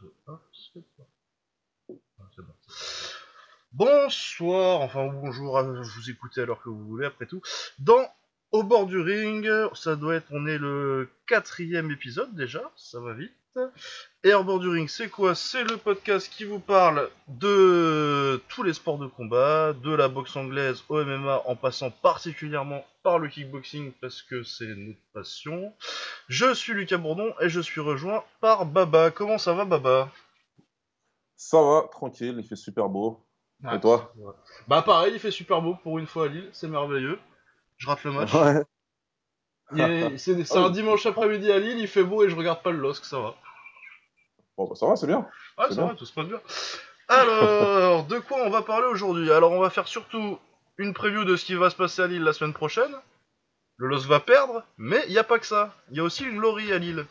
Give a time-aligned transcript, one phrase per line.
[0.00, 1.06] 2, 1, c'est bon.
[2.20, 2.22] Ah.
[3.72, 7.42] Bonsoir, enfin ou bonjour, vous écoutez alors que vous voulez après tout.
[7.78, 8.08] Dans
[8.50, 13.12] Au bord du ring, ça doit être, on est le quatrième épisode déjà, ça va
[13.12, 13.32] vite.
[14.24, 15.34] Et ring, c'est quoi?
[15.34, 20.34] C'est le podcast qui vous parle de tous les sports de combat, de la boxe
[20.36, 25.72] anglaise au MMA en passant particulièrement par le kickboxing parce que c'est notre passion.
[26.28, 29.10] Je suis Lucas Bourdon et je suis rejoint par Baba.
[29.10, 30.10] Comment ça va Baba?
[31.36, 33.24] Ça va, tranquille, il fait super beau.
[33.72, 34.12] Et toi?
[34.16, 34.32] Ouais.
[34.66, 37.18] Bah pareil, il fait super beau pour une fois à Lille, c'est merveilleux.
[37.76, 38.34] Je rate le match.
[38.34, 38.64] Ouais.
[40.18, 40.72] C'est Ah un oui.
[40.72, 43.36] dimanche après-midi à Lille, il fait beau et je regarde pas le LOSC, ça va.
[44.58, 45.26] Bon, bah, ça va, c'est bien.
[45.56, 45.86] Ouais, ça bien.
[45.86, 46.40] va, tout se passe bien.
[47.06, 49.30] Alors, de quoi on va parler aujourd'hui?
[49.30, 50.38] Alors, on va faire surtout
[50.78, 52.94] une preview de ce qui va se passer à Lille la semaine prochaine.
[53.76, 55.72] Le LOSC va perdre, mais il n'y a pas que ça.
[55.92, 57.06] Il y a aussi une glory à Lille.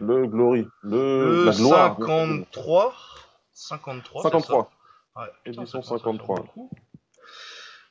[0.00, 1.96] Le Glory, le, Le la gloire.
[1.98, 2.94] 53.
[3.52, 4.22] 53.
[4.22, 4.70] c'est 53.
[5.14, 6.44] ça Ouais, putain, Édition ça commence à faire 53.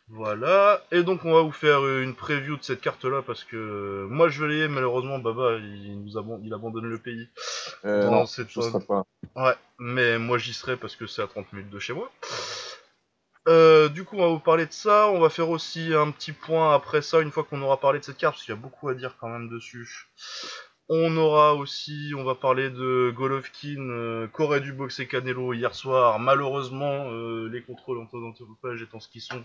[0.08, 4.08] Voilà, et donc on va vous faire une preview de cette carte-là parce que euh,
[4.08, 7.28] moi je vais l'aimer, malheureusement Baba il nous abandonne, il abandonne le pays.
[7.86, 9.04] Euh, Dans non, cette je serai pas.
[9.36, 12.12] Ouais, mais moi j'y serai parce que c'est à 30 minutes de chez moi.
[13.48, 15.08] Euh, du coup, on va vous parler de ça.
[15.10, 18.04] On va faire aussi un petit point après ça, une fois qu'on aura parlé de
[18.04, 20.08] cette carte, parce qu'il y a beaucoup à dire quand même dessus.
[20.88, 26.20] On aura aussi, on va parler de Golovkin, euh, qu'aurait dû boxer Canelo hier soir.
[26.20, 29.42] Malheureusement, euh, les contrôles en antidopage étant ce qu'ils sont,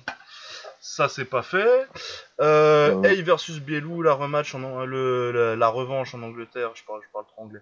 [0.80, 1.86] ça c'est pas fait.
[2.42, 3.08] Euh, Ouais.
[3.08, 6.72] Hay versus Bielou, la rematch, en, le, la, la revanche en Angleterre.
[6.74, 7.60] Je parle, je parle trop anglais.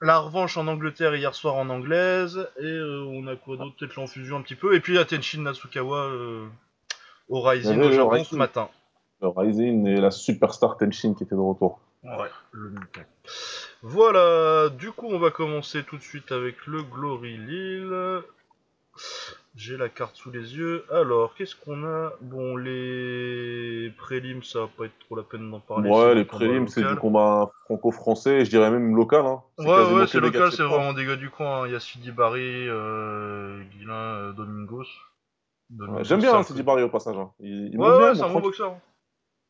[0.00, 2.48] La revanche en Angleterre hier soir en anglaise.
[2.58, 3.74] Et euh, on a quoi d'autre?
[3.78, 4.74] Peut-être l'enfusion un petit peu.
[4.74, 6.46] Et puis Tenshin Natsukawa euh,
[7.28, 8.70] au Rising y avait au Japon ce matin.
[9.20, 11.80] Le Rising et la superstar Tenshin qui était de retour.
[12.04, 13.02] Ouais, le Nikkei.
[13.82, 18.22] Voilà, du coup on va commencer tout de suite avec le Glory Lille.
[19.56, 20.84] J'ai la carte sous les yeux.
[20.92, 22.12] Alors, qu'est-ce qu'on a?
[22.20, 25.90] Bon, les prélims, ça va pas être trop la peine d'en parler.
[25.90, 29.26] ouais, les prélims, c'est du combat franco-français, je dirais même local.
[29.26, 29.42] Hein.
[29.58, 31.62] Ouais, ouais, c'est local, c'est vraiment des gars du coin.
[31.62, 31.66] hein.
[31.66, 34.86] Il y a Sidi Barry, euh, Guilain, euh, Domingos.
[35.76, 37.16] Ouais, J'aime bien hein, Sidi Barry au passage.
[37.16, 37.32] hein.
[37.40, 38.76] Il, il Ouais, ouais, c'est un bon boxeur.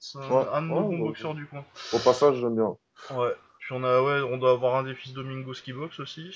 [0.00, 1.64] C'est un, Ouais, un de nos ouais, bons boxeurs du coin.
[1.92, 2.76] Au passage, j'aime bien.
[3.16, 3.34] Ouais.
[3.60, 6.30] Puis on a, ouais, on doit avoir un des fils Domingos qui boxe aussi,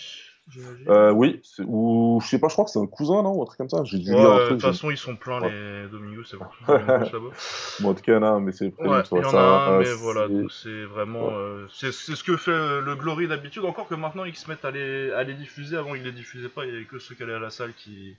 [0.48, 0.86] j'imagine.
[0.90, 3.42] Euh, oui, c'est- ou je sais pas, je crois que c'est un cousin, non Ou
[3.42, 3.84] un truc comme ça.
[3.84, 4.50] J'ai dû Ouais, lire un de truc.
[4.50, 5.50] toute j'ai- façon, ils sont pleins, Ouais.
[5.50, 6.50] les Domingos, c'est de là-bas.
[7.80, 9.92] Bon, en tout cas, non, mais c'est Ouais, y en ça, a un, euh, mais
[9.94, 11.28] voilà, donc c'est vraiment.
[11.28, 11.32] Ouais.
[11.34, 14.50] euh, c'est c'est ce que fait euh, le Glory d'habitude, encore que maintenant ils se
[14.50, 15.76] mettent à les, à les diffuser.
[15.76, 17.72] Avant, ils les diffusaient pas, il y avait que ceux qui allaient à la salle
[17.74, 18.16] qui,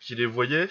[0.00, 0.68] qui les voyaient.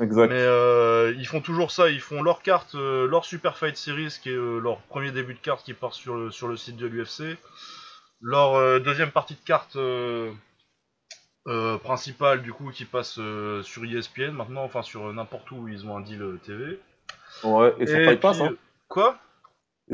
[0.00, 0.28] Exact.
[0.28, 4.18] Mais euh, ils font toujours ça, ils font leur carte, euh, leur Super Fight Series,
[4.22, 6.76] qui est euh, leur premier début de carte qui part sur le, sur le site
[6.76, 7.38] de l'UFC.
[8.22, 9.78] Leur deuxième partie de carte
[11.82, 13.18] principale, du coup, qui passe
[13.62, 16.78] sur ESPN maintenant, enfin sur n'importe où ils ont un deal TV.
[17.42, 18.54] Ouais, et sur Fight Pass, hein.
[18.88, 19.18] Quoi?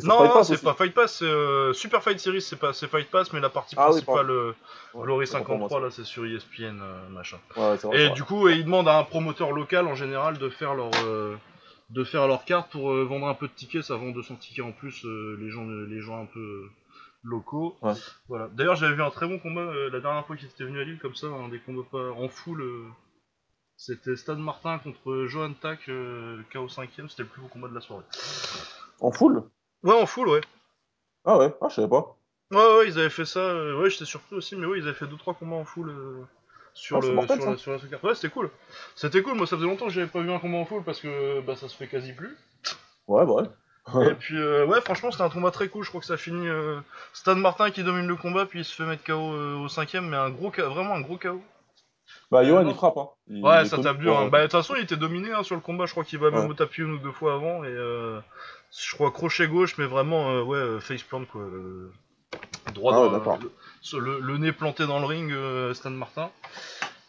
[0.04, 3.32] Non, c'est pas Fight Pass, c'est euh, Super Fight Series, c'est pas c'est Fight Pass,
[3.32, 4.52] mais la partie Ah principale, euh,
[4.94, 5.84] Ouais, Glory autant pour moi, 53, ça.
[5.84, 7.38] là, c'est sur ESPN, euh, machin.
[7.56, 8.14] Ouais, vrai, Et vrai.
[8.14, 11.36] du coup, ils demandent à un promoteur local en général de faire leur euh,
[11.90, 13.82] de faire leur carte pour vendre un peu de tickets.
[13.84, 15.04] Ça vend 200 tickets en plus.
[15.04, 16.68] les gens les gens un peu
[17.22, 17.76] locaux.
[17.82, 17.92] Ouais.
[18.28, 18.48] Voilà.
[18.52, 20.98] D'ailleurs, j'avais vu un très bon combat la dernière fois qu'il était venu à Lille
[21.00, 22.62] comme ça, un des combats pas en full.
[23.76, 25.52] c'était Stade Martin contre Johan
[25.88, 27.08] euh, KO 5ème.
[27.08, 28.04] C'était le plus beau combat de la soirée.
[29.00, 29.42] En full?
[29.82, 30.40] Ouais, en full, ouais.
[31.24, 32.16] Ah ouais, ah, je savais pas.
[32.52, 33.40] Ouais, ouais, ils avaient fait ça.
[33.40, 36.22] euh, ouais, j'étais surpris aussi, mais oui, ils avaient fait 2-3 combats en full euh,
[36.74, 37.62] sur, Ah, c'est le, mortel, sur, la, ça.
[37.62, 38.02] sur la carte.
[38.04, 38.50] Ouais, c'était cool.
[38.94, 41.00] C'était cool, moi ça faisait longtemps que j'avais pas vu un combat en full parce
[41.00, 42.36] que bah, ça se fait quasi plus.
[43.08, 43.44] Ouais, bah ouais.
[44.10, 45.84] Et puis, euh, ouais, franchement, c'était un combat très cool.
[45.84, 46.48] Je crois que ça finit.
[46.48, 46.80] Euh,
[47.12, 50.08] Stan Martin qui domine le combat, puis il se fait mettre KO euh, au cinquième,
[50.08, 51.40] mais un gros, K- vraiment un gros KO.
[52.32, 53.08] Bah, Johan, il frappe, hein.
[53.28, 54.12] Il Ouais, est ça connu tape dur.
[54.12, 54.26] pour, Hein.
[54.26, 55.86] euh, Bah, de toute façon, il était dominé hein, sur le combat.
[55.86, 56.50] Je crois qu'il va même Ouais.
[56.50, 57.62] au tapis une ou deux fois avant.
[57.62, 58.18] Et euh,
[58.70, 61.42] je crois crochet gauche, mais vraiment, euh, ouais, euh, face plant quoi.
[61.42, 61.92] euh,
[62.74, 63.38] droit Ah ouais, dans d'accord.
[63.92, 66.30] le, le, le nez planté dans le ring, euh, Stan Martin.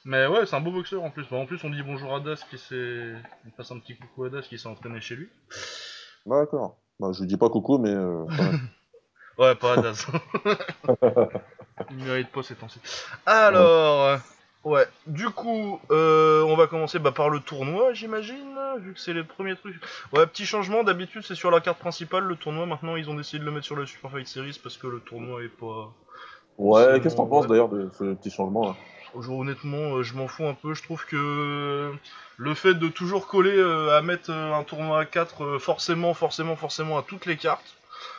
[0.05, 1.25] Mais ouais, c'est un beau boxeur en plus.
[1.29, 3.13] Bah, en plus, on dit bonjour à Das qui s'est.
[3.45, 5.29] On passe un petit coucou à Das qui s'est entraîné chez lui.
[6.25, 6.77] D'accord.
[6.99, 7.93] Bah, je lui dis pas coucou, mais.
[7.93, 8.23] euh.
[9.37, 10.07] Ouais, pas à Das.
[11.91, 12.79] Il mérite pas ces temps-ci.
[13.25, 14.19] Alors,
[14.63, 19.13] ouais, du coup, euh, on va commencer bah, par le tournoi, j'imagine, vu que c'est
[19.13, 19.75] les premiers trucs.
[20.13, 23.39] Ouais, petit changement, d'habitude c'est sur la carte principale, le tournoi, maintenant ils ont décidé
[23.39, 25.91] de le mettre sur le Super Fight Series parce que le tournoi est pas...
[26.57, 27.49] Ouais, qu'est-ce que t'en penses ouais.
[27.49, 28.75] d'ailleurs de ce petit changement là?
[29.29, 31.91] Honnêtement, euh, je m'en fous un peu, je trouve que
[32.37, 36.13] le fait de toujours coller euh, à mettre euh, un tournoi à 4 euh, forcément,
[36.13, 37.77] forcément, forcément à toutes les cartes,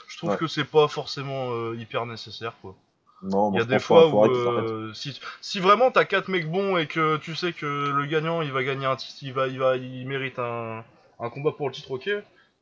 [0.09, 0.37] je trouve Ouais.
[0.37, 2.75] que c'est pas forcément euh, hyper nécessaire, quoi.
[3.23, 6.49] Non, Il y a je des fois où euh, si, si vraiment t'as quatre mecs
[6.51, 9.49] bons et que tu sais que le gagnant il va gagner un titre, il va,
[9.49, 10.85] il va, il mérite un,
[11.19, 12.09] un combat pour le titre, ok.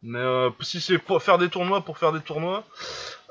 [0.03, 2.65] Mais euh, si c'est pour faire des tournois pour faire des tournois,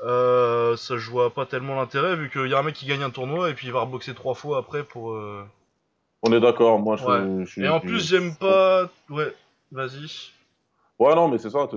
[0.04, 3.04] euh, ça je vois pas tellement l'intérêt vu qu'il y a un mec qui gagne
[3.04, 5.18] un tournoi et puis il va reboxer trois fois après pour.
[6.24, 7.46] On est d'accord, moi, je, Ouais.
[7.46, 7.64] je suis.
[7.64, 8.90] Et en plus j'aime pas.
[9.10, 9.34] Ouais,
[9.72, 10.32] vas-y.
[11.00, 11.68] Ouais, non, mais c'est ça.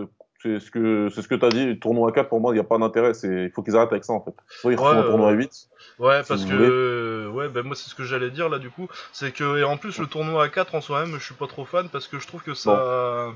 [0.43, 1.67] C'est ce que c'est ce que t'as dit.
[1.67, 3.15] Le tournoi à 4, pour moi, il n'y a pas d'intérêt.
[3.15, 4.35] C'est il faut qu'ils arrêtent avec ça, en fait.
[4.61, 5.35] Soit ils refont Ouais, un tournoi à ouais.
[5.35, 5.69] 8.
[5.99, 8.89] Ouais, Si parce que ouais, ben moi c'est ce que j'allais dire là du coup,
[9.13, 11.65] c'est que et en plus le tournoi à 4 en soi-même, je suis pas trop
[11.65, 13.33] fan parce que je trouve que ça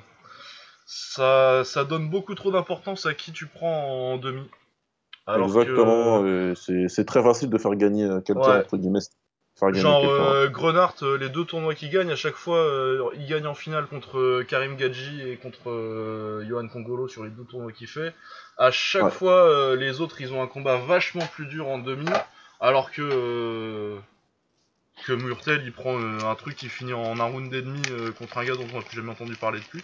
[0.87, 4.49] ça ça donne beaucoup trop d'importance à qui tu prends en demi.
[5.27, 6.23] Alors Exactement.
[6.23, 6.55] que
[6.89, 9.01] C'est très facile de faire gagner euh, quelqu'un, ouais, entre guillemets.
[9.73, 13.47] Genre euh, Grenard, euh, les deux tournois qu'il gagne à chaque fois, euh, il gagne
[13.47, 18.15] en finale contre Karim Gadji et contre Johan Kongolo sur les deux tournois qu'il fait.
[18.59, 19.11] À chaque Ouais.
[19.11, 22.11] fois, les autres ils ont un combat vachement plus dur en demi,
[22.61, 23.97] alors que
[25.07, 27.83] que Murtel il prend un truc qui finit en un round et demi
[28.19, 29.83] contre un gars dont on n'a plus jamais entendu parler depuis.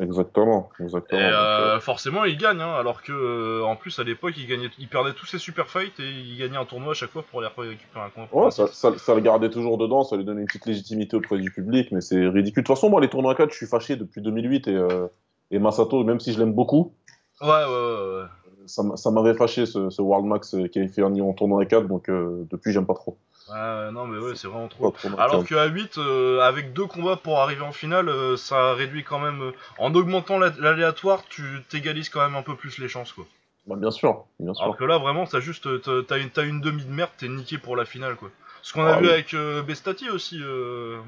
[0.00, 0.70] Exactement.
[0.80, 1.20] Exactement.
[1.20, 4.70] euh, euh, forcément il gagne, hein, alors que euh, en plus à l'époque il gagnait,
[4.78, 7.40] il perdait tous ses super fights et il gagnait un tournoi à chaque fois pour
[7.40, 8.76] aller récupérer un un Ouais, ça, titre.
[8.76, 11.90] ça, ça le gardait toujours dedans, ça lui donnait une petite légitimité auprès du public,
[11.90, 12.62] mais c'est ridicule.
[12.62, 15.08] De toute façon, moi, les tournois à 4, je suis fâché depuis 2008 et, euh,
[15.50, 16.92] et Masato, même si je l'aime beaucoup,
[17.40, 18.20] Ouais ouais ouais.
[18.22, 18.96] ouais.
[18.96, 21.88] ça, m'avait fâché ce, ce World Max qui avait fait un en tournoi à 4,
[21.88, 23.16] donc depuis, j'aime pas trop.
[23.50, 24.90] Ouais, ouais, non mais ouais c'est vraiment Pas trop.
[24.90, 28.74] trop ma Alors qu'à 8, euh, avec deux combats pour arriver en finale, euh, ça
[28.74, 29.42] réduit quand même.
[29.42, 33.24] euh, en augmentant la- l'aléatoire, tu t'égalises quand même un peu plus les chances quoi.
[33.66, 36.60] Bah, bien sûr, bien Alors que là vraiment t'as juste t'as t'as une, t'as une
[36.60, 38.30] demi de merde, t'es niqué pour la finale quoi.
[38.62, 39.12] Ce qu'on a Ah vu oui.
[39.12, 40.98] avec euh, Bestati aussi euh,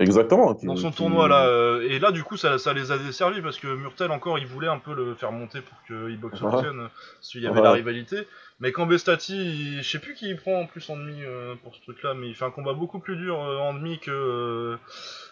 [0.00, 0.54] Exactement.
[0.54, 1.46] qui- dans son qui- tournoi là.
[1.46, 4.46] euh, et là du coup ça, ça les a desservis parce que Murtel encore il
[4.46, 6.52] voulait un peu le faire monter pour qu'il boxe Ouais.
[6.52, 7.62] obtienne, euh, parce qu'il y avait Ouais.
[7.62, 8.26] la rivalité.
[8.60, 11.54] Mais quand Bestati, il- je sais plus qui il prend en plus en demi euh,
[11.62, 13.98] pour ce truc là, mais il fait un combat beaucoup plus dur euh, en demi
[13.98, 14.10] que.
[14.10, 14.76] euh,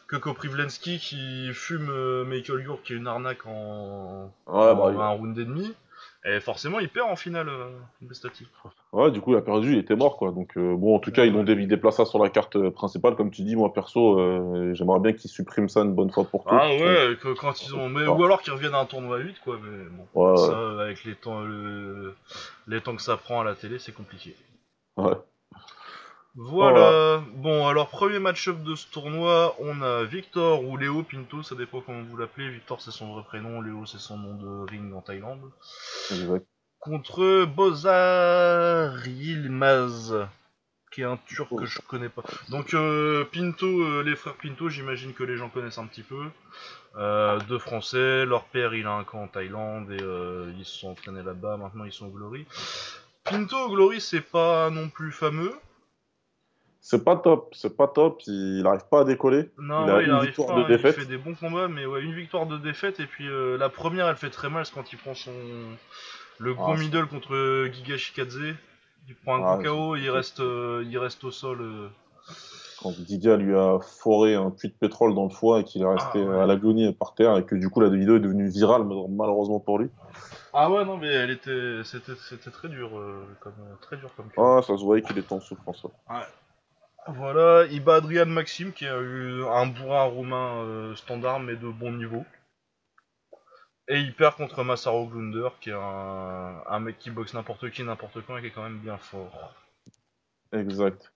[0.09, 1.91] que Koprivlensky qui fume
[2.25, 5.73] Michael York qui est une arnaque en, Ouais, en bah, un round et demi.
[6.25, 7.49] Et forcément, il perd en finale,
[8.03, 8.47] Bestati.
[8.93, 10.31] Ouais, du coup, il a perdu, il était mort, quoi.
[10.33, 11.45] Donc, euh, bon, en tout cas, ils l'ont ouais.
[11.45, 13.57] dé- déplacé ça sur la carte euh, principale, comme tu dis.
[13.57, 16.53] Moi, perso, euh, j'aimerais bien qu'ils suppriment ça une bonne fois pour toutes.
[16.53, 17.89] Ah ouais, que quand ils ont.
[17.89, 18.07] Mais.
[18.07, 19.59] Ou alors qu'ils reviennent à un tournoi à 8, quoi.
[19.63, 22.15] Mais bon, Ouais, ça, avec les temps, le-
[22.67, 24.35] les temps que ça prend à la télé, c'est compliqué.
[24.97, 25.17] ouais.
[26.35, 27.23] Voilà.
[27.35, 31.81] Bon, alors, premier match-up de ce tournoi, on a Victor ou Léo Pinto, ça dépend
[31.83, 32.49] comment vous l'appelez.
[32.49, 35.51] Victor, c'est son vrai prénom, Léo, c'est son nom de ring en Thaïlande.
[36.11, 36.47] Exact.
[36.83, 40.27] Contre Bozar Yilmaz,
[40.91, 42.23] qui est un turc que je connais pas.
[42.49, 46.25] Donc euh, Pinto, euh, les frères Pinto, j'imagine que les gens connaissent un petit peu.
[46.97, 50.03] Euh, deux Français, leur père il a un camp en Thaïlande et
[50.59, 52.47] ils se sont entraînés là-bas, maintenant ils sont au Glory.
[53.23, 55.55] Pinto au Glory c'est pas non plus fameux.
[56.81, 58.23] C'est pas top, c'est pas top.
[58.27, 59.53] Il arrive pas à décoller.
[59.57, 60.97] Non, il a ouais, une arrive victoire pas, de hein, il défaite.
[60.97, 64.17] fait des bons combats, mais ouais, une victoire de défaite, et puis la première elle
[64.17, 65.31] fait très mal, c'est quand il prend son...
[66.43, 68.55] le gros Ah, middle contre Giga Shikadze.
[69.09, 71.59] Il prend un Ah, gros KO, c'est- il reste, euh, il reste au sol.
[71.61, 71.89] euh.
[72.81, 75.87] Quand Didia lui a foré un puits de pétrole dans le foie et qu'il est
[75.87, 76.41] resté Ah, ouais.
[76.41, 79.61] à l'agonie par terre et que du coup la vidéo est devenue virale mal- malheureusement
[79.61, 79.89] pour lui.
[80.53, 84.11] Ah ouais, non, mais elle était, c'était, c'était très dur, euh, comme, euh, très dur
[84.17, 84.29] comme.
[84.37, 85.85] Ah, ça se voyait qu'il était en souffrance.
[85.85, 86.17] ouais.
[87.09, 91.69] Voilà, il bat Adrian Maxime qui a eu un bourrin roumain euh, standard mais de
[91.69, 92.25] bon niveau.
[93.93, 97.83] Et il perd contre Massaro Glunder qui est un, un mec qui boxe n'importe qui,
[97.83, 99.53] n'importe quand et qui est quand même bien fort.
[100.53, 101.13] Exact.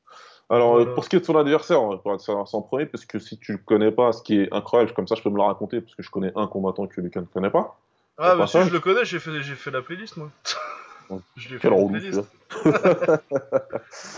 [0.50, 0.92] Alors, Voilà.
[0.92, 3.38] pour ce qui est de son adversaire, on va savoir son premier, parce que si
[3.38, 5.80] tu le connais pas, ce qui est incroyable, comme ça je peux me le raconter,
[5.80, 7.78] parce que je connais un combattant que Lucas ne connaît pas.
[8.18, 10.30] Ah, bah si, je le connais, j'ai fait, j'ai fait la playlist moi.
[11.37, 12.21] Je l'ai fait la playlist.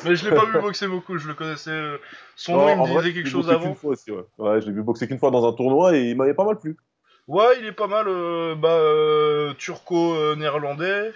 [0.07, 1.71] Mais je l'ai pas vu boxer beaucoup, je le connaissais.
[1.71, 1.99] euh,
[2.35, 3.61] Son Non, nom, il en me disait je quelque chose avant.
[3.67, 4.25] qu'une fois aussi, ouais.
[4.39, 6.59] Ouais, je l'ai vu boxer qu'une fois dans un tournoi et il m'avait pas mal
[6.59, 6.79] plu.
[7.29, 11.13] Ouais, il est pas mal, euh, bah, euh, turco-néerlandais.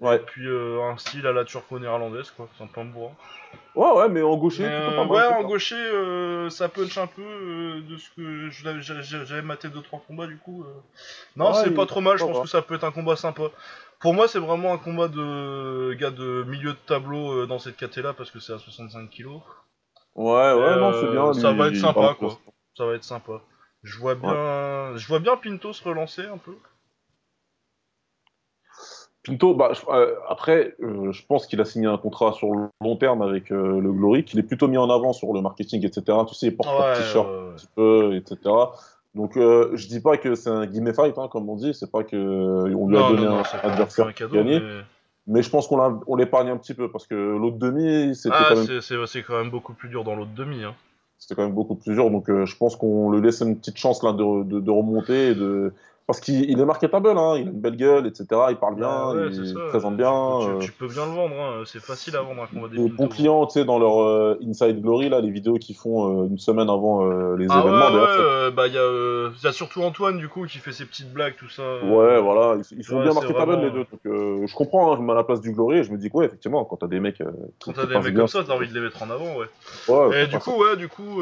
[0.00, 0.16] Ouais.
[0.16, 2.48] Et puis euh, un style à la turco-néerlandaise, quoi.
[2.56, 3.12] C'est un peu un bourrin.
[3.76, 5.10] Ouais, ouais, mais en gaucher, Mais plutôt pas mal.
[5.10, 5.48] ouais, en bien.
[5.48, 7.22] gaucher, ça punch un peu
[7.88, 8.50] de ce que
[9.24, 10.64] j'avais maté 2-3 combats du coup.
[11.36, 12.90] Non, Ouais, c'est il- pas trop mal, je ça pense que ça peut être un
[12.92, 13.44] combat sympa.
[14.00, 18.02] Pour moi, c'est vraiment un combat de gars de milieu de tableau dans cette caté
[18.02, 19.40] là parce que c'est à 65 kilos.
[20.14, 21.32] Ouais, ouais, non, c'est bien.
[21.34, 22.38] Ça va être sympa, quoi.
[22.76, 23.40] Ça va être sympa.
[23.84, 26.56] Je vois bien, je vois bien Pinto se relancer un peu.
[29.22, 32.96] Pinto, bah, euh, après, euh, je pense qu'il a signé un contrat sur le long
[32.96, 36.18] terme avec euh, le Glory, qu'il est plutôt mis en avant sur le marketing, etc.
[36.28, 38.38] Tu sais, il porte Ouais, t-shirt un petit peu, etc.
[39.14, 42.04] Donc, je dis pas que c'est un guillemets fight, hein, comme on dit, c'est pas
[42.04, 44.60] que on lui a donné non, non, un adversaire cadeau, gagner.
[44.60, 44.82] mais
[45.26, 48.66] Mais je pense qu'on l'épargne un petit peu parce que l'autre demi, c'était Ah, quand
[48.66, 50.64] même c'est quand même beaucoup plus dur dans l'autre demi.
[50.64, 50.74] Hein.
[51.24, 53.78] C'était quand même beaucoup plus dur, donc euh, je pense qu'on le laisse une petite
[53.78, 55.72] chance là de, de, de remonter, de...
[56.06, 58.48] parce qu'il il est marketable, hein, il a une belle gueule, etc.
[58.50, 60.12] Il parle Bah bien, ouais, il présente bien.
[60.40, 61.62] Tu, peux- euh, tu- peux bien le vendre, hein.
[61.64, 64.38] c'est facile à vendre un combat des les bons clients, tu sais, dans leur euh,
[64.46, 67.04] Inside Glory, là, les vidéos qu'ils font euh, une semaine avant
[67.36, 70.28] les Ah ouais, événements, ouais, euh, bah il y, a, y a surtout Antoine du
[70.28, 71.62] coup qui fait ses petites blagues, tout ça.
[71.62, 73.84] Ouais, voilà, ils, ils sont ouais, bien marketables vraiment, les deux.
[73.90, 75.98] Donc, je comprends, hein, je me mets à la place du Glory et je me
[75.98, 77.22] dis que, ouais, effectivement, quand t'as des mecs.
[77.60, 79.46] Quand t'as des mecs bien, comme ça, t'as envie de les mettre en avant, ouais.
[79.88, 81.20] Ouais, Et du coup, ouais, du coup,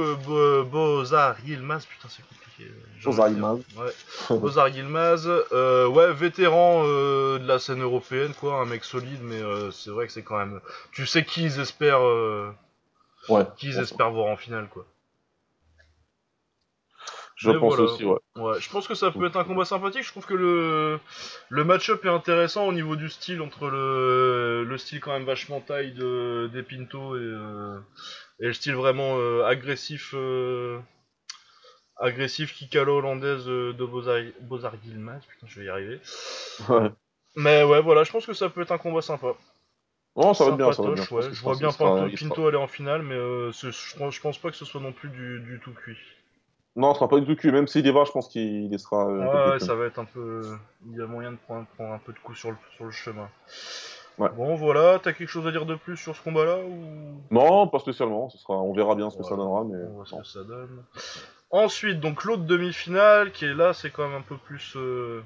[0.71, 2.42] Bozar Yilmaz, putain, c'est compliqué.
[2.61, 2.67] Euh,
[3.01, 3.29] dire.
[3.29, 3.59] Yilmaz.
[3.77, 3.93] Ouais.
[4.69, 9.71] Yilmaz, euh, ouais, vétéran euh, de la scène européenne, quoi, un mec solide, mais euh,
[9.71, 10.61] c'est vrai que c'est quand même.
[10.93, 12.53] Tu sais qui ils espèrent, ça.
[13.29, 14.85] Ouais, qui ils je pense- espèrent voir en finale, quoi.
[17.37, 17.91] je Mais pense voilà.
[17.93, 18.19] aussi, ouais.
[18.37, 20.05] Ouais, je pense que ça peut être un combat sympathique.
[20.05, 21.01] Je trouve que le,
[21.49, 25.61] le match-up est intéressant au niveau du style, entre le, le style quand même vachement
[25.61, 27.21] taille de, des Pinto et,
[28.41, 30.15] et le style vraiment agressif,
[31.99, 35.21] agressif la hollandaise euh, de Bozar, Yilmaz.
[35.29, 36.01] Putain, je vais y arriver.
[36.69, 36.91] ouais.
[37.37, 39.35] Mais ouais, voilà, je pense que ça peut être un combat sympa.
[40.17, 41.05] Non, ça va être bien, ça va bien.
[41.11, 41.23] Ouais.
[41.33, 44.51] Je vois bien Pinto, Pinto aller en finale, mais euh, je, pense, je pense pas
[44.51, 45.97] que ce soit non plus du, du tout cuit.
[46.77, 47.53] Non, ce sera pas du tout cul.
[47.53, 50.43] Même s'il y va, je pense qu'il sera euh, Ouais, ça va être un peu.
[50.87, 52.91] Il y a moyen de prendre, prendre un peu de coups sur le, sur le
[52.91, 53.29] chemin.
[54.19, 54.29] Ouais.
[54.37, 57.23] Bon, voilà, t'as quelque chose à dire de plus sur ce combat-là ou?
[57.31, 58.29] Non, pas spécialement.
[58.29, 60.45] Ce sera, on verra bien ce que ça donnera, mais on voit ce que ça
[60.45, 60.85] donne
[61.53, 64.73] Ensuite, donc l'autre demi-finale qui est là, c'est quand même un peu plus.
[64.77, 65.23] euh,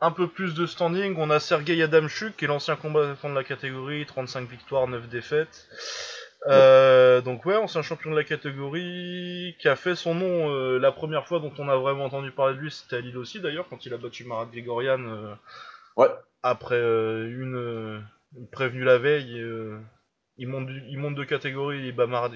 [0.00, 1.16] Un peu plus de standing.
[1.18, 5.66] On a Sergei Adamchuk, qui est l'ancien combattant de la catégorie, 35 victoires, 9 défaites.
[6.46, 10.92] Euh, donc ouais, ancien champion de la catégorie, qui a fait son nom euh, la
[10.92, 13.66] première fois dont on a vraiment entendu parler de lui, c'était à Lille aussi d'ailleurs,
[13.68, 14.46] quand il a battu Marat
[15.96, 16.08] Ouais.
[16.44, 18.04] après une,
[18.36, 19.44] une prévenue la veille.
[20.36, 22.30] il, monte il monte de catégorie, il bat Marat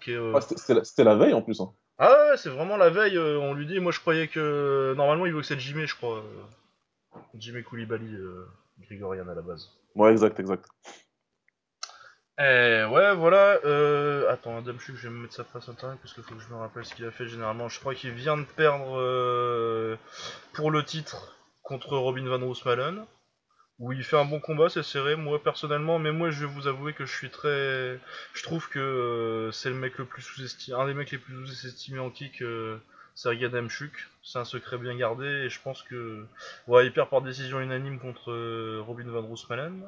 [0.00, 1.60] qui euh, Ah, c'était- la, la veille en plus.
[1.60, 1.72] Hein.
[1.98, 4.94] Ah ouais, c'est vraiment la veille, euh, on lui dit, moi je croyais que...
[4.96, 6.18] Normalement il veut que c'est Jimmy, je crois.
[6.18, 8.46] euh, Jimmy Koulibaly, euh,
[8.80, 9.68] Grigorian à la base.
[9.96, 10.64] Ouais, exact, exact.
[12.40, 13.58] Eh ouais, voilà.
[13.64, 14.30] Euh...
[14.30, 16.48] Attends, Adam Chuk, je vais me mettre sa face internet parce qu'il faut que je
[16.48, 17.68] me rappelle ce qu'il a fait généralement.
[17.68, 19.96] Je crois qu'il vient de perdre euh,
[20.52, 23.04] pour le titre contre Robin Van Roosmalen.
[23.78, 26.66] Où il fait un bon combat, c'est serré, moi personnellement, mais moi je vais vous
[26.66, 28.00] avouer que je suis très.
[28.34, 31.46] Je trouve que euh, c'est le mec le plus sous-estimé, un des mecs les plus
[31.46, 32.78] sous-estimés en kick, euh,
[33.14, 33.48] Sergei.
[34.22, 36.24] C'est un secret bien gardé et je pense que.
[36.66, 39.84] Ouais, il perd par décision unanime contre euh, Robin Van Roosmalen.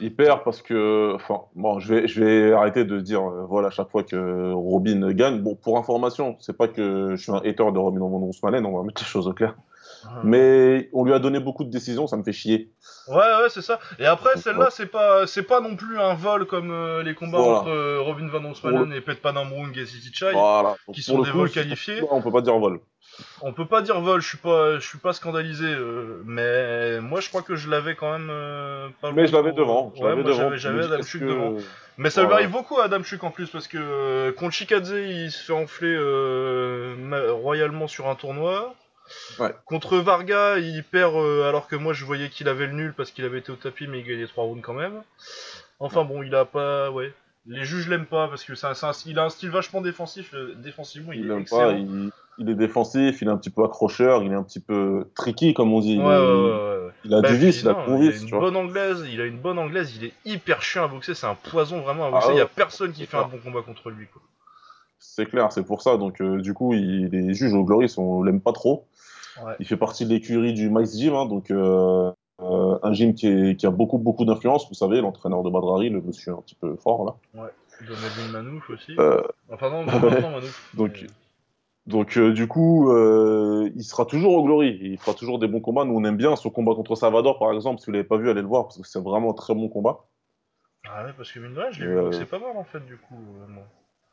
[0.00, 4.02] Il perd parce que, enfin, bon, je vais, arrêter de dire, euh, voilà, chaque fois
[4.02, 5.40] que Robin gagne.
[5.40, 8.76] Bon, pour information, c'est pas que je suis un hater de Robin Van Roosmalen, on
[8.76, 9.54] va mettre les choses au clair.
[10.24, 12.70] Mais on lui a donné beaucoup de décisions, ça me fait chier.
[13.08, 13.78] Ouais, ouais, c'est ça.
[13.98, 17.38] Et après, celle-là, c'est pas, c'est pas non plus un vol comme euh, les combats
[17.38, 17.58] Voilà.
[17.60, 20.32] entre euh, Robin Van Roosmalen et Pet Panamrung et City Chai.
[20.32, 20.74] Voilà.
[20.92, 22.02] Qui sont des coup, vols qualifiés.
[22.10, 22.80] On peut pas dire vol.
[23.42, 27.20] On peut pas dire vol, je suis pas, je suis pas scandalisé, euh, mais moi
[27.20, 29.92] je crois que je l'avais quand même pas Mais je l'avais devant.
[29.96, 30.56] Je Ouais, l'avais moi devant.
[30.56, 31.56] j'avais, Adam Chuk que- devant.
[31.98, 32.44] Mais ça lui Voilà.
[32.44, 35.52] arrive beaucoup à Adam Chuk en plus parce que euh, contre Chikadze il se fait
[35.52, 35.94] enfler
[37.30, 38.74] royalement sur un tournoi.
[39.38, 39.54] Ouais.
[39.64, 43.10] Contre Varga il perd euh, alors que moi je voyais qu'il avait le nul parce
[43.10, 45.02] qu'il avait été au tapis mais il gagnait 3 rounds quand même.
[45.78, 47.12] Enfin bon il a pas ouais.
[47.46, 49.80] Les juges l'aiment pas parce que c'est un- c'est un- il a un style vachement
[49.80, 50.34] défensif.
[50.34, 51.72] euh, défensivement il, Il est aime excellent.
[51.72, 54.60] pas, il, il est défensif, il est un petit peu accrocheur, il est un petit
[54.60, 55.94] peu tricky, comme on dit.
[55.94, 56.90] Il, Ouais, est- ouais, ouais, ouais.
[57.04, 58.40] il a Bah, du puis, vice, il a trop il a une tu vois.
[58.40, 61.34] bonne anglaise, il a une bonne anglaise, il est hyper chiant à boxer, c'est un
[61.34, 63.62] poison vraiment à Ah boxer, il y a personne qui c'est fait un bon combat
[63.62, 64.20] contre lui quoi.
[64.98, 65.96] C'est clair, c'est pour ça.
[65.96, 68.86] Donc, euh, du coup, il, les juges au Glory, on l'aime pas trop.
[69.42, 69.54] Ouais.
[69.60, 72.10] Il fait partie de l'écurie du Mice Gym, hein, donc euh,
[72.40, 74.68] euh, un gym qui, est- qui a beaucoup, beaucoup d'influence.
[74.68, 77.42] Vous savez, l'entraîneur de Badrari, le monsieur un petit peu fort, là.
[77.80, 78.94] Medine Manouf aussi.
[78.98, 80.70] Euh, Enfin non, Manouf.
[80.74, 81.08] Donc, mais-
[81.86, 85.60] Donc euh, du coup, euh, il sera toujours au Glory, il fera toujours des bons
[85.60, 85.84] combats.
[85.84, 88.28] Nous on aime bien son combat contre Salvador par exemple, si vous l'avez pas vu,
[88.30, 90.04] allez le voir parce que c'est vraiment un très bon combat.
[90.88, 92.64] Ah ouais, parce que mine de rien, je l'ai vu euh, boxer pas mal en
[92.64, 93.16] fait du coup.
[93.48, 93.64] moi.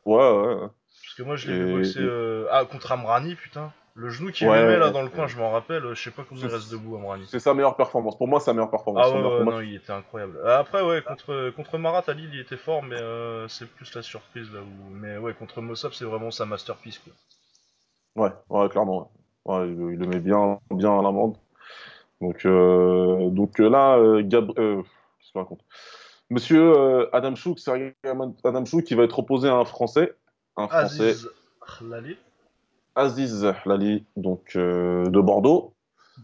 [0.06, 0.68] Ouais, ouais, ouais.
[1.02, 3.70] Parce que moi je l'ai vu boxer ah, contre Amrani putain.
[3.98, 6.12] Le genou qui Ouais, met là dans le coin, je m'en rappelle, euh, je sais
[6.12, 7.26] pas comment il reste debout Amrani.
[7.26, 8.16] C'est sa meilleure performance.
[8.16, 9.06] Pour moi, sa meilleure performance.
[9.10, 10.38] Ah ouais, non, il était incroyable.
[10.44, 14.02] Euh, Après, ouais, contre, contre Marat Ali, il était fort, mais euh, c'est plus la
[14.02, 14.90] surprise là où.
[14.90, 17.12] Mais ouais, contre Mossab, c'est vraiment sa masterpiece quoi.
[18.24, 19.10] Ouais, ouais, clairement.
[19.44, 19.66] Ouais.
[19.66, 21.36] Il, il le met bien, bien à l'amende.
[22.20, 24.54] Donc, euh, donc là, euh, Gab...
[24.54, 25.64] qu'est-ce que je raconte?
[26.30, 27.58] Monsieur Adam Chouk,
[28.44, 30.14] Adam Chouk, qui va être opposé à un Français,
[30.56, 32.16] un Français, Aziz Khlali
[32.98, 35.74] Aziz Lali, donc euh, de Bordeaux.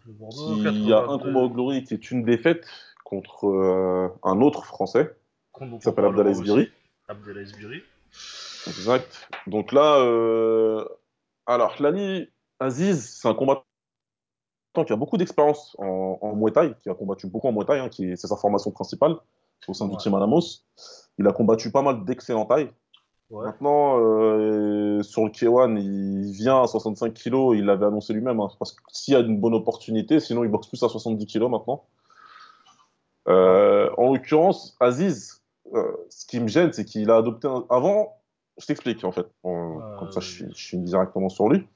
[0.07, 1.25] de Bordeaux, qui a un 82.
[1.25, 2.67] combat au Glory qui est une défaite
[3.05, 5.17] contre euh, un autre Français.
[5.79, 6.71] Qui s'appelle Abdallah Esbiri.
[8.67, 9.29] Exact.
[9.47, 10.85] Donc là, euh,
[11.47, 12.29] alors, Lani
[12.59, 13.65] Aziz, c'est un combattant
[14.87, 17.79] qui a beaucoup d'expérience en, en Muay Thai, qui a combattu beaucoup en Muay Thai,
[17.79, 19.15] hein, qui est- c'est sa formation principale
[19.69, 19.97] au sein du.
[19.99, 20.43] Team Alamos.
[21.19, 22.71] Il a combattu pas mal d'excellents tailles.
[23.35, 23.47] Ouais.
[23.47, 28.49] Maintenant, euh, sur le K1, il vient à 65 kilos, il l'avait annoncé lui-même, hein,
[28.61, 31.51] parce que s'il y a une bonne opportunité, sinon il boxe plus à 70 kilos
[31.51, 31.85] maintenant.
[33.27, 35.43] Euh, en l'occurrence, Aziz,
[35.75, 37.67] euh, ce qui me gêne, c'est qu'il a adopté un...
[37.71, 38.21] Avant,
[38.57, 41.67] je t'explique en fait, comme ça je suis directement sur lui.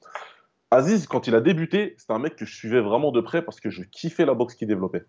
[0.71, 3.59] Aziz, quand il a débuté, c'était un mec que je suivais vraiment de près parce
[3.59, 5.03] que je kiffais la boxe qu'il développait.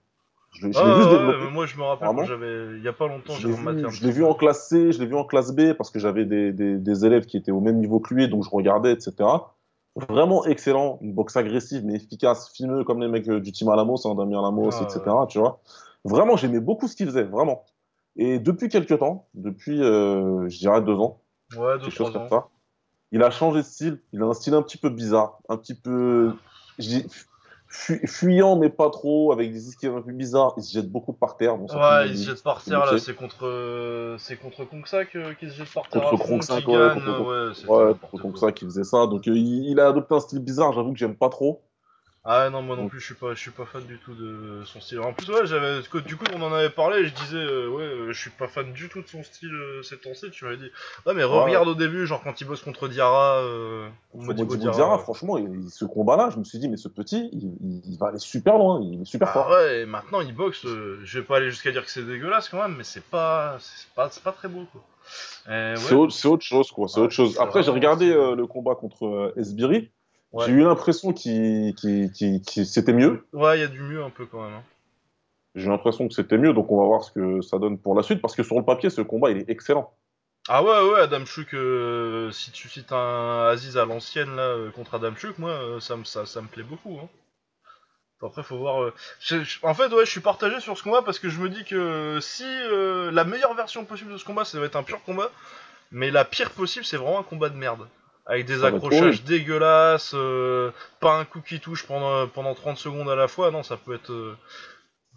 [0.53, 2.77] Je, je Ah, ouais, mais moi je me rappelle quand j'avais.
[2.77, 5.15] Il y a pas longtemps, j'ai je l'ai vu en classe C, je l'ai vu
[5.15, 8.01] en classe B parce que j'avais des, des- des élèves qui étaient au même niveau
[8.01, 9.13] que lui, donc je regardais, etc.
[9.97, 14.07] Vraiment excellent, une boxe agressive mais efficace, fineux comme les mecs euh, du team Alamos,
[14.07, 15.01] hein, Damien Lamos, Ah, etc.
[15.07, 15.27] ouais.
[15.29, 15.61] Tu vois.
[16.05, 17.65] Vraiment, j'aimais beaucoup ce qu'il faisait, vraiment.
[18.17, 21.21] Et depuis quelques temps, depuis, euh, je dirais deux ans,
[21.57, 22.49] Ouais, deux, quelque chose comme ça,
[23.13, 24.01] il a changé de style.
[24.13, 26.33] Il a un style un petit peu bizarre, un petit peu
[26.79, 27.27] je dis, fu-
[27.71, 30.55] fuyant mais pas trop, avec des esquives un peu bizarres.
[30.57, 31.57] Il se jette beaucoup par terre.
[31.57, 33.47] Bon, Ouais, il se jette par terre là, c'est contre.
[33.47, 37.95] euh, C'est contre Kongsak euh, qui se jette par terre Contre qui ouais, contre euh,
[37.95, 38.41] Kronk- Ouais, quoi.
[38.41, 39.07] ça qui faisait ça.
[39.07, 41.63] Donc euh, il a adopté un style bizarre, j'avoue que j'aime pas trop.
[42.23, 44.63] Ah non, moi non plus, je suis pas, je suis pas fan du tout de
[44.67, 45.01] son style.
[45.01, 48.13] En plus, ouais, j'avais, du coup, on en avait parlé, je disais, euh, ouais, euh,
[48.13, 50.31] je suis pas fan du tout de son style euh, ces temps-ci.
[50.31, 50.71] Tu m'avais dit,
[51.07, 54.77] ouais, mais regarde au début, genre quand il bosse contre Diarra, euh, Modibo Diarra.
[54.77, 57.55] Diarra, franchement, il- ce combat-là, je me suis dit, mais ce petit, il,
[57.87, 59.49] il- va aller super loin, il est super Ah fort.
[59.53, 62.61] ouais, et maintenant il boxe, je vais pas aller jusqu'à dire que c'est dégueulasse quand
[62.61, 64.83] même, mais c'est pas, c'est pas, c'est pas très beau quoi.
[65.77, 66.87] C'est autre, c'est autre chose, quoi.
[66.87, 67.39] C'est Ouais, autre chose.
[67.41, 69.91] Après, j'ai regardé le combat contre Esbiri.
[70.33, 70.47] Ouais.
[70.47, 73.27] J'ai eu l'impression qu'il qu'il- qu'il- qu'il- c'était mieux.
[73.33, 74.55] ouais, il y a du mieux un peu quand même.
[74.55, 74.63] hein.
[75.57, 78.03] J'ai l'impression que c'était mieux, donc on va voir ce que ça donne pour la
[78.05, 78.21] suite.
[78.23, 79.93] Parce que sur le papier, ce combat, il est excellent.
[80.49, 84.71] Ah ouais, ouais, Adam Chouk, euh, si tu cites un Aziz à l'ancienne là euh,
[84.71, 86.97] contre Adam Chouk, moi euh, ça, me- ça, ça me plaît beaucoup.
[87.03, 87.09] Hein.
[88.23, 88.93] Après, faut voir.
[89.21, 91.49] je- je- en fait, ouais, je suis partagé sur ce combat parce que je me
[91.49, 94.83] dis que si euh, la meilleure version possible de ce combat, ça va être un
[94.83, 95.31] pur combat,
[95.91, 97.89] mais la pire possible, c'est vraiment un combat de merde.
[98.31, 102.79] Avec des va être accrochages dégueulasses, euh, pas un coup qui touche pendant, pendant 30
[102.79, 104.11] secondes à la fois, non, ça peut être.
[104.13, 104.37] euh,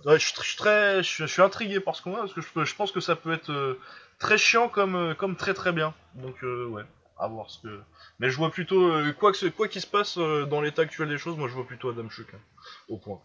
[0.06, 1.04] Ouais, je suis très.
[1.04, 3.32] Je suis, intrigué par ce combat parce que je, peux- je pense que ça peut
[3.32, 3.80] être euh,
[4.20, 5.94] très chiant comme, comme très très bien.
[6.16, 6.84] Donc, euh, ouais,
[7.20, 7.80] à voir ce que.
[8.20, 8.92] Mais je vois plutôt.
[9.20, 11.90] quoi ce- quoi qu'il se passe dans l'état actuel des choses, moi je vois plutôt
[11.92, 12.28] Adam Chuk.
[12.34, 12.40] hein,
[12.90, 13.22] au point.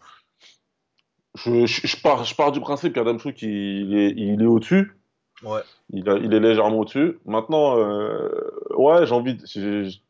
[1.35, 4.98] Je, pars, je pars du principe qu'Adam Chouk, il est, il est au-dessus.
[5.43, 5.61] Ouais.
[5.91, 7.19] Il, a- il est légèrement au-dessus.
[7.25, 8.29] Maintenant, euh,
[8.75, 9.45] ouais, j'ai envie de.
[9.45, 10.01] j'ai- j'ai-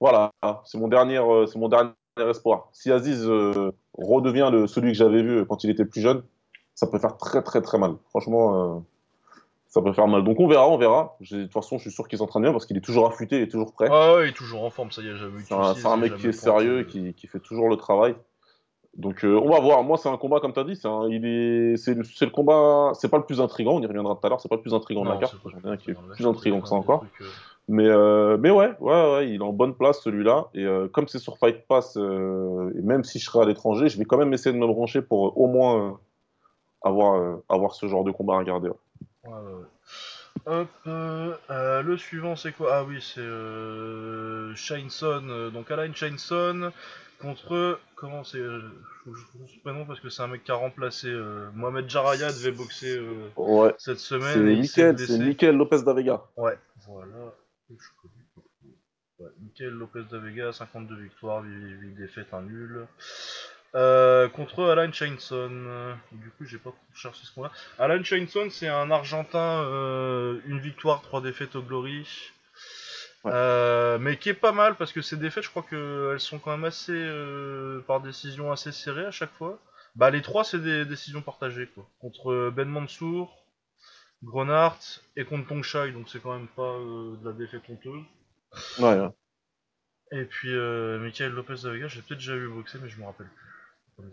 [0.00, 0.30] voilà,
[0.64, 2.68] c'est mon, dernier, euh, c'est mon dernier espoir.
[2.72, 6.22] Si Aziz euh, redevient le, celui que j'avais vu quand il était plus jeune,
[6.74, 7.94] ça peut faire très très très mal.
[8.10, 8.78] Franchement, euh,
[9.68, 10.22] ça peut faire mal.
[10.22, 11.16] Donc on verra, on verra.
[11.20, 13.36] J'ai- De toute façon, je suis sûr qu'il s'entraîne bien parce qu'il est toujours affûté,
[13.36, 13.88] il est toujours prêt.
[13.90, 15.96] Ah ouais, il est toujours en forme, ça y est, jamais eu de C'est un,
[15.96, 18.14] mec qui est sérieux, qui, qui fait toujours le travail.
[18.96, 19.82] Donc euh, on va voir.
[19.82, 20.74] Moi, c'est un combat comme tu as dit.
[20.74, 22.92] C'est un- il est, c'est le, combat.
[22.94, 23.74] C'est pas le plus intrigant.
[23.74, 24.40] On y reviendra tout à l'heure.
[24.40, 25.36] C'est pas le plus intrigant de la carte.
[25.44, 27.00] J'en ai un qui est Là, je plus suis intrigant que ça encore.
[27.00, 27.30] trucs, euh.
[27.68, 30.46] Mais euh, mais ouais, ouais, ouais, il est en bonne place celui-là.
[30.54, 34.04] Et comme c'est sur Fight Pass, et même si je serai à l'étranger, je vais
[34.04, 35.98] quand même essayer de me brancher pour au moins
[36.82, 38.68] avoir avoir ce genre de combat à regarder.
[38.68, 39.32] ouais.
[40.46, 42.68] Hop, le suivant c'est quoi?
[42.76, 43.20] Ah oui, c'est
[44.54, 46.70] Shineson, donc Alain Shineson
[47.18, 47.78] contre.
[47.94, 48.60] Comment c'est euh,
[49.04, 51.08] Faut que je prononce son prénom parce que c'est un mec qui a remplacé.
[51.08, 55.18] euh, Mohamed Jaraya devait boxer euh, Ouais, cette c'est semaine Michael, c'est.
[55.18, 56.22] Michael Lopez da Vega.
[56.36, 57.32] Ouais, voilà.
[59.18, 61.50] Ouais, Michael Lopez da Vega, 52 victoires, 8,
[61.80, 62.86] 8 défaites, un nul.
[63.74, 65.96] Euh, contre Alan Chainson.
[66.12, 67.52] Du coup, j'ai pas cherché ce point-là.
[67.78, 69.62] Alan Chainson, c'est un Argentin,
[70.46, 72.06] une victoire, trois défaites au Glory.
[73.26, 73.32] Ouais.
[73.34, 76.52] Euh, mais qui est pas mal parce que ces défaites, je crois qu'elles sont quand
[76.52, 79.58] même assez euh, par décision assez serrées à chaque fois.
[79.96, 81.88] Bah les trois, c'est des décisions partagées quoi.
[81.98, 83.36] Contre Ben Mansour,
[84.22, 84.78] Grenard
[85.16, 88.04] et contre Tongshai, donc c'est quand même pas euh, de la défaite honteuse.
[88.78, 89.10] Ouais, ouais.
[90.12, 93.26] Et puis Michael Lopez de Vega, j'ai peut-être déjà vu boxer, mais je me rappelle
[93.26, 94.04] plus.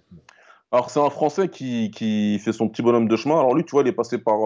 [0.71, 3.35] Alors c'est un Français qui, qui fait son petit bonhomme de chemin.
[3.35, 4.39] Alors lui, tu vois, il est passé par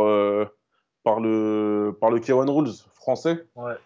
[1.05, 3.45] par le par le K1 Rules français.
[3.55, 3.77] Ouais.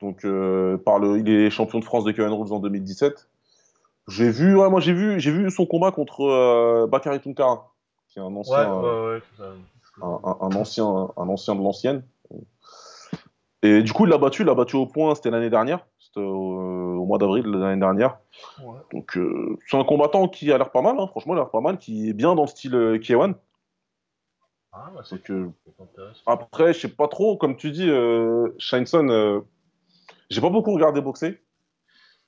[0.00, 3.28] Donc euh, par le, il est champion de France de K1 Rules en 2017.
[4.08, 7.72] J'ai vu, ouais, moi j'ai vu, j'ai vu son combat contre euh, Bakary Tunkara,
[8.08, 9.22] qui est un ancien, euh, ouais, ouais.
[9.36, 9.50] c'est ça.
[10.02, 10.86] un, un- un ancien,
[11.16, 12.02] un ancien de l'ancienne.
[13.62, 15.14] Et du coup, il l'a battu, il l'a battu au point.
[15.14, 18.18] C'était l'année dernière, c'était au, au mois d'avril de l'année dernière.
[18.92, 21.50] Donc euh, c'est un combattant qui a l'air pas mal, hein, franchement, il a l'air
[21.50, 23.34] pas mal, qui est bien dans le style euh, K1.
[24.72, 25.50] Ah, bah, Donc, euh,
[26.26, 29.40] après, je sais pas trop, comme tu dis, euh, Shineson, euh,
[30.30, 31.42] j'ai pas beaucoup regardé boxer.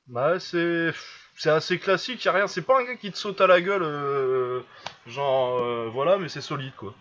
[0.06, 0.92] Bah, c'est
[1.36, 2.46] c'est assez classique, y a rien.
[2.46, 4.60] C'est pas un gars qui te saute à la gueule, euh,
[5.06, 6.94] genre euh, voilà, mais c'est solide quoi.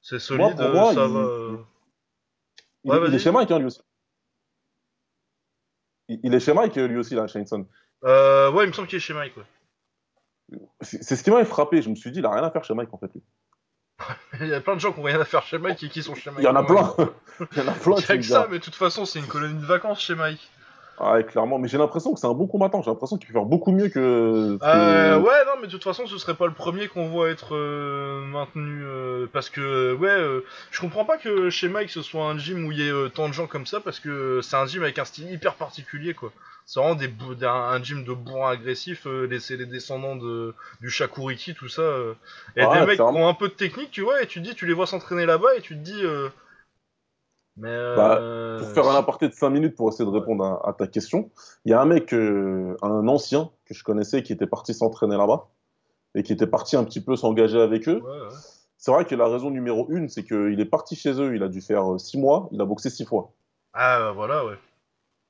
[0.00, 1.08] C'est Moi, solide, pour euh, moi, ça va.
[1.08, 1.56] il, euh.
[2.84, 3.80] il, Ouais, est- il est chez Mike, hein, lui aussi.
[6.08, 7.66] Il, il est chez Mike, lui aussi, là, Shineson.
[8.04, 9.34] Euh, ouais, il me semble qu'il est chez Mike.
[9.36, 9.44] Ouais.
[10.82, 11.80] C'est ce qui m'a frappé.
[11.80, 13.10] Je me suis dit, il a rien à faire chez Mike, en fait.
[13.14, 13.22] lui.
[14.40, 16.02] Il y a plein de gens qui ont rien à faire chez Mike et qui
[16.02, 16.40] sont chez Mike.
[16.40, 16.94] Il y en a plein.
[17.52, 19.18] Il y en a plein, Il y a que ça, mais de toute façon, c'est
[19.18, 20.50] une colonie de vacances chez Mike.
[20.98, 21.58] Ah, ouais, clairement.
[21.58, 22.80] Mais j'ai l'impression que c'est un bon combattant.
[22.82, 24.58] J'ai l'impression qu'il peut faire beaucoup mieux que.
[24.62, 27.54] Euh, ouais, non, mais de toute façon, ce serait pas le premier qu'on voit être
[27.56, 28.82] euh, maintenu.
[28.84, 32.72] euh, parce que, ouais, je comprends pas que chez Mike ce soit un gym où
[32.72, 35.04] il y ait tant de gens comme ça, parce que c'est un gym avec un
[35.04, 36.32] style hyper particulier, quoi.
[36.66, 40.88] C'est vraiment des d'un- un gym de bourrin agressif, les- c'est les descendants de, du
[40.90, 41.82] Shakuriki, tout ça.
[42.56, 44.54] Et des mecs qui ont un peu de technique, tu vois, et tu te dis,
[44.54, 46.02] tu les vois s'entraîner là-bas, et tu te dis.
[47.58, 47.96] Euh, mais.
[47.96, 50.72] Bah, Euh, Pour faire un aparté de 5 minutes pour essayer de répondre à, à
[50.72, 51.30] ta question,
[51.64, 55.16] il y a un mec, euh, un ancien que je connaissais qui était parti s'entraîner
[55.16, 55.48] là-bas
[56.14, 58.00] et qui était parti un petit peu s'engager avec eux.
[58.02, 58.34] Ouais, ouais.
[58.76, 61.48] C'est vrai que la raison numéro une, c'est qu'il est parti chez eux, il a
[61.48, 63.32] dû faire 6 mois, il a boxé 6 fois.
[63.72, 64.58] Ah, bah, voilà, ouais.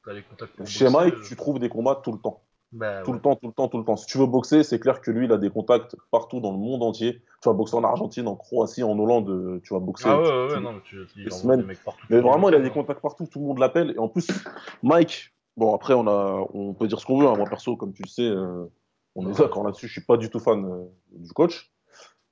[0.05, 2.43] T'as les contacts pour Chez boxer, Mike, euh, tu trouves des combats tout le temps.
[2.75, 3.17] Bah, Tout ouais.
[3.19, 3.97] le temps, tout le temps, tout le temps.
[3.97, 6.59] Si tu veux boxer, c'est clair que lui, il a des contacts partout dans le
[6.59, 7.23] monde entier.
[7.41, 10.09] Tu vas boxer en Argentine, en Croatie, en Hollande, euh, tu vas boxer.
[10.09, 11.61] Ah ouais, ouais, tu- ouais, non, mais tu, semaines.
[11.61, 12.05] des mecs partout.
[12.11, 13.93] Mais vraiment, il a des contacts partout, tout le monde l'appelle.
[13.95, 14.27] Et en plus,
[14.83, 17.29] Mike, bon, après, on, a, on peut dire ce qu'on veut.
[17.29, 17.37] hein.
[17.37, 18.65] Moi, perso, comme tu le sais, euh,
[19.15, 19.87] on est d'accord là-dessus.
[19.87, 20.85] Je suis pas du tout fan euh,
[21.17, 21.71] du coach.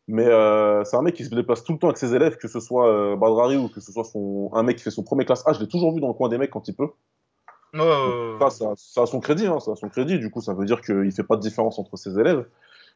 [0.08, 2.48] Mais euh, c'est un mec qui se déplace tout le temps avec ses élèves, que
[2.48, 5.46] ce soit Badrari ou que ce soit son, un mec qui fait son premier classe
[5.46, 5.52] A.
[5.52, 6.88] Je l'ai toujours vu dans le coin des mecs quand il peut.
[7.74, 8.50] Ça, ouais.
[8.50, 10.18] ça, ça a son crédit, hein, ça a son crédit.
[10.18, 12.46] Du coup, ça veut dire qu'il fait pas de différence entre ses élèves.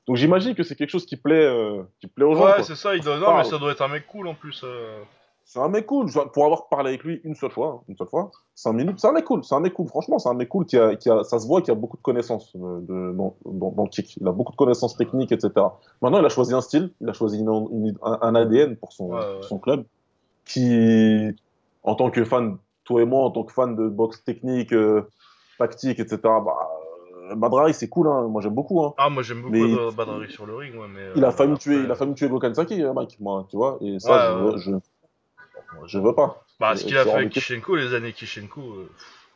[0.07, 2.45] Donc, j'imagine que c'est quelque chose qui plaît, euh, qui plaît aux gens.
[2.45, 3.19] Ouais, c'est ça, il doit...
[3.19, 4.63] Non, mais ça doit être un mec cool en plus.
[4.65, 5.03] euh.
[5.49, 6.07] C'est un mec cool.
[6.33, 9.13] Pour avoir parlé avec lui une seule fois, une seule fois, cinq minutes, c'est un
[9.13, 9.45] mec cool.
[9.45, 9.87] C'est un mec cool.
[9.87, 11.97] Franchement, c'est un mec cool qui a, qui a, ça se voit qu'il a beaucoup
[11.97, 14.17] de connaissances euh, de, dans, dans, dans le kick.
[14.21, 15.51] Il a beaucoup de connaissances techniques, etc.
[16.03, 18.93] Maintenant, il a choisi un style, il a choisi une- une- un, un ADN pour
[18.93, 19.35] son, Ouais, ouais.
[19.37, 19.85] pour son club,
[20.45, 21.29] qui,
[21.85, 25.03] en tant que fan, toi et moi, en tant que fan de boxe technique, euh,
[25.59, 26.17] tactique, etc.
[26.23, 26.57] Bah,
[27.31, 28.07] euh, Badrari, c'est cool.
[28.09, 28.29] Hein.
[28.29, 28.83] Moi, j'aime beaucoup.
[28.83, 28.95] Hein.
[28.97, 31.09] Ah, moi j'aime beaucoup Mais Badr- Badrari sur le ring, ouais, mais.
[31.17, 33.47] il a euh, failli tuer, après, il a failli tuer Gokhan Saki, euh, Mike, moi,
[33.51, 33.79] tu vois.
[33.83, 34.79] Et ça, Ouais, je, ouais.
[35.87, 36.43] je, veux pas.
[36.61, 37.31] Bah, ce qu'il a fait avec.
[37.33, 38.61] Kishenko, les années Kishenko.
[38.61, 38.91] euh,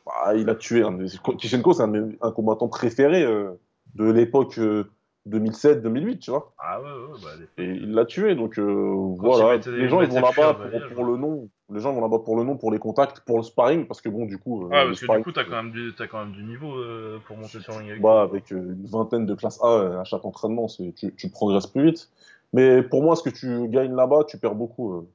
[0.06, 0.82] Bah, il a tué.
[0.82, 0.96] Un,
[1.36, 3.50] Kishenko, c'est un, combattant préféré euh,
[3.94, 4.84] de l'époque euh,
[5.28, 6.52] 2007-2008, tu vois.
[6.59, 7.28] Ah, ouais, ouais, bah,
[7.59, 9.59] les- Et il l'a tué, donc euh, voilà.
[9.66, 10.54] Les gens, ils vont là-bas
[10.94, 11.48] pour, le nom.
[11.70, 14.09] Les gens vont là-bas pour le nom, pour les contacts, pour le sparring, parce que
[14.09, 15.92] bon, du coup, euh, le parce que du coup, t'as quand, même du...
[16.11, 19.35] quand même du niveau euh, pour monter sur avec bah, avec euh, une vingtaine de
[19.35, 22.11] classes A euh, à chaque entraînement, c'est, tu, tu progresses plus vite.
[22.52, 25.06] Mais pour moi, ce que tu gagnes là-bas, tu perds beaucoup.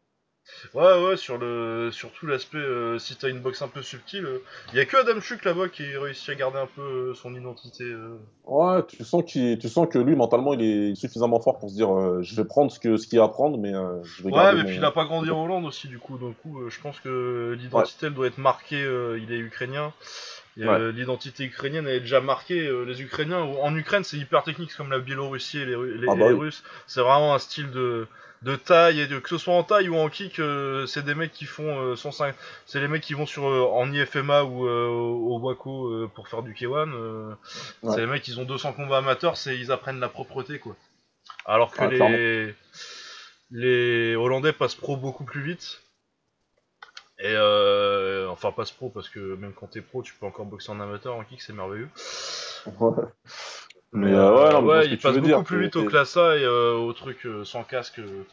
[0.76, 0.80] Euh.
[0.80, 4.28] Ouais, ouais, sur le, surtout l'aspect, euh, si t'as une boxe un peu subtile,
[4.74, 7.34] il y a que Adam Chuk là-bas qui réussit à garder un peu euh, son
[7.36, 7.84] identité.
[7.84, 8.18] euh.
[8.46, 11.76] Ouais, tu sens, qu'il, tu sens que lui, mentalement, il est suffisamment fort pour se
[11.76, 14.04] dire euh, je vais prendre ce, que, ce qu'il y a à prendre, mais euh,
[14.04, 14.68] je vais Ouais, garder mais mon.
[14.68, 16.18] puis il a pas grandi en Hollande aussi, du coup.
[16.18, 18.84] Donc, coup, euh, je pense que l'identité, elle doit être marquée.
[18.84, 19.94] euh, il est ukrainien.
[20.58, 22.68] Et, euh, L'identité ukrainienne, elle est déjà marquée.
[22.68, 25.98] euh, les Ukrainiens, en Ukraine, c'est hyper technique, c'est comme la Biélorussie et les, Ru-
[25.98, 26.34] les- Ah et bah les oui.
[26.34, 26.64] Russes.
[26.88, 28.08] C'est vraiment un style de,
[28.46, 31.16] de taille, et de, que ce soit en taille ou en kick, euh, c'est des
[31.16, 32.36] mecs qui font euh, 105.
[32.66, 36.28] C'est les mecs qui vont sur euh, en IFMA ou euh, au Waco euh, pour
[36.28, 36.94] faire du K1.
[36.94, 37.34] euh,
[37.84, 37.94] Ouais.
[37.96, 40.76] C'est les mecs, ils ont 200 combats amateurs, c'est ils apprennent la propreté, quoi.
[41.46, 42.10] Alors que Ah, clairement.
[42.10, 42.56] les
[43.52, 45.82] les Hollandais passent pro beaucoup plus vite.
[47.20, 50.72] Et euh, enfin passe pro parce que même quand t'es pro tu peux encore boxer
[50.72, 51.90] en amateur en kick c'est merveilleux.
[52.66, 53.04] Ouais.
[53.96, 55.44] Mais, Mais, euh, ouais, non, mais passent veux beaucoup dire.
[55.44, 58.24] plus vite au classe A et euh, au truc euh, sans casque euh.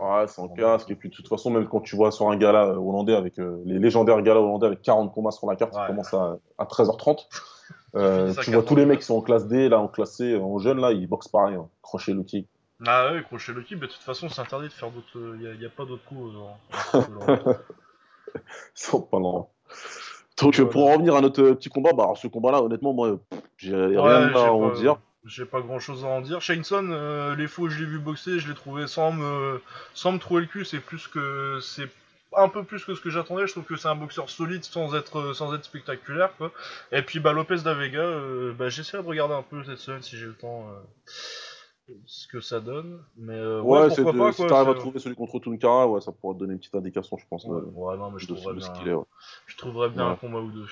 [0.00, 0.90] Ouais, sans casque.
[0.90, 3.38] Et puis, de toute façon, même quand tu vois sur un gala euh, hollandais, avec
[3.38, 5.80] euh, les légendaires galas hollandais avec 40 combats sur la carte, Ouais.
[5.82, 7.26] qui commence à, à 13h30,
[7.96, 9.78] euh, finissent à tu vois 4 tous les mecs qui sont en classe D, là,
[9.78, 11.68] en classe C, en jeune, là, ils boxent pareil, hein.
[11.82, 12.46] crochet le kick.
[12.86, 15.34] Ah ouais crochet le kick mais de toute façon c'est interdit de faire d'autres.
[15.40, 16.32] Il y, a pas d'autres coups
[16.94, 17.54] euh.
[18.36, 18.40] Ils
[18.74, 19.50] sont pas lents.
[20.40, 20.72] Donc, euh, Voilà.
[20.72, 23.16] pour en revenir à notre euh, petit combat, bah, alors, ce combat-là, honnêtement, moi, euh,
[23.56, 24.96] j'ai rien Ouais, à en dire.
[25.24, 26.40] j'ai pas grand chose à en dire.
[26.40, 29.60] Shaneson, euh, les fois où je l'ai vu boxer, je l'ai trouvé sans me,
[29.94, 30.64] sans me trouver le cul.
[30.64, 31.88] C'est plus que, c'est
[32.36, 33.46] un peu plus que ce que j'attendais.
[33.46, 36.52] Je trouve que c'est un boxeur solide sans être, sans être spectaculaire, quoi.
[36.92, 40.02] Et puis, bah, Lopez da Vega, euh, bah, j'essaierai de regarder un peu cette semaine
[40.02, 41.10] si j'ai le temps, euh,
[42.06, 43.02] ce que ça donne.
[43.16, 44.48] Mais euh, ouais, Ouais, pourquoi de, pas, si quoi.
[44.48, 47.24] t'arrives à trouver celui contre Tunkara, ouais, ça pourra te donner une petite indication, je
[47.28, 48.94] pense, Ouais, ouais, non, mais je trouverais bien, qu'il est.
[48.94, 49.04] ouais.
[49.46, 50.12] je trouverais bien Ouais.
[50.12, 50.66] un combat ou deux.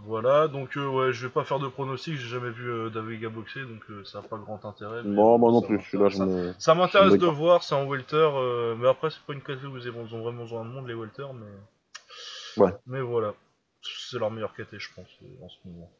[0.00, 3.30] Voilà, donc euh, ouais, je vais pas faire de pronostic, j'ai jamais vu euh, Daviga
[3.30, 5.02] boxer, donc euh, ça n'a pas grand intérêt.
[5.02, 5.80] mais, Non, euh, moi non plus.
[5.80, 6.54] Je suis là, je m'intéresse.
[6.56, 6.60] me.
[6.60, 9.76] Ça m'intéresse de voir, c'est en welter, euh, mais après c'est pas une catégorie où
[10.06, 12.62] ils ont vraiment besoin de monde les welter, mais...
[12.64, 12.70] Ouais.
[12.86, 13.34] Mais voilà,
[13.82, 15.90] c'est leur meilleure caté je pense, euh, en ce moment.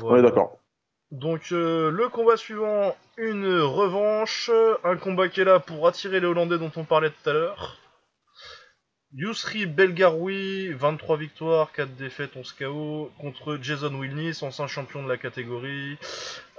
[0.00, 0.22] Voilà.
[0.22, 0.58] d'accord.
[1.12, 4.50] Donc euh, le combat suivant, une revanche,
[4.84, 7.78] un combat qui est là pour attirer les Hollandais dont on parlait tout à l'heure.
[9.12, 15.16] Yousri Belgaroui, 23 victoires, 4 défaites, 11 KO, contre Jason Wilnis, ancien champion de la
[15.16, 15.96] catégorie,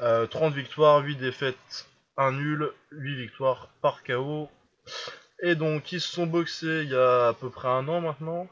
[0.01, 4.49] euh, 30 victoires, 8 défaites, 1 nul, 8 victoires par KO.
[5.43, 8.47] Et donc ils se sont boxés il y a à peu près un an maintenant.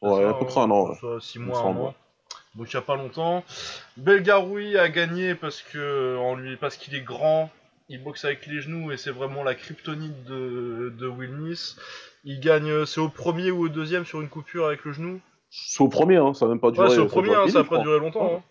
[0.00, 0.88] Ouais, à peu près un an.
[0.88, 0.96] ouais.
[0.98, 1.94] soit 6 Il me mois, un an.
[2.56, 3.44] Donc il y a pas longtemps.
[3.96, 7.50] Belgaroui a gagné parce que en lui parce qu'il est grand,
[7.88, 11.76] il boxe avec les genoux et c'est vraiment la kryptonite de, de Wilnis.
[12.24, 15.20] Il gagne, c'est au premier ou au deuxième sur une coupure avec le genou?
[15.48, 16.34] C'est au premier, hein.
[16.34, 16.88] Ça a même pas duré.
[16.88, 18.42] Ouais, c'est au premier, hein, ça a minute, pas duré longtemps.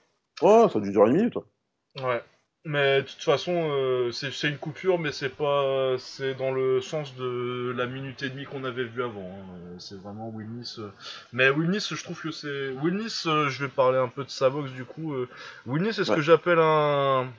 [0.42, 1.38] Ouais, ça a dû durer une minute.
[1.38, 2.04] hein.
[2.04, 2.24] Ouais.
[2.66, 6.82] Mais de toute façon, euh, c'est c'est une coupure, mais c'est pas, c'est dans le
[6.82, 9.22] sens de la minute et demie qu'on avait vu avant.
[9.32, 9.76] hein.
[9.80, 10.76] C'est vraiment Wilnis.
[10.80, 10.90] euh.
[11.32, 13.24] Mais Wilnis, je trouve que c'est Wilnis.
[13.28, 15.14] euh, je vais parler un peu de sa boxe du coup.
[15.14, 15.30] euh.
[15.68, 16.18] Wilnis, c'est ce Ouais.
[16.18, 17.30] que j'appelle un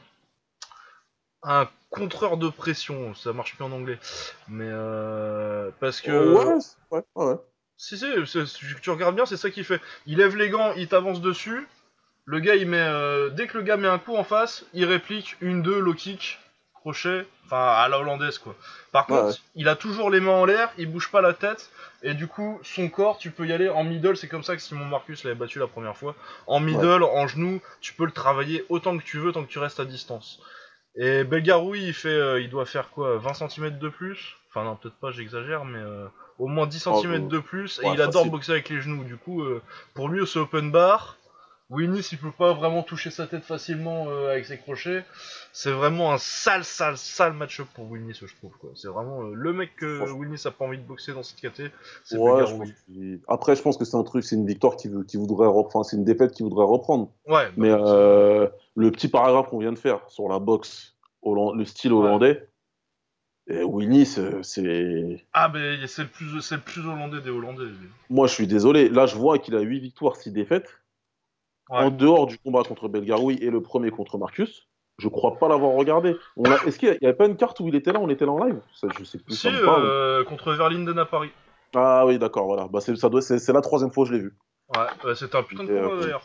[1.42, 3.14] un contreur de pression.
[3.14, 3.98] Ça marche plus en anglais,
[4.48, 7.35] mais euh, parce que Ouais, ouais, ouais.
[7.76, 9.80] si, si, c'est- tu- tu regardes bien, c'est ça qu'il fait.
[10.06, 11.66] Il lève les gants, il t'avance dessus.
[12.30, 12.78] Le gars, il met.
[12.80, 15.94] euh, dès que le gars met un coup en face, il réplique une, deux, low
[15.94, 16.38] kick,
[16.74, 17.26] crochet.
[17.46, 18.54] Enfin, à la hollandaise, quoi.
[18.92, 19.34] Par contre, ouais.
[19.56, 21.68] il a toujours les mains en l'air, il bouge pas la tête.
[22.04, 24.16] Et du coup, son corps, tu peux y aller en middle.
[24.16, 26.14] C'est comme ça que Simon Marcus l'avait battu la première fois.
[26.46, 29.58] En middle, en genou, tu peux le travailler autant que tu veux tant que tu
[29.58, 30.40] restes à distance.
[30.94, 34.36] Et Belgaroui, il fait, euh, il doit faire quoi 20 cm de plus?
[34.48, 36.06] Enfin non, peut-être pas, j'exagère, mais euh,
[36.38, 37.80] au moins 10 Oh, cm de plus.
[37.82, 38.30] Et il adore facile.
[38.30, 39.02] boxer avec les genoux.
[39.04, 39.60] Du coup, euh,
[39.94, 41.16] pour lui, c'est open bar.
[41.70, 45.04] Wilnis, il peut pas vraiment toucher sa tête facilement euh, avec ses crochets.
[45.52, 48.50] C'est vraiment un sale, sale, sale match-up pour Wilnis, je trouve.
[48.59, 48.70] quoi.
[48.74, 50.16] C'est vraiment euh, le mec que Franchement.
[50.18, 51.70] Wilnis a pas envie de boxer dans cette caté.
[52.04, 52.68] C'est Ouais, je pense
[53.28, 55.85] Après, je pense que c'est un truc, c'est une victoire qui, veut- qui voudrait reprendre,
[55.87, 57.12] c'est une défaite qui voudrait reprendre.
[57.28, 61.54] Ouais, bah, Mais euh, le petit paragraphe qu'on vient de faire sur la boxe, holland-
[61.56, 62.48] le style hollandais,
[63.46, 65.24] et Winnie, c'est-.
[65.33, 67.70] Ah, mais c'est le, plus, c'est le plus hollandais des Hollandais.
[68.09, 68.88] Moi, je suis désolé.
[68.88, 70.68] Là, je vois qu'il a 8 victoires, 6 défaites.
[71.70, 71.78] Ouais.
[71.85, 74.66] En dehors du combat contre Belgaroui et le premier contre Marcus,
[74.98, 76.16] je crois pas l'avoir regardé.
[76.37, 76.56] On a...
[76.66, 78.00] Est-ce qu'il n'y avait pas une carte où il était là?
[78.00, 78.61] On était là en live?
[78.74, 79.35] Ça, Je sais plus.
[79.35, 81.30] Si, euh, contre Verlinden à Paris.
[81.74, 82.66] Ah oui, d'accord, voilà.
[82.66, 83.22] Bah, c'est ça doit...
[83.22, 84.37] c'est c'est la troisième fois que je l'ai vu.
[84.74, 86.22] Ouais, ouais, c'était un putain de Et, combat euh, d'ailleurs.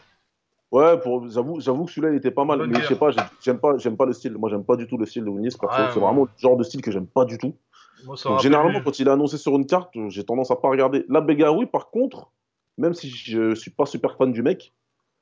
[0.71, 1.29] Ouais, pour...
[1.29, 2.57] j'avoue, j'avoue que celui-là, il était pas mal.
[2.57, 2.87] Bonne mais je guerre.
[2.89, 4.33] sais pas, j'ai- j'aime pas, j'aime pas le style.
[4.33, 5.79] Moi, j'aime pas du tout le style de Winnie, perso.
[5.79, 7.55] Ouais, c'est vraiment le genre de style que j'aime pas du tout.
[8.03, 10.55] Moi, ça Donc, me généralement, quand il est annoncé sur une carte, j'ai tendance à
[10.55, 11.05] pas regarder.
[11.07, 12.31] Là, Belgaroui, par contre,
[12.79, 14.73] même si je suis pas super fan du mec.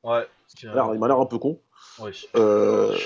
[0.04, 0.28] Ouais.
[0.62, 1.60] il m'a l'air- il m'a l'air un peu con.
[2.00, 2.28] Oui.
[2.36, 2.98] euh,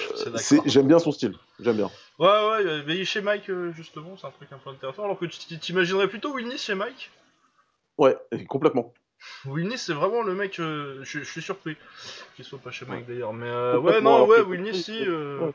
[0.65, 1.33] j'aime bien son style.
[1.59, 1.91] J'aime bien.
[2.19, 5.03] Ouais, ouais, mais chez Mike, euh, justement, c'est un truc un peu intéressant.
[5.03, 7.11] Alors que tu t'imaginerais plutôt Wilnis chez Mike?
[7.97, 8.93] Ouais, complètement.
[9.45, 11.75] Wilnis, c'est vraiment le mec, euh, je, suis surpris
[12.35, 13.33] qu'il soit pas chez Mike d'ailleurs.
[13.33, 15.05] Mais euh, ouais, non, ouais, Wilnis, si.
[15.05, 15.53] euh, Ouais.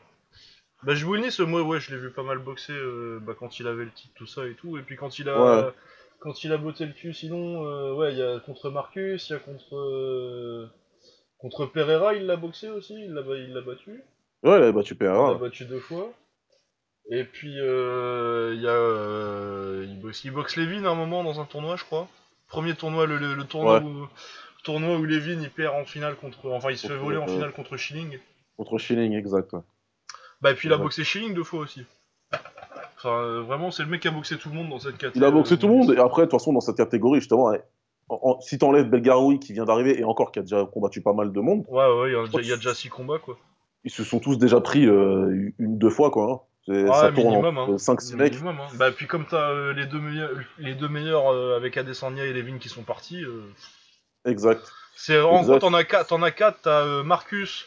[0.83, 2.73] Bah, je Wilnis, moi, ouais, je l'ai vu pas mal boxer
[3.21, 4.77] bah, quand il avait le titre, tout ça et tout.
[4.77, 5.65] Et puis quand il a.
[5.65, 5.71] Ouais.
[6.19, 9.35] Quand il a botté le cul, sinon, ouais, il y a contre Marcus, il y
[9.35, 10.69] a contre.
[11.43, 13.21] Contre Pereira, il l'a boxé aussi, il l'a
[13.61, 13.91] battu.
[14.43, 15.33] Ouais, il avait battu Il l'a Pereira.
[15.35, 16.11] battu deux fois.
[17.11, 18.71] Et puis, euh, y a.
[18.71, 22.07] euh, il, boxe, il boxe Levin à un moment dans un tournoi, je crois.
[22.47, 23.83] Premier tournoi, le, le- le tournoi, Ouais.
[23.83, 24.07] où,
[24.63, 26.49] tournoi où Levin il perd en finale contre.
[26.49, 28.17] Enfin, il se fait voler en euh, finale contre Schilling.
[28.55, 29.51] Contre Schilling, exact.
[29.51, 29.59] ouais.
[30.41, 31.83] Bah, et puis il a boxé Schilling deux fois aussi.
[32.97, 35.19] Enfin, euh, vraiment, c'est le mec qui a boxé tout le monde dans cette catégorie.
[35.19, 37.51] Il a boxé tout le monde, et après, de toute façon, dans cette catégorie, justement,
[38.09, 41.31] en- si t'enlèves Belgaroui qui vient d'arriver, et encore qui a déjà combattu pas mal
[41.31, 43.37] de monde, Ouais, ouais, il y, a- y déjà six combats, quoi.
[43.85, 46.31] ils se sont tous déjà pris euh, une, deux fois, quoi.
[46.31, 46.39] hein.
[46.65, 47.77] C'est- Ouais, ça tourne minimum, hein.
[47.77, 48.33] 5-6 mecs.
[48.33, 48.67] Minimum, hein.
[48.77, 52.31] Bah, puis comme t'as euh, les deux meilleurs, les deux meilleurs euh, avec Adesanya et
[52.33, 53.23] Levin qui sont partis.
[53.23, 53.41] euh,
[54.25, 54.61] Exact.
[54.95, 55.59] C'est en Exact.
[55.59, 57.65] gros, t'en as quatre, t'en as quatre, t'as euh, Marcus,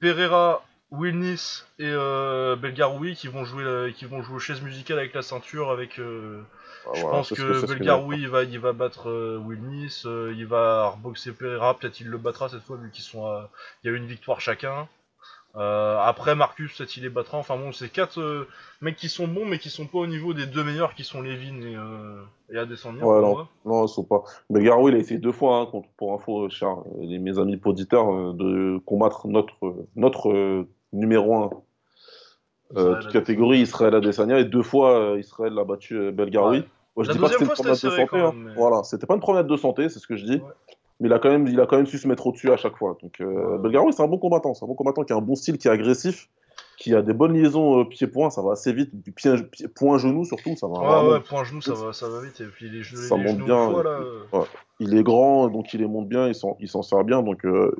[0.00, 1.92] Pereira, Wilnis et
[2.56, 5.70] Belgaroui qui vont jouer, la- qui vont jouer aux chaises musicales avec la ceinture.
[5.70, 6.02] Avec, Ah,
[6.94, 10.88] je voilà, pense que Belgaroui il va, il va battre euh, Wilnis, euh, il va
[10.90, 13.50] reboxer Pereira, peut-être il le battra cette fois vu qu'ils sont, à-
[13.82, 14.88] il y a eu une victoire chacun.
[15.56, 17.38] Euh, après Marcus, peut-être il les battra.
[17.38, 18.46] Enfin bon, c'est quatre euh,
[18.80, 21.20] mecs qui sont bons mais qui sont pas au niveau des deux meilleurs qui sont
[21.22, 22.22] Levin et, euh,
[22.52, 23.04] et Adesanya.
[23.04, 23.46] Ouais, non.
[23.64, 24.22] Non, ils sont pas.
[24.50, 27.60] Belgaroui, il a essayé deux fois, hein, contre- pour info, cher, euh, les- mes amis
[27.64, 31.50] auditeurs, euh, de combattre notre, euh, notre euh, numéro 1
[32.70, 36.58] Israël toute catégorie, Israël Adesanya, et deux fois, euh, Israël a battu euh, Belgaroui.
[36.58, 36.64] Ouais.
[36.98, 38.16] Moi, je La dis pas que c'était une promenade de santé.
[38.18, 38.32] hein.
[38.34, 40.36] même, mais- Voilà, c'était pas une promenade de santé, c'est ce que je dis.
[40.36, 40.52] Ouais.
[41.00, 42.76] mais il a quand même, il a quand même su se mettre au-dessus à chaque
[42.76, 42.96] fois.
[43.00, 43.92] Donc, euh, Ouais.
[43.92, 44.52] C'est un bon combattant.
[44.54, 46.28] C'est un bon combattant qui a un bon style, qui est agressif,
[46.76, 48.30] qui a des bonnes liaisons euh, pied-point.
[48.30, 48.90] Ça va assez vite.
[49.76, 52.40] Point-genou surtout, ça va Ouais, ouais, point genou, ça va, ça va vite.
[52.40, 54.38] Et puis les, genoux- Ça les monte genoux bien, fois, euh, là.
[54.40, 54.46] ouais.
[54.80, 57.22] Il est grand, donc il les monte bien, il s'en, il s'en sert bien.
[57.22, 57.72] Donc, euh,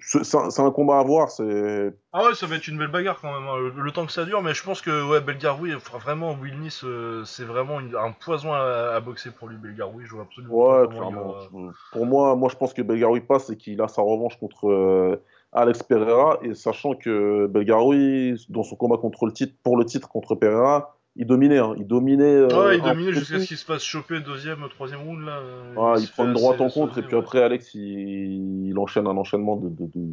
[0.00, 1.30] c'est un, combat à voir.
[1.30, 4.06] C'est Ah ouais, ça va être une belle bagarre quand même, hein, le, le temps
[4.06, 7.80] que ça dure, mais je pense que ouais, Belgaroui, vraiment, Will Nice, euh, c'est vraiment
[7.80, 12.06] une- un poison à, à boxer pour lui, Belgaroui, je vois absolument Ouais, il Pour
[12.06, 15.82] moi, moi, je pense que Belgaroui passe et qu'il a sa revanche contre euh, Alex
[15.82, 16.38] Pereira.
[16.42, 20.95] Et sachant que Belgaroui, dans son combat contre le titre, pour le titre contre Pereira,
[21.16, 21.58] il dominait.
[21.58, 21.74] hein.
[21.78, 22.24] Il dominait.
[22.24, 25.24] euh, Ouais, il un dominait peu jusqu'à ce qu'il se fasse choper deuxième, troisième round,
[25.24, 25.40] là.
[25.76, 27.22] Ouais, il prend une droite en contre et puis ouais.
[27.22, 30.08] après Alex, il, il enchaîne un enchaînement de, de, de,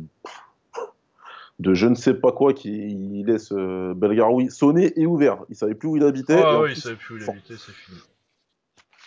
[1.60, 5.39] de je ne sais pas quoi qui laisse euh, Belgaroui sonner et ouvert.
[5.50, 6.42] Il savait plus où il habitait.
[6.44, 7.98] Ah ouais, il savait plus où il habitait, c'est fini.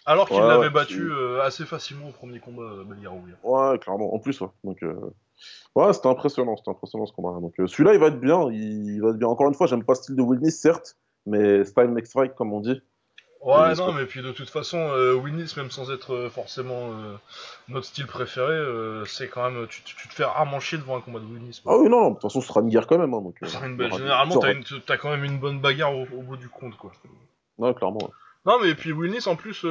[0.09, 3.33] Alors qu'il Ouais, l'avait ouais, battu euh, assez facilement au premier combat, euh, Belgaroui.
[3.43, 4.15] Ouais, clairement.
[4.15, 4.47] En plus, ouais.
[4.63, 4.79] Donc,
[5.75, 7.41] ouais, c'était impressionnant, c'était impressionnant ce combat.
[7.41, 8.49] Donc, celui-là, il va être bien.
[8.53, 9.27] Il, il va être bien.
[9.27, 12.35] Encore une fois, j'aime pas le style de Will Nice, certes, mais style makes fight,
[12.35, 12.81] comme on dit.
[13.43, 16.91] Ouais, non, c'est- mais puis de toute façon, euh, Winnis, même sans être euh, forcément
[16.93, 17.15] euh,
[17.69, 19.67] notre style préféré, euh, c'est quand même.
[19.69, 21.63] Tu, te fais rarement chier devant un combat de Winnis.
[21.67, 23.15] Ah oui, non, non, de toute façon, ce sera une guerre quand même.
[23.15, 26.23] hein, donc, C'est une Généralement, t'as, une, t'as quand même une bonne bagarre au, au
[26.23, 26.91] bout du compte, quoi.
[27.59, 27.99] Ouais, clairement.
[28.03, 28.11] ouais.
[28.47, 29.63] Non, mais puis Winnis, en plus,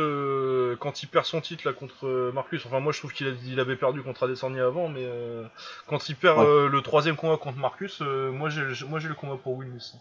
[0.79, 3.77] quand il perd son titre là contre Marcus, enfin, moi je trouve qu'il il avait
[3.77, 5.05] perdu contre Adesanya avant, mais
[5.87, 6.69] quand il perd Ouais.
[6.69, 9.93] le troisième combat contre Marcus, moi, j'ai, moi j'ai le combat pour Winnis.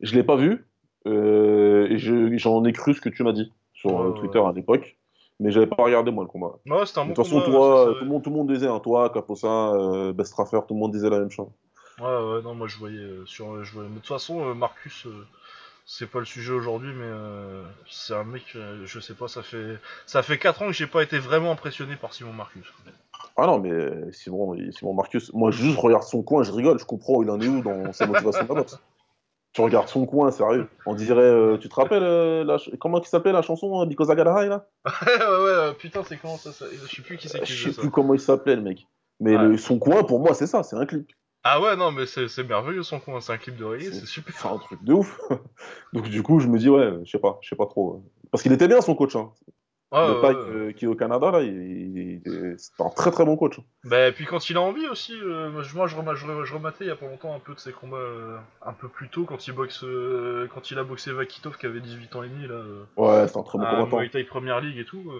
[0.00, 0.66] Je l'ai pas vu.
[1.06, 4.52] euh, je- j'en ai cru ce que tu m'as dit sur euh, ouais, Twitter à
[4.52, 4.98] l'époque.
[5.38, 6.58] Mais j'avais pas regardé, moi, le combat.
[6.66, 7.50] Ouais, c'était un De toute façon, combat.
[7.50, 10.60] toi, ça, ça- tout, le monde, tout le monde disait, hein, toi, Caposa, euh, Bestrafer,
[10.68, 11.48] tout le monde disait la même chose.
[11.98, 13.52] Ouais, ouais, non, moi je voyais euh, sur.
[13.52, 13.88] euh, je voyais...
[13.88, 15.06] Mais de toute façon, Marcus,
[15.86, 17.10] c'est pas le sujet aujourd'hui, mais
[17.90, 21.02] c'est un mec, je sais pas, ça fait ça fait 4 ans que j'ai pas
[21.02, 22.66] été vraiment impressionné par Simon Marcus.
[23.36, 26.84] Ah non, mais Simon, Simon Marcus, moi, je juste regarde son coin, je rigole, je
[26.84, 28.78] comprends, il en est où dans sa motivation de la boxe.
[29.52, 30.68] Tu regardes son coin, sérieux.
[30.86, 34.08] On dirait, euh, tu te rappelles, euh, la comment il s'appelait la chanson, euh, Because
[34.08, 34.66] I Got a High, là?
[35.02, 37.64] Ouais, ouais, ouais, putain, c'est comment ça, ça Je sais plus qui c'est qui Je
[37.64, 37.80] sais ça.
[37.82, 38.86] plus comment il s'appelait, le mec.
[39.18, 39.42] Mais Ouais.
[39.48, 41.10] le- son coin, pour moi, c'est ça, c'est un clip.
[41.42, 44.34] Ah ouais, non, mais c'est merveilleux son coin, c'est un clip de reggae, c'est super.
[44.36, 45.18] C'est un truc de ouf.
[45.94, 48.04] Donc, du coup, je me dis, ouais, je sais pas, je sais pas trop.
[48.30, 49.16] Parce qu'il était bien, son coach.
[49.16, 49.32] Hein.
[49.92, 50.34] Ouais, le ouais.
[50.36, 53.58] euh, qui est au Canada, là, il, il- il- c'est un très très bon coach.
[53.84, 56.44] Bah, et puis quand il a envie aussi, euh, moi je, je, rema- je, re-
[56.44, 58.88] je rematais il y a pas longtemps un peu de ses combats euh, un peu
[58.88, 59.84] plus tôt quand il boxe,
[60.54, 62.62] quand il a boxé Vakitov qui avait 18 ans et demi là,
[62.96, 63.98] Ouais, c'est un très bon combattant.
[63.98, 65.12] Muay Thai Premier League et tout.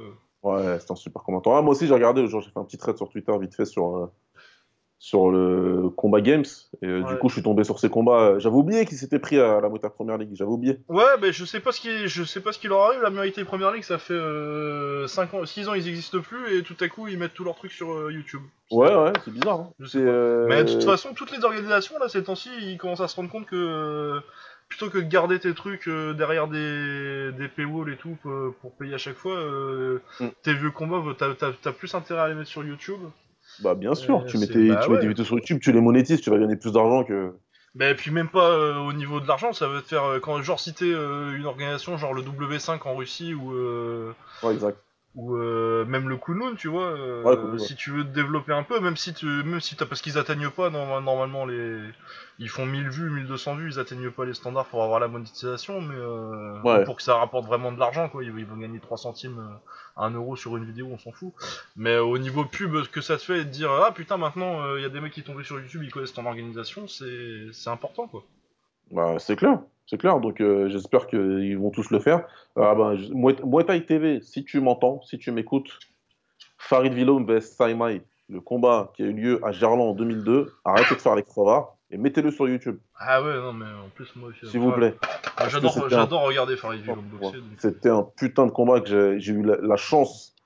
[0.42, 1.56] Ouais, c'est un super combattant.
[1.56, 4.10] Ah, moi aussi, j'ai regardé, j'ai fait un petit thread sur Twitter vite fait sur,
[5.02, 6.44] sur le combat Games.
[6.82, 8.38] Et euh, du coup, je suis tombé sur ces combats.
[8.38, 10.32] J'avais oublié qu'il s'était pris à la Thai Premier League.
[10.34, 10.78] J'avais oublié.
[10.88, 13.00] Ouais, mais je sais pas ce qui, je sais pas ce qui leur arrive.
[13.00, 16.62] La Thai Premier League, ça fait euh, 5 ans, 6 ans, ils existent plus et
[16.62, 18.42] tout à coup ils mettent tous leurs trucs sur euh, YouTube.
[18.70, 19.60] Ouais, ouais, c'est bizarre.
[19.60, 19.70] hein.
[19.80, 20.04] Je sais pas.
[20.04, 23.16] euh, Mais de toute façon, toutes les organisations là ces temps-ci, ils commencent à se
[23.16, 24.20] rendre compte que euh,
[24.68, 28.72] plutôt que de garder tes trucs euh, derrière des, des paywalls et tout pour, pour
[28.76, 30.26] payer à chaque fois, euh, Mm.
[30.42, 33.00] tes vieux combats, t'as plus intérêt à les mettre sur YouTube.
[33.60, 35.60] Bah, bien sûr, Euh, tu mets, c'est- tes, bah tu mets tes vidéos sur YouTube,
[35.60, 37.34] tu les monétises, tu vas gagner plus d'argent que.
[37.74, 40.36] Mais puis même pas euh, au niveau de l'argent, ça va te faire euh, quand
[40.42, 40.58] genre
[40.92, 44.78] euh, une organisation genre le W5 en Russie ou euh, Ouais, exact.
[45.16, 47.58] Ou euh, même le Kunlun, tu vois, euh, Ouais, Kunlun, ouais.
[47.58, 50.18] si tu veux te développer un peu, même si tu même si t'as parce qu'ils
[50.18, 51.80] atteignent pas norma- normalement les
[52.38, 55.80] ils font 1000 vues, 1200 vues, ils atteignent pas les standards pour avoir la monétisation
[55.80, 56.84] mais euh, Ouais.
[56.84, 60.02] pour que ça rapporte vraiment de l'argent quoi, ils, ils vont gagner 3 centimes euh,
[60.04, 61.32] 1 euro sur une vidéo, on s'en fout.
[61.76, 64.82] Mais au niveau pub ce que ça te fait de dire ah putain maintenant il
[64.82, 68.06] y a des mecs qui tombent sur YouTube, ils connaissent ton organisation, c'est c'est important
[68.06, 68.22] quoi.
[68.92, 69.58] Bah, c'est clair,
[69.90, 70.20] c'est clair.
[70.20, 72.26] Donc, euh, j'espère qu'ils vont tous le faire.
[72.56, 72.74] Ah,
[73.12, 75.78] Muay Muay Thai TV, si tu m'entends, si tu m'écoutes,
[76.58, 80.94] Farid Vilom vs Saimai, le combat qui a eu lieu à Gerland en 2002, arrêtez
[80.94, 84.46] de faire l'extravart et mettez-le sur YouTube, Ah ouais, non, mais en plus, moi aussi.
[84.46, 84.94] s'il vous plaît.
[85.36, 86.94] que J'adore, regarder Farid Ouais.
[87.20, 90.36] donc- C'était un putain de combat que j'ai- eu la, la chance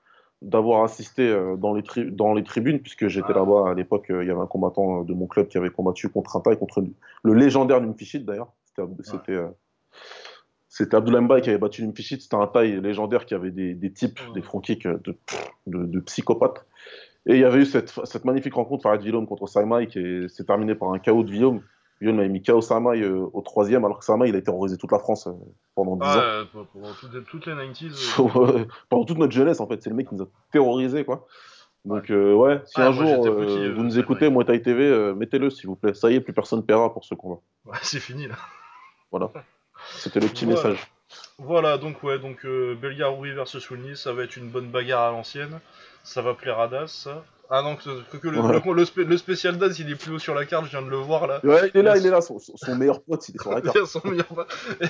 [0.41, 3.39] d'avoir assisté euh, dans les, tri- dans les tribunes, puisque j'étais Ah.
[3.39, 4.09] là-bas à l'époque.
[4.09, 6.41] euh, Il y avait un combattant euh, de mon club qui avait combattu contre un
[6.41, 6.83] taille, contre
[7.23, 8.51] le légendaire Nimfichit d'ailleurs.
[9.03, 9.37] C'était
[10.67, 12.19] c'était, euh, Mbaye qui avait battu Nimfichit.
[12.21, 14.33] C'était un taille légendaire qui avait des, des types, Ouais.
[14.33, 15.15] des front kicks euh, de,
[15.67, 16.65] de, de psychopathes.
[17.27, 20.27] Et il y avait eu cette, cette magnifique rencontre Farid Villom contre Saimai qui est-
[20.27, 21.61] s'est terminée par un KO de Villom.
[22.01, 24.91] Villom avait mis KO Saimai euh, au troisième, alors que Saimai il a terrorisé toute
[24.91, 25.31] la France euh,
[25.75, 26.11] pendant 10 ans.
[26.13, 27.85] Ah, euh, pour- pour toutes, les, toutes les 90s.
[27.85, 30.27] euh, Sur, euh, pendant toute notre jeunesse, en fait, c'est le mec qui nous a
[30.51, 31.25] terrorisé, quoi.
[31.85, 34.29] Donc, euh, ouais, si Ouais, un jour petit, euh, vous nous écoutez.
[34.29, 35.93] Muay Thai TV, euh, mettez-le, s'il vous plaît.
[35.93, 37.39] Ça y est, plus personne paiera pour ce combat.
[37.65, 38.35] ouais, c'est fini là.
[39.11, 39.31] Voilà.
[39.97, 40.69] C'était le petit Voilà.
[40.69, 40.87] message.
[41.37, 45.11] Voilà, donc ouais, donc euh, Belgaroui versus Wilnis, ça va être une bonne bagarre à
[45.11, 45.59] l'ancienne.
[46.03, 47.23] Ça va plaire à Das, ça.
[47.49, 48.59] Ah non, que, que le, Ouais.
[48.65, 50.81] le, le spé- le spécial Das, il est plus haut sur la carte, je viens
[50.81, 51.39] de le voir là.
[51.43, 52.21] Ouais, il est là, il est là.
[52.21, 52.39] Son,
[52.75, 53.85] meilleur pote, il est sur la carte.
[53.85, 54.51] Son meilleur pote.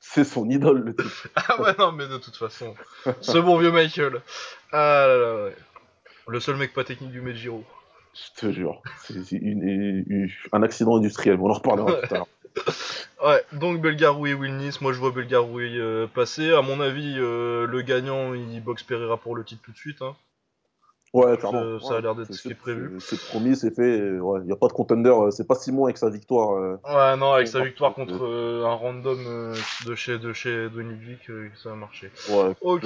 [0.00, 1.10] C'est son idole, le type.
[1.36, 2.74] Ah ouais, non, mais de toute façon.
[3.22, 4.20] Ce bon vieux Michael.
[4.72, 5.56] Ah là là, ouais.
[6.28, 7.64] Le seul mec pas technique du Medjiro.
[8.14, 8.82] Je te jure.
[9.04, 11.38] C'est c'est une- une- une- un accident industriel.
[11.40, 12.26] On en reparlera à l'heure.
[13.24, 16.52] Ouais, donc Belgaroui et Wilnis, moi je vois Belgaroui euh, passer.
[16.52, 20.02] À mon avis, euh, le gagnant il boxe Pereira pour le titre tout de suite.
[20.02, 20.16] Hein.
[21.14, 21.78] Ouais, clairement.
[21.78, 22.98] Ça- ça a l'air d'être ce qui est prévu.
[23.00, 24.18] C'est promis, c'est fait.
[24.18, 25.10] Ouais, il n'y a pas de contender.
[25.10, 26.56] euh, C'est pas Simon avec sa victoire.
[26.56, 29.54] euh, Ouais, non, avec sa victoire contre, euh, un random euh,
[29.86, 30.98] de chez de chez Dwayne
[31.30, 32.10] euh, ça a marché.
[32.28, 32.84] Ouais, Ok.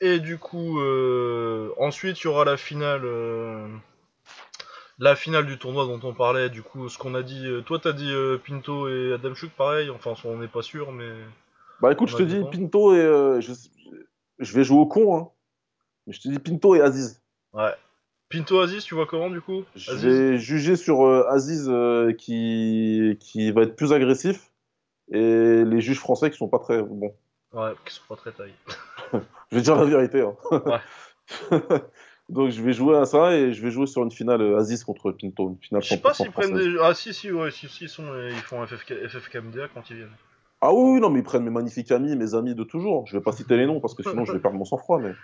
[0.00, 3.66] Et du coup, euh, ensuite il y aura la finale, euh,
[4.98, 6.48] la finale du tournoi dont on parlait.
[6.50, 9.50] Du coup, ce qu'on a dit, euh, toi t'as dit euh, Pinto et Adam Chuk
[9.52, 9.90] pareil.
[9.90, 11.10] Enfin, on n'est pas sûr, mais
[11.80, 12.40] Bah écoute, je te dis.
[12.50, 12.98] Pinto et.
[12.98, 13.52] euh, je,
[14.38, 15.28] je vais jouer au con, hein.
[16.06, 17.20] Mais je te dis Pinto et Aziz.
[17.52, 17.74] ouais.
[18.28, 19.62] Pinto Aziz, tu vois comment du coup?
[19.76, 24.50] Je vais juger sur euh, Aziz euh, qui, qui va être plus agressif
[25.12, 27.14] et les juges français qui sont pas très bons.
[27.52, 28.52] Ouais, qui sont pas très taillés.
[29.12, 30.22] Je vais dire la vérité.
[30.22, 30.80] hein.
[32.28, 34.82] Donc je vais jouer à ça et je vais jouer sur une finale euh, Aziz
[34.82, 36.76] contre Pinto, une finale Je sais pas 100% s'ils prennent des.
[36.82, 39.96] Ah si, si, ouais, si, si, ils, sont, euh, ils font FFK, FFKMDA quand ils
[39.96, 40.16] viennent.
[40.60, 43.06] Ah oui, oui, non, mais ils prennent mes magnifiques amis, mes amis de toujours.
[43.06, 44.98] Je vais pas citer les noms parce que sinon je vais perdre mon sang-froid.
[44.98, 45.14] Mais...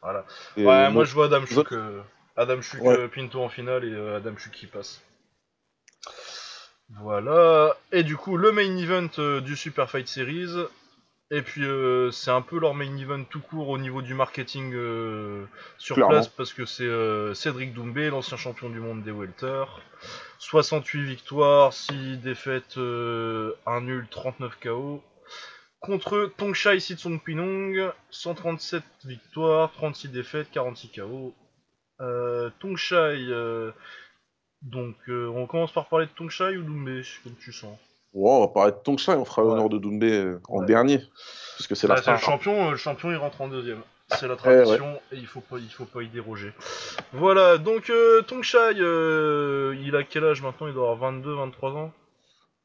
[0.00, 0.24] Voilà.
[0.56, 2.00] Et, ouais, euh, moi je vois Adam Chuk, euh,
[2.36, 3.08] Adam Chuk Ouais.
[3.08, 5.02] Pinto en finale et euh, Adam Chuk qui passe.
[7.00, 7.76] Voilà.
[7.90, 10.54] Et du coup, le main event du Super Fight Series.
[11.30, 14.72] Et puis, euh, c'est un peu leur main event tout court au niveau du marketing
[14.74, 15.44] euh,
[15.76, 16.14] sur Clairement.
[16.14, 19.64] place parce que c'est euh, Cédric Doumbé, l'ancien champion du monde des Welter.
[20.38, 25.02] 68 victoires, 6 défaites, euh, 1 nul, 39 KO.
[25.80, 31.34] Contre Tongshai Sitsong Pinong, 137 victoires, 36 défaites, 46 KO.
[32.00, 33.72] Euh, Tongshai, euh,
[34.62, 37.78] donc euh, on commence par parler de Tongshai ou Doumbé, comme tu sens?
[38.18, 39.48] Ouais, on va parler de Tongshai, on fera Ouais.
[39.50, 40.66] l'honneur de Doumbé euh, en Ouais.
[40.66, 40.98] dernier.
[41.56, 43.80] Parce que c'est la c'est le champion, euh, le champion il rentre en deuxième.
[44.08, 46.52] C'est la Eh tradition et il faut pas, il faut pas y déroger.
[47.12, 50.66] Voilà, donc euh, Tongshai, euh, il a quel âge maintenant?
[50.66, 51.92] Il doit avoir 22, 23 ans?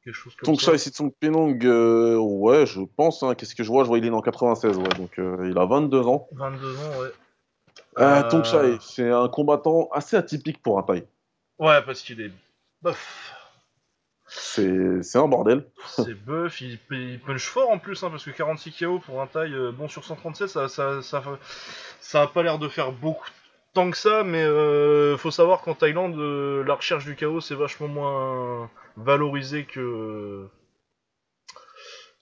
[0.05, 0.77] Quelque chose comme Tongshai ça.
[0.77, 3.23] Sitsong Pinong, euh, ouais, je pense.
[3.23, 3.35] hein.
[3.35, 3.83] Qu'est-ce que je vois?
[3.83, 6.27] Je vois il est né en 96, ouais, donc euh, il a 22 ans.
[6.31, 7.07] 22 ans, ouais.
[7.99, 11.05] Euh, Euh, Tongshai, c'est un combattant assez atypique pour un taille.
[11.59, 12.31] Ouais, parce qu'il est
[12.81, 13.33] bof.
[14.35, 15.65] C'est un bordel.
[15.87, 16.79] C'est buff, il,
[17.19, 20.03] punch fort en plus, hein, parce que 46 KO pour un taille, euh, bon sur
[20.03, 23.29] 137, ça, ça, ça, a pas l'air de faire beaucoup
[23.73, 27.55] tant que ça, mais euh, faut savoir qu'en Thaïlande, euh, la recherche du KO c'est
[27.55, 30.47] vachement moins valorisé que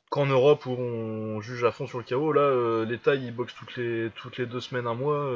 [0.09, 2.33] qu'en Europe où on juge à fond sur le KO.
[2.33, 5.29] Là, euh, les Thaïs ils boxent toutes les toutes les deux semaines, un mois.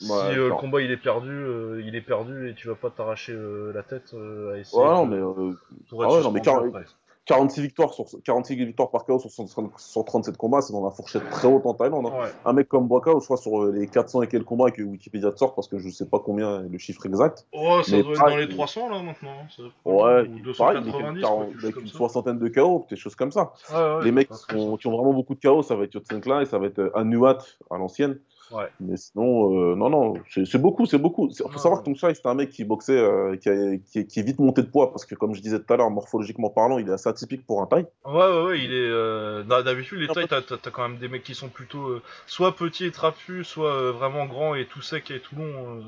[0.00, 2.68] Euh, si Ouais, euh, le combat il est perdu, euh, il est perdu et tu
[2.68, 5.52] vas pas t'arracher euh, la tête euh, à essayer Ouais, non, de- mais euh,
[5.92, 6.84] ah être ouais, non, mais suspendu car- après.
[7.26, 11.28] 46 victoires sur 46 victoires par KO sur 130 137 combats, c'est dans la fourchette
[11.28, 12.06] très haute en Thaïlande.
[12.06, 12.20] hein.
[12.22, 12.28] Ouais.
[12.46, 15.30] Un mec comme Boakao, je crois sur euh, les 400 et quelques combats que Wikipédia
[15.32, 17.46] te sort parce que je sais pas combien est le chiffre exact.
[17.52, 19.28] Oh, ça Mais doit être pareil, dans les il- 300 là maintenant.
[19.42, 21.88] hein, ça- Ouais, ou pareil, il est 290, quelque- quoi, 40 quelque chose avec une
[21.88, 23.52] soixantaine de KO, des choses comme ça.
[23.74, 26.22] Ouais, les mecs qui, ont, qui ont vraiment beaucoup de KO, ça va être Yotsen
[26.40, 27.36] et ça va être Anuat
[27.70, 28.18] à l'ancienne.
[28.50, 28.68] Ouais.
[28.80, 31.28] Mais sinon, euh, non, non, c'est beaucoup, c'est beaucoup.
[31.28, 34.06] Il faut savoir que Tongshai, c'est un mec qui boxait, euh, qui, a- qui est,
[34.06, 36.48] qui est vite monté de poids, parce que comme je disais tout à l'heure, morphologiquement
[36.50, 37.86] parlant, il est assez atypique pour un taille.
[38.04, 38.76] Ouais, ouais, ouais, il est.
[38.90, 42.02] euh, d'hab- D'habitude, les tailles, t'as t'as quand même des mecs qui sont plutôt euh,
[42.26, 45.82] soit petits et trapus, soit vraiment grands et tout secs et tout longs.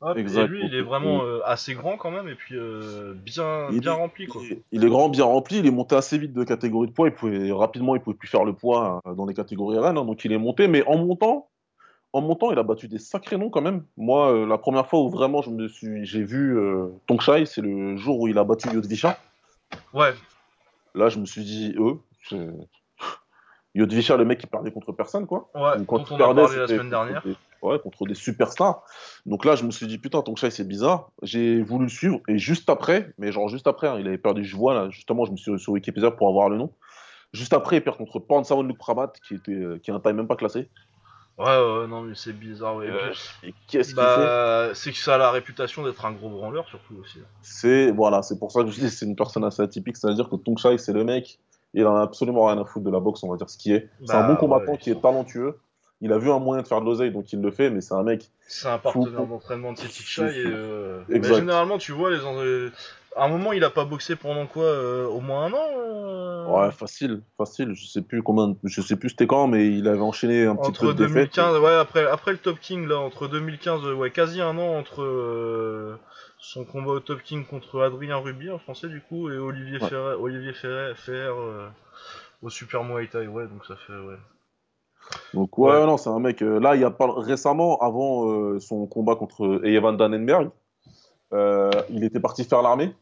[0.00, 0.16] hop.
[0.16, 0.44] Exact.
[0.44, 3.80] Et lui, il est vraiment euh, assez grand quand même et puis euh, bien, Il
[3.80, 4.40] bien rempli quoi.
[4.44, 6.92] Il est, il est grand, bien rempli, il est monté assez vite de catégorie de
[6.92, 9.98] poids, il pouvait, rapidement, il pouvait plus faire le poids euh, dans les catégories RN,
[9.98, 11.47] hein, donc il est monté, mais en montant,
[12.12, 13.84] en montant, il a battu des sacrés noms quand même.
[13.96, 17.60] Moi, euh, la première fois où vraiment je me suis, j'ai vu euh, Tongshai, c'est
[17.60, 19.18] le jour où il a battu Yodvisha.
[19.92, 20.14] Ouais,
[20.94, 21.98] Là, je me suis dit, eux,
[23.74, 25.48] Yodvisha, le mec qui perdait contre personne, quoi.
[25.54, 27.22] ouais, Ou quand il on a parlé la semaine contre dernière.
[27.22, 28.82] Des, ouais, contre des superstars.
[29.26, 31.10] Donc là, je me suis dit, putain, Tongshai, c'est bizarre.
[31.22, 32.20] J'ai voulu le suivre.
[32.26, 35.24] Et juste après, mais genre juste après, hein, il avait perdu, je vois, là, justement,
[35.24, 36.72] je me suis sur Wikipédia pour avoir le nom.
[37.32, 40.16] Juste après, il perd contre Pansawon Luke Prabat, qui, était, euh, qui est un time
[40.16, 40.70] même pas classé.
[41.38, 42.76] Ouais, ouais, non, mais c'est bizarre.
[42.76, 42.88] Ouais.
[42.88, 43.12] Et Euh,
[43.68, 44.04] qu'est-ce qu'il fait?
[44.04, 47.20] bah, c'est que ça a la réputation d'être un gros branleur surtout aussi.
[47.42, 50.36] C'est voilà, c'est pour ça que je dis c'est une personne assez atypique, c'est-à-dire que
[50.36, 51.38] Tongshai c'est le mec,
[51.74, 53.72] il en a absolument rien à foutre de la boxe, on va dire ce qui
[53.72, 53.88] est.
[54.04, 55.58] c'est un Bah, bon combattant ouais, qui est talentueux.
[56.00, 57.94] Il a vu un moyen de faire de l'oseille, donc il le fait, mais c'est
[57.94, 58.30] un mec.
[58.46, 62.20] C'est un partenaire d'entraînement de Chai et euh, généralement tu vois les
[63.18, 66.46] à un moment, il a pas boxé pendant quoi euh, Au moins un an euh
[66.46, 67.74] Ouais, facile, facile.
[67.74, 70.70] Je sais plus combien, je sais plus c'était quand, mais il avait enchaîné un petit
[70.70, 71.34] Entre peu de défaites.
[71.36, 74.78] 2015, ouais, après, après le Top King, là, entre 2015, euh, ouais, quasi un an
[74.78, 75.96] entre euh,
[76.38, 79.88] son combat au Top King contre Adrien Ruby, en français, du coup, et Olivier Ouais.
[79.88, 81.32] Ferrer, Olivier Ferrer, Ferrer,
[82.42, 84.16] au Super Muay Thai, ouais, donc ça fait, ouais.
[85.34, 85.86] Donc ouais, Ouais.
[85.86, 86.40] non, c'est un mec.
[86.40, 90.50] là, il y a pas récemment, avant son combat contre Evan Dannenberg,
[91.34, 92.94] euh, il était parti faire l'armée.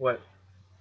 [0.00, 0.18] Ouais.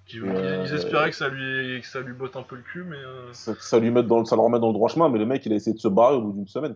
[0.05, 2.61] Qui- Euh, Ils, ils espéraient que ça lui, que ça lui botte un peu le
[2.61, 2.97] cul, mais.
[2.97, 5.19] euh, Ça, ça lui met dans, le- ça le remet dans le droit chemin, mais
[5.19, 6.75] le mec, il a essayé de se barrer au bout d'une semaine.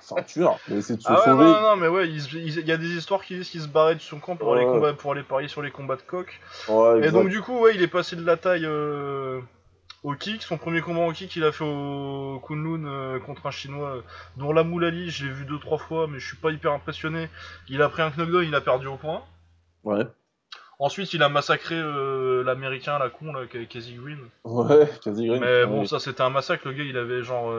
[0.00, 0.58] C'est un tueur.
[0.68, 1.44] Il a essayé de se Ah ouais, sauver.
[1.44, 3.96] non, non, non, mais ouais, il, y a des histoires qui disent qu'il se barrait
[3.96, 6.40] de son camp pour, aller, combat, pour aller parier sur les combats de coq.
[6.68, 7.12] Ouais, Et exact.
[7.12, 9.40] donc, du coup, ouais, il est passé de la taille euh,
[10.04, 10.42] au kick.
[10.42, 14.02] Son premier combat au kick, il a fait au Kunlun euh, contre un chinois, euh,
[14.36, 17.28] dont la Moulali, je l'ai vu deux, trois fois, mais je suis pas hyper impressionné.
[17.68, 19.22] Il a pris un knockdown, il a perdu au point.
[19.82, 20.04] Ouais.
[20.80, 24.18] Ensuite, il a massacré euh, l'américain, la con, là, Casey Green.
[24.44, 25.40] Ouais, quasi green.
[25.40, 25.66] Mais Ouais.
[25.66, 26.66] bon, ça c'était un massacre.
[26.66, 27.52] Le gars, il avait genre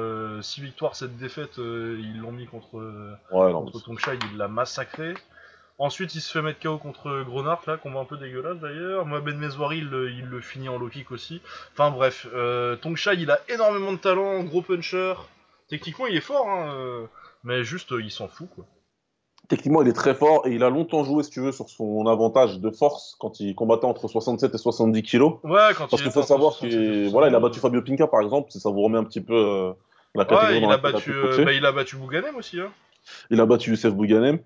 [0.44, 1.60] 6 victoires, 7 défaites.
[1.60, 5.14] euh, ils l'ont mis contre, euh, Ouais, non, Tongshai, il l'a massacré.
[5.78, 9.06] Ensuite, il se fait mettre KO contre Gronart, là, combat un peu dégueulasse d'ailleurs.
[9.06, 11.42] Mohamed Mezouari, il, le- il le finit en low kick aussi.
[11.74, 15.14] Enfin bref, euh, Tongshai, il a énormément de talent, gros puncher.
[15.70, 17.06] Techniquement, il est fort, hein, euh,
[17.44, 18.66] mais juste, euh, il s'en fout, quoi.
[19.52, 22.08] Techniquement, il est très fort et il a longtemps joué, si tu veux, sur son
[22.08, 25.34] avantage de force quand il combattait entre 67 et 70 kilos.
[25.44, 27.60] Ouais, quand Parce il qu'il faut savoir 67 et qu'il voilà, il a 72, battu
[27.60, 29.74] Fabio Pinca, par exemple, si ça vous remet un petit peu euh,
[30.16, 32.70] la Ouais, catégorie il dans a, battu, euh, bah, il a battu Bouganem aussi, hein.
[33.30, 34.40] Il a battu Youssef Bouganem.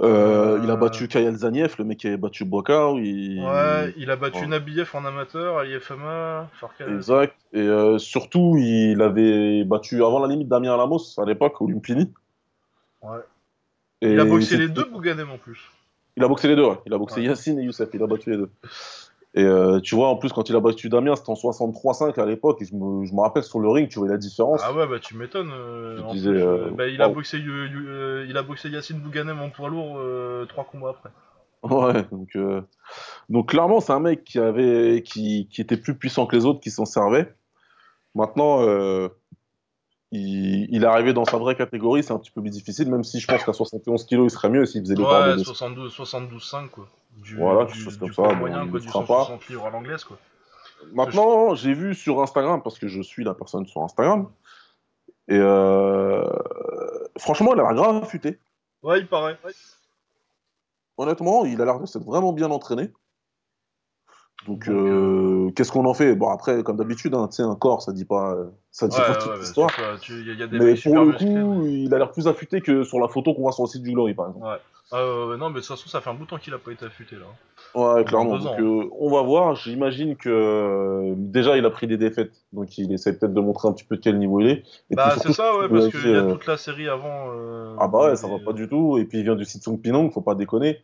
[0.00, 2.90] Euh, Il a battu Kayal Zaniev, le mec qui avait battu Boka.
[2.96, 3.42] Il...
[3.42, 4.48] Ouais, il a battu Ouais.
[4.48, 6.94] Nabiev en amateur, IFMA, Farkan.
[6.94, 7.34] Exact.
[7.54, 7.66] Et
[7.96, 12.12] surtout, il avait battu avant la limite Damien Lamos à l'époque, au Lumpini.
[13.00, 13.20] Ouais.
[14.02, 15.60] Et Il a boxé les deux Bouganem en plus.
[16.16, 16.78] Il a boxé les deux, ouais.
[16.86, 17.26] Il a boxé Ouais.
[17.26, 18.50] Yacine et Youssef, il a battu les deux.
[19.34, 22.26] Et euh, tu vois, en plus, quand il a battu Damien, c'était en 63-5 à
[22.26, 22.60] l'époque.
[22.62, 24.60] Et je me, je me rappelle sur le ring, tu vois la différence.
[24.64, 25.52] Ah ouais, bah tu m'étonnes.
[25.52, 30.44] euh, euh, bah, il, a boxé, il a boxé Yacine Bouganem en poids lourd euh,
[30.46, 31.10] trois combats après.
[31.62, 32.62] Ouais, donc, euh,
[33.28, 36.60] donc clairement, c'est un mec qui, avait, qui, qui était plus puissant que les autres,
[36.60, 37.34] qui s'en servait.
[38.14, 38.60] Maintenant,
[40.10, 43.04] il, il est arrivé dans sa vraie catégorie, c'est un petit peu plus difficile, même
[43.04, 45.44] si je pense qu'à 71 kilos, il serait mieux s'il faisait de Ouais, descendre.
[45.44, 46.88] 72, 72 5 quoi.
[47.16, 49.24] Du, Voilà, quelque chose comme ça, bon, moyen, quoi, le du fera pas.
[49.24, 50.18] 160 livres à l'anglaise quoi.
[50.92, 54.28] Maintenant, j'ai vu sur Instagram, parce que je suis la personne sur Instagram,
[55.26, 56.24] et euh,
[57.18, 58.38] franchement, il a l'air grave affûté.
[58.82, 59.36] Ouais, il paraît.
[60.96, 62.90] Honnêtement, il a l'air de s'être vraiment bien entraîné.
[64.48, 66.14] Donc, Donc, euh, qu'est-ce qu'on en fait?
[66.14, 69.12] Bon, après, comme d'habitude, hein, un corps, ça dit pas, euh, ça dit Ouais, pas
[69.12, 69.70] ouais, toute ouais, l'histoire.
[70.50, 73.42] Mais pour le coup, mais- il a l'air plus affûté que sur la photo qu'on
[73.42, 74.46] voit sur le site du Glory, par exemple.
[74.46, 74.56] Ouais.
[74.94, 76.72] Euh, non, mais de toute façon, ça fait un bout de temps qu'il a pas
[76.72, 77.26] été affûté là.
[77.74, 78.38] Ouais, Au clairement.
[78.38, 79.54] Donc, euh, on va voir.
[79.54, 82.32] J'imagine que euh, déjà, il a pris des défaites.
[82.54, 84.62] Donc, il essaie peut-être de montrer un petit peu de quel niveau il est.
[84.90, 87.26] Et bah, c'est ça, ouais, parce qu'il y a euh, toute la série avant.
[87.34, 88.96] euh, Ah bah ouais, ça va pas du tout.
[88.96, 90.78] Et puis il vient du Sitsung Pinong, faut pas déconner.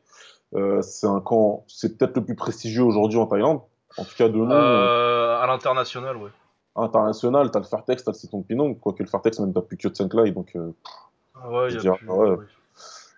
[0.55, 3.61] Euh, c'est un camp, c'est peut-être le plus prestigieux aujourd'hui en Thaïlande.
[3.96, 6.30] En tout cas de nom Euh, à l'international, ouais.
[6.76, 9.88] international, t'as le Fairtex, t'as le Sitsung Pinong, quoique le Fairtex même t'as plus que
[9.88, 10.72] Tsenklai, donc euh,
[11.40, 12.09] Ah Ouais, Je y a dirais- plus.
[12.11, 12.30] ouais.
[12.30, 12.44] ouais.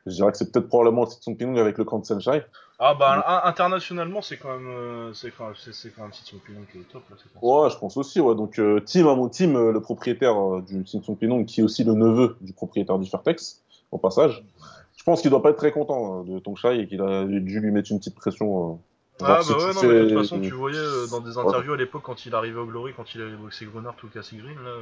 [0.06, 2.44] je dirais que c'est peut-être probablement le Sitsung Pinong avec le camp de Senshai.
[2.78, 6.10] Ah bah Donc- internationalement c'est quand même euh, c'est quand c'est, même
[6.44, 7.24] Pinong qui est top là ça.
[7.42, 8.20] Ouais, je pense aussi.
[8.20, 8.34] Ouais.
[8.34, 11.64] Donc euh, Tim, à mon team, euh, le propriétaire euh, du Sitsung Pinong, qui est
[11.64, 14.44] aussi le neveu du propriétaire du Fairtex, au passage.
[15.06, 17.70] Pense qu'il doit pas être très content euh, de Tongshai et qu'il a dû lui
[17.70, 18.74] mettre une petite pression.
[19.20, 21.20] euh, Ah si bah ouais non fais- mais de toute façon tu voyais euh, dans
[21.20, 24.08] des interviews à l'époque quand il arrivait au Glory quand il avait boxé Grenard ou
[24.08, 24.76] Cassie Green là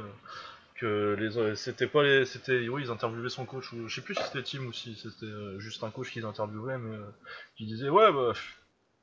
[0.75, 4.01] que les euh, c'était pas les c'était oui ils interviewaient son coach ou je sais
[4.01, 7.05] plus si c'était Tim ou si c'était juste un coach qu'ils interviewaient mais euh,
[7.55, 8.33] qui disait ouais bah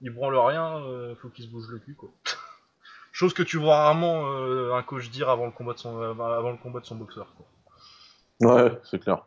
[0.03, 2.11] il branle rien euh, faut qu'il se bouge le cul quoi.
[3.13, 6.51] Chose que tu vois rarement euh, un coach dire avant le combat de son avant
[6.51, 7.47] le combat de son boxeur quoi.
[8.41, 9.25] Ouais, c'est clair.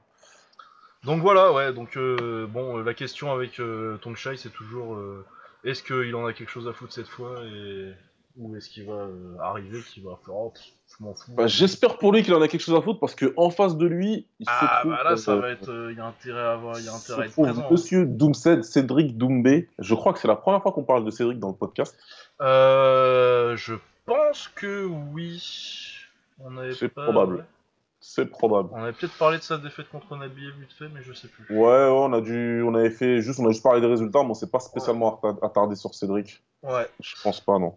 [1.06, 5.24] Donc voilà, ouais, donc euh, bon, euh, la question avec euh, Tongshai, c'est toujours euh,
[5.64, 7.91] est-ce qu'il en a quelque chose à foutre cette fois et
[8.38, 9.08] ou est-ce qu'il va
[9.41, 10.64] arriver, qu'il va faire oh, pff,
[10.97, 11.32] je m'en fous.
[11.36, 13.78] Bah, J'espère pour lui qu'il en a quelque chose à foutre parce que en face
[13.78, 16.51] de lui, il se ah bah là, ça va être, il y a intérêt à
[16.53, 17.62] avoir, il y a intérêt à être présent.
[17.62, 17.68] hein.
[17.72, 19.70] Monsieur Doomsed, Cédric Doumbé.
[19.80, 21.97] Je crois que c'est la première fois qu'on parle de Cédric dans le podcast.
[22.41, 23.76] Euh, je
[24.06, 25.91] pense que oui.
[26.39, 27.45] On avait C'est pas- probable.
[28.08, 28.70] C'est probable.
[28.72, 31.43] On avait peut-être parlé de sa défaite contre Nabiev vite fait, mais je sais plus.
[31.49, 34.22] Ouais, ouais, on a dû, on avait fait juste, on a juste parlé des résultats,
[34.22, 36.43] mais on s'est pas spécialement attar- attardé sur Cédric.
[36.62, 36.88] Ouais.
[36.99, 37.76] Je pense pas, non.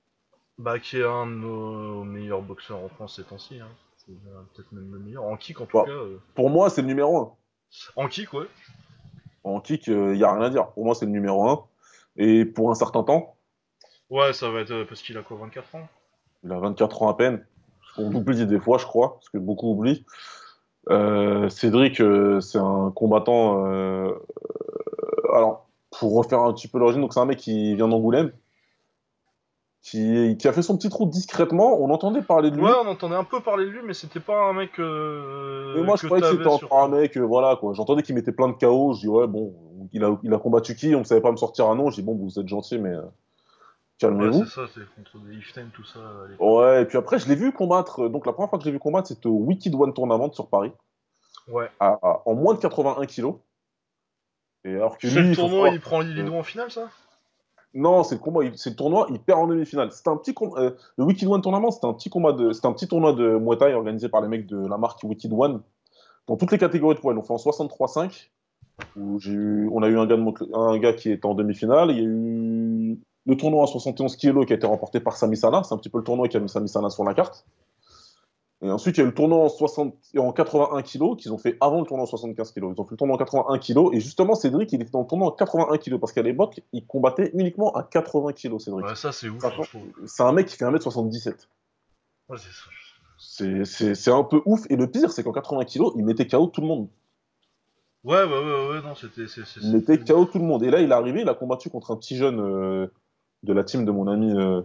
[0.58, 3.58] Bah qui est un de nos meilleurs boxeurs en France ces temps-ci.
[3.58, 3.68] Hein.
[3.96, 5.24] C'est, euh, Peut-être même le meilleur.
[5.24, 5.84] En kick en tout Bah.
[5.86, 5.92] cas.
[5.92, 6.18] euh.
[6.34, 7.32] Pour moi, c'est le numéro un.
[7.96, 8.46] En kick, ouais.
[9.44, 10.66] En kick, il y a rien à dire.
[10.72, 11.64] Pour moi, c'est le numéro un.
[12.16, 13.34] et pour un certain temps.
[14.10, 15.88] Ouais, ça va être euh, parce qu'il a quoi, 24 ans?
[16.44, 17.46] Il a 24 ans à peine.
[17.98, 20.04] Qu'on oublie des fois, je crois, parce que beaucoup oublient.
[20.90, 23.66] Euh, Cédric, euh, c'est un combattant.
[23.66, 24.12] euh,
[25.34, 25.66] alors,
[25.98, 28.32] pour refaire un petit peu l'origine, donc c'est un mec qui vient d'Angoulême,
[29.82, 31.80] qui, qui a fait son petit trou discrètement.
[31.80, 32.64] On entendait parler de lui.
[32.64, 34.78] Ouais, on entendait un peu parler de lui, mais c'était pas un mec.
[34.78, 37.72] Mais moi, je croyais que c'était encore un sur- mec, voilà quoi.
[37.74, 38.94] J'entendais qu'il mettait plein de KO.
[38.94, 39.54] Je dis, ouais, bon,
[39.92, 40.94] il a, il a combattu qui?
[40.94, 41.90] On ne savait pas me sortir un nom.
[41.90, 42.94] Je dis, bon, vous êtes gentil, mais
[44.04, 44.44] euh, Ouais, calmez-vous.
[44.46, 45.98] c'est ça, c'est contre des Iften, tout ça.
[46.28, 46.46] l'époque.
[46.46, 48.04] Ouais, et puis après, je l'ai vu combattre.
[48.04, 50.32] euh, Donc, la première fois que je l'ai vu combattre, c'était au Wicked One Tournament
[50.32, 50.72] sur Paris,
[51.50, 51.68] Ouais.
[51.80, 53.36] à- à- en moins de 81 kilos.
[54.64, 56.88] Et alors que C'est lui, le tournoi, il prend Lido en finale, ça?
[57.74, 59.92] Non, c'est le combat, il- c'est le tournoi, il perd en demi-finale.
[59.92, 62.72] C'était un petit euh, le Wicked One Tournament, c'était un petit combat de, c'était un
[62.72, 65.60] petit tournoi de Muay Thai organisé par les mecs de la marque Wicked One
[66.26, 67.12] dans toutes les catégories de poids.
[67.12, 68.30] Ils l'ont fait en 63-5
[68.96, 71.34] où j'ai eu, on a eu un gars, de mon- un gars qui était en
[71.34, 71.90] demi-finale.
[71.90, 72.98] Il y a eu
[73.28, 75.62] le tournoi à 71 kg qui a été remporté par Sami Sana.
[75.62, 77.46] C'est un petit peu le tournoi qui a mis Sami Sana sur la carte.
[78.60, 81.32] Et ensuite, il y a eu le tournoi en, 60, et en 81 kg qu'ils
[81.32, 82.64] ont fait avant le tournoi en 75 kg.
[82.74, 83.90] Ils ont fait le tournoi en 81 kg.
[83.94, 86.84] Et justement, Cédric, il était dans le tournoi en 81 kg parce qu'à l'époque, il
[86.84, 88.84] combattait uniquement à 80 kg, Cédric.
[88.84, 89.44] Ouais, ça, c'est ouf.
[90.06, 91.46] C'est un mec qui fait 1m77.
[92.30, 92.36] Ouais,
[93.18, 94.64] c'est un peu ouf.
[94.70, 96.88] Et le pire, c'est qu'en 80 kg, il mettait KO tout le monde.
[98.04, 99.28] Ouais, ouais, ouais, ouais, non, c'était.
[99.28, 100.62] c'est- c'est- Il mettait KO tout le monde.
[100.64, 102.86] Et là, il est arrivé, il a combattu contre un petit jeune euh,
[103.42, 104.62] de la team de mon ami euh,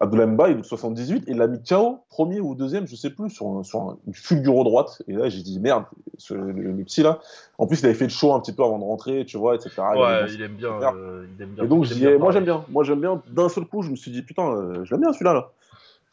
[0.00, 1.28] Abdoulaye Mbaye, de 78.
[1.28, 3.98] Et il l'a mis KO, premier ou deuxième, je sais plus, sur, un- sur un-
[4.06, 5.02] une fulguro droite.
[5.06, 5.84] Et là, j'ai dit, merde,
[6.18, 7.20] ce- le, le petit là.
[7.58, 9.54] En plus, il avait fait le show un petit peu avant de rentrer, tu vois,
[9.54, 9.70] etc.
[9.96, 10.34] Ouais, dansé.
[10.34, 10.78] il aime bien.
[10.80, 10.92] faire.
[10.96, 11.64] euh, il aime bien.
[11.64, 12.64] Et donc, je dis, eh, moi, j'aime bien.
[12.70, 13.22] Moi, j'aime bien.
[13.30, 15.50] D'un seul coup, je me suis dit, putain, euh, je l'aime bien celui-là, là.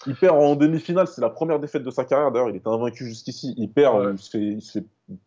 [0.08, 2.32] Il perd en demi-finale, c'est la première défaite de sa carrière.
[2.32, 3.54] D'ailleurs, il était invaincu jusqu'ici.
[3.58, 4.12] Il perd, Ouais.
[4.14, 4.86] il, se fait, il se fait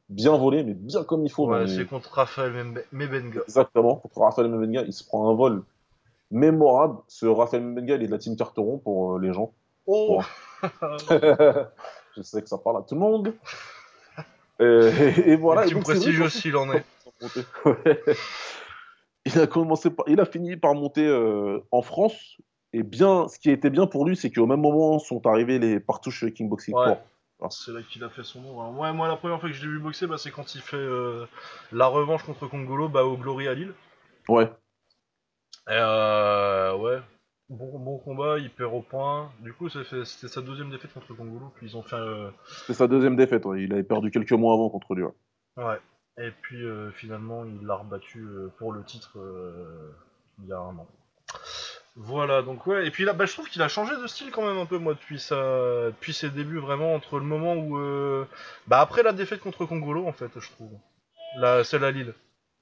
[0.09, 1.47] bien voler, mais bien comme il faut.
[1.49, 2.53] Ouais, les- c'est contre Raphaël
[2.93, 3.41] Mebenga.
[3.47, 3.97] Exactement.
[3.97, 5.63] Contre Raphaël Mbenga, il se prend un vol
[6.31, 6.99] mémorable.
[7.09, 9.53] Ce Raphaël Mbenga, il est de la team Carteron pour euh, les gens.
[9.87, 10.21] Oh
[11.11, 13.35] je sais que ça parle à tout le monde.
[14.61, 15.67] Euh, et, et voilà.
[15.67, 16.85] Et vrai prestigieux qu'ensuite, s'il en est.
[17.65, 18.03] Ouais.
[19.25, 22.37] il a commencé par, il a fini par monter euh, en France.
[22.73, 25.79] Et bien, ce qui été bien pour lui, c'est qu'au même moment sont arrivés les
[25.81, 26.99] partouches Kingboxing Ouais.
[27.39, 27.53] Sport.
[27.53, 28.61] C'est là qu'il a fait son nom.
[28.63, 28.75] hein.
[28.77, 30.77] Ouais, moi, la première fois que je l'ai vu boxer, bah, c'est quand il fait
[30.77, 31.27] euh,
[31.73, 33.73] la revanche contre Congolo bah, au Glory à Lille.
[34.29, 34.51] Ouais.
[35.69, 37.01] Et euh, ouais,
[37.49, 39.33] bon, bon combat, il perd au point.
[39.41, 41.53] Du coup, c'était sa deuxième défaite contre Congolo.
[41.57, 41.97] Puis ils ont fait.
[41.97, 43.47] euh, C'était sa deuxième défaite.
[43.47, 43.63] ouais.
[43.65, 45.05] Il avait perdu quelques mois avant contre lui.
[45.05, 45.13] ouais.
[45.57, 45.81] ouais.
[46.19, 49.19] Et puis euh, finalement, il l'a rebattu euh, pour le titre
[50.43, 50.87] il y a un an.
[51.97, 52.87] Voilà, donc ouais.
[52.87, 54.79] Et puis là, bah, je trouve qu'il a changé de style quand même un peu,
[54.79, 55.37] moi, depuis, sa...
[55.87, 57.79] depuis ses débuts, vraiment, entre le moment où.
[57.79, 58.27] euh,
[58.67, 60.73] Bah, après la défaite contre Congolo, en fait, je trouve.
[61.39, 61.63] La...
[61.65, 62.15] Celle à Lille.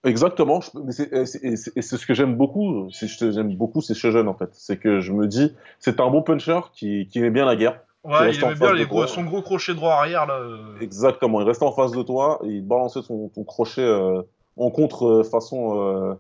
[0.05, 0.61] Exactement.
[0.89, 2.89] et c'est ce que j'aime beaucoup.
[2.91, 4.51] J'aime beaucoup, c'est chez jeune en fait.
[4.53, 7.81] C'est que je me dis, c'est un bon puncher qui, qui aimait bien la guerre.
[8.05, 9.07] Ouais, il en aimait bien les gros...
[9.07, 10.35] son gros crochet droit arrière, là.
[10.41, 10.57] euh.
[10.81, 11.41] Exactement.
[11.41, 14.23] Il restait en face de toi et il balançait son, ton crochet euh,
[14.57, 16.15] en contre euh, façon, euh,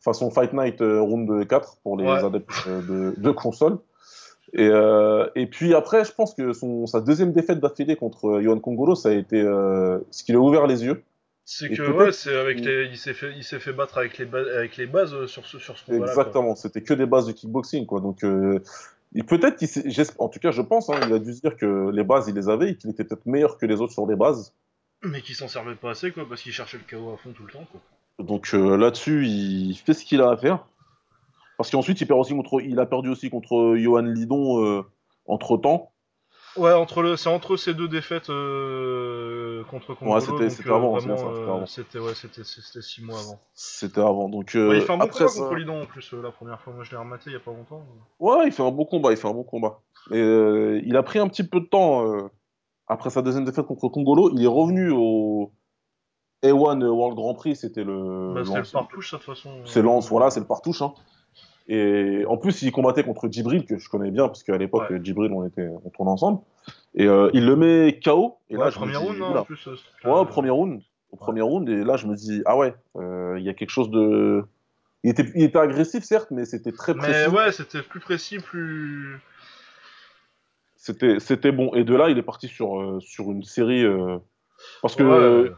[0.00, 2.22] façon Fight Night euh, round 4 pour les Ouais.
[2.22, 3.78] adeptes de, de console.
[4.52, 8.58] Et, euh, et puis après, je pense que son, sa deuxième défaite d'affilée contre Yohan
[8.60, 11.02] Kongolo, ça a été euh, ce qui lui a ouvert les yeux.
[11.50, 14.18] C'est que ouais, c'est avec qu'il- les, il s'est fait, il s'est fait battre avec
[14.18, 16.12] les, ba- avec les bases euh, sur ce, sur ce combat-là.
[16.12, 16.22] quoi.
[16.22, 18.00] Exactement, c'était que des bases de kickboxing, quoi.
[18.02, 18.60] Donc, euh,
[19.26, 19.68] peut-être qu'il
[20.18, 22.34] en tout cas, je pense, hein, il a dû se dire que les bases, il
[22.34, 24.52] les avait et qu'il était peut-être meilleur que les autres sur les bases.
[25.02, 27.44] Mais qui s'en servait pas assez, quoi, parce qu'il cherchait le KO à fond tout
[27.46, 27.80] le temps, quoi.
[28.22, 30.66] Donc euh, là-dessus, il fait ce qu'il a à faire.
[31.56, 34.84] Parce qu'ensuite, il perd aussi contre, il a perdu aussi contre Johan Lidon
[35.24, 35.92] entre temps.
[36.58, 40.74] Ouais, entre le, c'est entre ces deux défaites euh, contre Congolo, c'était- donc c'était euh,
[40.74, 41.66] avant, c'est c'était euh, avant.
[41.66, 43.38] c'était ouais, c'était c'était six mois avant.
[43.54, 44.28] C'était avant.
[44.28, 46.22] Donc euh, Ouais, il fait un bon après combat ça- contre Lidon en plus euh,
[46.22, 47.82] la première fois, moi je l'ai rematé il y a pas longtemps.
[48.18, 49.80] Ouais, il fait un bon combat, il fait un bon combat.
[50.10, 52.28] Et, euh, il a pris un petit peu de temps euh,
[52.86, 54.30] après sa deuxième défaite contre Congolo.
[54.34, 55.52] Il est revenu au
[56.42, 58.32] A1 World Grand Prix, c'était le.
[58.34, 59.50] Bah, c'était le partouche, toute façon.
[59.64, 60.82] C'est lance, voilà, c'est le partouche.
[60.82, 60.92] Hein.
[61.68, 65.00] Et en plus, il combattait contre Djibril, que je connais bien, parce qu'à l'époque, Ouais.
[65.04, 66.40] Djibril, on, était, on tournait ensemble.
[66.94, 68.38] Et euh, il le met KO.
[68.48, 69.66] Et Ouais, là, je me premier dis, round, non, en plus.
[70.04, 70.80] Ouais, au premier round.
[71.12, 71.68] Au premier round.
[71.68, 74.44] Et là, je me dis, ah ouais, euh, il y a quelque chose de.
[75.04, 77.28] Il était, il était agressif, certes, mais c'était très Mais précis.
[77.28, 79.20] ouais, c'était plus précis, plus.
[80.76, 81.74] C'était, c'était bon.
[81.74, 83.84] Et de là, il est parti sur, euh, sur une série.
[84.80, 85.52] Parce que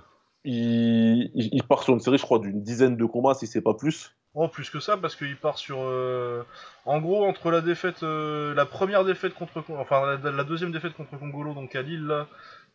[0.44, 3.74] il- il part sur une série, je crois, d'une dizaine de combats, si c'est pas
[3.74, 4.16] plus.
[4.34, 5.78] Oh, plus que ça, parce qu'il part sur.
[5.82, 6.44] euh,
[6.84, 8.02] En gros, entre la défaite.
[8.04, 9.64] euh, La première défaite contre.
[9.70, 12.28] Enfin, la, la deuxième défaite contre Congolo, donc à Lille, là.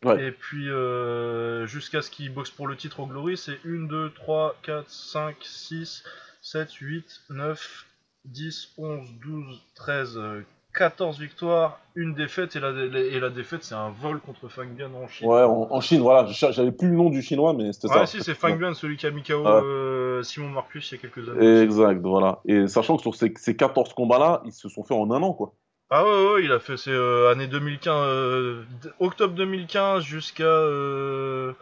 [0.04, 0.22] Ouais.
[0.26, 4.10] Et puis, euh, jusqu'à ce qu'il boxe pour le titre au Glory, c'est 1, 2,
[4.10, 6.04] 3, 4, 5, 6,
[6.42, 7.86] 7, 8, 9,
[8.26, 10.42] 10, 11, 12, 13, euh,
[10.76, 14.92] 14 victoires, une défaite, et la, et la défaite, c'est un vol contre Fang Bian
[14.94, 15.26] en Chine.
[15.26, 16.26] Ouais, en, en Chine, voilà.
[16.26, 18.00] J'avais plus le nom du chinois, mais c'était ça.
[18.00, 19.50] Ouais, si, c'est Fang Bian, celui qui a mis KO Ouais.
[19.50, 21.62] euh, Simon Marcus il y a quelques années.
[21.62, 22.40] Exact, voilà.
[22.44, 25.32] Et sachant que sur ces, ces 14 combats-là, ils se sont faits en un an,
[25.32, 25.54] quoi.
[25.88, 28.64] Ah ouais, ouais, il a fait ses euh, années 2015, euh,
[29.00, 31.52] octobre 2015 jusqu'à euh,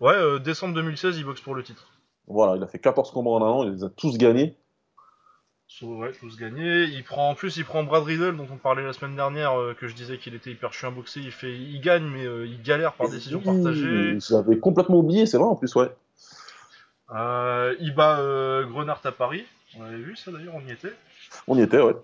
[0.00, 1.88] ouais, décembre 2016, il boxe pour le titre.
[2.28, 4.54] Voilà, il a fait 14 combats en un an, il les a tous gagnés.
[5.72, 6.82] So, ouais, tous gagnés.
[6.84, 9.72] Il prend en plus, il prend Brad Riddle dont on parlait la semaine dernière, euh,
[9.72, 11.20] que je disais qu'il était hyper chiant à boxer.
[11.20, 14.18] Il fait, il gagne, mais euh, il galère par décision Oui, partagée.
[14.28, 15.88] J'avais complètement oublié, c'est vrai en plus, ouais.
[17.14, 18.20] Euh, il bat
[18.68, 19.44] Grenard à Paris.
[19.78, 20.92] On avait vu ça d'ailleurs, on y était.
[21.46, 21.94] On y était, ouais.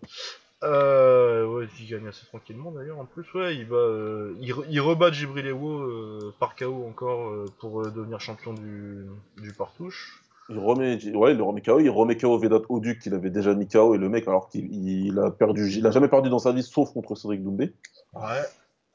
[0.63, 3.01] Euh, ouais, il gagne assez tranquillement d'ailleurs.
[3.01, 7.33] En plus, ouais, il bat, euh, il, re- il rebat Jibril Ewo par KO encore
[7.59, 9.05] pour devenir champion du,
[9.39, 10.23] du partouche.
[10.49, 13.55] Il remet, ouais, il le remet KO, il remet KO Vedat Oduc qu'il avait déjà
[13.55, 16.39] mis KO et le mec alors qu'il il a perdu, il a jamais perdu dans
[16.39, 17.75] sa vie sauf contre Cédric Doumbé.
[18.15, 18.43] Ouais.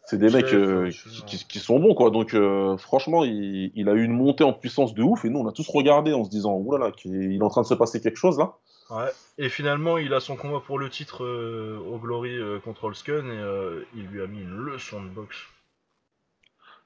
[0.06, 2.10] C'est des mecs euh, chef, qui, sont bons quoi.
[2.10, 5.40] Donc euh, franchement, il, il a eu une montée en puissance de ouf et nous
[5.40, 7.74] on a tous regardé en se disant oulala, qu'il il est en train de se
[7.74, 8.54] passer quelque chose là.
[8.90, 9.10] Ouais.
[9.38, 13.86] Et finalement, il a son combat pour le titre euh, au Glory contre Holsken et
[13.96, 15.38] il lui a mis une leçon de boxe.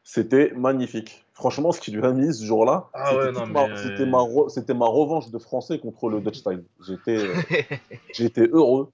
[0.07, 1.25] C'était magnifique.
[1.33, 3.31] Franchement, ce qu'il lui a mis ce jour-là, Ah c'était ouais,
[4.05, 4.49] ma- re-
[4.87, 6.43] revanche de français contre le Dutch.
[6.85, 7.33] J'étais, euh,
[8.13, 8.91] j'étais heureux.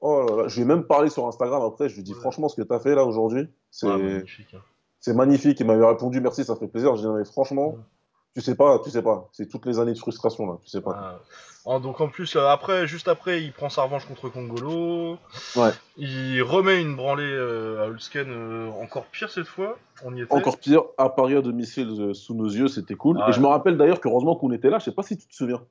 [0.00, 1.88] Oh là là, je lui ai même parlé sur Instagram après.
[1.90, 2.18] Je lui ai dit Ouais.
[2.20, 4.54] franchement, ce que tu as fait là aujourd'hui, c'est, Ouais, magnifique.
[4.54, 4.60] hein.
[5.00, 5.60] c'est magnifique.
[5.60, 6.96] Il m'avait répondu merci, ça fait plaisir.
[6.96, 7.76] Je lui ai dit mais franchement.
[8.34, 9.28] Tu sais pas, tu sais pas.
[9.32, 10.92] C'est toutes les années de frustration là, tu sais pas.
[10.96, 11.20] Ah,
[11.66, 15.18] ah, donc en plus, euh, après, juste après, il prend sa revanche contre Congolo.
[15.56, 15.70] Ouais.
[15.96, 19.78] Il remet une branlée euh, à Holsken, euh, encore pire cette fois.
[20.04, 20.34] On y était.
[20.34, 23.22] Encore pire, à Paris à domicile euh, sous nos yeux, c'était cool.
[23.28, 24.78] Et je me rappelle d'ailleurs que heureusement qu'on était là.
[24.78, 25.64] Je sais pas si tu te souviens.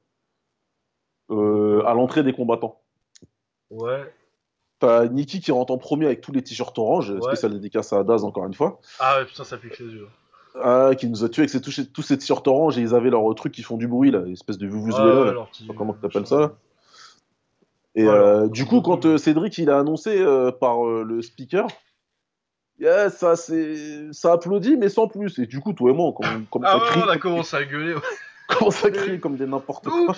[1.30, 2.82] À l'entrée des combattants.
[3.70, 4.14] Ouais.
[4.80, 7.22] T'as Niki qui rentre en premier avec tous les t-shirts orange, Ouais.
[7.22, 10.08] spécial dédicace à Daz encore une fois, Ah ouais, putain, ça pique les yeux.
[10.62, 12.94] Ah, qui nous a tué avec ses, tous, ces- tous ces t-shirts orange et ils
[12.94, 16.40] avaient leurs trucs qui font du bruit là, espèce de leur petit- Comment t'appelles ça,
[16.40, 16.52] là
[17.96, 21.68] Et euh, du comme coup, quand euh, Cédric il a annoncé euh, par le speaker,
[22.80, 25.40] yeah, ça ça applaudit mais sans plus.
[25.40, 27.96] Et du coup, toi et moi, commence Ah ouais, on a commencé à gueuler.
[27.96, 28.02] ouais.
[28.60, 30.16] commence à crier comme des n'importe quoi.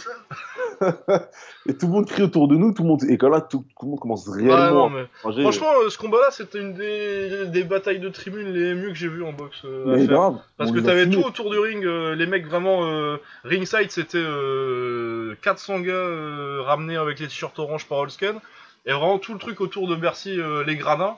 [1.68, 3.66] Et tout le monde crie autour de nous, tout le monde et que là tout,
[3.80, 5.42] tout le monde commence Ouais, réellement non, mais...
[5.42, 7.48] Franchement, euh, ce combat-là, c'était une des...
[7.48, 9.62] des batailles de tribune les mieux que j'ai vu en boxe.
[9.64, 13.18] euh, mais grave, Parce que t'avais tout autour du ring, euh, les mecs vraiment euh,
[13.44, 18.40] ringside c'était euh, 400 gars ramenés avec les t-shirts orange par Holsken
[18.86, 21.18] et vraiment tout le truc autour de Bercy, les gradins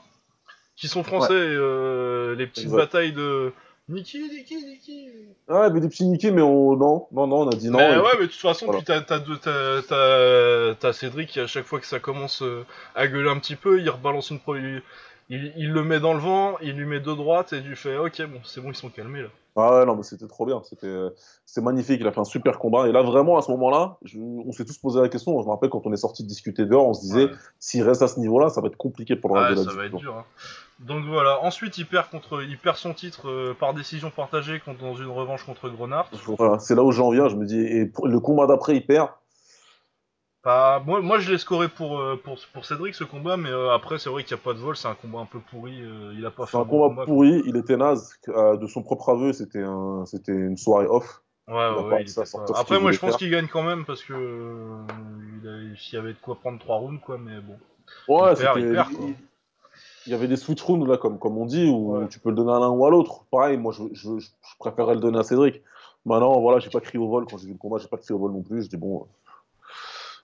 [0.75, 2.77] qui sont français, et, les petites Exact.
[2.77, 3.51] batailles de
[3.89, 5.09] Niki, Niki, Niki.
[5.47, 6.75] Ouais, mais des petits niqués, mais on...
[6.75, 7.77] non, non, non, on a dit non.
[7.77, 8.79] mais et ouais, mais de toute façon, voilà.
[8.79, 12.41] puis t'as, t'as, deux- t'as, t'as, t'as Cédric qui à chaque fois que ça commence
[12.41, 12.65] euh,
[12.95, 14.55] à gueuler un petit peu, il rebalance une pro.
[14.57, 14.81] Il,
[15.29, 17.75] il, il le met dans le vent, il lui met deux droites et il lui
[17.75, 19.27] fait ok bon c'est bon ils sont calmés là.
[19.59, 20.61] Ah ouais, non, mais c'était trop bien.
[20.63, 21.09] C'était euh,
[21.45, 21.99] c'était magnifique.
[21.99, 22.87] Il a fait un super combat.
[22.87, 25.39] Et là, vraiment, à ce moment-là, je- on s'est tous posé la question.
[25.41, 27.31] Je me rappelle quand on est sorti discuter dehors, on se disait, Ouais.
[27.59, 29.75] s'il reste à ce niveau-là, ça va être compliqué pour le Ouais, reste de ça
[29.75, 30.15] va être dur.
[30.15, 30.25] hein.
[30.79, 34.79] Donc voilà, ensuite il perd, contre, il perd son titre euh, par décision partagée contre,
[34.79, 36.09] dans une revanche contre Grenard.
[36.37, 37.29] Voilà, c'est là où j'en viens.
[37.29, 39.09] Je me dis, et le combat d'après, il perd.
[40.43, 43.73] Bah, moi, moi je l'ai scoré pour, euh, pour, pour Cédric ce combat, mais euh,
[43.73, 45.81] après c'est vrai qu'il n'y a pas de vol, c'est un combat un peu pourri,
[45.81, 47.41] euh, il a pas fait C'est un combat pourri.
[47.45, 48.13] Il était naze.
[48.27, 50.05] De son propre aveu, c'était un...
[50.27, 51.21] une soirée off.
[51.49, 52.05] Ouais, ouais, ouais,
[52.55, 54.77] Après moi je pense qu'il gagne quand même parce que euh,
[55.41, 57.57] il, a, il y avait de quoi prendre 3 rounds quoi, mais bon.
[58.07, 59.05] Ouais, Il perd, il perd, quoi.
[59.05, 59.15] il-
[60.07, 62.07] Il y avait des switch rounds, là, comme, comme on dit, où Ouais.
[62.07, 63.25] tu peux le donner à l'un ou à l'autre.
[63.29, 65.61] Pareil, moi, je, je, je préférerais le donner à Cédric.
[66.05, 68.15] Maintenant, voilà, j'ai pas crié au vol quand j'ai vu le combat, j'ai pas crié
[68.15, 68.63] au vol non plus.
[68.63, 69.05] Je dis, bon,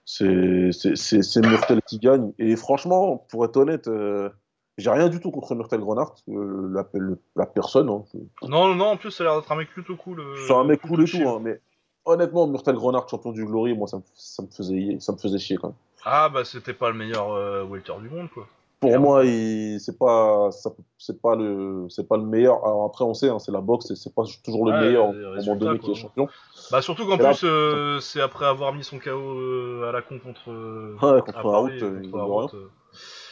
[0.06, 2.32] c'est Murtel qui gagne.
[2.38, 4.30] Et franchement, pour être honnête, euh,
[4.78, 7.88] j'ai rien du tout contre Murtel Grenard, euh, la, le- la personne.
[7.88, 8.04] hein.
[8.42, 10.20] Non, non, non, en plus ça a l'air d'être un mec plutôt cool.
[10.20, 11.60] euh, C'est un mec cool et tout, hein, mais
[12.04, 15.38] honnêtement, Murtel Grenard, champion du Glory, moi, ça me, ça me, faisait, ça me faisait
[15.38, 15.76] chier quand même.
[16.06, 17.30] Ah bah c'était pas le meilleur
[17.70, 18.46] welter du monde quoi.
[18.92, 22.64] Pour moi, il- c'est pas, ça- c'est pas le, c'est pas le meilleur.
[22.64, 25.08] Alors après, on sait, hein, c'est la boxe, et c'est pas toujours le Ouais, meilleur
[25.08, 26.28] au moment donné qui est champion.
[26.70, 29.92] Bah surtout qu'en Et là- plus euh, c'est après avoir mis son KO euh, à
[29.92, 32.00] la con contre euh, Ouais, contre Paris, out, euh.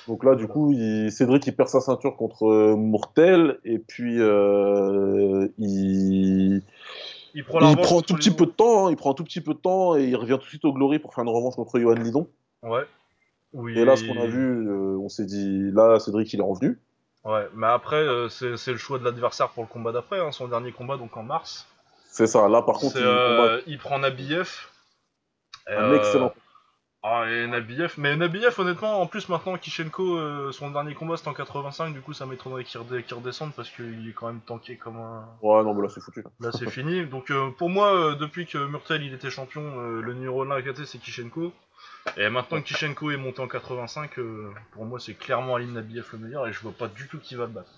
[0.09, 0.53] Donc là, du Voilà.
[0.53, 4.17] coup, il- Cédric, il perd sa ceinture contre Mourtel, et puis
[5.59, 6.63] il,
[7.35, 9.25] Il prend il prend un tout petit peu de temps, hein, il prend un tout
[9.25, 11.31] petit peu de temps, et il revient tout de suite au Glory pour faire une
[11.31, 12.27] revanche contre Johan Lidon.
[12.63, 12.83] Ouais.
[13.53, 13.79] Oui.
[13.79, 16.79] Et là, ce qu'on a vu, euh, on s'est dit, là, Cédric, il est revenu.
[17.25, 20.33] Ouais, mais après euh, c'est c'est le choix de l'adversaire pour le combat d'après, hein,
[20.33, 21.69] son dernier combat donc en mars.
[22.11, 22.49] C'est ça.
[22.49, 24.51] Là, par contre, il combat euh, il prend Nabiev.
[25.69, 26.33] Un excellent.
[27.05, 31.35] Ah, et Nabiev, mais Nabiev, honnêtement, en plus maintenant Kishenko, son dernier combat c'était en
[31.35, 35.25] 85, du coup ça m'étonnerait qu'il redescende parce qu'il est quand même tanké comme un.
[35.43, 36.23] Ouais, non, mais là, c'est foutu.
[36.23, 36.31] Là.
[36.41, 37.05] Là c'est fini.
[37.07, 41.53] Donc pour moi, depuis que Murtel il était champion, le numéro 1 à c'est Kishenko.
[42.17, 46.07] Et maintenant que Kishenko est monté en 85, euh, pour moi c'est clairement Ali Nabiev
[46.13, 47.71] le meilleur et je vois pas du tout qui va le battre.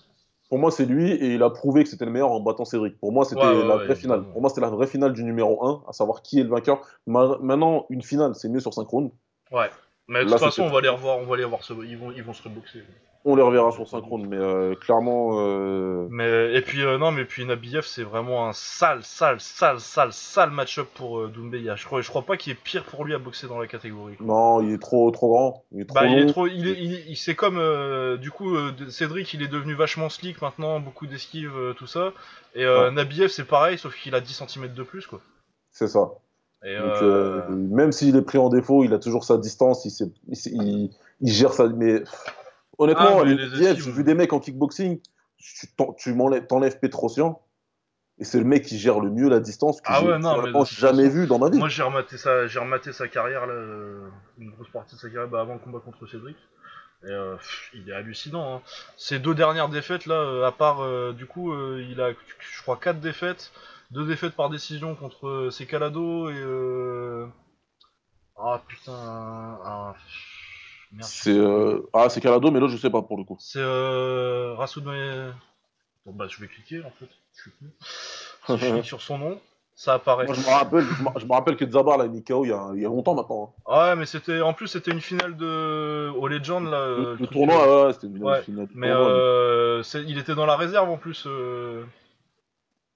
[0.49, 2.99] Pour moi, c'est lui et il a prouvé que c'était le meilleur en battant Cédric.
[2.99, 4.25] Pour moi, c'était Ouais, ouais, la ouais, vraie finale.
[4.31, 6.81] Pour moi, c'était la vraie finale du numéro 1, à savoir qui est le vainqueur.
[7.07, 9.11] Ma- Maintenant, une finale, c'est mieux sur 5 rounds.
[9.51, 9.69] Ouais.
[10.07, 11.97] Mais de Là, toute façon, on va les revoir, on va les revoir, se- ils
[11.97, 12.83] vont, ils vont se reboxer.
[13.27, 17.11] On les reverra sur 5 rounds, mais euh, clairement, euh, Mais et puis euh, non,
[17.11, 21.75] mais puis Nabiev c'est vraiment un sale, sale, sale, sale, sale match-up pour euh, Doumbia.
[21.75, 24.15] Je crois, je crois pas qu'il ait pire pour lui à boxer dans la catégorie.
[24.15, 24.27] quoi.
[24.27, 25.63] non, il est trop, trop grand.
[25.71, 27.59] Il est trop Bah, il est trop, il est, il, il- c'est comme
[28.17, 28.55] du coup
[28.89, 32.13] Cédric, il est devenu vachement slick maintenant, beaucoup d'esquives, tout ça.
[32.53, 32.91] Et Ouais.
[32.91, 35.19] Nabiev c'est pareil, sauf qu'il a 10 cm de plus quoi.
[35.71, 36.11] C'est ça.
[36.63, 39.85] Et Donc, euh, euh, même s'il est pris en défaut, il a toujours sa distance,
[39.85, 40.89] il,
[41.21, 41.67] gère sa.
[41.67, 42.03] Mais
[42.77, 44.99] honnêtement, Ah, mais j'ai vu des mecs en kickboxing,
[45.37, 45.67] tu,
[46.47, 47.41] t'enlèves Petrosian,
[48.17, 51.09] et c'est le mec qui gère le mieux la distance que Ah j'ai ouais, jamais
[51.09, 51.59] vu dans ma vie.
[51.59, 54.07] Moi j'ai rematé sa, j'ai rematé sa carrière là, euh,
[54.39, 56.37] une grosse partie de sa carrière bah, avant le combat contre Cédric.
[57.03, 58.55] Et euh, pff, il est hallucinant.
[58.55, 58.61] Hein.
[58.97, 62.77] Ces deux dernières défaites là, à part euh, du coup, euh, il a, je crois,
[62.77, 63.51] quatre défaites,
[63.91, 67.27] deux défaites par décision contre euh, Secalado et euh...
[68.37, 69.95] ah putain, ah,
[70.91, 71.09] merde.
[71.09, 71.81] je C'est euh...
[71.93, 73.37] ah c'est Calado, mais là je sais pas pour le coup.
[73.39, 75.31] C'est euh, Rassoud Maé-
[76.05, 77.07] Bon bah je vais cliquer en fait.
[77.35, 77.65] Je suis con.
[78.47, 79.41] Si je clique sur son nom,
[79.75, 80.25] ça apparaît.
[80.25, 80.85] Moi je me rappelle,
[81.19, 83.15] je me, rappelle que Zabar l'a mis KO il y a, il y a longtemps
[83.15, 83.55] maintenant.
[83.57, 83.61] hein.
[83.67, 86.77] Ouais, mais c'était en plus c'était une finale de au Legend là.
[86.77, 89.09] euh, Le, le le truc, tournoi, euh, ouais, ouais, c'était une ouais, finale Mais tournoi,
[89.09, 91.23] euh, c'est- il était dans la réserve en plus.
[91.25, 91.83] euh,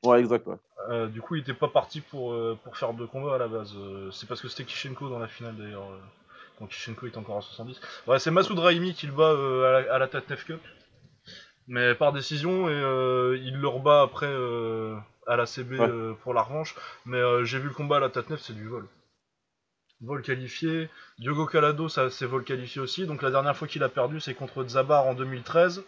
[0.06, 0.48] Ouais, exact.
[0.48, 0.56] Ouais.
[0.90, 3.48] euh, du coup, il était pas parti pour euh, pour faire deux combats à la
[3.48, 3.74] base.
[3.76, 5.88] euh, c'est parce que c'était Kishenko dans la finale d'ailleurs.
[6.58, 7.80] quand Kishenko est encore à 70.
[8.08, 10.62] Ouais, c'est Masoud Raimi qui le bat à la, à la Tatnef Cup.
[11.68, 14.34] Mais par décision et il le rebat après
[15.28, 16.16] à la CB Ouais.
[16.24, 16.76] pour la revanche.
[17.06, 18.88] Mais j'ai vu le combat à la Tatnef, c'est du vol.
[20.02, 20.90] Vol qualifié.
[21.20, 23.06] Diogo Calado, ça c'est vol qualifié aussi.
[23.06, 25.84] Donc la dernière fois qu'il a perdu, c'est contre Zabar en 2013.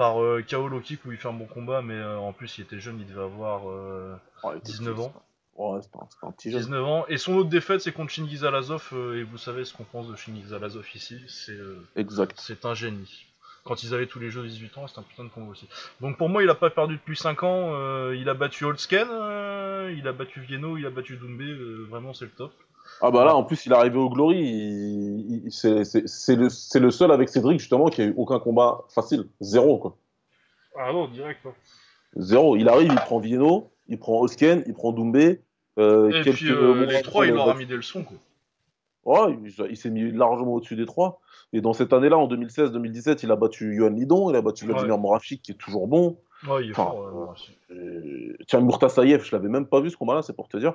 [0.00, 2.56] Par euh, KO low kick où il fait un bon combat, mais euh, en plus
[2.56, 5.12] il était jeune, il devait avoir euh, Ouais, il était 19 petit, ans.
[5.82, 6.60] c'était un, c'était un petit jeune.
[6.62, 7.04] 19 ans.
[7.08, 8.88] Et son autre défaite, c'est contre Chingiz Alazov.
[8.94, 11.20] euh, et vous savez ce qu'on pense de Chingiz Alazov ici.
[11.28, 12.32] C'est euh, Exact.
[12.40, 13.26] c'est un génie.
[13.62, 15.68] Quand ils avaient tous les jeux de 18 ans, c'est un putain de combat aussi.
[16.00, 17.72] Donc pour moi, il a pas perdu depuis 5 ans.
[17.74, 21.44] euh, il a battu Holtzken, euh, il a battu Vieno, il a battu Doumbé.
[21.44, 22.54] euh, vraiment, c'est le top.
[23.02, 25.44] Ah bah là, en plus, il est arrivé au Glory.
[25.50, 26.48] c'est- le,
[26.80, 29.26] le seul avec Cédric, justement, qui a eu aucun combat facile.
[29.40, 29.96] Zéro, quoi.
[30.78, 31.40] Ah non, direct.
[31.46, 31.52] hein.
[32.16, 32.56] Zéro.
[32.56, 35.40] Il arrive, il prend Vieno, il prend Osken, il prend Doumbé.
[35.78, 38.04] euh, Et puis euh, les trois, il a leur a battu- mis des leçons.
[38.04, 38.16] Quoi.
[39.04, 41.20] Ouais, il, il s'est mis largement au-dessus des trois.
[41.52, 44.98] Et dans cette année-là, en 2016-2017, il a battu Yohan Lidon, il a battu Vladimir
[44.98, 46.18] Moravchik, qui est toujours bon.
[46.48, 46.96] Ouais, il est Enfin, fort.
[47.14, 47.28] ouais,
[47.72, 50.74] ouais, Euh, Tiens, Murtasayev, je l'avais même pas vu ce combat-là, c'est pour te dire.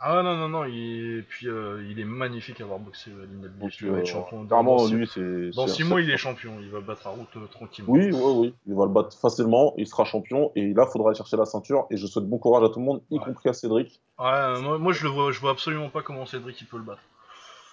[0.00, 0.64] Ah non, non, non.
[0.64, 1.18] Il...
[1.18, 4.06] Et puis euh, il est magnifique à avoir boxé euh, Linette Donc, Il va être
[4.06, 4.42] champion.
[4.42, 5.50] Dans, Clairement, dans lui, c'est.
[5.56, 6.52] dans c'est- 6 c'est- mois, il est champion.
[6.60, 7.92] Il va battre à route euh, tranquillement.
[7.92, 8.54] Oui, oui, oui.
[8.68, 11.46] Il va le battre facilement, il sera champion, et là, il faudra aller chercher la
[11.46, 11.86] ceinture.
[11.90, 13.24] Et je souhaite bon courage à tout le monde, y Ouais.
[13.24, 14.00] compris à Cédric.
[14.20, 16.84] Ouais, moi, moi, je le vois, je vois absolument pas comment Cédric il peut le
[16.84, 17.00] battre.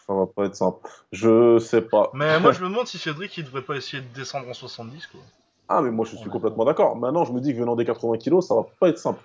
[0.07, 0.79] Ça va pas être simple.
[1.11, 2.09] Je sais pas.
[2.13, 5.07] Mais moi, je me demande si Cédric il devrait pas essayer de descendre en 70
[5.07, 5.19] quoi.
[5.67, 6.31] Ah, mais moi, je suis Ouais.
[6.31, 6.95] complètement d'accord.
[6.95, 9.19] Maintenant, je me dis que venant des 80 kilos, ça va pas être simple.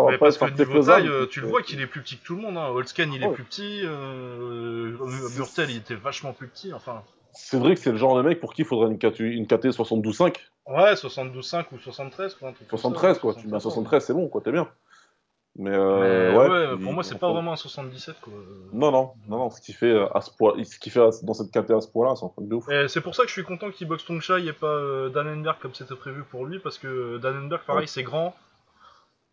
[0.00, 2.00] Ça va Mais pas parce que niveau taille, euh, tu le vois qu'il est plus
[2.02, 2.56] petit que tout le monde.
[2.56, 2.68] Hein.
[2.68, 4.96] Holtzken il est plus petit, euh,
[5.36, 6.72] Murtel il était vachement plus petit.
[6.72, 9.66] Enfin, Cédric, c'est le genre de mec pour qui il faudrait une KT, une KT
[9.70, 10.34] 72-5.
[10.66, 12.48] ouais, 72,5 ou 73 quoi.
[12.48, 13.34] un truc comme ça, 73, quoi.
[13.34, 14.68] Tu mets à 73, c'est bon, quoi, t'es bien.
[15.56, 18.32] Mais, euh, Mais ouais, ouais, il- pour moi c'est pas vraiment un 77 quoi.
[18.72, 21.34] Non, non, non, non, ce qu'il fait à ce poids, ce qu'il fait à- dans
[21.34, 22.68] cette KT à ce poids-là, c'est un truc de ouf.
[22.68, 25.74] Et c'est pour ça que je suis content qu'il boxe Tongchai et pas Dannenberg comme
[25.74, 27.86] c'était prévu pour lui parce que Dannenberg pareil Ouais.
[27.88, 28.34] c'est grand.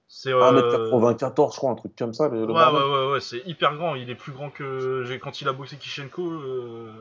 [0.10, 3.42] C'est euh, 1m94, je crois, un truc comme ça, le, Ouais, ouais, ouais, ouais, c'est
[3.46, 3.96] hyper grand.
[3.96, 5.18] Il est plus grand que.
[5.18, 6.94] Quand il a boxé Kishenko, euh,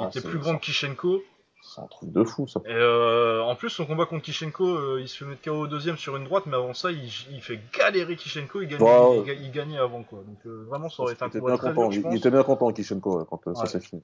[0.00, 1.22] il était plus grand que Kishenko.
[1.64, 2.60] C'est un truc de fou, ça.
[2.66, 5.66] Et euh, en plus, son combat contre Kishenko, euh, il se fait mettre KO au
[5.66, 8.60] deuxième sur une droite, mais avant ça, il, il fait galérer Kishenko.
[8.60, 10.22] Il, gagne, Ouais, il, gagnait avant, quoi.
[10.26, 12.12] Donc euh, vraiment, ça aurait été un combat très content, dur, je il, pense.
[12.12, 14.02] il était bien content, Kishenko, quand euh, ça s'est fini.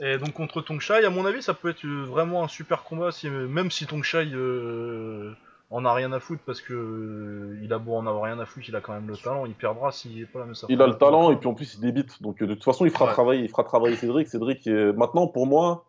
[0.00, 3.12] Et donc contre Tongchai, à mon avis, ça peut être euh, vraiment un super combat,
[3.12, 5.32] si, même si Tongchai euh,
[5.74, 8.44] en a rien à foutre, parce que euh, il a beau en avoir rien à
[8.46, 9.46] foutre, il a quand même le talent.
[9.46, 11.74] Il perdra s'il est pas mais ça Il a le talent et puis en plus
[11.74, 12.22] il débite.
[12.22, 13.12] Donc euh, de toute façon, il fera Ouais.
[13.12, 14.28] travailler, il fera travailler Cédric.
[14.28, 15.86] Cédric, est- maintenant pour moi,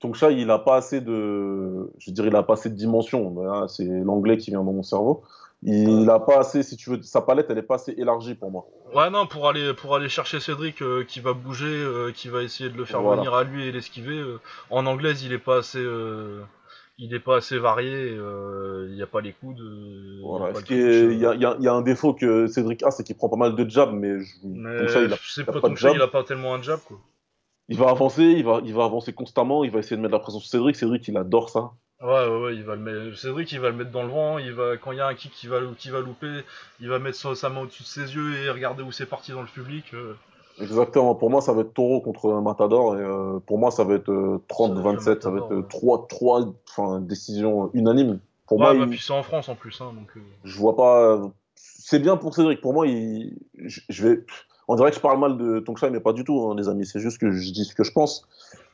[0.00, 3.30] Tongchai, il a pas assez de, je veux dire, il a pas assez de dimension.
[3.30, 5.22] Voilà, c'est l'anglais qui vient dans mon cerveau.
[5.64, 8.50] Il a pas assez, si tu veux, sa palette, elle est pas assez élargie pour
[8.50, 8.66] moi.
[8.96, 12.42] Ouais, non, pour aller, pour aller chercher Cédric euh, qui va bouger, euh, qui va
[12.42, 13.18] essayer de le faire Voilà.
[13.20, 14.18] venir à lui et l'esquiver.
[14.18, 14.40] euh,
[14.70, 16.40] en anglaise, il est pas assez, euh,
[17.04, 17.92] il est pas assez varié.
[18.16, 19.58] euh, il n'y a pas les coudes.
[20.70, 23.28] il y a le y y y un défaut que Cédric a, c'est qu'il prend
[23.28, 24.30] pas mal de jabs, mais je...
[24.44, 25.94] Mais donc ça, il a, il a pas de jab.
[25.94, 26.98] il a pas tellement un jab quoi.
[27.68, 30.18] Il va avancer, il va, il va avancer constamment, il va essayer de mettre la
[30.18, 30.76] pression sur Cédric.
[30.76, 31.70] Cédric, il adore ça.
[32.02, 33.16] Ouais, ouais, ouais, il va le mettre.
[33.16, 34.38] Cédric, il va le mettre dans le vent.
[34.38, 36.40] Il va, quand il y a un kick qui va, qui va louper,
[36.80, 39.30] il va mettre sa, sa main au-dessus de ses yeux et regarder où c'est parti
[39.32, 39.94] dans le public.
[39.94, 40.14] euh.
[40.60, 41.14] Exactement.
[41.14, 42.96] Pour moi, ça va être Taureau contre Matador.
[42.96, 45.20] Et euh, pour moi, ça va être euh, Ça va être 30-27.
[45.22, 45.66] Ça va Matador, être euh, ouais.
[45.68, 48.20] trois, trois, enfin, décisions unanimes.
[48.46, 50.08] Pour ouais, moi, bah il- puis c'est en France en plus, hein, donc.
[50.16, 51.20] euh, je vois pas.
[51.54, 52.60] C'est bien pour Cédric.
[52.60, 53.38] Pour moi, il...
[53.54, 54.24] je, je vais.
[54.68, 56.86] On dirait que je parle mal de Tonksha, mais pas du tout, hein, les amis.
[56.86, 58.26] C'est juste que je dis ce que je pense.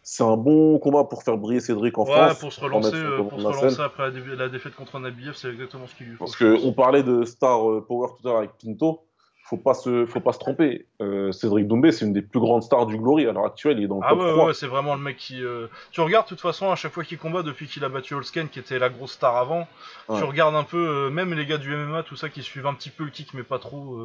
[0.02, 2.38] C'est un bon combat pour faire briller Cédric en ouais, France.
[2.38, 2.90] pour se relancer,
[3.28, 6.06] pour se la relancer après la, dé- la défaite contre Nabiev, c'est exactement ce qu'il
[6.06, 6.24] lui faut.
[6.24, 9.00] Parce qu'on parlait de star power tout à l'heure avec Pinto.
[9.48, 10.86] Faut pas se, faut pas se tromper.
[11.00, 13.26] Euh, Cédric Doumbé, c'est une des plus grandes stars du Glory.
[13.26, 14.46] À l'heure actuelle, il est dans le Ah top ouais, ouais, 3.
[14.48, 15.42] ouais, c'est vraiment le mec qui.
[15.42, 18.12] euh, Tu regardes, de toute façon, à chaque fois qu'il combat, depuis qu'il a battu
[18.14, 19.66] Holsken, qui était la grosse star avant,
[20.08, 20.18] Ouais.
[20.18, 20.76] tu regardes un peu,
[21.06, 23.32] euh, même les gars du MMA, tout ça, qui suivent un petit peu le kick,
[23.32, 23.98] mais pas trop.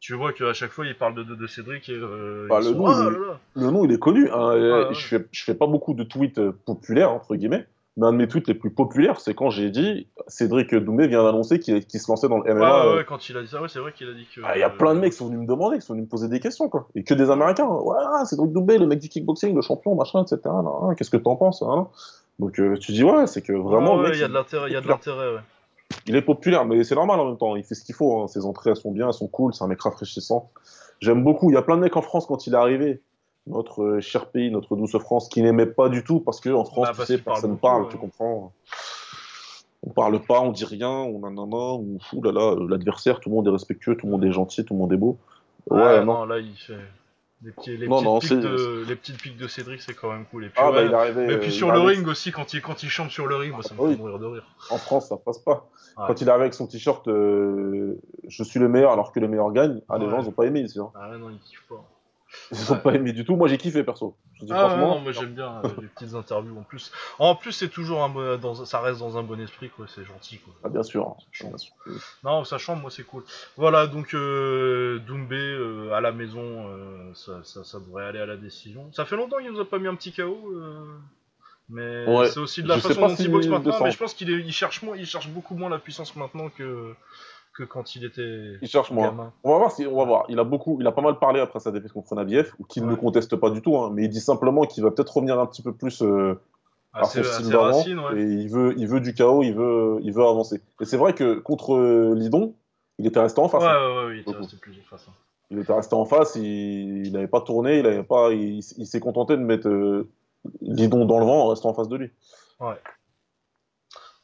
[0.00, 1.98] Tu vois qu'à chaque fois, ils parlent de, de, de Cédric et.
[2.48, 4.28] Bah, le sont, nom, Ah il est- là là Le nom, il est connu.
[4.30, 4.50] hein.
[4.50, 4.94] ouais.
[4.94, 7.66] Je, fais, je fais pas beaucoup de tweets populaires, entre guillemets.
[7.98, 11.24] Mais un de mes tweets les plus populaires, c'est quand j'ai dit Cédric Doumbé vient
[11.24, 12.60] d'annoncer qu'il se lançait dans le MMA.
[12.60, 14.42] ouais, euh, ouais, quand il a dit ça, ouais, c'est vrai qu'il a dit que.
[14.44, 16.04] Ah, Il y a plein de mecs qui sont venus me demander, qui sont venus
[16.06, 16.88] me poser des questions, quoi.
[16.94, 17.66] Et que des Américains.
[17.66, 20.40] Ouais, Cédric Doumbé, le mec du kickboxing, le champion, machin, etc.
[20.44, 21.88] Hein, Qu'est-ce que t'en penses hein
[22.38, 24.34] Donc euh, tu dis, ouais, c'est que vraiment, Ouais, le ouais, il y a de
[24.34, 25.40] l'intérêt, il y a de l'intérêt, ouais.
[26.06, 27.56] il est populaire, mais c'est normal en même temps.
[27.56, 28.20] Il fait ce qu'il faut.
[28.20, 28.26] hein.
[28.28, 29.54] Ses entrées, elles sont bien, elles sont cool.
[29.54, 30.50] C'est un mec rafraîchissant.
[31.00, 31.50] J'aime beaucoup.
[31.50, 33.00] Il y a plein de mecs en France, quand il est arrivé,
[33.46, 36.64] notre euh, cher pays, notre douce France, qui n'aimait pas du tout, parce que en
[36.64, 38.52] France, Bah, tu sais, personne beaucoup, parle, tu comprends.
[39.86, 43.36] On parle pas, on dit rien, on nanana, ou fou là là, l'adversaire, tout le
[43.36, 45.16] monde est respectueux, tout le monde est gentil, tout le monde est beau.
[45.70, 46.14] Ouais, Ouais, non.
[46.14, 46.76] non, là, il fait.
[47.42, 50.10] Les, petits, les, Non, petites non, piques de, les petites piques de Cédric, c'est quand
[50.10, 50.46] même cool.
[50.46, 51.26] Et puis, Ah, ouais, bah, il arrivé.
[51.26, 53.62] Mais puis sur le ring aussi, quand il, quand il chante sur le ring, moi
[53.62, 53.90] ça me Oui.
[53.92, 54.46] fait mourir de rire.
[54.70, 55.68] En France, ça passe pas.
[55.96, 59.28] Quand il est arrivé avec son t-shirt euh, Je suis le meilleur alors que le
[59.28, 60.80] meilleur gagne, ah, les gens, ils ont pas aimé ici.
[60.80, 60.90] hein.
[60.94, 61.84] Ah non, il kiffe pas.
[62.52, 63.36] Ils ont pas aimé du tout.
[63.36, 64.16] Moi, j'ai kiffé, perso.
[64.40, 64.94] Je dis Ah franchement.
[64.96, 66.92] non, moi j'aime bien euh, les petites interviews en plus.
[67.18, 69.86] En plus, c'est toujours un bon- dans, ça reste dans un bon esprit, quoi.
[69.88, 70.54] C'est gentil, quoi.
[70.64, 71.16] Ah, bien sûr.
[71.32, 71.48] Chante.
[71.50, 71.72] Bien sûr.
[72.24, 73.24] Non, ça chante, moi c'est cool.
[73.56, 78.26] Voilà, donc euh, Doumbé euh, à la maison, euh, ça, ça, ça devrait aller à
[78.26, 78.90] la décision.
[78.92, 80.52] Ça fait longtemps qu'il nous a pas mis un petit KO.
[80.54, 80.84] euh,
[81.68, 82.28] Mais Ouais.
[82.28, 84.52] c'est aussi de la Je façon dont il boxe maintenant, mais je pense qu'il il
[84.52, 86.94] cherche moins, il cherche beaucoup moins la puissance maintenant que,
[87.56, 89.06] que quand il était Il cherche moins.
[89.08, 89.32] gamin.
[89.44, 90.24] On va voir si, on va voir.
[90.28, 92.84] Il a beaucoup, il a pas mal parlé après sa défaite contre Nabiev, ou qu'il
[92.84, 92.90] Ouais.
[92.90, 95.46] ne conteste pas du tout, hein, mais il dit simplement qu'il va peut-être revenir un
[95.46, 96.34] petit peu plus euh,
[96.92, 98.20] à son style d'avant, ouais.
[98.20, 100.60] et il veut, il veut du chaos, il veut, il veut avancer.
[100.80, 102.54] Et c'est vrai que contre euh, Lidon,
[102.98, 103.62] il était resté en face.
[103.62, 103.88] Ouais, hein.
[104.00, 105.12] ouais, ouais, il était resté hein.
[105.50, 109.36] Il était en face, il n'avait pas tourné, il avait pas, il, il s'est contenté
[109.36, 110.08] de mettre euh,
[110.60, 112.10] Lidon dans le vent en restant en face de lui.
[112.60, 112.74] Ouais,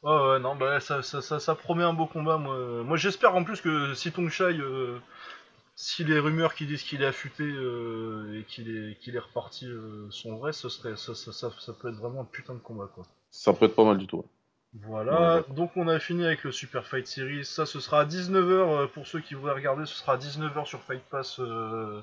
[0.03, 2.37] ouais, non, bah ça, ça, ça, ça promet un beau combat.
[2.37, 4.99] Moi, moi j'espère en plus que si Tongshai, euh,
[5.75, 9.67] si les rumeurs qui disent qu'il est affûté euh, et qu'il est, qu'il est reparti
[9.67, 12.59] euh, sont vraies, ce serait, ça, ça, ça, ça peut être vraiment un putain de
[12.59, 13.05] combat, quoi.
[13.31, 14.17] Ça peut être pas mal du tout.
[14.17, 14.23] ouais.
[14.73, 17.45] Voilà, Ouais, donc on a fini avec le Super Fight Series.
[17.45, 19.85] Ça, ce sera à 19h pour ceux qui voudraient regarder.
[19.85, 21.39] Ce sera à 19h sur Fight Pass.
[21.39, 22.01] euh,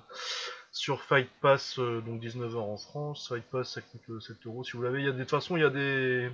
[0.73, 3.29] sur Fight Pass, euh, donc 19h en France.
[3.29, 5.01] Fight Pass, ça coûte euh, 7 euros si vous l'avez.
[5.01, 6.31] Il y a des, de toute façon, il y a des.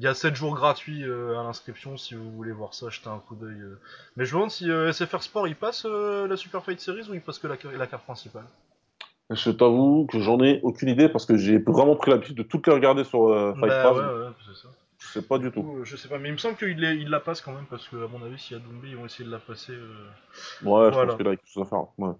[0.00, 3.08] Il y a 7 jours gratuits euh, à l'inscription si vous voulez voir ça, jeter
[3.10, 3.60] un coup d'œil.
[3.60, 3.78] euh.
[4.16, 7.14] Mais je me demande si euh, SFR Sport il passe la Super Fight Series ou
[7.14, 8.46] il passe que la, la carte principale?
[9.28, 12.66] Je t'avoue que j'en ai aucune idée parce que j'ai vraiment pris l'habitude de toutes
[12.66, 13.96] les regarder sur euh, Fight bah Pass.
[13.98, 14.68] ouais, ouais, c'est ça.
[14.98, 15.80] Je sais pas du tout.
[15.84, 17.96] je sais pas, mais il me semble qu'il il la passe quand même parce que,
[18.02, 19.72] à mon avis, s'il y a Doumbé, ils vont essayer de la passer.
[19.72, 20.08] euh.
[20.62, 21.84] Ouais, je pense que là, il y a quelque chose à faire.
[21.98, 22.14] Ouais.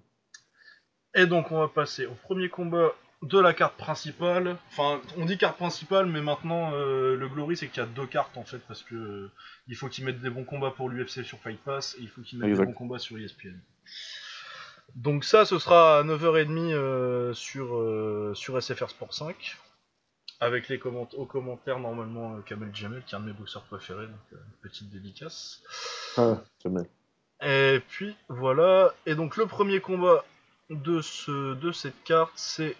[1.15, 4.57] Et donc on va passer au premier combat de la carte principale.
[4.71, 8.07] Enfin, on dit carte principale, mais maintenant euh, le glory c'est qu'il y a deux
[8.07, 9.31] cartes en fait parce que euh,
[9.69, 12.23] il faut qu'ils mettent des bons combats pour l'UFC sur Fight Pass et il faut
[12.23, 12.65] qu'ils mettent Exact.
[12.65, 13.59] des bons combats sur ESPN.
[14.97, 19.57] Donc ça, ce sera à 9h30 euh, sur, sur SFR Sport 5.
[20.43, 24.07] Avec les comment aux commentaires normalement Kamel Jamel qui est un de mes boxeurs préférés,
[24.07, 25.63] donc petite dédicace.
[26.17, 26.89] Ah, jamais.
[27.43, 28.95] Et puis voilà.
[29.05, 30.25] Et donc le premier combat
[30.71, 32.75] de, ce, de cette carte, c'est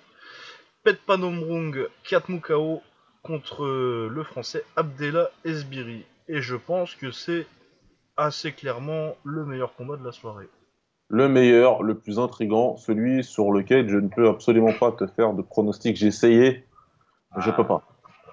[0.83, 2.83] Petpanomrung Katmukao
[3.23, 6.05] contre euh, le français Abdella Esbiri.
[6.29, 7.47] Et je pense que c'est
[8.17, 10.49] assez clairement le meilleur combat de la soirée.
[11.09, 15.33] Le meilleur, le plus intrigant, celui sur lequel je ne peux absolument pas te faire
[15.33, 15.97] de pronostic.
[15.97, 16.65] J'ai essayé,
[17.35, 17.55] mais je Ah.
[17.55, 17.83] peux pas.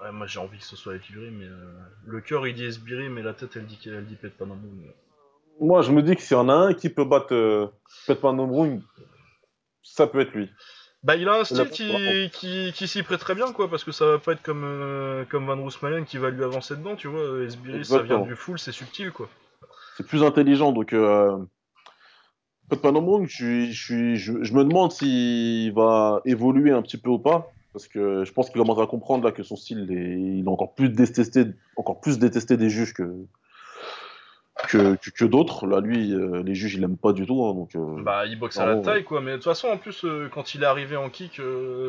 [0.02, 1.74] Ouais, moi j'ai envie que ce soit Esbiri, mais euh,
[2.06, 4.32] le cœur il dit Esbiri, mais la tête elle dit qu'elle dit Pet.
[5.60, 7.66] Moi, je me dis que s'il y en a un qui peut battre euh,
[8.32, 8.80] Nombrung,
[9.82, 10.48] ça peut être lui.
[11.04, 13.92] Bah il a un style qui, qui, qui s'y prête très bien quoi, parce que
[13.92, 17.08] ça va pas être comme, euh, comme Van Roosmalen qui va lui avancer dedans, tu
[17.08, 17.44] vois.
[17.44, 19.28] Esbiri ça vient du full, c'est subtil quoi.
[19.96, 20.72] C'est plus intelligent.
[20.72, 21.36] Donc, euh,
[22.70, 27.52] je, je, je, je me demande s'il va évoluer un petit peu ou pas.
[27.72, 30.44] Parce que je pense qu'il commence à comprendre là que son style, il est, il
[30.44, 31.44] est encore plus détesté,
[31.76, 33.14] encore plus détesté des juges que,
[34.66, 35.66] que, que, que d'autres.
[35.66, 37.44] Là, lui, euh, les juges, il aime pas du tout.
[37.46, 39.76] hein, donc, euh, Bah il boxe à la taille quoi, mais de toute façon en
[39.76, 41.40] plus euh, quand il est arrivé en kick,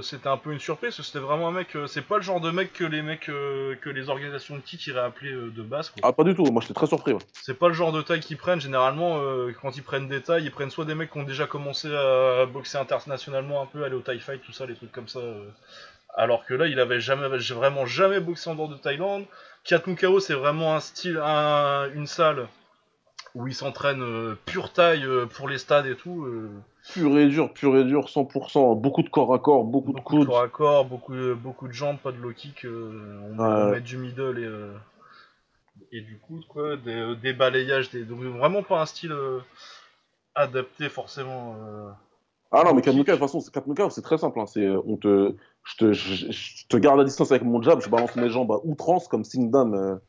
[0.01, 2.72] c'était un peu une surprise, c'était vraiment un mec, c'est pas le genre de mec
[2.74, 6.01] que les mecs, que les organisations de kick iraient appeler de base quoi.
[6.03, 6.45] Ah, pas du tout.
[6.45, 7.13] Moi, j'étais très surpris.
[7.13, 7.20] ouais.
[7.34, 8.61] C'est pas le genre de taille qu'ils prennent.
[8.61, 9.20] Généralement,
[9.61, 12.45] quand ils prennent des tailles, ils prennent soit des mecs qui ont déjà commencé à
[12.45, 15.20] boxer internationalement un peu, aller au Thai Fight, tout ça, les trucs comme ça.
[16.15, 19.26] Alors que là, il avait jamais, vraiment jamais boxé en dehors de Thaïlande.
[19.63, 22.47] Kiatmukao, c'est vraiment un style, un- une salle
[23.40, 26.26] où il s'entraîne euh, pure taille euh, pour les stades et tout.
[26.26, 26.50] euh.
[26.94, 28.76] Pur et dur, pur et dur, 100%.
[28.76, 30.28] Beaucoup de corps à corps, beaucoup, beaucoup de coudes.
[30.28, 32.66] corps à corps, beaucoup, de- beaucoup de jambes, pas de low kick.
[32.66, 34.38] on, met, du middle
[35.92, 36.76] et, et du coude, quoi.
[36.78, 39.14] Des, des balayages, des, donc vraiment pas un style
[40.36, 41.56] adapté forcément.
[42.52, 42.82] Ah non, mais.
[42.82, 44.40] Katmuka, de toute façon, c'est Katmuka, c'est très simple.
[44.40, 44.48] hein.
[44.48, 47.90] C'est, on te, je, te, je, je te garde à distance avec mon jab, je
[47.90, 50.00] balance mes jambes à outrance, comme Singdam,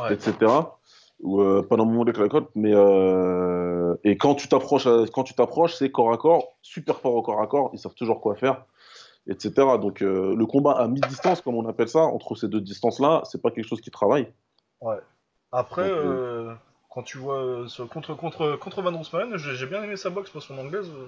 [0.00, 0.14] Ouais.
[0.14, 0.34] etc.
[1.24, 2.50] Ou euh, pendant mon avec la côte.
[2.54, 7.00] Mais, euh, et quand tu t'approches, à- quand tu t'approches, c'est corps à corps, super
[7.00, 8.66] fort au corps à corps, ils savent toujours quoi faire,
[9.26, 9.50] etc.
[9.80, 13.40] Donc euh, le combat à mi-distance, comme on appelle ça, entre ces deux distances-là, c'est
[13.42, 14.32] pas quelque chose qui travaille.
[14.80, 14.98] Ouais.
[15.50, 16.54] Après, Donc, euh, euh,
[16.90, 20.30] quand tu vois euh, ce- contre, contre, contre Van Roosmalen, j'ai bien aimé sa boxe,
[20.30, 20.90] parce son anglaise.
[20.94, 21.06] euh,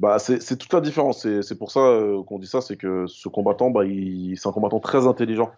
[0.00, 1.22] Bah, c'est toute la différence.
[1.22, 4.48] C'est c'est pour ça euh, qu'on dit ça, c'est que ce combattant, bah, il, c'est
[4.48, 5.52] un combattant très intelligent.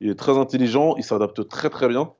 [0.00, 2.12] Il est très intelligent, il s'adapte très très bien.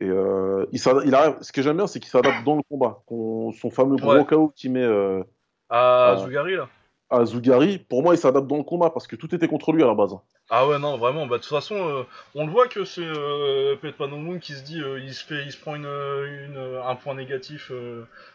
[0.00, 3.02] Et euh, il il arrive, ce que j'aime bien, c'est qu'il s'adapte dans le combat.
[3.08, 4.24] Son fameux gros Ouais.
[4.24, 5.22] KO qu'il met euh,
[5.68, 6.16] À Ah.
[6.24, 6.68] Zugari, là.
[7.10, 9.82] à Zougari, pour moi, il s'adapte dans le combat parce que tout était contre lui
[9.82, 10.14] à la base.
[10.52, 12.02] Ah ouais, non, vraiment, bah de toute façon, euh,
[12.34, 15.52] on le voit que c'est euh, Pet Panomung qui se dit, il, se fait, il
[15.52, 17.70] se prend une, une- un point négatif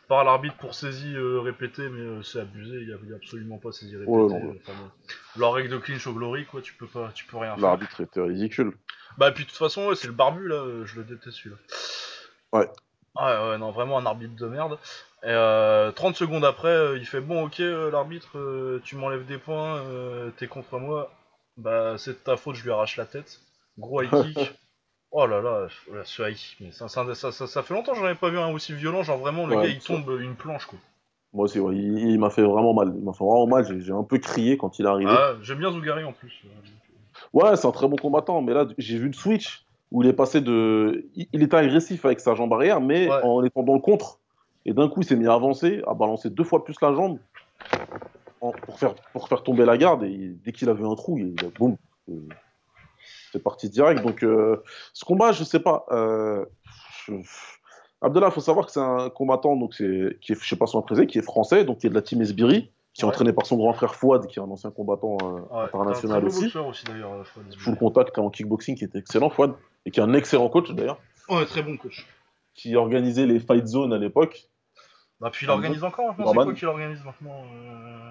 [0.07, 4.11] par l'arbitre pour saisie répétée, mais c'est abusé, il n'y a, absolument pas saisie répétée.
[4.11, 4.91] Ouais, non, enfin, bon.
[5.41, 7.63] Leur règle de clinch au glory, quoi, tu peux, pas, tu peux rien faire.
[7.63, 8.71] L'arbitre était ridicule.
[9.17, 11.57] Bah, puis de toute façon, ouais, c'est le barbu, là, euh, je le déteste celui-là.
[12.53, 12.69] Ouais.
[13.15, 14.77] Ouais, ouais, non, vraiment un arbitre de merde.
[15.23, 19.37] Et euh, 30 secondes après, euh, il fait Bon, ok, euh, l'arbitre, tu m'enlèves des
[19.37, 19.81] points,
[20.37, 21.11] t'es contre moi.
[21.57, 23.39] Bah, c'est de ta faute, je lui arrache la tête.
[23.77, 24.37] Gros high kick.
[25.17, 25.67] Oh là là,
[26.03, 28.29] ce high kick, mais ça, ça, ça, ça- ça fait longtemps que j'en avais pas
[28.29, 29.01] vu un aussi violent.
[29.01, 30.77] Genre vraiment, le Ouais, gars il tombe une planche quoi.
[31.31, 32.91] Moi aussi, ouais, il, il m'a fait vraiment mal.
[32.97, 33.65] Il m'a fait vraiment mal.
[33.65, 35.09] J'ai j'ai un peu crié quand il est arrivé.
[35.09, 36.33] Ah, j'aime bien Zougari en plus.
[37.33, 40.13] Ouais, c'est un très bon combattant, mais là, j'ai vu le switch où il est
[40.13, 41.07] passé de.
[41.15, 43.19] Il, était agressif avec sa jambe arrière, mais Ouais.
[43.23, 44.19] en étant dans le contre.
[44.65, 47.19] Et d'un coup, il s'est mis à avancer, à balancer deux fois plus la jambe
[48.41, 50.03] en- pour, faire, pour faire tomber la garde.
[50.03, 51.77] Et dès qu'il a vu un trou, il, il a- boum,
[52.09, 52.13] et
[53.31, 54.01] c'est parti direct.
[54.01, 54.63] Donc, euh,
[54.93, 55.85] ce combat, je sais pas.
[55.91, 56.45] Euh,
[57.07, 57.13] je-
[58.01, 60.67] Abdallah, il faut savoir que c'est un combattant donc c'est, qui est, je sais pas
[60.67, 63.09] son président, qui est français, donc qui est de la team Esbiri, qui est Ouais.
[63.11, 65.81] entraîné par son grand frère Fouad, qui est un ancien combattant euh, Ouais, c'est un
[65.81, 67.13] international beau aussi aussi d'ailleurs.
[67.13, 67.23] euh,
[67.59, 69.53] full contact en kickboxing qui était excellent, Fouad,
[69.85, 72.07] et qui est un excellent coach d'ailleurs, Ouais, très bon coach.
[72.55, 74.47] qui organisait les fight zones à l'époque.
[75.19, 76.25] Bah, puis il organise encore maintenant.
[76.27, 76.43] C'est Norman.
[76.45, 78.09] quoi qu'il organise maintenant euh...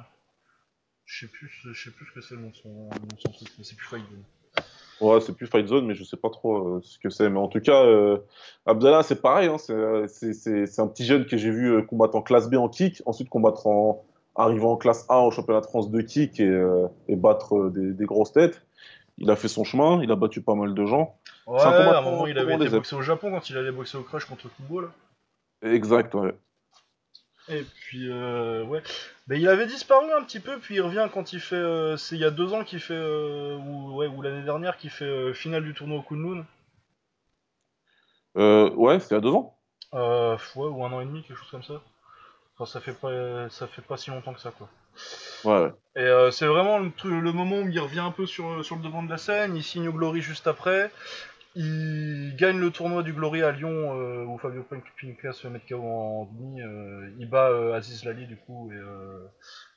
[1.07, 3.49] Je sais plus, je sais plus ce que c'est le nom de son, son truc,
[3.59, 4.23] mais c'est plus Fight Zone.
[5.01, 7.28] Ouais, c'est plus fight zone, mais je sais pas trop euh, ce que c'est.
[7.28, 8.19] Mais en tout cas, euh,
[8.65, 12.15] Abdallah, c'est pareil, hein, c'est, c'est, c'est- c'est un petit jeune que j'ai vu combattre
[12.15, 14.05] en classe B en kick, ensuite combattre en
[14.35, 17.70] arrivant en classe A au championnat de France de kick et, euh, et battre euh,
[17.70, 18.66] des, des grosses têtes.
[19.19, 21.16] Il a fait son chemin, il a battu pas mal de gens.
[21.47, 23.97] Ouais, un à un moment il avait été boxé au Japon quand il allait boxer
[23.97, 24.89] au Crush contre Kubo là.
[25.62, 26.35] Exact, ouais.
[27.48, 28.82] Et puis, euh, ouais.
[29.28, 31.56] Mais il avait disparu un petit peu, puis il revient quand il fait.
[31.56, 32.94] euh, c'est il y a deux ans qu'il fait.
[32.94, 36.44] euh, ou, ouais, ou l'année dernière qu'il fait finale du tournoi au Kunlun.
[38.35, 39.56] Ouais, c'était il y a deux ans.
[39.93, 41.82] Ouais, ou un an et demi, quelque chose comme ça.
[42.56, 44.68] Enfin, ça fait pas, ça fait pas si longtemps que ça, quoi.
[45.44, 45.72] Ouais, ouais.
[45.97, 49.02] Et euh, c'est vraiment le, moment où il revient un peu sur, sur le devant
[49.02, 50.90] de la scène, il signe au Glory juste après,
[51.56, 55.82] il gagne le tournoi du Glory à Lyon euh, où Fabio Pinca se met KO
[55.82, 59.28] en demi, euh, il bat euh, Aziz Lali du coup et, euh,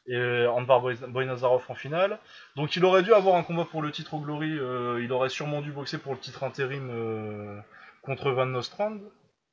[0.08, 2.20] et Anbar Boynazarov en finale.
[2.56, 5.30] Donc il aurait dû avoir un combat pour le titre au Glory, euh, il aurait
[5.30, 7.60] sûrement dû boxer pour le titre intérim euh,
[8.02, 8.98] contre Van Nostrand.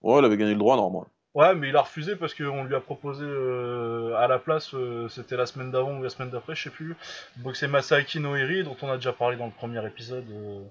[0.02, 1.06] Ouais, il avait gagné le droit, normalement.
[1.34, 5.08] Ouais, mais il a refusé parce qu'on lui a proposé euh, à la place, euh,
[5.08, 6.94] c'était la semaine d'avant ou la semaine d'après, je sais plus,
[7.38, 10.62] boxer Masaaki Noiri, dont on a déjà parlé dans le premier épisode, euh,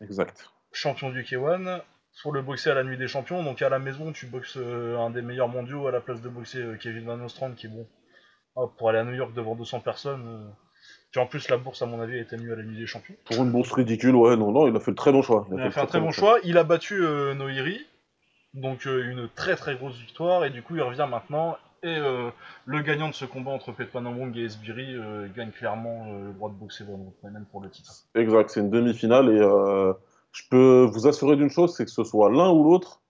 [0.00, 0.48] Exact.
[0.72, 1.80] champion du K1,
[2.22, 3.42] pour le boxer à la nuit des champions.
[3.42, 6.28] Donc à la maison, tu boxes euh, un des meilleurs mondiaux à la place de
[6.28, 7.88] boxer euh, Kevin Van Ostrand, qui est bon.
[8.78, 10.24] Pour aller à New York devant 200 personnes.
[10.28, 10.50] euh,
[11.10, 13.14] Puis en plus, la bourse, à mon avis, était mieux à la nuit des champions.
[13.24, 15.48] Pour une bourse ridicule, ouais, non, non, il a fait le très bon choix.
[15.50, 16.38] Il a fait un très bon choix.
[16.44, 17.80] Il a battu Noiri,
[18.54, 21.56] donc euh, une très très grosse victoire, et du coup il revient maintenant.
[21.84, 22.30] Et euh,
[22.64, 26.54] le gagnant de ce combat entre Petpanamong et Esbiri euh, gagne clairement le droit de
[26.54, 27.92] boxer Van Rothmanen pour le titre.
[28.14, 29.40] Exact, c'est une demi-finale et
[30.32, 33.02] je peux vous assurer d'une chose, c'est que ce soit l'un ou l'autre,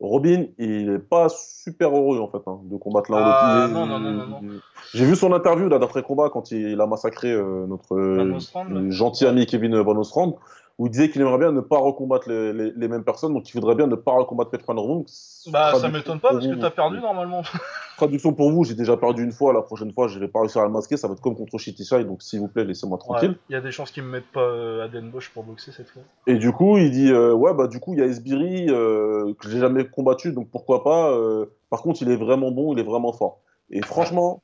[0.00, 3.74] Robin, il est pas super heureux en fait hein, de combattre l'un ou Ah, l'autre.
[3.74, 4.60] Non, non, non, non, non.
[4.92, 9.78] J'ai vu son interview là d'après combat quand il a massacré notre gentil ami Kevin
[9.78, 10.36] Van Ostrand,
[10.80, 13.46] où il disait qu'il aimerait bien ne pas recombattre les, les- les mêmes personnes, donc
[13.48, 15.04] il voudrait bien ne pas recombattre Petr Van Roon.
[15.52, 16.60] Bah ça m'étonne pas parce que vous.
[16.60, 17.42] t'as perdu normalement.
[17.98, 20.62] Traduction pour vous, j'ai déjà perdu une fois, la prochaine fois je vais pas réussir
[20.62, 23.30] à le masquer, ça va être comme contre Shitishai, donc s'il vous plaît laissez-moi tranquille.
[23.32, 25.44] Ouais, Il y a des chances qu'ils me mettent pas euh, à Den Bosch pour
[25.44, 26.00] boxer cette fois.
[26.26, 29.34] Et du coup, il dit euh, ouais bah du coup il y a Esbiri euh,
[29.38, 31.10] que j'ai jamais combattu donc pourquoi pas.
[31.10, 33.40] euh, par contre, il est vraiment bon, il est vraiment fort.
[33.70, 34.42] Et franchement,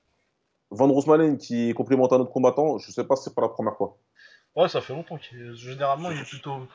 [0.70, 3.76] Van Roosmalen qui complémente un autre combattant, je sais pas si c'est pas la première
[3.76, 3.96] fois.
[4.56, 5.54] Ouais, ça fait longtemps qu'il est...
[5.54, 6.66] Généralement, il est plutôt...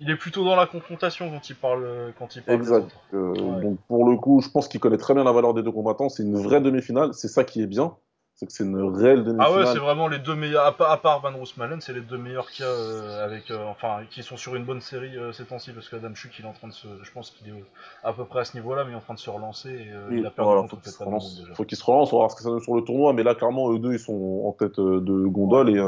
[0.00, 2.90] Il est plutôt dans la confrontation quand il parle, quand il parle Exact.
[3.14, 3.62] Euh, Ouais.
[3.62, 6.08] Donc pour le coup, je pense qu'il connaît très bien la valeur des deux combattants.
[6.08, 7.14] C'est une vraie demi-finale.
[7.14, 7.96] C'est ça qui est bien,
[8.36, 9.58] c'est que c'est une réelle Ah demi-finale.
[9.58, 12.18] ouais, c'est vraiment les deux meilleurs, à, pa- à part Van Roosmalen, c'est les deux
[12.18, 15.32] meilleurs qu'il y a euh, avec, euh, enfin, qui sont sur une bonne série euh,
[15.32, 17.48] ces temps-ci, parce que Adam Chuk, il est en train de se, je pense qu'il
[17.48, 17.64] est
[18.02, 19.92] à peu près à ce niveau-là, mais il est en train de se relancer, et
[19.92, 21.04] euh, il a perdu Voilà, contre faut
[21.40, 21.54] déjà.
[21.54, 22.12] Faut qu'il se relance.
[22.12, 23.12] On va voir ce que ça donne sur le tournoi.
[23.12, 25.78] Mais là, clairement, eux deux, ils sont en tête de gondole et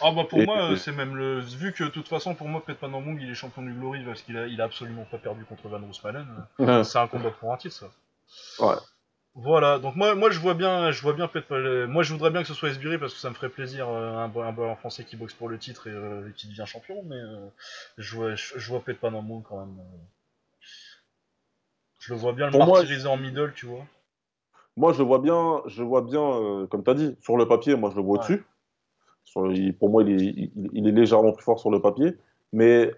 [0.00, 2.60] Ah bah pour Et- moi, c'est même le, vu que de toute façon, pour moi,
[2.64, 5.44] Petr Panamong, il est champion du Glory, parce qu'il a, il a absolument pas perdu
[5.44, 6.26] contre Van Roosmalen,
[6.84, 8.66] c'est un combat pour un titre, ça.
[8.66, 8.74] ouais.
[9.40, 12.42] Voilà, donc moi, moi je vois bien, je vois bien euh, moi je voudrais bien
[12.42, 15.14] que ce soit Esbiri parce que ça me ferait plaisir euh, un, un, français qui
[15.16, 17.46] boxe pour le titre et, euh, qui devient champion, mais euh,
[17.98, 19.76] je vois, je, je vois Pet Panamong quand même.
[22.00, 23.84] Je le vois bien le Pour moi, martyriser en middle, tu vois.
[24.76, 27.90] Moi, je vois bien, je vois bien, comme tu as dit, sur le papier, moi,
[27.90, 28.24] je le vois Ouais.
[28.24, 28.44] au-dessus.
[29.22, 32.16] Sur- il- pour moi, il est, il, il est légèrement plus fort sur le papier.
[32.52, 32.92] Mais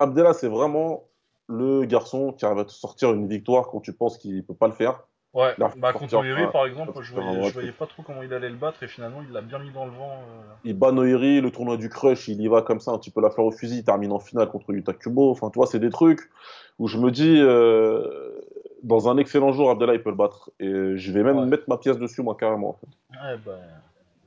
[0.00, 1.04] Abdallah, c'est vraiment
[1.46, 4.54] le garçon qui arrive à te sortir une victoire quand tu penses qu'il ne peut
[4.54, 5.04] pas le faire.
[5.34, 8.56] Ouais, bah contre Eri par exemple, je voyais, je pas trop comment il allait le
[8.56, 10.10] battre et finalement il l'a bien mis dans le vent.
[10.10, 10.52] euh.
[10.64, 13.20] Il bat Noiri, le tournoi du Crush, il y va comme ça, un petit peu
[13.20, 15.30] la fleur au fusil, il termine en finale contre Yuta Kubo.
[15.30, 16.30] Enfin, tu vois, c'est des trucs
[16.78, 18.40] où je me dis, euh,
[18.82, 20.50] dans un excellent jour, Abdallah, il peut le battre.
[20.60, 21.46] Et je vais même Ouais.
[21.46, 22.70] mettre ma pièce dessus, moi, carrément.
[22.70, 22.86] en fait.
[23.22, 23.58] Ouais, bah...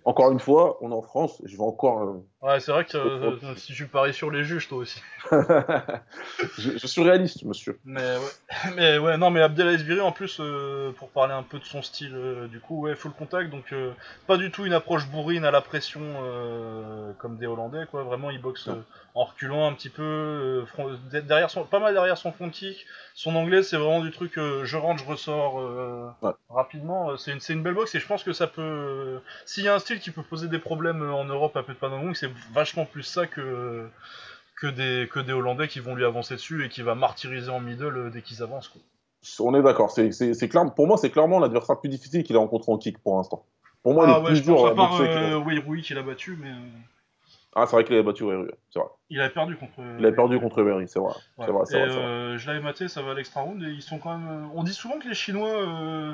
[0.03, 2.01] Encore une fois, on est en France, je vais encore.
[2.01, 5.01] euh, ouais c'est vrai que euh, si tu paries sur les juges toi aussi.
[6.57, 7.79] je, je suis réaliste, monsieur.
[7.85, 11.59] Mais ouais, mais ouais, non, mais Abdel Esbiri en plus, euh, pour parler un peu
[11.59, 12.17] de son style,
[12.49, 13.73] du coup, ouais, full contact, donc
[14.27, 16.01] pas du tout une approche bourrine à la pression
[17.19, 18.03] comme des Hollandais, quoi.
[18.03, 18.69] Vraiment, il boxe
[19.15, 22.85] en reculant un petit peu, euh, front- derrière son, pas mal derrière son front kick.
[23.13, 26.31] Son anglais, c'est vraiment du truc, euh, je rentre, je ressors euh, Ouais.
[26.49, 27.17] rapidement.
[27.17, 29.19] C'est une, une belle boxe et je pense que ça peut.
[29.45, 31.77] S'il y a un style qui peut poser des problèmes en Europe à peu de
[31.77, 33.87] Panamong, c'est vachement plus ça que
[34.55, 37.59] que des, que des Hollandais qui vont lui avancer dessus et qui va martyriser en
[37.59, 38.67] middle dès qu'ils avancent.
[38.67, 38.81] Quoi.
[39.39, 39.91] On est d'accord.
[39.91, 40.11] C'est,
[40.49, 43.43] clair, pour moi, c'est clairement l'adversaire plus difficile qu'il a rencontré en kick pour l'instant.
[43.83, 44.97] Pour moi, ah le ouais, plus je dur pense à part a-
[45.81, 46.51] qui l'a battu, mais
[47.55, 48.87] Ah, c'est vrai qu'il avait battu Wery, c'est vrai.
[49.09, 49.73] il avait perdu contre.
[49.99, 51.13] Il avait perdu contre Wery, c'est vrai.
[51.37, 51.45] Ouais.
[51.45, 51.97] C'est vrai, c'est vrai, vrai.
[51.97, 54.27] euh, je l'avais maté, ça va à l'extra round et ils sont quand même.
[54.27, 56.13] euh, On dit souvent que les Chinois, euh,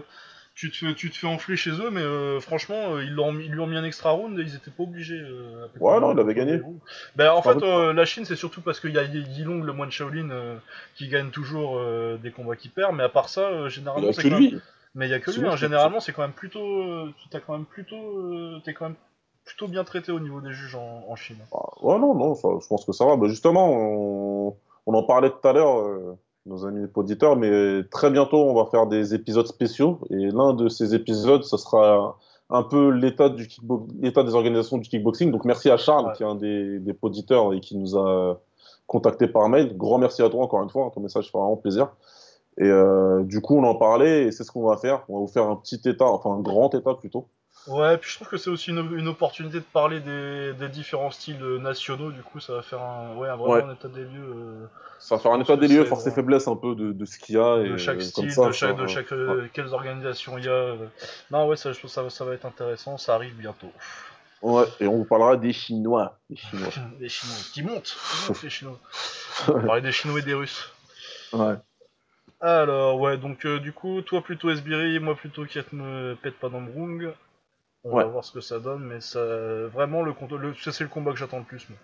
[0.55, 3.31] tu, te fais, tu te fais enfler chez eux, mais euh, franchement, euh, ils, l'ont
[3.31, 5.19] mis- ils lui ont mis un extra round et ils étaient pas obligés.
[5.19, 6.59] euh, Ouais, non, il avait gagné.
[7.15, 9.73] Ben, en fait, euh, la Chine, c'est surtout parce qu'il y a Yi Yilong, le
[9.73, 10.57] moine Shaolin, euh,
[10.95, 14.23] qui gagne toujours euh, des combats qui perd, mais à part ça, euh, généralement, c'est
[14.23, 14.49] que quand même.
[14.49, 14.59] lui.
[14.95, 15.55] Mais il y a que lui, hein.
[15.55, 18.95] généralement c'est quand même plutôt, euh, t'as quand même plutôt, euh, t'es quand même
[19.47, 21.37] plutôt bien traité au niveau des juges en, en Chine.
[21.53, 23.15] Ah, Ouais, non, non, ça- je pense que ça va.
[23.15, 24.55] Bah, justement, on,
[24.85, 26.15] on en parlait tout à l'heure, euh,
[26.45, 29.99] nos amis auditeurs, mais très bientôt, on va faire des épisodes spéciaux.
[30.11, 32.17] Et l'un de ces épisodes, ce sera
[32.49, 35.31] un peu l'état du kickbo- l'état des organisations du kickboxing.
[35.31, 36.13] Donc, merci à Charles, Ouais.
[36.15, 38.39] qui est un des, des auditeurs et qui nous a
[38.85, 39.75] contacté par mail.
[39.75, 40.85] Grand merci à toi, encore une fois.
[40.85, 41.89] hein, Ton message fait vraiment plaisir.
[42.59, 45.03] Et euh, du coup, on en parlait et c'est ce qu'on va faire.
[45.09, 47.25] On va vous faire un petit état, enfin un grand état plutôt.
[47.67, 51.11] Ouais, puis je trouve que c'est aussi une, une opportunité de parler des, des différents
[51.11, 52.11] styles nationaux.
[52.11, 53.61] Du coup, ça va faire un, ouais, un- vraiment Ouais.
[53.63, 54.65] un état des lieux euh,
[54.99, 56.15] Ça va faire un état des lieux, force et vrai.
[56.15, 57.57] faiblesse un peu de, de ce qu'il y a.
[57.57, 59.17] de et, chaque euh, style, comme ça, de chaque, ça- de chaque, ouais.
[59.17, 60.51] euh, quelles organisations il y a.
[60.51, 60.75] euh.
[61.29, 62.97] Non, ouais, ça, je pense que ça, va- ça va être intéressant.
[62.97, 63.71] Ça arrive bientôt.
[64.41, 66.17] Ouais, et on vous parlera des Chinois.
[66.29, 66.69] Des Chinois.
[66.99, 68.79] Les Chinois qui montent, qui montent les Chinois.
[69.49, 70.71] On va parler des Chinois et des Russes.
[71.33, 71.55] ouais.
[72.39, 76.35] Alors, ouais, donc du coup, toi plutôt Esbiri, moi plutôt qui me pète
[77.91, 79.19] On va voir ce que ça donne, mais ça,
[79.67, 81.67] vraiment, le, le ça, c'est le combat que j'attends le plus.
[81.69, 81.77] moi.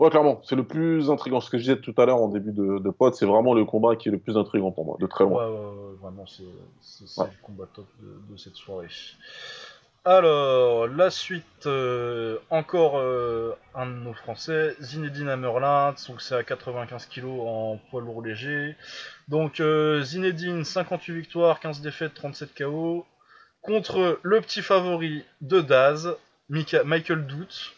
[0.00, 1.40] Ouais, clairement, c'est le plus intriguant.
[1.40, 3.64] Ce que je disais tout à l'heure en début de, de pod, c'est vraiment le
[3.64, 5.46] combat qui est le plus intriguant pour moi, de très Ouais, loin.
[5.46, 8.88] ouais, ouais, vraiment, c'est le combat top de, de cette soirée.
[10.04, 16.42] Alors, la suite, euh, encore euh, un de nos Français, Zinedine Hammerlin, donc c'est à
[16.42, 18.74] 95 kg en poids lourd léger.
[19.28, 23.06] Donc euh, Zinedine, 58 victoires, 15 défaites, 37 KO,
[23.62, 26.14] contre le petit favori de Daz,
[26.50, 27.72] Mika- Michael Doute.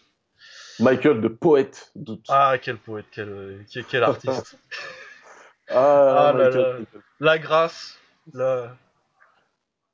[0.81, 2.24] Michael, de poète, doute.
[2.28, 4.59] Ah, quel poète, quel, quel, quel artiste.
[5.69, 6.86] Ah, Ah là Michael.
[6.93, 7.01] là.
[7.20, 7.98] la grâce,
[8.32, 8.77] la...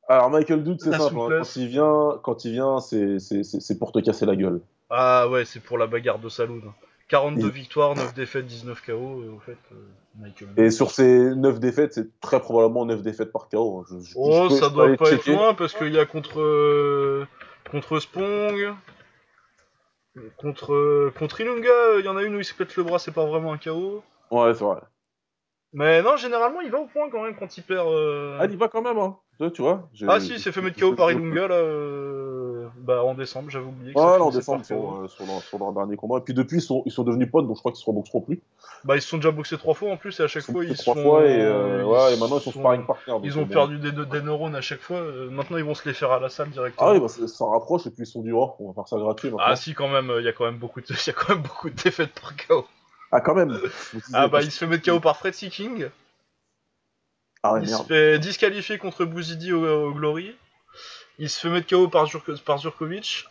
[0.09, 1.17] Alors, Michael Doute, c'est simple.
[1.21, 1.29] hein.
[1.39, 4.61] Quand il vient, quand il vient, c'est pour te casser la gueule.
[4.89, 6.63] Ah ouais, c'est pour la bagarre de Saloon.
[7.11, 9.77] 42 Et- victoires, 9 défaites, 19 KO, euh, au fait, euh,
[10.19, 13.81] Michael Et sur ces 9 défaites, c'est très probablement 9 défaites par KO.
[13.81, 13.85] hein.
[13.91, 16.41] Je, je- Oh, je peux- ça doit pas être loin, parce qu'il y a contre...
[16.41, 17.27] euh,
[17.71, 18.75] contre Spong...
[20.39, 22.99] Contre, euh, contre Ilunga, il y en a une où il se pète le bras,
[22.99, 24.03] c'est pas vraiment un KO.
[24.33, 24.81] Ouais, c'est vrai.
[25.73, 27.87] Mais non, généralement, il va au point quand même quand il perd.
[27.87, 28.37] euh.
[28.41, 29.17] Ah, il va quand même, hein.
[29.55, 32.30] Tu- vois Ah si, il s'est fait mettre KO par Ilunga là, euh,
[32.79, 33.93] bah en décembre, j'avais oublié.
[33.95, 36.19] Que Ouais, ça en décembre, sur, euh, sur, leur, sur leur dernier combat.
[36.19, 38.21] Et puis depuis, ils sont, ils sont devenus potes, donc je crois qu'ils se reboxeront
[38.21, 38.41] plus.
[38.85, 40.65] Bah ils se sont déjà boxés trois fois en plus et à chaque Ils fois
[40.65, 41.03] ils trois sont.
[41.03, 43.13] fois et, euh, ouais, et maintenant ils sont sont- sparring partners.
[43.13, 44.97] donc, Ils ont perdu des, des neurones à chaque fois.
[44.99, 46.89] euh, maintenant ils vont se les faire à la salle directement.
[46.89, 48.89] Ah oui, bah, ça ça rapproche et puis ils sont dit, oh, on va faire
[48.89, 49.45] ça gratuit maintenant.
[49.47, 51.35] Ah si quand même, il y a quand même beaucoup de, il y a quand
[51.35, 52.67] même beaucoup de défaites par KO.
[53.13, 53.59] Ah, quand même.
[54.15, 55.89] Ah bah il se fait mettre KO par Fred King.
[57.43, 60.37] Ah ouais, il se fait disqualifier contre Bouzidi au, au Glory.
[61.23, 62.57] Il se fait mettre KO par, Jurko- par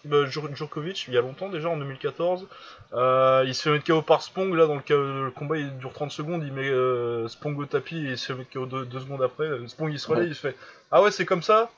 [0.06, 2.48] bah, Jur- Djurkovic, il y a longtemps déjà, en 2014.
[2.94, 5.92] Euh, il se fait mettre KO par Spong, là, dans le, le combat, il dure
[5.92, 8.86] 30 secondes, il met euh, Spong au tapis et il se fait mettre KO deux,
[8.86, 9.50] deux secondes après.
[9.68, 10.28] Spong, il se relaie, Ouais.
[10.28, 10.56] il se fait
[10.92, 11.70] «Ah ouais, c'est comme ça?»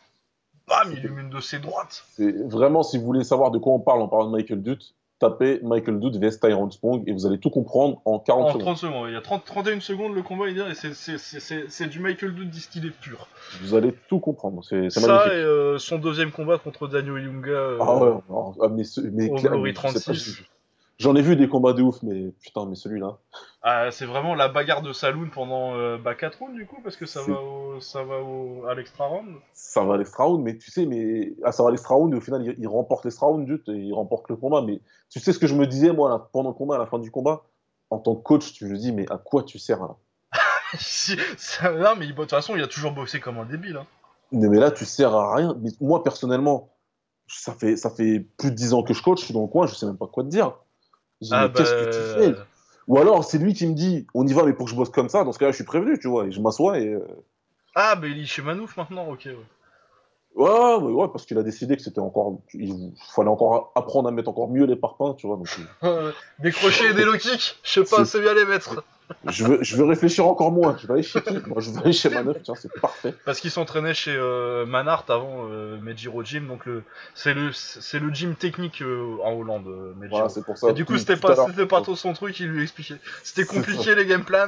[0.67, 2.03] Bam, il lui met une de ses droites.
[2.15, 4.93] C'est vraiment, si vous voulez savoir de quoi on parle en parlant de Michael Dutt,
[5.22, 8.61] tapez Michael Dutt vs Tyrone Spong et vous allez tout comprendre en 40 En secondes.
[8.64, 11.99] 30 secondes, il y a 30, 31 secondes, le combat, il est et c'est- du
[11.99, 13.27] Michael Doud distillé pur.
[13.61, 14.64] Vous allez tout comprendre.
[14.64, 17.49] C'est Ça et euh, son deuxième combat contre Daniel Ilunga.
[17.49, 18.84] euh, Ah ouais, alors, ah, mais,
[19.14, 20.41] mais au clair- Glory je sais pas, 36.
[21.02, 23.18] Je- J'en ai vu des combats de ouf, mais putain, mais celui-là.
[23.64, 26.95] Ah, c'est vraiment la bagarre de Saloon pendant euh, bah, 4 rounds du coup, parce
[26.95, 29.36] que ça va, au, ça va au, à l'extra round.
[29.53, 32.14] ça va à l'extra round, mais tu sais, mais ah, ça va à l'extra round
[32.14, 34.61] et au final, il, il remporte l'extra round, Dutt, et il remporte le combat.
[34.61, 34.80] Mais
[35.10, 36.99] tu sais ce que je me disais, moi, là, pendant le combat, à la fin
[36.99, 37.44] du combat?
[37.90, 39.95] En tant que coach, tu me dis, mais à quoi tu sers là?
[40.80, 43.78] Ça- non, mais de toute façon, il a toujours boxé comme un débile.
[43.78, 43.86] Hein.
[44.32, 45.56] mais, mais là, tu sers à rien.
[45.61, 46.69] Mais moi, personnellement,
[47.28, 49.48] ça fait, ça fait plus de 10 ans que je coach, je suis dans le
[49.48, 50.53] coin, je sais même pas quoi te dire.
[51.30, 52.34] Ah, mais qu'est-ce que tu fais?
[52.88, 54.89] Ou alors, c'est lui qui me dit, on y va, mais pour que je bosse
[54.89, 56.88] comme ça, dans ce cas-là, je suis prévenu, tu vois, et je m'assois et.
[56.88, 57.06] euh,
[57.76, 59.26] Ah, mais il est chez Manouf maintenant, ok.
[59.26, 59.35] Ouais.
[60.36, 62.40] Ouais, ouais, ouais, parce qu'il a décidé que c'était encore.
[62.53, 65.36] Il fallait encore apprendre à mettre encore mieux les parpaings, tu vois.
[65.36, 65.49] Donc,
[66.40, 68.84] des crochets et des low kicks, je sais pas C'est- assez bien les mettre.
[69.28, 70.78] je, veux, je veux réfléchir encore moins.
[70.82, 71.34] Je vais aller chez qui?
[71.45, 73.14] Moi, je vais aller chez Manœuvre, tiens, c'est parfait.
[73.26, 76.84] Parce qu'il s'entraînait chez euh, Manhart avant euh, Mejiro Gym, donc le,
[77.14, 79.94] c'est le, c'est le gym technique euh, en Hollande, euh.
[80.10, 80.70] Voilà, c'est pour ça.
[80.70, 82.95] Et du coup, c'était pas, c'était pas trop son truc, il lui expliquait.
[83.24, 84.48] C'était compliqué les game plans,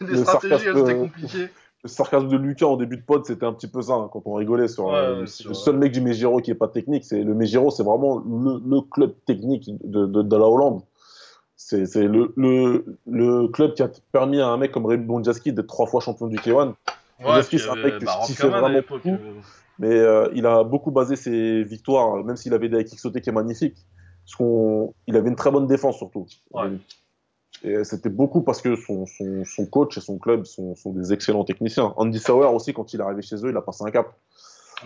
[0.00, 1.48] les Le stratégies, elles, c'était euh, compliqué.
[1.82, 4.22] Le sarcasme de Lucas en début de pod, c'était un petit peu ça, hein, quand
[4.26, 4.86] on rigolait sur.
[4.88, 7.82] Ouais, euh, le- seul mec du Megiro qui est pas technique, c'est le Megiro, c'est
[7.84, 10.82] vraiment le, le club technique de, de, de la Hollande.
[11.56, 15.68] C'est le, le, le club qui a permis à un mec comme Ray Bonjaski d'être
[15.68, 16.74] trois fois champion du K1.
[17.22, 19.08] Ouais, Leski, puis, c'est un euh, mec que bah, je vraiment beaucoup.
[19.10, 19.40] euh,
[19.78, 23.28] Mais euh, il a beaucoup basé ses victoires, euh, même s'il avait des sautés qui
[23.28, 23.76] est magnifique.
[24.24, 24.36] Parce
[25.06, 26.26] il avait une très bonne défense surtout.
[26.52, 26.70] Ouais.
[27.62, 31.12] Et c'était beaucoup parce que son, son, son coach et son club sont, sont des
[31.12, 31.92] excellents techniciens.
[31.96, 34.14] Andy Sauer aussi, quand il est arrivé chez eux, il a passé un cap.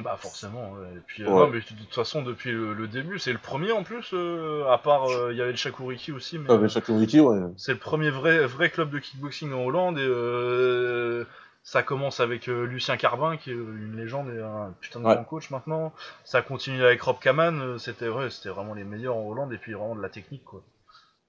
[0.01, 0.73] Bah forcément.
[0.97, 1.47] Et puis, euh, Ouais.
[1.47, 4.67] non, mais de toute façon, depuis le, le début, c'est le premier en plus, euh,
[4.69, 7.39] à part, euh, il y avait le Shakuriki aussi, mais Avec Shakuriki, ouais.
[7.57, 11.23] c'est le premier vrai, vrai club de kickboxing en Hollande, et
[11.63, 15.15] ça commence avec Lucien Carbin, qui est une légende et un putain de Ouais.
[15.15, 15.93] grand coach maintenant.
[16.25, 19.95] Ça continue avec Rob Kaman, c'était c'était vraiment les meilleurs en Hollande, et puis vraiment
[19.95, 20.61] de la technique, quoi.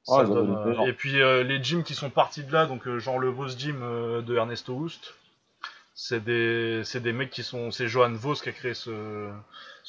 [0.05, 2.87] Ça Ah, donne, euh, et puis euh, les gyms qui sont partis de là, donc
[2.87, 5.15] euh, genre le Vos Gym de Ernesto Houst,
[5.95, 7.71] c'est des, c'est des mecs qui sont.
[7.71, 9.31] C'est Johan Vos qui a créé ce,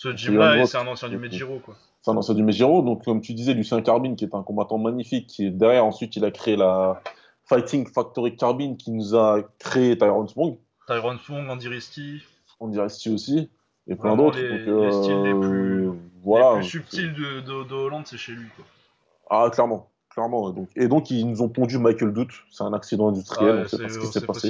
[0.02, 1.22] gym-là et c'est un ancien du Ok.
[1.22, 1.74] Medjiro, quoi.
[2.00, 2.82] C'est un ancien du Megiro.
[2.82, 6.14] Donc, comme tu disais, Lucien Carbine, qui est un combattant magnifique, qui est derrière, ensuite,
[6.14, 7.02] il a créé la
[7.46, 10.56] Fighting Factory Carbine, qui nous a créé Tyrone Spong.
[10.86, 12.22] Tyrone Fong, Andy Risti,
[12.60, 13.50] On dirait ici aussi.
[13.88, 14.38] Et plein d'autres.
[14.38, 15.90] les- styles les plus-
[16.22, 16.52] voilà.
[16.52, 18.64] les plus subtils de, de, de Hollande, c'est chez lui, quoi.
[19.28, 19.90] Ah, clairement.
[20.16, 20.50] Clairement.
[20.50, 22.30] Donc, et donc, ils nous ont pondu Michael Doute.
[22.50, 24.48] C'est un accident industriel, Ouais, on sait pas ce qui s'est pas passé.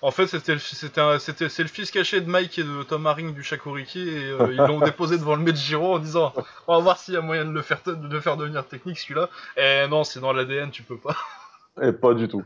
[0.00, 4.30] En fait, c'était le- fils caché de Mike et de Tom Haring du Shakuriki et
[4.30, 6.32] euh, ils l'ont déposé devant le Mejiro en disant
[6.68, 8.98] on va voir s'il y a moyen de le faire de le faire devenir technique
[8.98, 9.28] celui-là.
[9.56, 11.16] Et non, c'est dans l'ADN, tu peux pas.
[11.82, 12.42] Et pas du tout.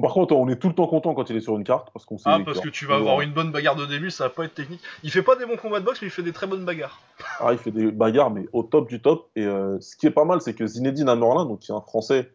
[0.00, 2.06] Par contre, on est tout le temps content quand il est sur une carte parce
[2.06, 4.30] qu'on sait Ah parce que tu vas avoir une bonne bagarre de début, ça va
[4.30, 4.80] pas être technique.
[5.02, 7.00] Il fait pas des bons combats de boxe, mais il fait des très bonnes bagarres.
[7.40, 9.28] Ah, il fait des bagarres, mais au top du top.
[9.36, 11.82] Et euh, ce qui est pas mal, c'est que Zinedine Amerlin, donc qui est un
[11.82, 12.32] Français,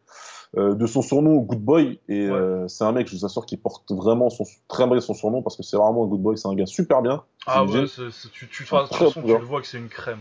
[0.58, 2.36] euh, de son surnom Good Boy, et Ouais.
[2.36, 5.42] euh, c'est un mec, je vous assure, qui porte vraiment son, très bien son surnom
[5.42, 6.38] parce que c'est vraiment un Good Boy.
[6.38, 7.24] C'est un gars super bien.
[7.48, 7.86] Ah ouais,
[8.32, 10.20] tu, très façon, le vois que c'est une crème.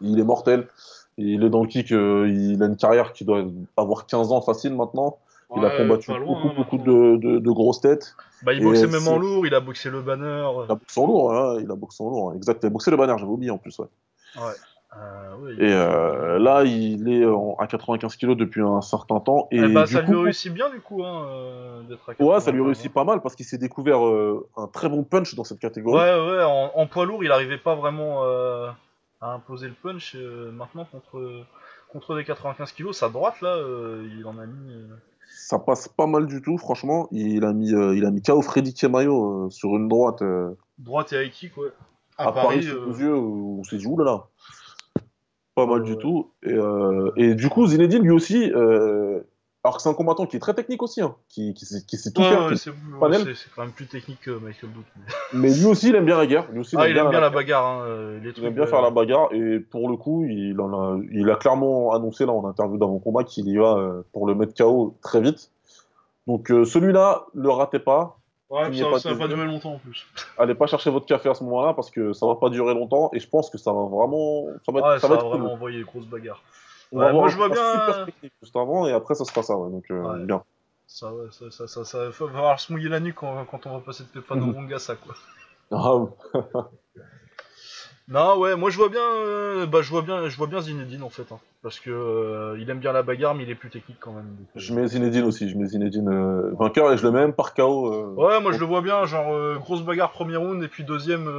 [0.00, 0.68] Il est mortel.
[1.16, 1.90] Il est dans le kick.
[1.90, 3.42] il a une carrière qui doit
[3.76, 5.18] avoir 15 ans facile maintenant.
[5.56, 6.92] Il a combattu loin, beaucoup, hein, beaucoup maintenant.
[6.92, 8.14] de, de- de grosses têtes.
[8.42, 10.44] Bah, il boxait même en lourd, il a boxé le banner.
[10.66, 12.32] Il a boxé en lourd, hein, il a boxé en lourd.
[12.34, 12.62] Exact.
[12.62, 13.78] Il a boxé le banner, j'avais oublié en plus.
[13.78, 13.86] Ouais.
[14.36, 14.52] Ouais.
[14.96, 19.48] Euh, Et euh, là, il est en- à 95 kilos depuis un certain temps.
[19.50, 22.12] Et Eh bah, du ça coup, lui réussit bien du coup hein, euh, d'être à
[22.12, 22.92] ouais, ça lui 95, réussit hein.
[22.94, 23.98] pas mal parce qu'il s'est découvert
[24.56, 25.96] un très bon punch dans cette catégorie.
[25.98, 30.14] Ouais, ouais, en, en poids lourd, il arrivait pas vraiment à imposer le punch.
[30.52, 31.44] maintenant, contre,
[31.90, 34.74] contre des 95 kilos, sa droite là, il en a mis.
[35.48, 37.08] Ça passe pas mal du tout, franchement.
[37.10, 40.54] Il a mis, euh, il a mis KO Freddy Kemayo euh, sur une droite euh,
[40.76, 41.70] droite et high kick, ouais.
[42.18, 44.26] à, Paris, sous nos yeux, on s'est dit oulala.
[45.54, 46.32] Pas mal du tout.
[46.42, 46.54] Et,
[47.16, 48.52] et du coup, Zinedine, lui aussi,
[49.68, 51.98] alors que c'est un combattant qui est très technique aussi, hein, qui, qui, sait, qui
[51.98, 52.46] sait tout ouais, faire.
[52.46, 54.86] ouais, qui- c'est quand même plus technique que Michael Doute.
[54.96, 55.04] mais-
[55.50, 56.50] Mais lui aussi, il aime bien la guerre.
[56.50, 57.64] Lui aussi, Ah, il aime bien la bagarre.
[57.66, 60.72] Hein, euh, Il aime bien euh, faire la bagarre et pour le coup, il, en
[60.72, 64.26] a, il a clairement annoncé là en interview d'avant combat qu'il y va euh, pour
[64.26, 65.50] le mettre KO très vite.
[66.26, 68.16] Donc euh, celui-là, le ratez pas.
[68.50, 70.06] Ouais, ça, pas ça va des pas durer longtemps en plus.
[70.38, 73.10] Allez pas chercher votre café à ce moment-là parce que ça va pas durer longtemps
[73.12, 75.20] et je pense que ça va vraiment, ça va être, Ouais, ça ça va va
[75.20, 75.38] être cool.
[75.40, 76.42] vraiment envoyer une grosse bagarre.
[76.92, 79.42] On Ouais, va moi, je vois bien, super technique juste avant et après ça sera
[79.42, 79.56] ça.
[79.56, 80.42] Ouais, donc euh, bien.
[80.86, 83.72] Ça, ouais, ça, ça, ça, ça, va falloir se mouiller la nuque quand, quand on
[83.74, 84.54] va passer de Pepa Mhm.
[84.54, 85.14] Wonga, ça quoi.
[85.70, 86.70] Ah,
[88.08, 91.02] Non, ouais, moi je vois bien, euh, bah je vois bien, je vois bien Zinedine
[91.02, 93.68] en fait, hein, parce que euh, il aime bien la bagarre, mais il est plus
[93.68, 94.24] technique quand même.
[94.24, 95.50] donc, euh, je mets Zinedine aussi.
[95.50, 98.14] Je mets Zinedine euh, vainqueur et je le mets même par KO.
[98.14, 101.30] Ouais, moi je le vois bien, genre grosse bagarre premier round et puis deuxième,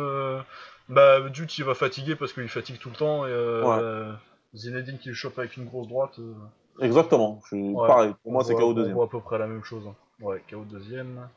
[0.90, 4.14] bah Dude il va fatiguer parce qu'il fatigue tout le temps et Ouais.
[4.54, 6.20] Euh, Zinedine qui le chope avec une grosse droite.
[6.20, 6.34] euh,
[6.82, 7.42] Exactement.
[7.44, 7.88] Je suis Ouais.
[7.88, 8.14] pareil.
[8.24, 8.96] Pour on moi, c'est KO On deuxième.
[8.96, 9.84] voit à peu près la même chose.
[9.88, 9.96] hein.
[10.22, 11.28] Ouais, KO deuxième.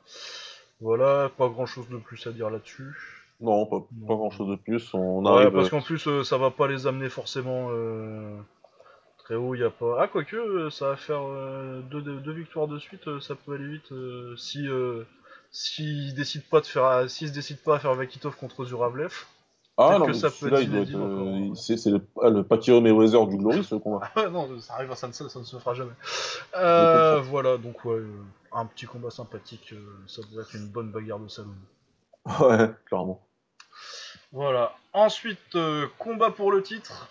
[0.80, 2.92] Voilà, pas grand chose de plus à dire là-dessus.
[3.40, 4.92] Non, pas, grand chose de plus.
[4.94, 5.52] On Ouais, arrive.
[5.52, 8.36] parce qu'en plus, euh, ça va pas les amener forcément euh,
[9.18, 9.54] très haut.
[9.54, 9.96] Il y a pas.
[10.00, 13.06] Ah, quoique, euh, ça va faire euh, deux, deux- deux victoires de suite.
[13.08, 15.04] euh, ça peut aller vite euh, si euh,
[15.50, 19.12] s'ils décident pas de faire, s'ils se décident pas à faire Vakitov contre Zuravlev.
[19.78, 21.56] Ah Peut-être non, celui-là, il doit être.
[21.56, 24.10] C'est le, ah, le Pacquiao Mayweather du Glory, ce combat.
[24.16, 25.92] Ah non, ça arrive, ça ne, se- ça ne se fera jamais.
[26.56, 28.10] Euh, voilà, donc ouais, euh,
[28.52, 29.72] un petit combat sympathique.
[29.72, 31.54] euh, ça devrait être une bonne bagarre de salon.
[32.40, 33.26] Ouais, clairement.
[34.30, 34.74] Voilà.
[34.92, 37.08] Ensuite, euh, combat pour le titre.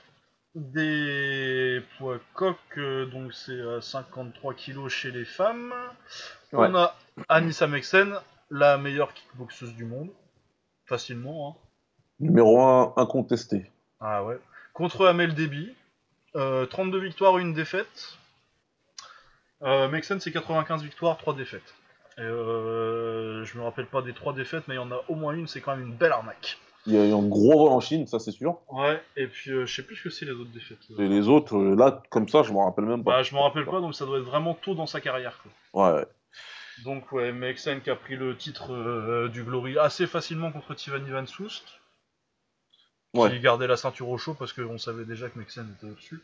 [0.53, 5.73] Des poids coq, euh, donc c'est euh, 53 kilos chez les femmes.
[6.51, 6.67] Ouais.
[6.69, 6.93] On a
[7.29, 8.13] Anissa Mexen,
[8.49, 10.09] la meilleure kickboxeuse du monde.
[10.85, 11.67] Facilement, hein.
[12.21, 13.69] Numéro 1, incontesté.
[13.99, 14.37] Ah ouais.
[14.73, 15.73] Contre Amel Déby.
[16.35, 18.17] Euh, 32 victoires, une défaite.
[19.63, 21.75] Euh, Mexen, c'est 95 victoires, 3 défaites.
[22.17, 25.15] Et euh, je me rappelle pas des 3 défaites, mais il y en a au
[25.15, 26.57] moins une, c'est quand même une belle arnaque.
[26.87, 28.59] Il y a eu un gros vol en Chine, ça c'est sûr.
[28.69, 30.79] Ouais, et puis euh, je sais plus ce que c'est les autres défaites.
[30.97, 33.17] Et les autres, euh, là, comme ça, je m'en rappelle même pas.
[33.17, 35.41] Bah, je m'en rappelle pas, donc ça doit être vraiment tôt dans sa carrière.
[35.73, 35.91] Quoi.
[35.91, 36.05] Ouais, ouais.
[36.83, 40.99] Donc, ouais, Mexen qui a pris le titre euh, du Glory assez facilement contre Tivan
[41.07, 41.63] Van Soust,
[43.13, 43.39] Ouais.
[43.39, 46.21] gardait la ceinture au chaud parce qu'on savait déjà que Mexen était au-dessus.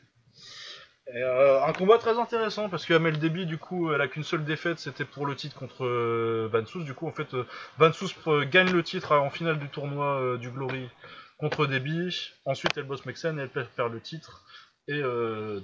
[1.15, 4.43] Euh, un combat très intéressant parce que Amel Déby, du coup, elle a qu'une seule
[4.43, 6.85] défaite, c'était pour le titre contre euh, Van Soust.
[6.85, 7.45] Du coup, en fait, euh,
[7.77, 10.89] Van Soust euh, gagne le titre en finale du tournoi euh, du Glory
[11.37, 12.33] contre Déby.
[12.45, 14.43] Ensuite, elle bosse Mexen et elle perd, le titre.
[14.89, 15.01] Et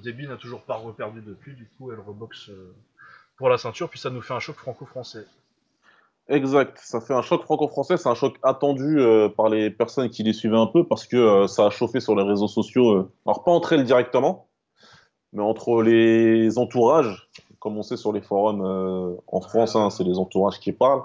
[0.03, 2.51] Déby n'a toujours pas reperdu depuis, du coup, elle reboxe
[3.37, 5.25] pour la ceinture, puis ça nous fait un choc franco-français.
[6.29, 6.79] Exact.
[6.81, 7.97] Ça fait un choc franco-français.
[7.97, 11.17] C'est un choc attendu euh, par les personnes qui les suivaient un peu parce que
[11.17, 12.91] euh, ça a chauffé sur les réseaux sociaux.
[12.91, 13.11] euh.
[13.25, 14.47] Alors, pas entre elles directement,
[15.33, 17.29] mais entre les entourages.
[17.59, 21.03] Comme on sait sur les forums en France, hein, c'est les entourages qui parlent.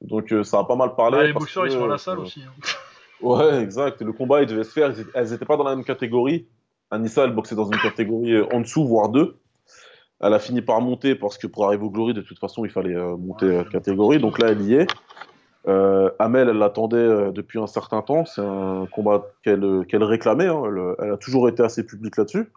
[0.00, 1.28] Donc, ça a pas mal parlé.
[1.28, 2.42] Les que, ils sont à la salle aussi.
[2.42, 2.52] hein.
[3.22, 4.02] Ouais, exact.
[4.02, 4.90] Le combat, il devait se faire.
[4.98, 6.48] Ils Elles n'étaient pas dans la même catégorie.
[6.90, 9.36] Anissa, elle boxait dans une catégorie en dessous, voire deux.
[10.22, 12.70] Elle a fini par monter parce que pour arriver au Glory, de toute façon, il
[12.70, 14.18] fallait euh, monter euh, catégorie.
[14.20, 14.86] Donc là, elle y est.
[15.68, 18.24] Euh, Amel, elle l'attendait depuis un certain temps.
[18.24, 20.46] C'est un combat qu'elle réclamait.
[20.46, 20.62] hein.
[20.66, 22.50] Elle, elle a toujours été assez publique là-dessus.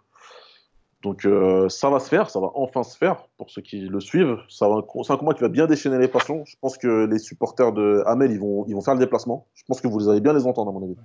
[1.02, 4.00] Donc euh, ça va se faire, ça va enfin se faire pour ceux qui le
[4.00, 4.38] suivent.
[4.48, 6.44] C'est un combat qui va bien déchaîner les passions.
[6.46, 9.46] Je pense que les supporters de Hamel, ils vont, ils vont faire le déplacement.
[9.54, 10.96] Je pense que vous les allez bien les entendre, à mon avis.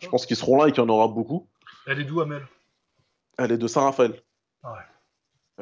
[0.00, 1.46] Je pense qu'ils seront là et qu'il y en aura beaucoup.
[1.86, 2.42] Elle est d'où, Amel?
[3.38, 4.12] Elle est de Saint-Raphaël.
[4.64, 4.70] Ouais.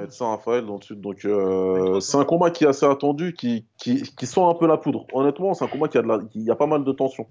[0.08, 1.00] Saint-Raphaël dans le sud.
[1.00, 4.66] Donc euh, c'est un combat qui est assez attendu, qui, qui, qui sent un peu
[4.66, 5.06] la poudre.
[5.12, 6.18] Honnêtement, c'est un combat qui a, de la...
[6.18, 7.26] qui- a pas mal de tension.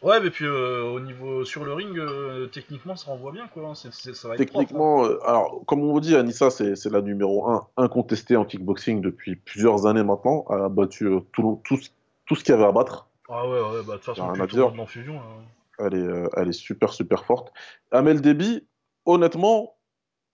[0.00, 3.70] Ouais, mais puis euh, au niveau sur le ring, euh, techniquement, ça renvoie bien, quoi.
[3.70, 3.74] hein.
[3.74, 4.64] C'est- c'est- ça va être propre, hein.
[4.64, 9.00] Techniquement, euh, alors comme on vous dit, Anissa, c'est la numéro 1 incontestée en kickboxing
[9.00, 10.44] depuis plusieurs années maintenant.
[10.50, 11.88] Elle a battu tout, tout, ce-
[12.26, 13.08] tout ce qu'il y avait à battre.
[13.28, 14.44] Ah ouais, ouais, bah de toute façon, de là.
[15.80, 17.52] Elle est, elle est super, super forte.
[17.90, 18.66] Amel Déby,
[19.04, 19.74] honnêtement,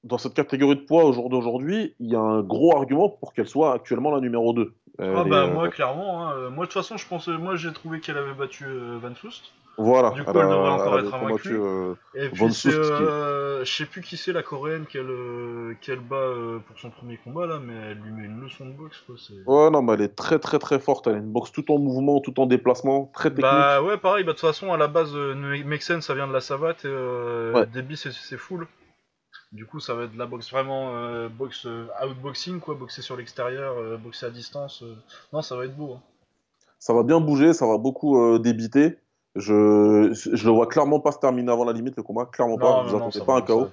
[0.05, 3.33] dans cette catégorie de poids au jour d'aujourd'hui, il y a un gros argument pour
[3.33, 4.73] qu'elle soit actuellement la numéro 2.
[4.99, 7.37] Elle Ah bah euh, moi clairement, hein, euh, moi de toute façon je pense, euh,
[7.37, 8.65] moi j'ai trouvé qu'elle avait battu
[9.03, 9.43] Van Soust.
[9.77, 11.59] Voilà, Du coup, elle, elle devrait a- encore elle être invaincue.
[11.61, 13.03] euh, Et puis c'est, Soest, qui-
[13.65, 16.29] je sais plus qui c'est la coréenne qu'elle euh, qu'elle bat
[16.69, 19.17] pour son premier combat là, mais elle lui met une leçon de boxe quoi.
[19.47, 21.09] Ouais, non, mais elle est très, très, très forte.
[21.09, 23.47] Elle a une boxe tout en mouvement, tout en déplacement, très technique.
[23.51, 26.33] Bah ouais pareil, bah de toute façon à la base euh, Mexen ça vient de
[26.33, 26.89] la savate et
[27.55, 27.67] Ouais.
[27.67, 28.69] Debbie c'est, c'est full.
[29.55, 33.01] Du coup ça va être de la boxe vraiment euh, boxe euh, outboxing quoi, boxer
[33.03, 34.83] sur l'extérieur, euh, boxer à distance.
[34.83, 34.95] euh.
[35.33, 35.95] Non ça va être beau.
[35.95, 36.01] hein.
[36.79, 38.99] Ça va bien bouger, ça va beaucoup débiter.
[39.37, 42.27] Je, je le vois clairement pas se terminer avant la limite, le combat.
[42.27, 42.83] Clairement pas.
[42.83, 43.69] Vous attendez pas va- un KO.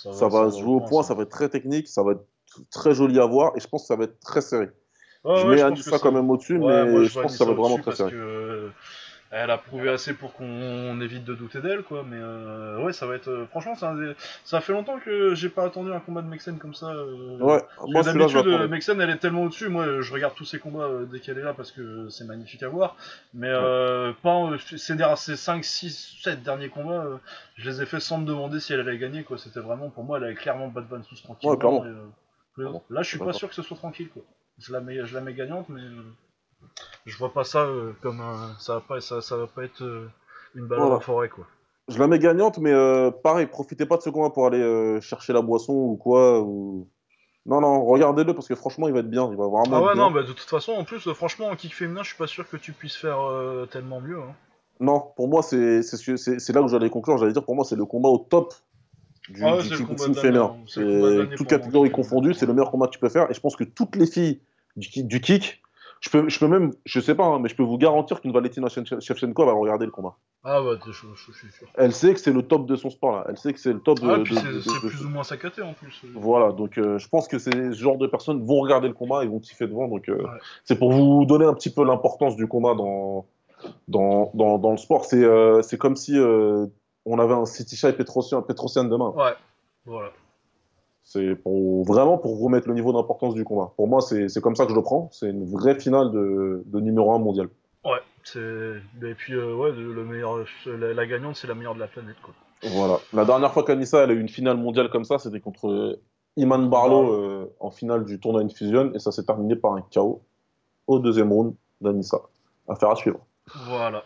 [0.00, 1.14] ça- Ça, va se jouer au point, ça.
[1.14, 2.24] va être très technique, ça va être
[2.70, 4.70] très joli à voir et je pense que ça va être très serré.
[5.24, 7.44] Ouais, je ouais, mets que ça- quand même au-dessus, Ouais, mais je pense que ça
[7.44, 8.10] va Anissa vraiment très serré.
[8.12, 8.70] que
[9.34, 12.04] elle a prouvé assez pour qu'on évite de douter d'elle, quoi.
[12.06, 13.28] Mais euh, ouais, ça va être.
[13.28, 13.74] euh, franchement,
[14.44, 16.86] ça fait longtemps que j'ai pas attendu un combat de Mexen comme ça.
[16.90, 18.68] euh, Ouais, moi d'habitude, euh.
[18.68, 19.68] Mexen, elle est tellement au-dessus.
[19.70, 22.68] Moi, je regarde tous ses combats dès qu'elle est là parce que c'est magnifique à
[22.68, 22.96] voir.
[23.32, 23.50] Mais
[24.22, 24.76] pas ces,
[25.16, 27.06] ces 5, 6, 7 derniers combats,
[27.56, 29.38] je les ai fait sans me demander si elle allait gagner, quoi.
[29.38, 31.52] C'était vraiment, pour moi, elle avait clairement battu Van Soust tranquillement.
[31.54, 31.84] Ouais, clairement.
[31.86, 31.92] et,
[32.54, 32.84] Clairement.
[32.90, 34.22] là, je suis pas sûr que ce soit tranquille, quoi.
[34.58, 35.80] Je la mets, je la mets gagnante, mais.
[37.06, 38.54] Je vois pas ça euh, comme un...
[38.58, 40.08] ça va pas ça, ça va pas être euh,
[40.54, 40.96] une balade Voilà.
[40.96, 41.46] en forêt quoi.
[41.88, 45.00] Je la mets gagnante, mais euh, pareil, profitez pas de ce combat pour aller euh,
[45.00, 46.40] chercher la boisson ou quoi.
[46.40, 46.86] Ou...
[47.44, 49.28] Non, non, regardez-le parce que franchement, il va être bien.
[49.32, 50.02] Il va vraiment Ah être ouais bien.
[50.04, 52.28] non bah de toute façon en plus euh, franchement en kick féminin je suis pas
[52.28, 54.20] sûr que tu puisses faire euh, tellement mieux.
[54.20, 54.34] Hein.
[54.78, 57.18] Non, pour moi, c'est c'est ce- c'est- c'est là où j'allais conclure.
[57.18, 58.54] J'allais dire, pour moi, c'est le combat au top
[59.28, 60.56] du, Ah ouais, du c'est le combat kickboxing de l'année, féminin.
[60.60, 60.64] hein.
[60.68, 63.08] C'est le combat de l'année pour moi, confondue, c'est le meilleur combat que tu peux
[63.08, 63.30] faire.
[63.30, 64.40] Et je pense que toutes les filles
[64.76, 65.61] du, ki- du kick,
[66.02, 68.32] je peux, je peux même, je sais pas, hein, mais je peux vous garantir qu'une
[68.32, 70.16] Valentina Shevchen- Shevchenko va regarder le combat.
[70.44, 71.68] Ah bah je, je- je suis sûr.
[71.76, 73.24] Elle sait que c'est le top de son sport là.
[73.28, 74.08] Elle sait que c'est le top de.
[74.10, 76.02] Ah de- c'est plus ou moins saccadé en plus.
[76.14, 79.28] Voilà, donc euh, je pense que ce genre de personnes vont regarder le combat et
[79.28, 79.86] vont kiffer devant.
[79.86, 80.28] Donc euh, Ouais.
[80.64, 83.24] c'est pour vous donner un petit peu l'importance du combat dans,
[83.86, 85.04] dans, dans, dans le sport.
[85.04, 89.10] C'est euh, c'est comme si on avait un City Shy Petrosian, Petrosian demain.
[89.10, 89.34] Ouais.
[89.84, 90.10] Voilà.
[91.04, 93.72] C'est pour, vraiment pour remettre le niveau d'importance du combat.
[93.76, 95.08] Pour moi, c'est comme ça que je le prends.
[95.12, 97.48] C'est une vraie finale de, de numéro 1 mondial.
[97.84, 97.98] Ouais.
[98.36, 101.88] Et puis euh, ouais le le meilleur la, la gagnante c'est la meilleure de la
[101.88, 102.32] planète quoi.
[102.62, 102.98] Voilà.
[103.12, 105.98] La dernière fois qu'Anissa elle a eu une finale mondiale comme ça, c'était contre
[106.36, 107.12] Iman Barlow Barlow.
[107.12, 110.22] euh, en finale du tournoi Infusion et ça s'est terminé par un KO
[110.86, 112.20] au deuxième round d'Anissa.
[112.68, 113.18] Affaire à suivre.
[113.66, 114.04] Voilà.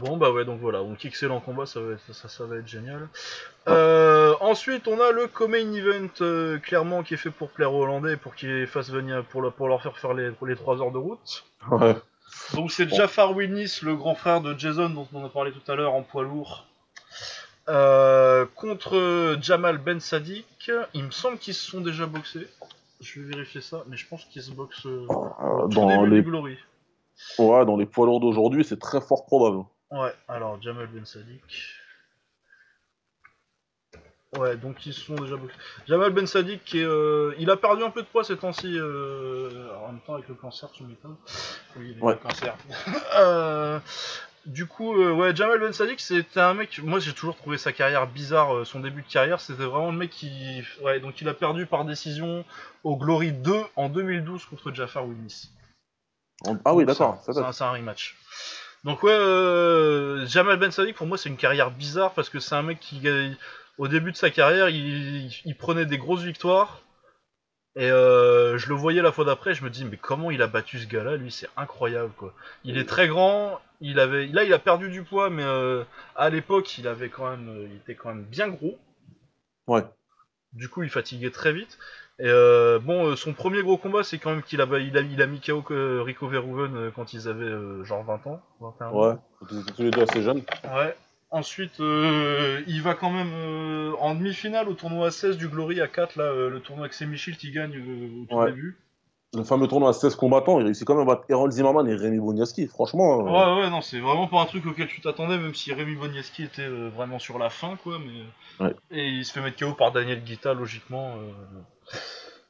[0.00, 2.66] Bon bah ouais donc voilà, donc excellent combat, ça va être, ça, ça va être
[2.68, 3.08] génial.
[3.68, 7.82] Euh, ensuite on a le co-main event euh, clairement qui est fait pour plaire aux
[7.82, 10.92] Hollandais pour qu'ils fassent venir pour, le- pour leur faire faire les, les 3 heures
[10.92, 11.44] de route.
[11.70, 11.94] Ouais.
[12.54, 15.74] Donc c'est Jafar Wilnis, le grand frère de Jason dont on a parlé tout à
[15.76, 16.66] l'heure en poids lourd.
[17.68, 22.46] euh, contre Jamal Ben Sadik, il me semble qu'ils se sont déjà boxés.
[23.00, 25.06] Je vais vérifier ça, mais je pense qu'ils se boxent au
[25.68, 26.58] tout dans, début les, du Glory.
[27.38, 29.64] Ouais, dans les poids lourds d'aujourd'hui, c'est très fort probable.
[29.90, 31.42] Ouais, alors Jamal Ben Sadik.
[34.36, 35.56] Ouais, donc ils sont déjà boxés.
[35.86, 38.76] Jamal Ben Sadik, qui est, euh, il a perdu un peu de poids ces temps-ci.
[38.76, 41.16] euh, en même temps, avec le cancer, tu m'étonnes.
[41.76, 42.12] Oui, il a Ouais.
[42.14, 42.54] le cancer.
[43.18, 43.78] Euh,
[44.44, 46.80] du coup, euh, ouais, Jamal Ben Sadik, c'était un mec.
[46.82, 48.66] Moi, j'ai toujours trouvé sa carrière bizarre.
[48.66, 50.62] son début de carrière, c'était vraiment le mec qui.
[50.82, 52.44] Ouais, donc il a perdu par décision
[52.84, 55.50] au Glory 2 en 2012 contre Jafar Willis.
[56.64, 57.22] Ah oui, d'accord.
[57.24, 58.16] c'est ça un- rematch.
[58.84, 62.54] Donc ouais, euh, Jamal Ben Sadik pour moi c'est une carrière bizarre parce que c'est
[62.54, 63.30] un mec qui, euh,
[63.78, 66.82] au début de sa carrière, il, il prenait des grosses victoires
[67.74, 70.46] et euh, je le voyais la fois d'après, je me dis mais comment il a
[70.46, 72.32] battu ce gars-là, lui c'est incroyable quoi.
[72.64, 75.82] Il est très grand, il avait, là il a perdu du poids mais euh,
[76.14, 78.78] à l'époque il avait quand même, il était quand même bien gros.
[79.66, 79.82] Ouais.
[80.52, 81.76] Du coup il fatiguait très vite.
[82.18, 85.00] Et euh, bon, euh, son premier gros combat, c'est quand même qu'il a, il a,
[85.02, 88.40] il a mis KO que Rico Verhoeven euh, quand ils avaient euh, genre 20 ans,
[88.60, 89.08] 21 ans.
[89.10, 89.14] Ouais.
[89.50, 90.42] Ils étaient tous les deux assez jeunes.
[90.64, 90.96] Ouais.
[91.30, 95.88] Ensuite, euh, il va quand même euh, en demi-finale au tournoi 16 du Glory à
[95.88, 98.46] 4, là, euh, le tournoi avec Michel qui gagne euh, au tout Ouais.
[98.46, 98.78] début.
[99.34, 101.94] Le fameux tournoi à 16 combattants, il réussit quand même à battre Errol Zimmerman et
[101.96, 102.68] Rémi Boniaski.
[102.68, 105.74] Franchement, euh, Ouais, ouais, non, c'est vraiment pas un truc auquel tu t'attendais, même si
[105.74, 107.98] Rémi Boniaski était euh, vraiment sur la fin, quoi.
[107.98, 108.64] Mais...
[108.64, 108.74] Ouais.
[108.90, 111.16] Et il se fait mettre KO par Daniel Guita, logiquement.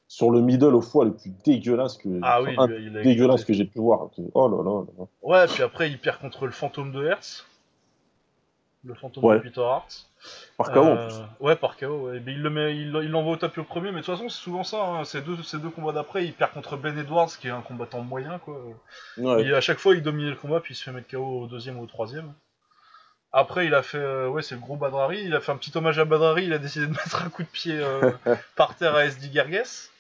[0.09, 3.45] Sur le middle au foie le plus dégueulasse que, Ah enfin, oui, un lui, dégueulasse
[3.45, 4.09] que j'ai pu voir.
[4.35, 5.05] Oh là là là.
[5.23, 7.45] Ouais, puis après, il perd contre le fantôme de Hertz.
[8.85, 9.39] Le fantôme Ouais.
[9.39, 10.07] de Peter Hart.
[10.57, 11.17] Par KO en Euh, plus.
[11.41, 12.23] Ouais, par KO, ouais.
[12.25, 14.41] Mais il le met, il l'envoie au tapis au premier, mais de toute façon, c'est
[14.41, 14.81] souvent ça.
[14.85, 15.05] Hein.
[15.05, 18.01] Ces, deux, ces deux combats d'après, il perd contre Ben Edwards, qui est un combattant
[18.03, 18.55] moyen, quoi.
[19.19, 19.43] Ouais.
[19.43, 21.47] Il- à chaque fois, il dominait le combat, puis il se fait mettre KO au
[21.49, 22.33] deuxième ou au troisième.
[23.39, 25.21] Après, il a fait, euh, ouais, c'est le gros Badrari.
[25.23, 26.45] Il a fait un petit hommage à Badrari.
[26.47, 28.11] Il a décidé de mettre un coup de pied euh,
[28.57, 29.91] par terre à SD Gerges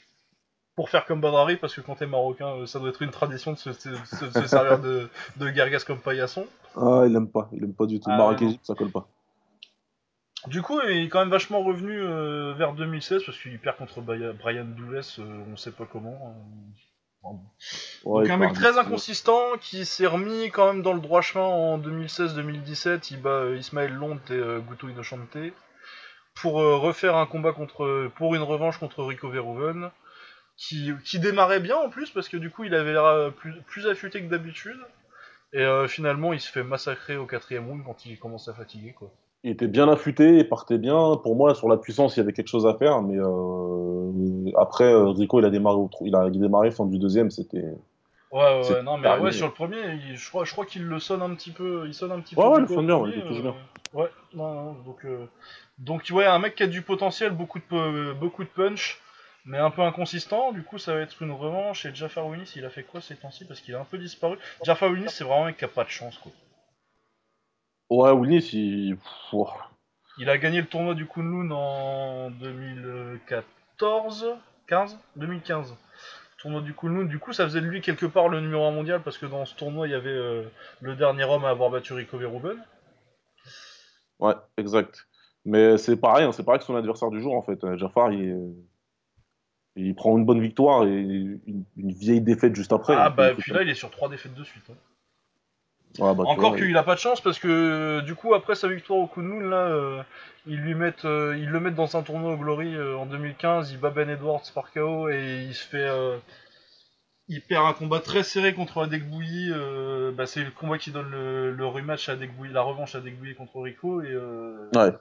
[0.74, 3.52] pour faire comme Badrari, parce que quand t'es marocain, euh, ça doit être une tradition
[3.52, 6.46] de se, se- se- se servir de, de Gerges comme paillasson.
[6.76, 8.08] Ah, il aime pas, il aime pas du tout.
[8.10, 8.40] Ah, Maroc.
[8.42, 9.06] Égypte, ça colle pas.
[10.46, 11.98] Du coup, il est quand même vachement revenu
[12.54, 15.00] vers 2016 parce qu'il perd contre Brian Doules,
[15.52, 16.34] on sait pas comment.
[18.05, 21.44] Ouais, Donc un mec très inconsistant qui s'est remis quand même dans le droit chemin
[21.44, 23.09] en 2016-2017.
[23.11, 24.89] Il bat euh, Ismaël Lont et euh, Guto
[26.35, 29.90] pour euh, refaire un combat contre, pour une revanche contre Rico Verhoeven.
[30.57, 33.61] Qui, qui démarrait bien en plus parce que du coup il avait l'air euh, plus,
[33.62, 34.81] plus affûté que d'habitude.
[35.53, 38.94] Et euh, finalement il se fait massacrer au quatrième round quand il commence à fatiguer
[38.94, 39.12] quoi.
[39.44, 41.16] Il était bien affûté, il partait bien.
[41.22, 44.84] Pour moi, sur la puissance, il y avait quelque chose à faire, mais euh, après,
[44.92, 47.64] euh, Rico, il a démarré, il a démarré fin du deuxième, c'était.
[48.30, 49.22] Ouais, ouais, non, mais terminé.
[49.22, 51.84] ouais, sur le premier, il- je crois, je crois qu'il le sonne un petit peu,
[51.86, 53.42] il sonne un petit Ouais, peu ouais, coup sonne bien, premier, ouais, il touche euh,
[53.42, 53.54] bien.
[53.92, 55.26] Ouais, non, non, donc, euh,
[55.78, 59.00] donc ouais, un mec qui a du potentiel, beaucoup de, beaucoup de punch,
[59.44, 60.52] mais un peu inconsistant.
[60.52, 61.86] Du coup, ça va être une revanche.
[61.86, 63.44] Et Jafar Winis, il a fait quoi ces temps-ci?
[63.46, 64.38] Parce qu'il a un peu disparu.
[64.64, 66.32] Jafar Winis, c'est vraiment un mec qui a pas de chance, quoi.
[67.90, 68.96] Ouais, Willis, il.
[68.96, 69.34] pff.
[70.18, 74.26] Il a gagné le tournoi du Kunlun en 2014,
[74.66, 75.76] 15, 2015.
[76.38, 77.04] Tournoi du Kunlun.
[77.04, 79.44] Du coup, ça faisait de lui quelque part le numéro 1 mondial parce que dans
[79.44, 80.42] ce tournoi, il y avait euh,
[80.80, 82.56] le dernier homme à avoir battu Rico Verhoeven.
[84.18, 85.06] Ouais, exact.
[85.44, 87.62] Mais c'est pareil, hein, c'est pareil que son adversaire du jour, en fait.
[87.64, 88.54] Euh, Jafar, il,
[89.76, 92.94] il prend une bonne victoire et une, une vieille défaite juste après.
[92.96, 94.64] ah bah puis là il est sur trois défaites de suite.
[94.70, 94.74] hein.
[95.98, 98.98] Ouais, bah, Encore qu'il a pas de chance parce que du coup après sa victoire
[99.01, 100.02] au Kunlun là, euh,
[100.47, 103.70] ils lui mettent, euh, ils le mettent dans un tournoi au Glory euh, en 2015,
[103.73, 106.18] il bat Ben Edwards par KO et il se fait, euh,
[107.28, 109.51] il perd un combat très serré contre Adekbouyi.
[109.52, 112.98] Euh, bah, c'est le combat qui donne le, le rematch à Adekbouyi, la revanche à
[112.98, 114.93] Adekbouyi contre Rico et euh, Ouais.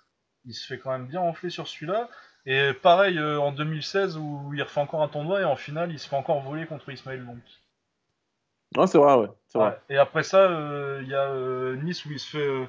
[0.45, 2.09] il se fait quand même bien enfler sur celui-là.
[2.47, 5.99] Et pareil euh, en 2016 où il refait encore un tournoi et en finale il
[5.99, 7.37] se fait encore voler contre Ismaël Long.
[8.77, 9.27] Ouais, c'est vrai, ouais.
[9.63, 9.77] Ouais.
[9.89, 12.45] Et après ça, euh, il y a euh, Nice où il se fait.
[12.47, 12.65] euh,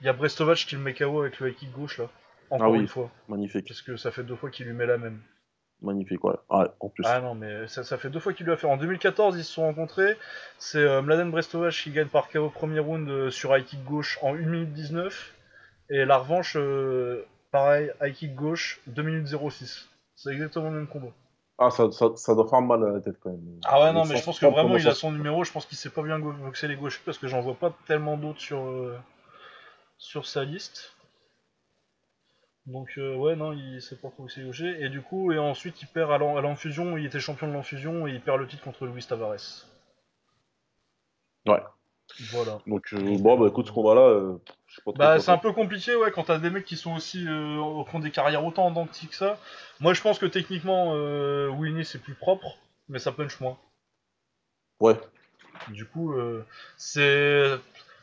[0.00, 2.08] Il y a Brestovac qui le met KO avec le high kick gauche là.
[2.50, 2.80] Encore Ah oui.
[2.80, 3.10] une fois.
[3.28, 3.66] Magnifique.
[3.68, 5.20] Parce que ça fait deux fois qu'il lui met la même.
[5.82, 6.34] Magnifique, ouais.
[6.50, 7.04] Ouais, en plus.
[7.06, 8.66] Ah non, mais ça, ça fait deux fois qu'il lui a fait.
[8.66, 10.16] En 2014, ils se sont rencontrés.
[10.58, 14.18] C'est euh, Mladen Brestovac qui gagne par KO premier round euh, sur high kick gauche
[14.22, 15.34] en 1 minute 19.
[15.90, 19.88] Et la revanche, euh, pareil, high kick gauche, 2 minutes 06.
[20.16, 21.12] C'est exactement le même combat.
[21.56, 23.60] Ah, ça, ça, ça doit faire mal à la tête quand même.
[23.64, 25.44] Ah ouais, non, mais je pense que vraiment il a son numéro.
[25.44, 28.16] Je pense qu'il sait pas bien boxer les gauchers parce que j'en vois pas tellement
[28.16, 28.98] d'autres sur, euh,
[29.98, 30.96] sur sa liste.
[32.66, 34.82] Donc, euh, ouais, non, il sait pas trop boxer les gauchers.
[34.82, 36.96] Et du coup, et ensuite il perd à l'enfusion.
[36.96, 39.66] Il était champion de l'enfusion et il perd le titre contre Luis Tavares.
[41.46, 41.62] Ouais.
[42.30, 42.58] Voilà.
[42.66, 44.36] Donc, euh, bon, bah euh, écoute, ce combat-là, euh,
[44.66, 46.76] je sais pas trop Bah, c'est un peu compliqué, ouais, quand t'as des mecs qui
[46.76, 47.26] sont aussi.
[47.26, 49.38] Euh, qui ont des carrières autant en dents que ça.
[49.80, 52.58] Moi, je pense que techniquement, euh, Winnie c'est plus propre,
[52.88, 53.58] mais ça punch moins.
[54.80, 54.98] Ouais.
[55.68, 56.44] Du coup, euh,
[56.76, 57.58] c'est.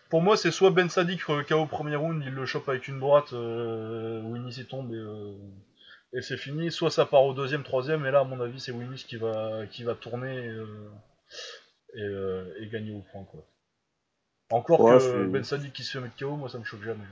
[0.10, 2.90] Pour moi, c'est soit Ben Sadik euh, KO au premier round, il le chope avec
[2.90, 5.38] une droite, euh, Winnie s'y tombe et, euh,
[6.14, 6.70] et c'est fini.
[6.70, 9.66] Soit ça part au deuxième, troisième, et là, à mon avis, c'est Winnie qui va,
[9.72, 10.92] qui va tourner et, euh,
[11.98, 13.46] euh, et gagner au point, quoi.
[14.52, 17.04] Encore Ouais, que Ben Sadik qui se fait mettre KO, moi ça me choque jamais.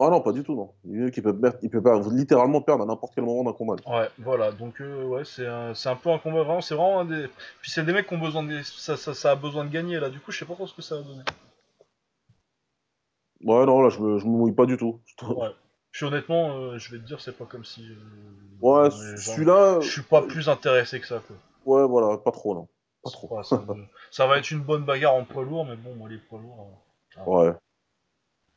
[0.00, 0.72] Ah non, pas du tout, non.
[0.84, 3.74] Il peut, perdre- il peut perdre- littéralement perdre à n'importe quel moment d'un combat.
[3.84, 7.00] Ouais, voilà, donc euh, ouais, c'est un, c'est un peu un combat vraiment, c'est vraiment
[7.00, 7.26] un des.
[7.60, 8.62] Puis c'est des mecs qui ont besoin de.
[8.62, 10.74] Ça, ça, ça a besoin de gagner là, du coup, je sais pas trop ce
[10.74, 11.24] que ça va donner.
[13.42, 15.00] Ouais, non, là, je me, je me mouille pas du tout.
[15.22, 15.50] Ouais.
[15.90, 17.82] Puis honnêtement, euh, je vais te dire, c'est pas comme si.
[17.88, 17.94] euh,
[18.60, 19.80] Ouais, celui-là.
[19.80, 21.34] Je suis pas plus intéressé que ça, quoi.
[21.64, 22.68] Ouais, voilà, pas trop, non.
[23.02, 23.36] Pas trop.
[23.36, 23.42] Ouais,
[24.10, 26.68] ça, va être une bonne bagarre en poids lourd, mais bon, moi, les poids lourds.
[27.16, 27.28] euh, ah.
[27.28, 27.52] Ouais.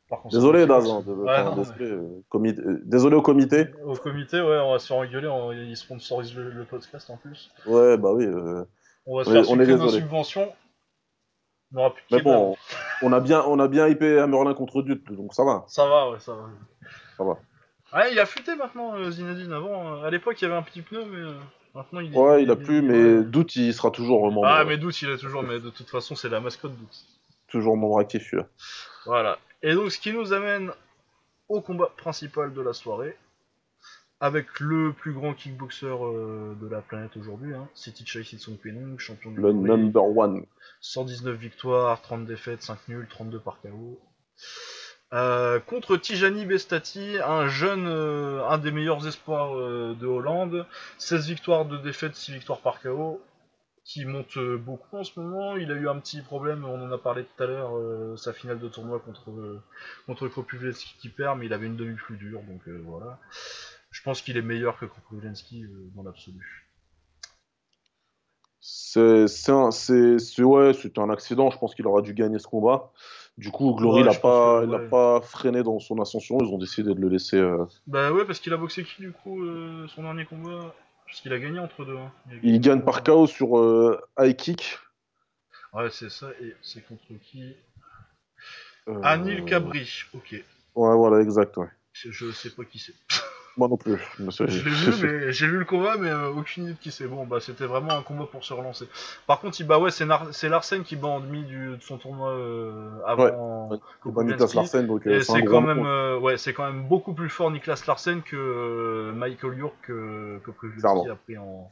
[0.08, 0.90] Par contre, Désolé, Daz.
[0.90, 3.68] hein, Ouais, non, désolé, euh, comité- euh, désolé au comité.
[3.84, 7.16] Au comité, ouais, on va se faire engueuler, on- ils sponsorisent le, le podcast en
[7.16, 7.50] plus.
[7.66, 8.26] Ouais, bah oui.
[8.26, 8.64] euh,
[9.06, 9.92] On va se faire on est nos désolé.
[9.92, 10.52] subventions.
[11.74, 12.54] On aura plus de Mais bon,
[13.00, 15.64] on a bien, on a bien hypé à Merlin contre Dutte, donc ça va.
[15.68, 16.50] Ça va, ouais, ça va.
[17.16, 17.38] Ça va.
[17.94, 19.52] Ouais, il a futé maintenant, euh, Zinedine.
[19.54, 21.32] Avant, euh, à l'époque, il y avait un petit pneu, mais euh,
[21.74, 22.16] maintenant, il est.
[22.18, 23.22] Ouais, il a plus, mais.
[23.24, 26.14] Doute, il sera toujours membre, Ah, mais Doute, il a toujours, mais de toute façon,
[26.14, 27.04] c'est la mascotte Doute.
[27.48, 28.22] toujours membre actif.
[28.24, 28.48] celui-là.
[29.06, 29.38] Voilà.
[29.62, 30.72] Et donc, ce qui nous amène
[31.48, 33.16] au combat principal de la soirée,
[34.20, 38.56] avec le plus grand kickboxer euh, de la planète aujourd'hui, hein, City Chai Sitsung
[38.98, 40.46] champion du Le number one.
[40.80, 43.98] 119 victoires, 30 défaites, 5 nuls, 32 par KO.
[45.12, 50.66] Euh, contre Tijani Bestati, un jeune, euh, un des meilleurs espoirs euh, de Hollande,
[50.98, 53.20] 16 victoires, 2 défaites, 6 victoires par KO,
[53.84, 55.56] qui monte beaucoup en ce moment.
[55.56, 58.58] Il a eu un petit problème, on en a parlé tout à l'heure, sa finale
[58.58, 59.60] de tournoi contre,
[60.06, 60.28] contre
[61.00, 63.18] qui perd, mais il avait une demi plus dure, donc voilà.
[63.92, 66.66] Je pense qu'il est meilleur que euh, dans l'absolu.
[68.60, 71.50] C'est, un, accident.
[71.50, 72.90] Je pense qu'il aurait dû gagner ce combat.
[73.38, 76.38] Du coup, Glory Ouais, l'a pas, que, l'a pas freiné dans son ascension.
[76.40, 77.38] Ils ont décidé de le laisser.
[77.38, 80.74] euh, Bah ouais, parce qu'il a boxé qui du coup, euh, son dernier combat?
[81.06, 81.96] Parce qu'il a gagné entre deux.
[81.96, 82.12] hein.
[82.42, 84.78] Il gagne par KO sur euh, high kick.
[85.72, 87.54] Ouais, c'est ça, et c'est contre qui?
[88.88, 90.32] Euh, Anil Cabri, ok.
[90.32, 90.44] Ouais,
[90.96, 91.56] voilà, exact.
[91.56, 91.68] Ouais.
[91.94, 92.94] Je sais pas qui c'est.
[93.58, 93.98] Moi non plus.
[95.32, 97.06] j'ai vu le combat, mais euh, aucune idée de qui c'est.
[97.06, 98.88] Bon, bah c'était vraiment un combat pour se relancer.
[99.26, 101.82] Par contre, il, bah ouais, c'est Nar- c'est Larsen qui bat en demi du, de
[101.82, 104.24] son tournoi euh, avant Ouais.
[104.24, 107.28] Niklas Larsen, donc euh, Et c'est quand même, euh, ouais, c'est quand même beaucoup plus
[107.28, 111.70] fort Niklas Larsen que Michael York que, que Previously a pris en.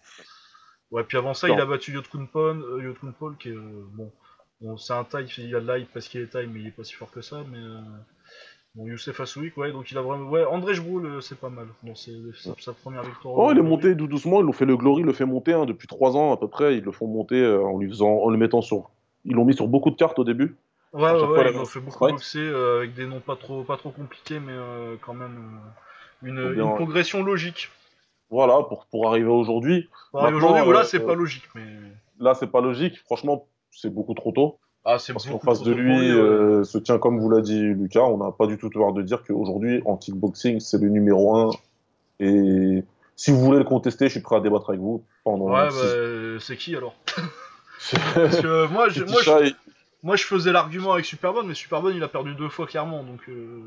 [0.91, 4.13] Ouais, puis avant ça, il a battu Yotkun Paul, qui est bon,
[4.61, 6.73] bon c'est un taille, il a de l'hype parce qu'il est taille, mais il est
[6.73, 7.39] pas si fort que ça.
[7.51, 7.59] Mais
[8.75, 11.67] bon, Youssef Assouik, ouais, donc il a vraiment, ouais, André Jboul, euh, c'est pas mal.
[11.83, 12.13] Bon, c'est
[12.59, 13.35] sa, première victoire.
[13.37, 14.41] Oh, il est monté doucement.
[14.41, 16.77] Ils l'ont fait le Glory, le fait monter hein, depuis trois ans à peu près.
[16.77, 18.91] Ils le font monter euh, en lui faisant, en le mettant sur.
[19.25, 20.57] Ils l'ont mis sur beaucoup de cartes au début.
[20.93, 23.07] Ouais, ouais, fois, ouais, il ils avait ont un fait beaucoup boxer euh, avec des
[23.07, 25.61] noms pas trop, pas trop compliqués, mais euh, quand même
[26.25, 27.71] euh, une, Faut bien- une progression logique.
[28.31, 29.77] Voilà, pour, pour arriver aujourd'hui.
[29.79, 31.67] Et Maintenant, aujourd'hui, voilà, euh, c'est euh, pas logique, mais.
[32.19, 32.99] Là, c'est pas logique.
[33.05, 34.59] Franchement, c'est beaucoup trop tôt.
[34.85, 38.03] Ah, c'est Parce qu'en face de lui, euh, se tient, comme vous l'a dit Lucas,
[38.05, 41.51] on n'a pas du tout tort de dire qu'aujourd'hui, en kickboxing, c'est le numéro un.
[42.19, 42.83] Et
[43.17, 45.77] si vous voulez le contester, je suis prêt à débattre avec vous pendant Ouais, six-
[45.83, 46.95] bah, c'est qui alors?
[48.15, 49.53] Parce que euh, moi, je, moi, je,
[50.03, 53.21] moi, je faisais l'argument avec Superbone, mais Superbone, il a perdu deux fois clairement, donc.
[53.29, 53.61] euh,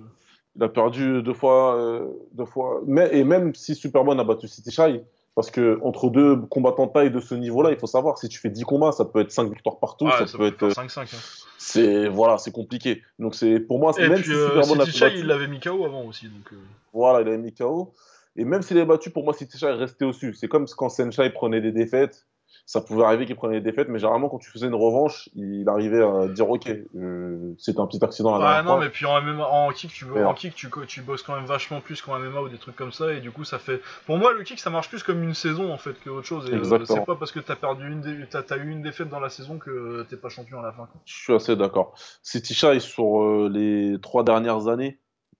[0.56, 2.81] il a perdu deux fois, euh, deux fois.
[2.85, 5.02] Mais, et même si Superman a battu City Shy,
[5.35, 8.39] parce que entre deux combattants de taille de ce niveau-là, il faut savoir, si tu
[8.39, 10.60] fais 10 combats, ça peut être 5 victoires partout, ça, ça peut être.
[10.73, 11.01] faire euh, 5-5.
[11.01, 11.19] Hein.
[11.57, 13.01] C'est voilà, c'est compliqué.
[13.19, 15.85] Donc c'est pour moi, c'est- même puis, si euh, Superman battu, il l'avait mis KO
[15.85, 16.51] avant aussi, donc.
[16.53, 16.57] euh,
[16.93, 17.93] voilà, il a mis KO.
[18.35, 20.34] Et même s'il est battu, pour moi, City est resté au-dessus.
[20.34, 22.26] C'est comme quand Senshai prenait des défaites.
[22.65, 25.67] Ça pouvait arriver qu'il prenait des défaites, mais généralement, quand tu faisais une revanche, il
[25.67, 28.80] arrivait à dire Ok, euh, c'est un petit accident la Ouais, dernière non, fois.
[28.85, 31.81] mais puis en MMA, en kick, tu, en kick tu, tu bosses quand même vachement
[31.81, 33.81] plus qu'en MMA ou des trucs comme ça, et du coup, ça fait.
[34.05, 36.49] Pour moi, le kick, ça marche plus comme une saison en fait que autre chose.
[36.49, 39.09] Et euh, c'est pas parce que t'as perdu une, dé- t'as, t'as eu une défaite
[39.09, 40.85] dans la saison que t'es pas champion à la fin.
[40.85, 41.01] quoi.
[41.05, 41.95] Je suis assez d'accord.
[42.21, 44.99] City Shy, sur euh, les trois dernières années,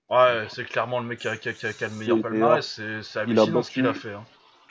[0.10, 3.02] Ouais, c'est clairement le mec qui a, qui a- qui a- le meilleur palmarès, c'est,
[3.02, 4.14] c'est Il a hallucinant ce qu'il a fait.
[4.14, 4.24] hein.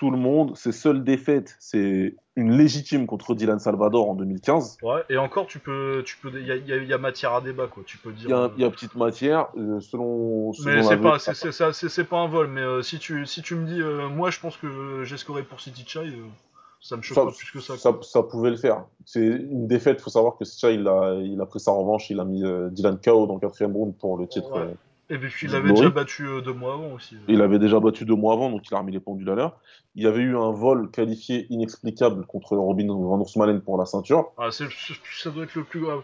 [0.02, 4.78] Tout le monde, ses seules défaites, c'est une légitime contre Dylan Salvador en 2015.
[4.82, 6.02] Ouais, et encore, tu peux.
[6.04, 8.26] tu peux Il y a, y y matière à débat, quoi, tu peux dire.
[8.26, 10.52] Il y a, euh, y a petite matière, euh, selon.
[10.54, 13.64] selon Mais c'est pas, c'est, pas un vol, mais euh, si, tu, si tu me
[13.64, 16.26] dis, euh, moi je pense que j'ai scoré pour City Chai, euh,
[16.80, 17.76] ça me choque ça, pas plus que ça.
[17.76, 18.86] ça, pouvait le faire.
[19.04, 22.10] C'est une défaite, il faut savoir que Sitcha, il a, il a pris sa revanche,
[22.10, 22.42] il a mis
[22.72, 24.50] Dylan KO dans le quatrième round pour le titre.
[24.50, 24.74] Ouais.
[25.14, 27.16] Et puis il avait déjà battu euh, deux mois avant aussi.
[27.28, 29.58] Il avait déjà battu deux mois avant, donc il a remis les pendules à l'heure.
[29.94, 34.32] Il y avait eu un vol qualifié inexplicable contre Robin Van Orsmalen pour la ceinture.
[34.38, 34.64] Ah, ça
[35.30, 36.00] doit être le plus grave.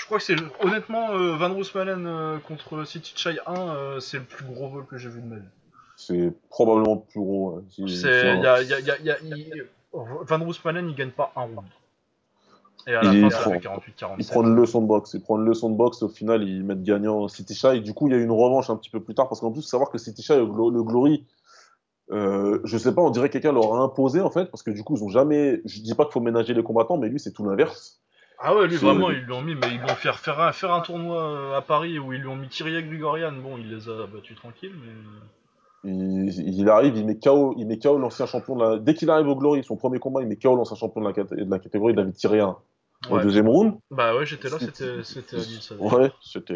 [0.00, 4.18] Je crois que c'est honnêtement euh, Van Roosmalen euh, contre City Chai 1, euh, c'est
[4.18, 5.48] le plus gros vol que j'ai vu de ma vie.
[5.96, 7.56] C'est probablement le plus gros.
[7.58, 7.62] hein.
[7.70, 10.88] Si- C'est, si un- y a, y a- y a- y a- il- Van Roosmalen
[10.88, 11.66] il gagne pas un round.
[12.86, 14.14] Et à la Il fin, prend- ça fait 48-47.
[14.18, 15.14] Il prend une leçon de boxe.
[15.14, 16.02] Il prend une leçon de boxe.
[16.02, 17.80] Au final, ils mettent gagnant City Shy.
[17.80, 19.28] Du coup, il y a une revanche un petit peu plus tard.
[19.28, 21.24] Parce qu'en plus, savoir que City Shy, le, le Glory,
[22.12, 24.46] euh, je sais pas, on dirait que quelqu'un leur a imposé en fait.
[24.50, 25.60] Parce que du coup, ils ont jamais.
[25.64, 28.00] Je dis pas qu'il faut ménager les combattants, mais lui, c'est tout l'inverse.
[28.40, 30.52] Ah ouais, lui vraiment, ils lui ont mis, mais ils lui ont fait faire un,
[30.52, 33.32] faire un tournoi euh, à Paris où ils lui ont mis Kyriak Grigorian.
[33.42, 34.92] Bon, il les a battus tranquilles, mais.
[35.86, 36.28] Il,
[36.58, 38.78] il arrive, il met KO, il met KO l'ancien champion de la.
[38.78, 41.12] Dès qu'il arrive au Glory, son premier combat, il met KO l'ancien champion de la,
[41.44, 42.58] de la catégorie, David Tyrian,
[43.10, 43.22] au Ouais.
[43.22, 43.74] deuxième round.
[43.90, 45.02] Bah ouais, j'étais là, c'était.
[45.78, 46.10] Ouais,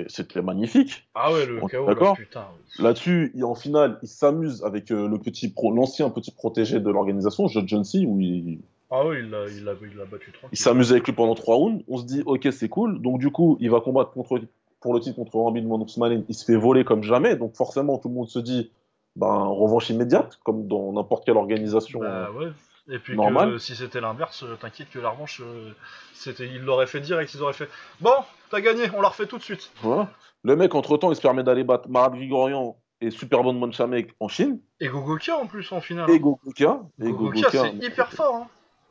[0.08, 1.08] c'était magnifique.
[1.14, 2.44] Ah ouais, le KO, d'accord là, putain.
[2.78, 6.90] Là-dessus, il- en finale, il s'amuse avec euh, le petit pro- l'ancien petit protégé de
[6.90, 8.60] l'organisation, Joe Jonesy, où il,
[8.90, 10.58] Ah oui, il l'a il l'a- il l'a battu Il tranquille.
[10.58, 11.82] s'amuse avec lui pendant trois rounds.
[11.88, 13.02] On se dit, ok, c'est cool.
[13.02, 14.40] Donc, du coup, il va combattre contre,
[14.80, 16.24] pour le titre contre Robin Ousmane.
[16.28, 17.36] Il se fait voler comme jamais.
[17.36, 18.70] Donc, forcément, tout le monde se dit,
[19.16, 22.00] ben, revanche immédiate, comme dans n'importe quelle organisation.
[22.00, 22.46] Bah ouais.
[22.90, 23.52] Et puis Normal.
[23.52, 25.72] que si c'était l'inverse, euh, t'inquiète que la revanche, euh,
[26.14, 27.68] c'était, ils l'auraient fait direct, ils auraient fait.
[28.00, 28.14] Bon,
[28.50, 29.70] t'as gagné, on la refait tout de suite.
[29.82, 30.08] Voilà.
[30.42, 34.60] Le mec, entre-temps, il se permet d'aller battre Marat Grigorian et Superbon Monchamek en Chine.
[34.80, 36.08] Et Gogokia en plus en finale.
[36.10, 36.18] Et hein.
[36.18, 36.80] Gogokia.
[37.00, 38.34] Et Gogokia, Gogokia, c'est hyper fort.
[38.36, 38.46] Hein.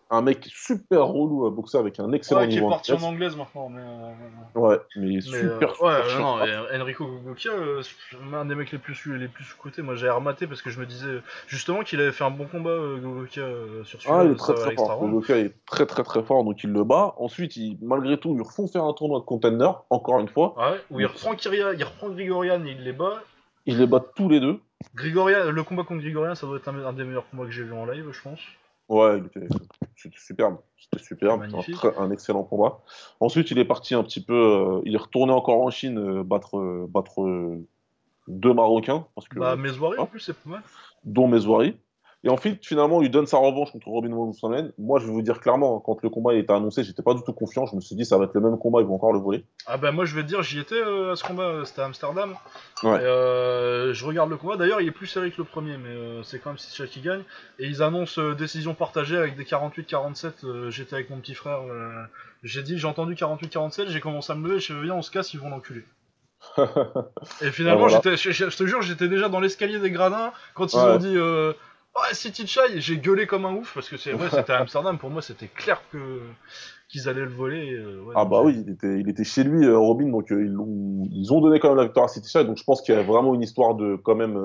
[0.09, 3.35] Un mec super relou à boxer avec un excellent Ouais, qui est parti en anglaise.
[3.35, 3.69] maintenant.
[3.69, 7.81] Mais, euh, Ouais, mais mais, super, euh, super ouais, non, Enrico Gogokia, euh,
[8.33, 9.81] un des mecs les plus, les plus sous-cotés.
[9.81, 12.69] Moi j'ai rematé parce que je me disais justement qu'il avait fait un bon combat,
[12.69, 13.45] euh, Gogokia,
[13.83, 14.19] sur celui-là.
[14.21, 14.99] Ah, il est très très fort.
[14.99, 17.13] Gogokia est très très très fort, donc il le bat.
[17.17, 20.55] Ensuite, il, malgré tout, ils refont faire un tournoi de contender, encore une fois.
[20.57, 23.21] Ouais, où il reprend Kyria, il reprend Grigorian, il les bat.
[23.65, 24.59] Ils les battent tous les deux.
[24.95, 27.63] Grigorian, le combat contre Grigorian, ça doit être un, un des meilleurs combats que j'ai
[27.63, 28.39] vu en live, je pense.
[28.89, 29.47] Ouais, il était-
[29.95, 30.57] c'était superbe.
[30.77, 31.41] C'était superbe.
[31.43, 32.79] Un, un excellent combat.
[33.19, 34.33] Ensuite, il est parti un petit peu.
[34.33, 37.57] euh, il est retourné encore en Chine euh, battre, euh, battre
[38.27, 40.61] deux Marocains, parce que, Bah, Meswari en plus, c'est pas mal.
[41.03, 41.77] dont Mezouari.
[42.27, 44.73] Et ensuite, finalement, il donne sa revanche contre Robin Moussamen.
[44.77, 47.13] Moi, je vais vous dire clairement, hein, quand le combat a été annoncé, j'étais pas
[47.13, 47.65] du tout confiant.
[47.67, 49.45] Je me suis dit, ça va être le même combat, ils vont encore le voler.
[49.65, 51.83] Ah bah moi je vais te dire, j'y étais euh, à ce combat, euh, c'était
[51.83, 52.35] à Amsterdam.
[52.83, 52.99] Ouais.
[52.99, 55.87] Et, euh, je regarde le combat, d'ailleurs il est plus serré que le premier, mais
[55.87, 57.21] euh, c'est quand même Sitcha qui gagne.
[57.59, 61.61] Et ils annoncent décision partagée avec des 48-47, euh, j'étais avec mon petit frère,
[62.43, 65.11] j'ai dit, j'ai entendu 48-47, j'ai commencé à me lever, je me viens on se
[65.11, 65.85] casse, ils vont l'enculer.
[67.41, 68.15] Et finalement, Ah, voilà.
[68.17, 70.83] je, te jure, j'étais déjà dans l'escalier des gradins quand ils Ouais.
[70.83, 71.53] ont dit euh,
[71.99, 74.97] Ouais, City Chai, j'ai gueulé comme un ouf parce que c'est ouais, c'était à Amsterdam.
[74.99, 76.21] Pour moi, c'était clair que
[76.89, 77.73] qu'ils allaient le voler.
[77.73, 80.45] euh, ouais, Ah bah oui, il était, il était chez lui, euh, Robin, donc euh,
[80.45, 82.97] ils, ont donné quand même la victoire à City Shy, donc je pense qu'il y
[82.97, 84.37] a vraiment une histoire de quand même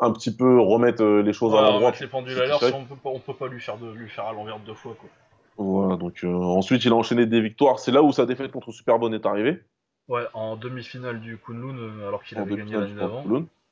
[0.00, 1.92] un petit peu remettre les choses Ouais, à l'endroit.
[1.98, 2.66] les pendules à City l'heure, Shy.
[2.68, 4.74] si on peut pas, on peut pas lui faire de lui faire à l'envers deux
[4.74, 5.08] fois quoi.
[5.56, 9.14] Voilà, donc ensuite il a enchaîné des victoires, c'est là où sa défaite contre Superbone
[9.14, 9.60] est arrivée,
[10.08, 13.24] Ouais, en demi-finale du Kunlun, alors qu'il avait gagné l'année d'avant.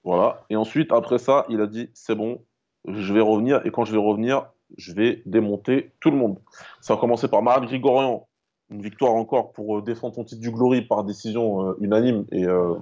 [0.07, 2.41] Voilà, et ensuite après ça, il a dit c'est bon,
[2.87, 4.47] je vais revenir, et quand je vais revenir,
[4.79, 6.39] je vais démonter tout le monde.
[6.81, 8.29] Ça a commencé par Marat Grigorian,
[8.71, 12.47] une victoire encore pour euh, défendre son titre du Glory par décision euh, unanime, et
[12.47, 12.75] euh,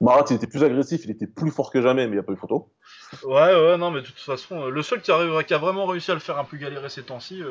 [0.00, 2.22] Marat, il était plus agressif, il était plus fort que jamais, mais il n'y a
[2.22, 2.70] pas eu photo.
[3.24, 6.20] Ouais, ouais, non, mais de toute façon, le seul qui, a vraiment réussi à le
[6.20, 7.42] faire un peu galérer ces temps-ci,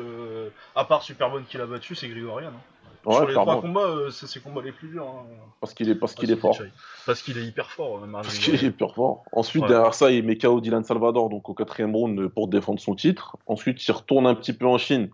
[0.74, 2.48] à part Superbonne qui l'a battu, c'est Grigorian.
[2.48, 2.73] hein.
[3.06, 5.06] Ouais, Sur les trois combats, euh, c'est ses combats les plus durs.
[5.06, 5.24] hein.
[5.60, 6.56] parce qu'il est, parce qu'il Ah, est fort.
[7.06, 9.24] Parce qu'il est hyper fort, euh, Marat Parce qu'il est hyper fort.
[9.32, 9.68] Ensuite, Ouais.
[9.68, 12.94] derrière ça, il met KO Dylan Salvador donc au quatrième round euh, pour défendre son
[12.94, 13.36] titre.
[13.46, 15.10] Ensuite, il retourne un petit peu en Chine.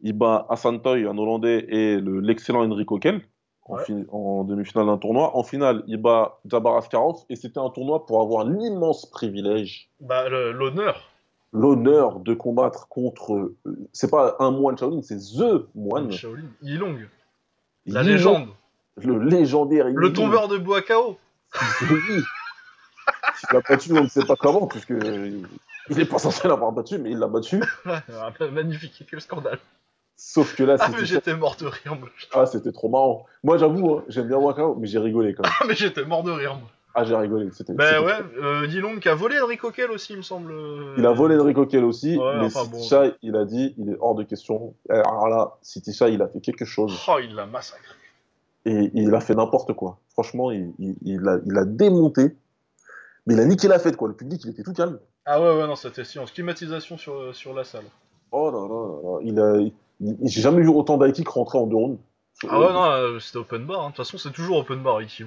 [0.00, 3.20] Il bat Hassan Toy, un Hollandais, et le- l'excellent Enrico Kell
[3.64, 3.84] en, Ouais.
[3.84, 5.36] fin- en demi-finale d'un tournoi.
[5.36, 10.28] En finale, il bat Jabbar Askarov et c'était un tournoi pour avoir l'immense privilège, Bah,
[10.28, 11.10] le- l'honneur.
[11.52, 13.34] l'honneur de combattre contre.
[13.34, 13.56] euh,
[13.92, 16.10] c'est pas un moine Shaolin, c'est THE moine.
[16.12, 16.44] Shaolin.
[16.62, 16.98] Yilong.
[17.88, 18.48] La légende.
[18.96, 19.86] Le légendaire.
[19.88, 21.18] Le tombeur de bois KO.
[21.90, 21.98] Oui.
[22.10, 22.22] Il
[23.52, 27.10] l'a battu, on ne sait pas comment, puisque il n'est pas censé l'avoir battu, mais
[27.10, 27.62] il l'a battu.
[28.52, 29.58] Magnifique, quel scandale.
[30.16, 32.08] Sauf que là, Ah, mais j'étais mort de rire, moi.
[32.34, 33.24] ah, c'était trop marrant.
[33.44, 35.52] Moi, j'avoue, hein, j'aime bien Wakao, mais j'ai rigolé quand même.
[35.60, 36.68] Ah, mais j'étais mort de rire, moi.
[37.00, 37.48] Ah, j'ai rigolé.
[37.52, 37.74] C'était.
[37.74, 38.12] Bah ouais,
[38.42, 40.52] euh, Yilong qui a volé Enrico Kell aussi, il me semble.
[40.96, 42.78] Il a volé Enrico Kell aussi, Ouais, mais enfin, bon.
[43.22, 44.74] Il a dit, il est hors de question.
[44.88, 47.94] Alors là, City il a fait quelque chose Oh, il l'a massacré.
[48.64, 49.98] et il a fait n'importe quoi.
[50.12, 52.36] Franchement, il, il- il a, il a démonté,
[53.26, 54.08] mais il a niqué la fête, quoi.
[54.08, 54.98] Le public, il était tout calme.
[55.24, 56.32] Ah ouais, ouais, non, c'était silence.
[56.32, 57.84] Climatisation sur, euh, sur la salle.
[58.32, 59.70] Oh là là il a,
[60.28, 61.98] j'ai jamais vu autant d'Aikik rentrer en deux rounds.
[62.48, 63.80] Ah ouais, non, euh, c'était open bar.
[63.80, 63.84] hein.
[63.84, 65.24] De toute façon, c'est toujours open bar ici.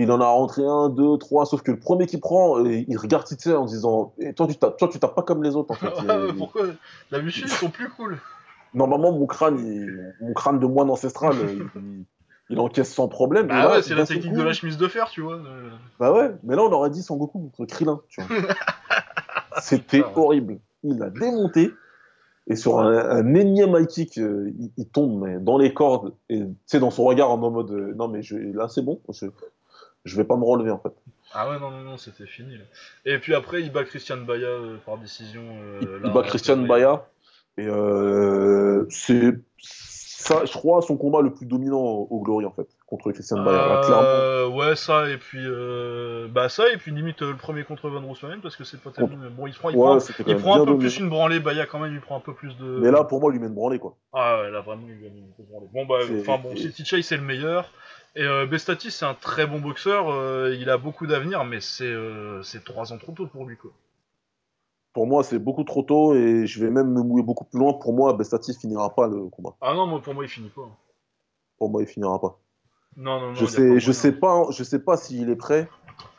[0.00, 2.96] Il en a rentré un, deux, trois, sauf que le premier qui prend, euh, il
[2.96, 5.72] regarde Tite en disant Eh, toi, tu tapes, toi, tu tapes pas comme les autres,
[5.72, 5.88] en fait.
[6.06, 6.66] Ouais, pourquoi?
[7.10, 8.16] D'habitude, ils sont plus cool.
[8.74, 12.04] Normalement, mon crâne, il- mon crâne de moine ancestral, euh, il,
[12.50, 13.46] il encaisse sans problème.
[13.46, 15.34] Et Bah là, ouais, c'est la technique de la chemise de fer, tu vois.
[15.34, 15.70] euh.
[15.98, 18.38] Bah ouais, mais là, on aurait dit Sangoku contre Krillin, tu vois.
[19.60, 20.12] C'était ouais.
[20.14, 20.60] horrible.
[20.84, 21.72] Il a démonté.
[22.50, 26.14] Et sur un, un énième high kick, euh, il, il tombe mais dans les cordes.
[26.30, 29.00] Et tu sais, dans son regard, en mode euh, Non, mais je, là, c'est bon.
[29.10, 29.26] Je,
[30.04, 30.92] je vais pas me relever, en fait.
[31.34, 32.56] Ah ouais, non, non, non, c'était fini.
[32.56, 32.64] Là.
[33.04, 35.42] Et puis après, il bat Christian Baya euh, par décision.
[35.60, 36.56] euh, il là, bat Christian.
[36.58, 37.06] Baya.
[37.58, 42.50] Et euh, c'est ça, je crois, son combat le plus dominant au, au Glory, en
[42.50, 43.58] fait, contre Christian Baya.
[43.58, 45.38] Là, clairement, Euh, ouais, ça, et puis.
[46.30, 49.16] Bah, ça, et puis limite le premier contre Van Roosmalen, parce que c'est pas tellement.
[49.36, 50.78] Bon, il prend, il prend, ouais, il un peu dominant.
[50.78, 52.78] plus une branlée, Baya quand même, il prend un peu plus de.
[52.80, 53.96] Mais là, pour moi, il lui met une branlée, quoi.
[54.12, 55.68] Ah ouais, là vraiment, il lui mis une branlée.
[55.74, 57.70] Bon, bah, enfin bon, City Chase, c'est le meilleur.
[58.18, 61.84] Et euh, Bestati, c'est un très bon boxeur, euh, il a beaucoup d'avenir, mais c'est
[61.84, 63.70] euh, c'est trois ans trop tôt pour lui, quoi.
[64.92, 67.74] Pour moi, c'est beaucoup trop tôt et je vais même me mouiller beaucoup plus loin.
[67.74, 69.54] Pour moi, Bestati finira pas le combat.
[69.60, 70.68] Ah non, moi, pour moi, il finit pas.
[71.58, 72.40] Pour moi, il finira pas.
[72.96, 73.34] Non, non, non.
[73.34, 75.70] Je sais, je sais pas, je sais pas s'il est prêt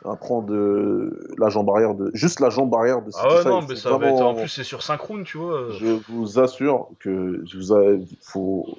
[0.06, 3.60] à prendre euh, la jambe arrière de, juste la jambe arrière de Ah ouais, non,
[3.68, 4.22] mais ça va être.
[4.22, 5.72] En plus, c'est sur synchrone, tu vois.
[5.72, 8.78] Je vous assure que je vous a- faut.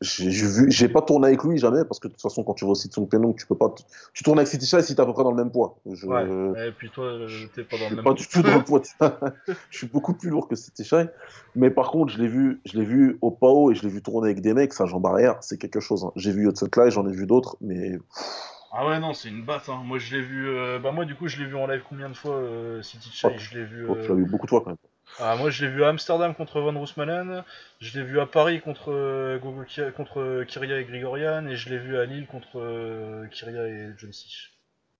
[0.00, 2.54] J'ai j'ai vu, j'ai pas tourné avec lui jamais parce que de toute façon quand
[2.54, 3.74] tu site Song Penong, tu peux pas.
[4.14, 5.76] Tu tournes avec City Shine si t'es à peu près dans le même poids.
[5.90, 6.68] Je, Ouais.
[6.68, 8.14] Et puis toi, euh, t'es pas dans le pas même.
[8.14, 8.80] du tout dans le poids.
[9.70, 11.10] je suis beaucoup plus lourd que City Shine.
[11.56, 14.00] Mais par contre, je l'ai vu, je l'ai vu au PAO et je l'ai vu
[14.00, 16.04] tourner avec des mecs, sa jambe arrière, c'est quelque chose.
[16.04, 16.12] hein.
[16.14, 17.98] J'ai vu Yotsukai, j'en ai vu d'autres, mais
[18.70, 19.68] Ah ouais, non, c'est une batte.
[19.68, 19.82] Hein.
[19.84, 20.48] Moi, je l'ai vu.
[20.48, 23.10] euh, Bah, moi, du coup, je l'ai vu en live combien de fois, euh, City
[23.12, 23.84] Chai Oh, Je l'ai vu.
[23.88, 24.76] oh, euh, l'as vu beaucoup de fois quand même.
[25.18, 27.44] Ah, moi, je l'ai vu à Amsterdam contre Van Roosmalen.
[27.80, 29.64] Je l'ai vu à Paris contre, euh, Gogo
[29.96, 31.46] contre euh, Kyria et Grigorian.
[31.46, 34.26] Et je l'ai vu à Lille contre euh, Kyria et John C.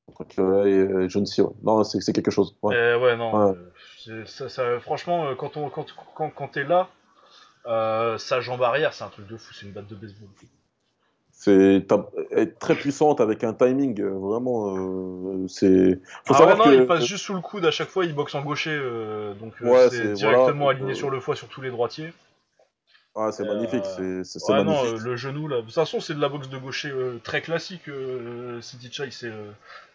[0.09, 1.52] Donc, euh, et John C, ouais.
[1.62, 2.56] Non, c'est quelque chose.
[2.62, 2.74] Ouais.
[2.74, 3.52] Euh, ouais, non.
[3.52, 4.24] Ouais.
[4.26, 6.89] ça, ça- franchement, quand, on, quand, quand, quand t'es là,
[8.18, 9.52] sa jambe arrière, c'est un truc de fou.
[9.55, 10.28] C'est une batte de baseball.
[11.40, 11.86] C'est
[12.59, 14.77] très puissante avec un timing euh, vraiment.
[14.77, 16.01] euh, c'est.
[16.24, 16.70] Faut ah ouais, savoir non, que.
[16.81, 18.05] il passe juste sous le coude à chaque fois.
[18.05, 18.77] Il boxe en gaucher.
[18.77, 22.12] euh, donc, Ouais, c'est directement voilà, aligné sur le foie sur tous les droitiers.
[23.15, 25.01] Ah, c'est magnifique, c'est c'est- c'est Ouais, non, magnifique.
[25.01, 25.59] euh, le genou là.
[25.59, 26.93] De toute façon, c'est de la boxe de gaucher
[27.23, 27.89] très classique.
[28.60, 29.31] City Chai, c'est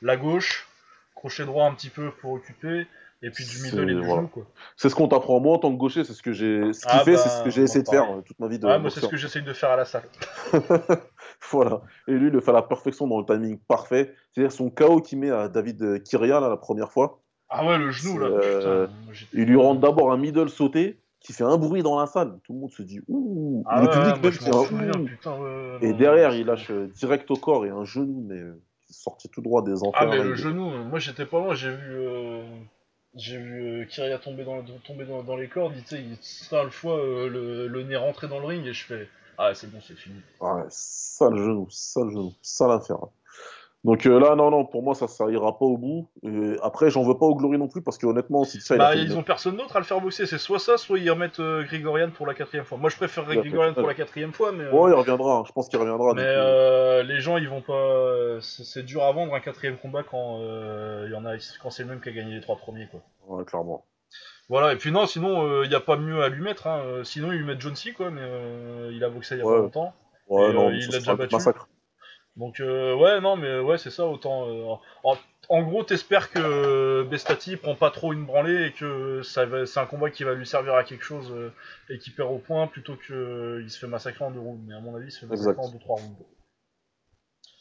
[0.02, 0.65] la gauche,
[1.14, 2.88] crochet droit un petit peu pour occuper,
[3.24, 4.16] et puis du middle et C'est- du voilà.
[4.18, 4.45] genou quoi.
[4.78, 6.72] C'est ce qu'on t'apprend moi en tant que gaucher, c'est ce que j'ai.
[6.74, 8.60] Ce Ah fait, bah, c'est ce que j'ai essayé de faire euh, toute ma vie
[8.60, 10.04] de Ouais, moi c'est ce que j'essaye de faire à la salle.
[11.52, 11.82] Voilà.
[12.08, 14.14] Et lui, il le fait à la perfection dans le timing parfait.
[14.32, 17.22] C'est-à-dire son KO qu'il met à David Kiria là, la première fois.
[17.50, 19.26] Ah ouais, le genou là, C'est, euh, putain.
[19.34, 22.40] Il lui rentre d'abord un middle sauté qui fait un bruit dans la salle.
[22.44, 23.64] Tout le monde se dit ouh.
[23.68, 25.38] Ah le ouais, public même souviens, putain.
[25.38, 28.26] Ouais, Et non, derrière, non, il c'est- lâche euh, direct au corps et un genou,
[28.28, 28.41] mais
[28.90, 30.02] sorti tout droit des enfers.
[30.02, 31.98] Ah mais le genou, moi j'étais pas loin, j'ai vu.
[33.15, 36.69] J'ai vu euh, Kyria tomber dans, tomber dans, dans les cordes, il, il ça le
[36.69, 39.07] foie, euh, le, le nez rentré dans le ring, et je fais
[39.38, 40.22] Ah, c'est bon, c'est fini.
[40.40, 42.99] Ouais, sale genou, sale genou, sale affaire.
[43.86, 46.08] Donc euh, là, non, non, pour moi, ça, ça ira pas au bout.
[46.24, 48.82] Et après, j'en veux pas au Glory non plus, parce que honnêtement, si ça, il
[48.82, 51.12] a Bah, ils ont personne d'autre à le faire boxer, c'est soit ça, soit ils
[51.12, 52.78] remettent euh, Grigorian pour la quatrième fois.
[52.78, 55.44] Moi je préférerais Grigorian pour la quatrième fois, mais, euh, Ouais, il reviendra, hein.
[55.46, 56.14] je pense qu'il reviendra.
[56.14, 57.74] mais donc, euh, euh, les gens ils vont pas.
[57.74, 61.70] euh, C'est dur à vendre un quatrième combat quand euh, il y en a, quand
[61.70, 63.02] c'est le même qui a gagné les trois premiers quoi.
[63.28, 63.84] ouais, clairement.
[64.48, 66.82] Voilà, et puis non, sinon il n'y a pas mieux à lui mettre, hein.
[66.86, 69.42] euh, sinon ils lui mettent John C quoi, mais euh, il a boxé il y
[69.42, 69.56] a Ouais.
[69.56, 69.94] pas longtemps.
[70.30, 71.36] Ouais, Et, non, euh, il l'a déjà battu.
[71.36, 71.68] massacre.
[72.36, 74.48] Donc euh, ouais, non, mais ouais, c'est ça, autant...
[74.50, 74.66] euh,
[75.04, 75.18] en,
[75.50, 79.86] en gros, t'espères que Bestati prend pas trop une branlée et que ça c'est un
[79.86, 81.52] combat qui va lui servir à quelque chose euh,
[81.90, 84.64] et qu'il perd au point plutôt qu'il se fait massacrer en deux rounds.
[84.68, 85.66] Mais à mon avis, il se fait massacrer Exact.
[85.66, 86.16] en deux, trois rounds.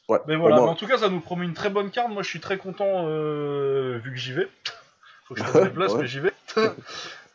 [0.08, 2.08] Ouais, Mais voilà, moi- mais en tout cas, ça nous promet une très bonne carte.
[2.10, 4.48] Moi, je suis très content euh, vu que j'y vais.
[5.26, 6.00] Faut que je me déplace, Ouais.
[6.02, 6.32] mais j'y vais.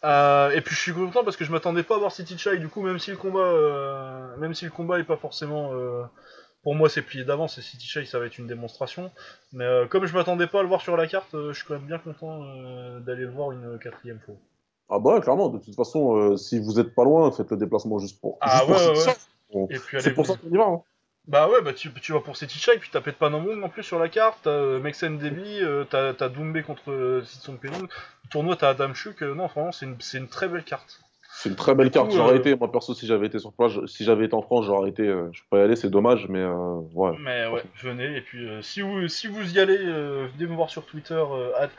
[0.03, 2.59] Euh, et puis je suis content parce que je m'attendais pas à voir City Chai.
[2.59, 6.03] Du coup, même si le combat, euh, même si le combat est pas forcément, euh,
[6.67, 7.57] pour moi, c'est plié d'avance.
[7.57, 9.09] Et City Chai, ça va être une démonstration.
[9.53, 11.65] Mais euh, comme je m'attendais pas à le voir sur la carte, euh, je suis
[11.65, 14.35] quand même bien content euh, d'aller le voir une quatrième fois.
[14.89, 17.99] Ah bah ouais, clairement, de toute façon, si vous êtes pas loin, faites le déplacement
[17.99, 19.13] juste pour, Ah juste pour ouais, ouais, ouais.
[19.53, 20.65] Bon, Et puis C'est pour ça qu'on y va.
[20.65, 20.81] hein.
[21.25, 23.83] Bah ouais, bah tu, tu vas pour City Chai, puis t'as Pet Panamong en plus
[23.83, 27.83] sur la carte, t'as Mexen euh, t'as Doumbé contre Sitson Penong.
[27.83, 29.21] Le tournoi, t'as Adam Chuk.
[29.21, 30.99] non, franchement, c'est une, c'est une très belle carte.
[31.39, 32.09] C'est une très belle carte.
[32.09, 34.65] J'aurais euh, été, moi perso, si j'avais été sur place, si j'avais été en France,
[34.65, 35.03] j'aurais été.
[35.03, 37.15] euh, je peux pas y aller, c'est dommage, mais euh, ouais.
[37.19, 40.87] Mais ouais, venez, et puis si, vous, si vous y allez, venez me voir sur
[40.87, 41.23] Twitter,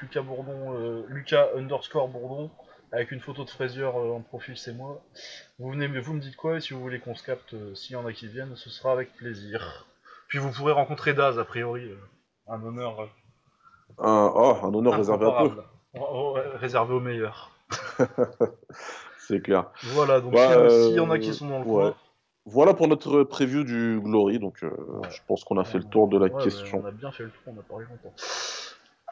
[0.01, 2.53] Lucas Bourdon, Lucas underscore Bourdon,
[2.93, 5.03] avec une photo de Frazier euh, en profil, c'est moi.
[5.59, 7.95] Vous venez, mais vous me dites quoi, et si vous voulez qu'on se capte, s'il
[7.95, 9.87] y en a qui viennent, ce sera avec plaisir.
[10.29, 11.91] Puis vous pourrez rencontrer Daz, a priori,
[12.47, 13.09] un honneur
[13.99, 15.51] Un, oh, un honneur réservé à peu,
[16.61, 17.51] réservé aux meilleurs.
[19.29, 19.71] c'est clair.
[19.85, 21.59] Voilà, donc Bah, s'il y en a- s'il y, euh, en a qui sont dans
[21.61, 21.83] le ouais.
[21.83, 21.95] coin,
[22.47, 24.39] Voilà pour notre preview du Glory.
[24.39, 25.11] Donc, euh, Ouais.
[25.11, 26.81] je pense qu'on a fait le tour de la Ouais, question.
[26.83, 28.15] on a bien fait le tour, on a parlé longtemps.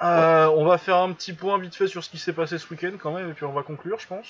[0.03, 2.69] Euh, On va faire un petit point vite fait sur ce qui s'est passé ce
[2.71, 4.27] week-end quand même, et puis on va conclure, je pense.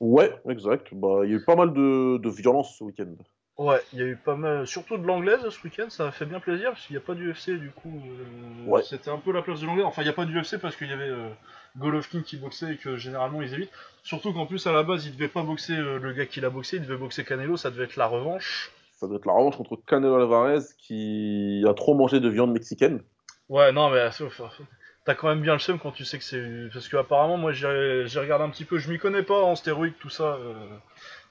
[0.00, 0.88] Ouais, exact.
[0.92, 3.14] Bah, il y a eu pas mal de, de violence ce week-end.
[3.58, 6.26] Ouais, il y a eu pas mal, surtout de l'anglaise ce week-end, ça a fait
[6.26, 8.02] bien plaisir parce qu'il n'y a pas d'UFC du coup.
[8.06, 8.82] euh, Ouais.
[8.82, 9.86] C'était un peu la place de l'anglaise.
[9.86, 11.30] Enfin, il n'y a pas d'UFC parce qu'il y avait euh,
[11.78, 13.72] Golovkin qui boxait et que généralement ils évitent.
[14.02, 16.50] Surtout qu'en plus à la base il devait pas boxer euh, le gars qui l'a
[16.50, 18.70] boxé, il devait boxer Canelo, ça devait être la revanche.
[18.98, 23.00] Ça doit être la revanche contre Canelo Alvarez qui a trop mangé de viande mexicaine.
[23.48, 24.06] Ouais, non, mais
[25.06, 26.68] t'as quand même bien le seum quand tu sais que c'est.
[26.72, 29.54] Parce que apparemment, moi j'ai j'ai regardé un petit peu, je m'y connais pas en
[29.56, 30.38] stéroïdes, tout ça.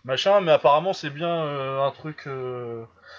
[0.06, 2.28] Euh, machin, mais apparemment c'est bien euh, un truc.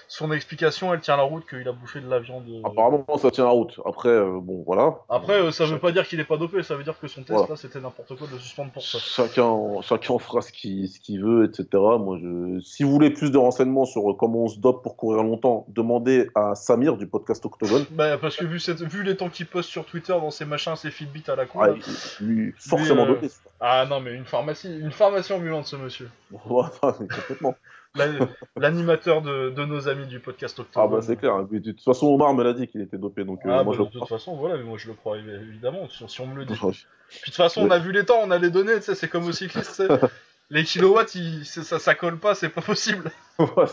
[0.09, 2.45] Son explication, elle tient la route qu'il a bouffé de la viande.
[2.49, 2.67] euh.
[2.67, 3.79] Apparemment, ça tient la route.
[3.85, 4.95] Après, euh, bon, voilà.
[5.09, 7.23] Après, euh, ça veut pas dire qu'il est pas dopé, ça veut dire que son
[7.23, 7.49] test Voilà.
[7.51, 8.99] là c'était n'importe quoi de suspendre pour ça.
[8.99, 11.67] Chacun, chacun fera ce qu'il veut, etc.
[11.73, 12.61] Moi, je...
[12.61, 16.29] Si vous voulez plus de renseignements sur comment on se dope pour courir longtemps, demandez
[16.35, 17.85] à Samir du podcast Octogone.
[17.91, 18.83] Bah, parce que vu, cette...
[18.83, 21.61] vu les temps qu'il poste sur Twitter dans ses machins, ses Fitbit à la con.
[21.63, 21.69] Ah,
[22.21, 23.29] lui, forcément euh, dopé.
[23.61, 26.11] Ah non, mais une pharmacie, une pharmacie ambulante, ce monsieur.
[26.33, 26.39] Mais
[27.09, 27.55] complètement.
[27.97, 30.91] La- L'animateur de, de nos amis du podcast Ah Octogone.
[31.01, 31.45] bah c'est clair.
[31.47, 33.73] De toute façon, Omar me l'a dit qu'il était dopé, donc euh, Ah, moi bah,
[33.73, 36.21] je de le toute façon, voilà, mais moi je le crois évi- évidemment, si, si
[36.21, 36.55] on me le dit.
[36.55, 38.95] Puis de toute façon, on a vu les temps, on a les données, tu sais,
[38.95, 39.83] c'est comme au cycliste.
[40.49, 43.11] Les kilowatts, ils- ça, ça colle pas, c'est pas possible.
[43.41, 43.65] Ouais,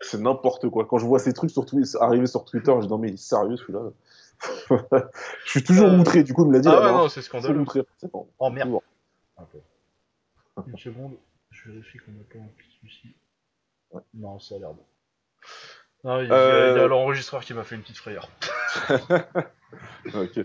[0.00, 0.84] c'est n'importe quoi.
[0.84, 1.64] Quand je vois ces trucs sur
[2.00, 3.80] arriver sur Twitter, je dis non mais il est sérieux celui-là.
[5.44, 6.68] je suis toujours Euh, outré, du coup il me l'a dit.
[6.68, 7.60] Ah ouais, non, c'est scandaleux.
[7.60, 7.82] outré.
[8.12, 8.26] Bon.
[8.40, 8.78] Oh merde.
[10.66, 11.12] Une seconde,
[11.50, 13.14] je vérifie qu'on n'a pas un petit souci.
[13.92, 14.02] Ouais.
[14.14, 14.84] Non, ça a l'air bon.
[16.04, 18.28] Non, il y a, Euh, il y a l'enregistreur qui m'a fait une petite frayeur.
[20.14, 20.38] Ok.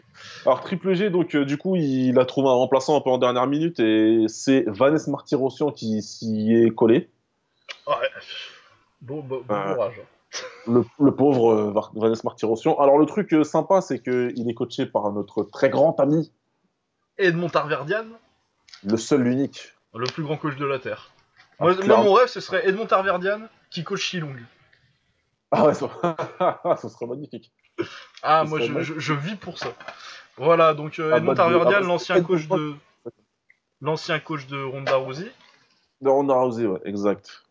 [0.45, 3.19] Alors Triple G, donc euh, du coup il a trouvé un remplaçant un peu en
[3.19, 7.09] dernière minute et c'est Vanessa Martyrossian qui s'y est collé.
[7.87, 7.93] Ouais.
[9.01, 10.01] Bon, bon, bon Euh, courage.
[10.67, 12.75] Le, le pauvre euh, Vanessa Martyrossian.
[12.79, 16.31] Alors le truc sympa c'est qu'il est coaché par notre très grand ami,
[17.17, 18.05] Edmond Tarverdian,
[18.83, 19.73] le seul, l'unique.
[19.93, 21.11] le plus grand coach de la Terre.
[21.61, 22.03] Ah, moi, moi, clairement.
[22.03, 24.35] mon rêve, ce serait Edmond Tarverdian qui coach Shilong.
[25.51, 25.89] Ah ouais, ça,
[26.77, 27.51] ça serait magnifique.
[28.23, 28.83] Ah, moi, je, mal.
[28.83, 29.69] je- je vis pour ça.
[30.37, 32.73] Voilà, donc euh, Ah, Edmond bah, Tarverdian, ah, l'ancien coach de
[33.81, 35.31] l'ancien coach de Ronda Rousey,
[36.01, 37.43] De Ronda Rousey, ouais, exact.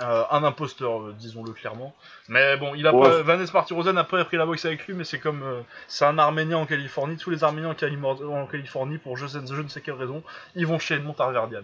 [0.00, 1.92] Euh, un imposteur, euh, disons-le clairement.
[2.28, 3.02] Mais bon, il a Ouais.
[3.02, 6.04] pas, Vanessa Martirosyan n'a pas appris la boxe avec lui, mais c'est comme euh, c'est
[6.04, 7.16] un Arménien en Californie.
[7.16, 10.22] Tous les Arméniens en, Cali- en Californie, pour je, sais, je ne sais quelle raison,
[10.54, 11.62] ils vont chez Edmond Tarverdian.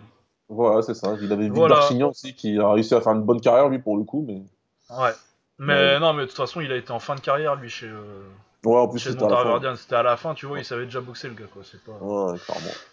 [0.48, 1.14] Voilà, c'est ça.
[1.20, 1.76] Il avait vu Voilà.
[1.76, 4.42] Darchignan aussi qui a réussi à faire une bonne carrière lui pour le coup, mais
[4.90, 5.12] Ouais.
[5.58, 5.98] Mais Ouais.
[6.00, 8.22] non, mais de toute façon, il a été en fin de carrière lui chez, euh,
[8.64, 11.34] ouais, en plus c'était à à la fin, tu vois, il savait déjà boxer le
[11.34, 11.62] gars, quoi.
[11.64, 11.92] C'est pas.
[11.92, 12.36] Ouais.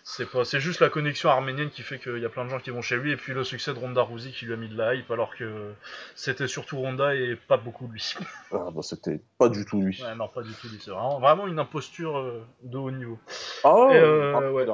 [0.03, 2.59] C'est pas, c'est juste la connexion arménienne qui fait qu'il y a plein de gens
[2.59, 4.69] qui vont chez lui et puis le succès de Ronda Rousey qui lui a mis
[4.69, 5.73] de la hype alors que
[6.15, 8.13] c'était surtout Ronda et pas beaucoup lui.
[8.53, 10.01] Ah, bah, c'était pas du tout lui.
[10.03, 10.79] ouais, non, pas du tout lui.
[10.83, 13.17] C'est vraiment, vraiment une imposture euh, de haut niveau.
[13.63, 14.65] Ah, Et, euh, ah, ouais.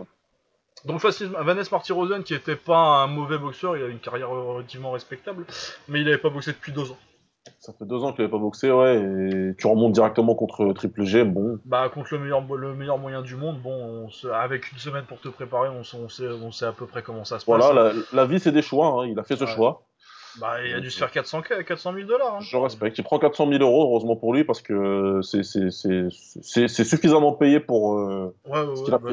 [0.86, 5.46] Donc Vanessa Martirosyan qui était pas un mauvais boxeur, il a une carrière relativement respectable,
[5.88, 6.98] mais il avait pas boxé depuis deux ans.
[7.60, 11.04] Ça fait deux ans qu'il avait pas boxé, ouais, et tu remontes directement contre Triple
[11.04, 11.60] G, bon.
[11.66, 15.06] Bah contre le meilleur, le meilleur moyen du monde, bon, on se- avec une semaine
[15.06, 17.46] pour te préparer, on, sait- on sait, on sait à peu près comment ça se
[17.46, 17.96] Voilà, passe.
[17.96, 18.04] hein.
[18.14, 19.50] la, la vie c'est des choix, hein, il a fait ce Ouais.
[19.56, 19.87] choix.
[20.40, 22.36] Bah il a dû se faire 400, 400 000 dollars.
[22.36, 22.40] Hein.
[22.42, 22.98] Je respecte.
[22.98, 27.98] Il prend 400 000 euros, heureusement pour lui, parce que c'est- suffisamment payé pour.
[28.00, 29.10] euh, Ouais, ouais, Ce ouais, bah,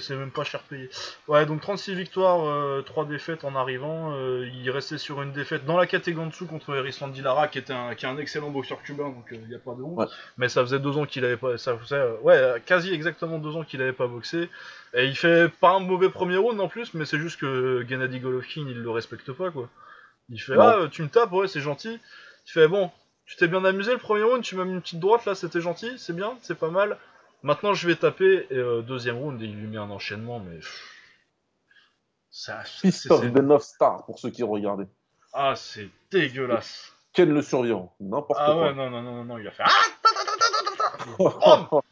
[0.00, 0.88] c'est- même pas cher payé.
[1.28, 4.12] Ouais, donc 36 victoires, euh, 3 défaites en arrivant.
[4.14, 7.58] euh, il restait sur une défaite dans la catégorie en dessous contre Erisland Lara, qui,
[7.58, 9.98] était un, qui est un excellent boxeur cubain, donc il n'y a pas de honte.
[9.98, 10.06] Ouais.
[10.38, 11.56] Mais ça faisait deux ans qu'il avait pas.
[11.58, 14.48] Ça faisait, euh, ouais, euh, quasi exactement deux ans qu'il avait pas boxé.
[14.96, 18.20] Et il fait pas un mauvais premier round en plus, mais c'est juste que Gennady
[18.20, 19.68] Golovkin, il le respecte pas, quoi.
[20.30, 20.54] Il fait.
[20.58, 22.00] Ah, tu me tapes, ouais, c'est gentil.
[22.46, 22.90] Il fait Bon,
[23.26, 25.60] tu t'es bien amusé le premier round, tu m'as mis une petite droite là, c'était
[25.60, 26.98] gentil, c'est bien, c'est pas mal.
[27.42, 28.46] Maintenant, je vais taper.
[28.50, 30.58] Et euh, deuxième round, il lui met un enchaînement, mais.
[32.30, 34.88] Ça, c'est- Fist of the North Star, pour ceux qui regardaient.
[35.32, 36.92] Ah, c'est dégueulasse.
[37.12, 38.62] Ken le survivant, n'importe Ah quoi.
[38.62, 39.62] ouais, non, non, non, non, non, il a fait.
[39.66, 41.82] Ah oh,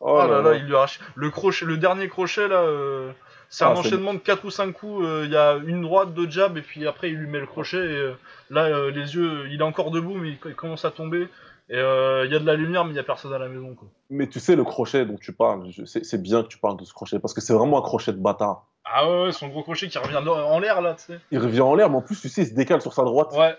[0.00, 0.98] Oh là là, il lui arrache.
[1.14, 3.12] Le, crochet, le dernier crochet là, euh,
[3.48, 5.04] c'est Ah, un c'est enchaînement de 4 ou 5 coups.
[5.04, 7.46] euh, Il y a une droite, deux jabs, et puis après il lui met le
[7.46, 7.76] crochet.
[7.76, 8.12] Et euh,
[8.50, 11.28] là, euh, les yeux, il est encore debout, mais il, commence à tomber.
[11.68, 13.48] Et euh, il y a de la lumière, mais il y a personne à la
[13.48, 13.74] maison.
[13.74, 13.88] Quoi.
[14.10, 16.92] Mais tu sais, le crochet dont tu parles, c'est bien que tu parles de ce
[16.92, 18.66] crochet, parce que c'est vraiment un crochet de bâtard.
[18.84, 21.18] Ah ouais, ouais, son gros crochet qui revient en l'air là, tu sais.
[21.32, 23.32] Il revient en l'air, mais en plus, tu sais, il se décale sur sa droite.
[23.32, 23.56] Ouais.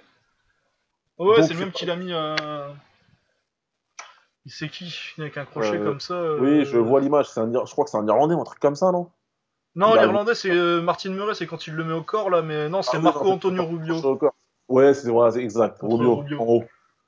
[1.20, 2.14] Ouais, c'est le même qu'il a mis.
[2.14, 2.36] Euh...
[4.46, 6.36] Il sait qui avec un crochet Euh, comme ça.
[6.40, 8.60] Oui, je vois l'image, c'est un je crois que c'est un Irlandais ou un truc
[8.60, 9.10] comme ça, non?
[9.78, 12.30] Non, Il a- l'Irlandais c'est euh, Martin Murray, c'est quand il le met au corps
[12.30, 13.96] là, mais non, c'est Ah oui, Marco non, Antonio c'est- Rubio.
[14.20, 14.28] c'est
[14.70, 15.78] Ouais, c'est c'est exact.
[15.82, 16.42] Rubio, Rubio.
[16.42, 16.64] en haut.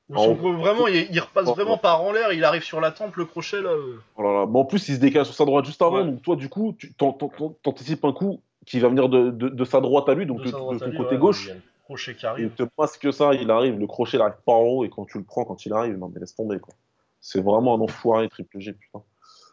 [0.10, 1.78] Vraiment, il, il repasse Oh, vraiment oh.
[1.82, 3.70] par en l'air, il arrive sur la tempe, le crochet là.
[3.72, 4.00] euh.
[4.18, 4.46] Oh là là.
[4.50, 6.06] Mais en plus, il se décale sur sa droite juste avant, Ouais.
[6.06, 9.30] donc toi, du coup, tu t'an- t'an- t'an- t'anticipes un coup qui va venir de,
[9.30, 11.50] de- de sa droite à lui, donc de ton lui, côté ouais, gauche.
[11.50, 12.50] Il crochet qui Il arrive.
[12.52, 15.18] te masque ça, il arrive, le crochet il arrive pas en haut, et quand tu
[15.18, 16.74] le prends, quand il arrive, non mais laisse tomber quoi.
[17.20, 19.02] C'est vraiment un enfoiré triple G, putain.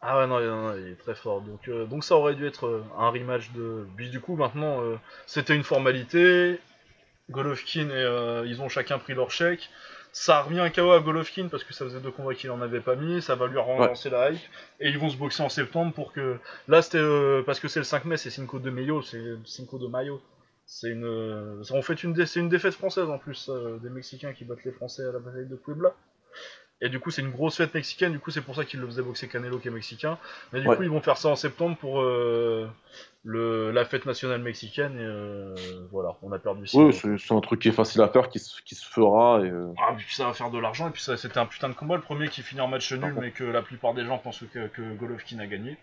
[0.08, 1.40] Ah ouais, non, il est très fort.
[1.40, 3.84] Donc, euh, ça aurait dû être euh, un rematch de.
[3.96, 4.94] Puis du coup, maintenant, euh,
[5.26, 6.60] c'était une formalité.
[7.28, 9.68] Golovkin et ils ont chacun pris leur chèque.
[10.12, 12.62] Ça a remis un KO à Golovkin parce que ça faisait deux combats qu'il en
[12.62, 13.20] avait pas mis.
[13.20, 14.40] Ça va lui relancer la hype.
[14.78, 16.36] Et ils vont se boxer en septembre pour que.
[16.68, 17.02] Là, c'était.
[17.44, 19.02] parce que c'est le 5 mai, c'est Cinco de Mayo.
[19.02, 20.22] C'est Cinco de Mayo.
[20.66, 21.04] C'est une,
[22.04, 23.50] une, dé- c'est une défaite française en plus,
[23.82, 25.94] des Mexicains qui battent les Français à la bataille de Puebla.
[26.82, 28.12] Et du coup, c'est une grosse fête mexicaine.
[28.12, 30.18] Du coup, c'est pour ça qu'ils le faisaient boxer Canelo qui est mexicain.
[30.52, 30.76] Mais du Ouais.
[30.76, 32.68] coup, ils vont faire ça en septembre pour euh,
[33.24, 34.92] le, la fête nationale mexicaine.
[34.98, 35.54] Et euh,
[35.90, 38.38] voilà, on a perdu six Oui, c'est un truc qui est facile à faire, qui
[38.38, 39.40] se, qui se fera.
[39.40, 40.88] Et, euh, Ah, puis ça va faire de l'argent.
[40.88, 41.96] Et puis ça, c'était un putain de combat.
[41.96, 44.66] Le premier qui finit en match nul, mais que la plupart des gens pensent que,
[44.68, 45.78] que Golovkin a gagné.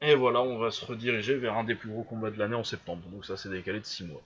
[0.00, 2.64] Et voilà, on va se rediriger vers un des plus gros combats de l'année en
[2.64, 3.02] septembre.
[3.12, 4.22] Donc ça, c'est décalé de 6 mois.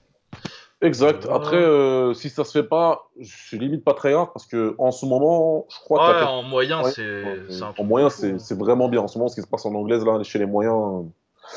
[0.82, 1.26] Exact.
[1.30, 4.74] Après, euh, si ça se fait pas, je suis limite pas très grave parce que
[4.78, 7.72] en ce moment, je crois que Ouais, t'as en moyen, Ouais, c'est Ouais, c'est en
[7.72, 8.38] truc moyen, c'est hein.
[8.38, 9.01] c'est vraiment bien.
[9.01, 11.05] En ce moment, ce qui se passe en anglaise, là, chez les moyens,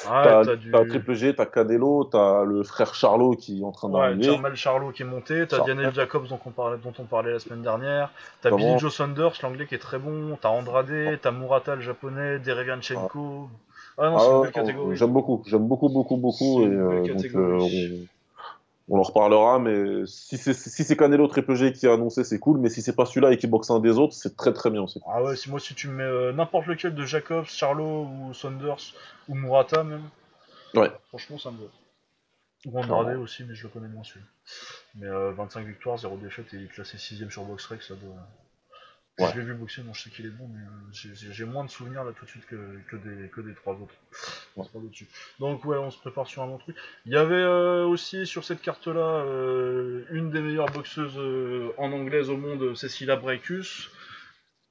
[0.06, 0.72] Ouais, t'as du...
[0.72, 4.24] Triple G, t'as Canelo, t'as le frère Charlot qui est en train Ouais, d'arriver.
[4.24, 5.66] Jermel Charlot qui est monté, t'as.
[5.66, 8.12] Daniel Jacobs dont on, parlait, dont on parlait la semaine dernière,
[8.42, 11.82] t'as Comment Billy Joe Saunders, l'anglais qui est très bon, t'as Andrade, t'as Murata le
[11.82, 13.50] japonais, Derevianchenko.
[13.98, 14.96] Ah non, c'est une Ah, belle catégorie.
[14.98, 16.60] J'aime beaucoup, j'aime beaucoup, beaucoup, beaucoup.
[16.60, 18.08] C'est Et, une belle euh, donc, catégorie.
[18.90, 19.60] On, en reparlera.
[19.60, 22.60] Mais si c'est si Canelo Triple G qui a annoncé, c'est cool.
[22.60, 24.82] Mais si c'est pas celui-là et qui boxe un des autres, c'est très très bien
[24.82, 25.02] aussi.
[25.08, 28.34] Ah ouais, si moi si tu me mets euh, n'importe lequel de Jacobs, Charlot ou
[28.34, 28.94] Saunders
[29.28, 30.04] ou Murata même,
[30.76, 30.92] Ouais.
[31.10, 31.66] franchement ça me va.
[32.66, 34.26] Ou Andrade aussi, mais je le connais moins celui.
[34.96, 38.16] Mais euh, 25 victoires, 0 défaite et il est classé 6ème sur BoxRec, ça doit.
[39.20, 39.32] Ouais.
[39.34, 41.70] Je l'ai vu boxer, donc je sais qu'il est bon, mais euh, j'ai- moins de
[41.72, 42.56] souvenirs là tout de suite que,
[42.88, 43.96] que, des, que des trois autres.
[44.56, 44.64] Ouais.
[44.66, 45.08] Trois autres dessus.
[45.40, 46.76] Donc ouais, on se prépare sur un bon truc.
[47.08, 51.18] Il y avait euh, aussi sur cette carte-là euh, une des meilleures boxeuses
[51.78, 53.90] en anglaise au monde, Cecilia Brækhus,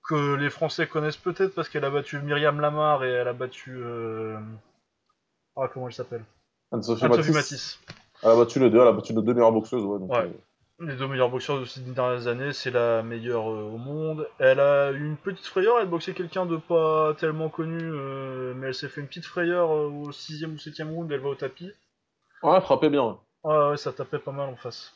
[0.08, 3.80] que les Français connaissent peut-être parce qu'elle a battu Myriam Lamar et elle a battu...
[5.56, 6.22] Ah, comment elle s'appelle?
[6.70, 7.80] Anne-Sophie Matisse, Matisse.
[8.22, 9.82] elle a battu les deux, elle a battu les deux meilleures boxeuses.
[9.82, 10.30] Ouais, donc, Ouais.
[10.78, 14.28] Les deux meilleures boxeurs de ces dix dernières années, c'est la meilleure euh, au monde.
[14.38, 18.68] Elle a eu une petite frayeur, elle boxait quelqu'un de pas tellement connu, euh, mais
[18.68, 21.34] elle s'est fait une petite frayeur euh, au 6ème ou 7ème round, elle va au
[21.34, 21.72] tapis.
[22.42, 23.04] ouais, frappait bien.
[23.04, 23.14] ouais.
[23.70, 24.92] Ouais, ça tapait pas mal en face.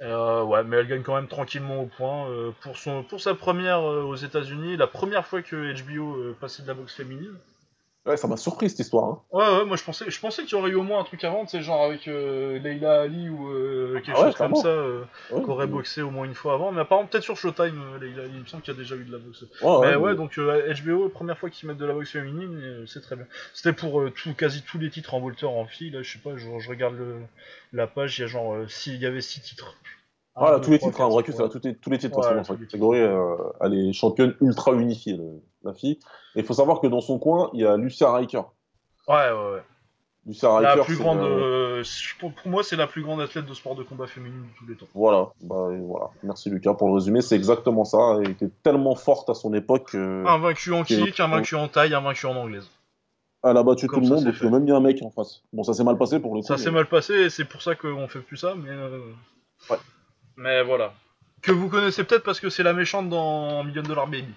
[0.00, 2.28] Et, ouais, mais elle gagne quand même tranquillement au point.
[2.60, 6.74] pour, son, pour sa première aux États-Unis, la première fois que HBO passait de la
[6.74, 7.36] boxe féminine.
[8.06, 9.04] Ouais, ça m'a surpris cette histoire.
[9.08, 9.22] hein.
[9.32, 11.22] Ouais, ouais, moi je pensais, je pensais qu'il y aurait eu au moins un truc
[11.22, 14.56] avant, tu sais, genre avec euh, Leila Ali ou euh, quelque Ah ouais, chose comme
[14.56, 14.66] ça.
[14.68, 17.80] euh, Ouais, qu'aurait ouais, boxé au moins une fois avant, mais apparemment peut-être sur Showtime,
[17.94, 19.44] euh, Leila Ali, il me semble qu'il y a déjà eu de la boxe.
[19.60, 23.02] ouais, mais ouais, donc euh, HBO, première fois qu'ils mettent de la boxe féminine, c'est
[23.02, 23.26] très bien.
[23.54, 26.36] C'était pour tout, quasi tous les titres en Volter en fille, là, je sais pas,
[26.36, 27.18] je, je regarde le,
[27.72, 29.76] la page, il y a genre, euh, six- il y avait 6 titres.
[30.38, 31.40] Deux, tous les titres, hein, Bracus, ouais.
[31.40, 33.00] elle a tous les, tous les titres Ouais, en ce moment, tous sa les catégorie.
[33.00, 35.98] euh, elle est championne ultra unifiée, le- la fille.
[36.36, 38.42] Et il faut savoir que dans son coin, il y a Lucia Riker.
[39.08, 39.62] Ouais, ouais, ouais.
[40.26, 41.84] Lucia La Riker, plus grande, euh, euh,
[42.20, 44.66] pour, pour moi, c'est la plus grande athlète de sport de combat féminine de tous
[44.66, 44.86] les temps.
[44.94, 46.10] Voilà, bah, voilà.
[46.22, 48.18] Merci Lucas pour le résumé, c'est exactement ça.
[48.22, 51.68] Elle était tellement forte à son époque qu'elle Un vaincu en kick, un vaincu en
[51.68, 52.70] taille, un vaincu en anglaise.
[53.42, 55.42] a battu Comme tout le monde, donc il y a même un mec en face.
[55.52, 56.46] Bon, ça s'est mal passé pour le coup.
[56.46, 58.70] Ça mais- s'est mal passé et c'est pour ça qu'on fait plus ça, mais.
[58.70, 59.00] euh,
[59.70, 59.76] Ouais.
[60.40, 60.94] Mais voilà.
[61.42, 64.32] Que vous connaissez peut-être parce que c'est la méchante dans Million Dollar Baby.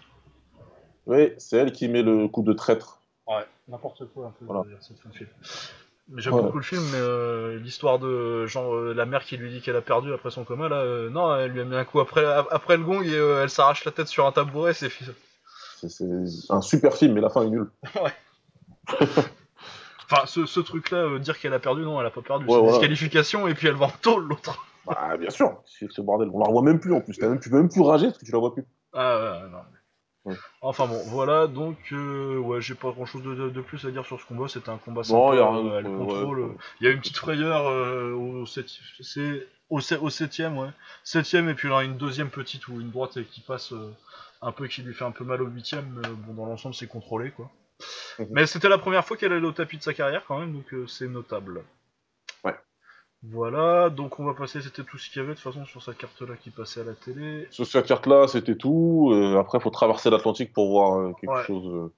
[1.06, 3.00] Oui, c'est elle qui met le coup de traître.
[3.26, 4.64] Ouais, n'importe quoi un peu Voilà.
[4.64, 5.30] derrière cette fin de film.
[6.10, 6.42] Mais j'aime Ouais.
[6.44, 9.78] beaucoup le film, mais euh, l'histoire de genre euh, la mère qui lui dit qu'elle
[9.78, 12.26] a perdu après son coma, là, euh, non, elle lui a mis un coup après,
[12.26, 14.90] après le gong et euh, elle s'arrache la tête sur un tabouret, c'est
[15.88, 16.06] C'est
[16.50, 17.70] un super film, mais la fin est nulle.
[20.12, 22.46] Enfin, ce, ce truc-là, euh, dire qu'elle a perdu, non, elle a pas perdu.
[22.46, 22.72] Ouais, c'est voilà.
[22.74, 24.66] disqualification et puis elle va en tôle l'autre.
[24.86, 26.30] Bah, bien sûr, c'est ce bordel.
[26.34, 27.20] On la revoit même plus en plus.
[27.20, 28.66] Même, tu peux même plus rager parce que tu la vois plus.
[28.94, 29.60] Ah ouais, non.
[30.26, 30.36] Ouais.
[30.62, 33.92] Enfin bon, voilà, donc euh, ouais, j'ai pas grand chose de, de- de plus à
[33.92, 35.98] dire sur ce combat, c'était un combat sympa, Non, il y a rien euh, ouais,
[35.98, 36.46] contrôle, ouais.
[36.46, 38.68] euh, il y a une petite frayeur euh, au, sept,
[39.02, 40.70] c'est, au, se- au septième, ouais,
[41.04, 43.74] septième, et puis là une deuxième petite ou une droite qui passe
[44.42, 46.88] un peu, qui lui fait un peu mal au huitième, mais bon, dans l'ensemble c'est
[46.88, 47.52] contrôlé, quoi.
[48.20, 48.28] Mhm.
[48.32, 50.74] Mais c'était la première fois qu'elle allait au tapis de sa carrière quand même, donc
[50.88, 51.64] c'est notable.
[53.26, 55.82] Voilà, donc on va passer, c'était tout ce qu'il y avait de toute façon sur
[55.82, 57.48] cette carte-là qui passait à la télé.
[57.52, 59.12] Sur cette carte-là, c'était tout.
[59.14, 61.44] Euh, après, il faut traverser l'Atlantique pour voir euh, quelque Ouais.
[61.46, 61.66] chose.
[61.74, 61.94] euh,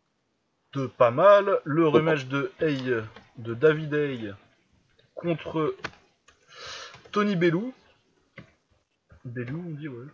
[0.73, 1.61] de pas mal.
[1.63, 2.83] Le rematch de Hay,
[3.37, 4.33] de David Hay
[5.15, 5.73] contre
[7.11, 7.73] Tony Bellou.
[9.23, 10.05] Bellou, on dit, ouais.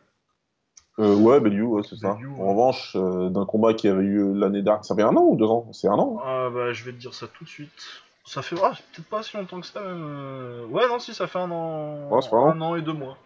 [1.00, 2.18] Euh, ouais, Bellew, ouais, c'est ça.
[2.38, 4.86] En revanche, d'un combat qui avait eu l'année dernière.
[4.86, 5.68] Ça fait un an ou deux ans?
[5.74, 6.20] C'est un an.
[6.20, 8.04] hein Ah bah, je vais te dire ça tout de suite.
[8.26, 10.04] Ça fait ah, peut-être pas si longtemps que ça, même.
[10.08, 10.66] euh.
[10.68, 12.10] Ouais, non, si, ça fait un an.
[12.10, 12.76] Ouais, un an.
[12.76, 13.18] et deux mois.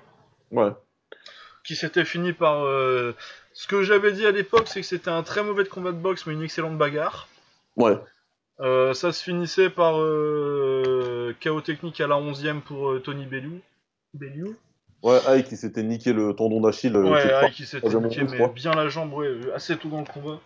[0.52, 0.72] Ouais.
[1.64, 2.64] Qui s'était fini par.
[2.66, 3.14] euh,
[3.54, 6.26] Ce que j'avais dit à l'époque, c'est que c'était un très mauvais combat de boxe,
[6.26, 7.28] mais une excellente bagarre.
[7.76, 7.98] Ouais.
[8.62, 13.60] Euh, ça se finissait par euh, chaos technique à la 11ème pour Tony Bellou.
[14.14, 14.56] Bellou
[15.04, 16.96] Ouais, Ike qui s'était niqué le tendon d'Achille.
[16.98, 20.40] Ouais, part, qui s'était niqué mais bien la jambe, ouais, assez tôt dans le combat.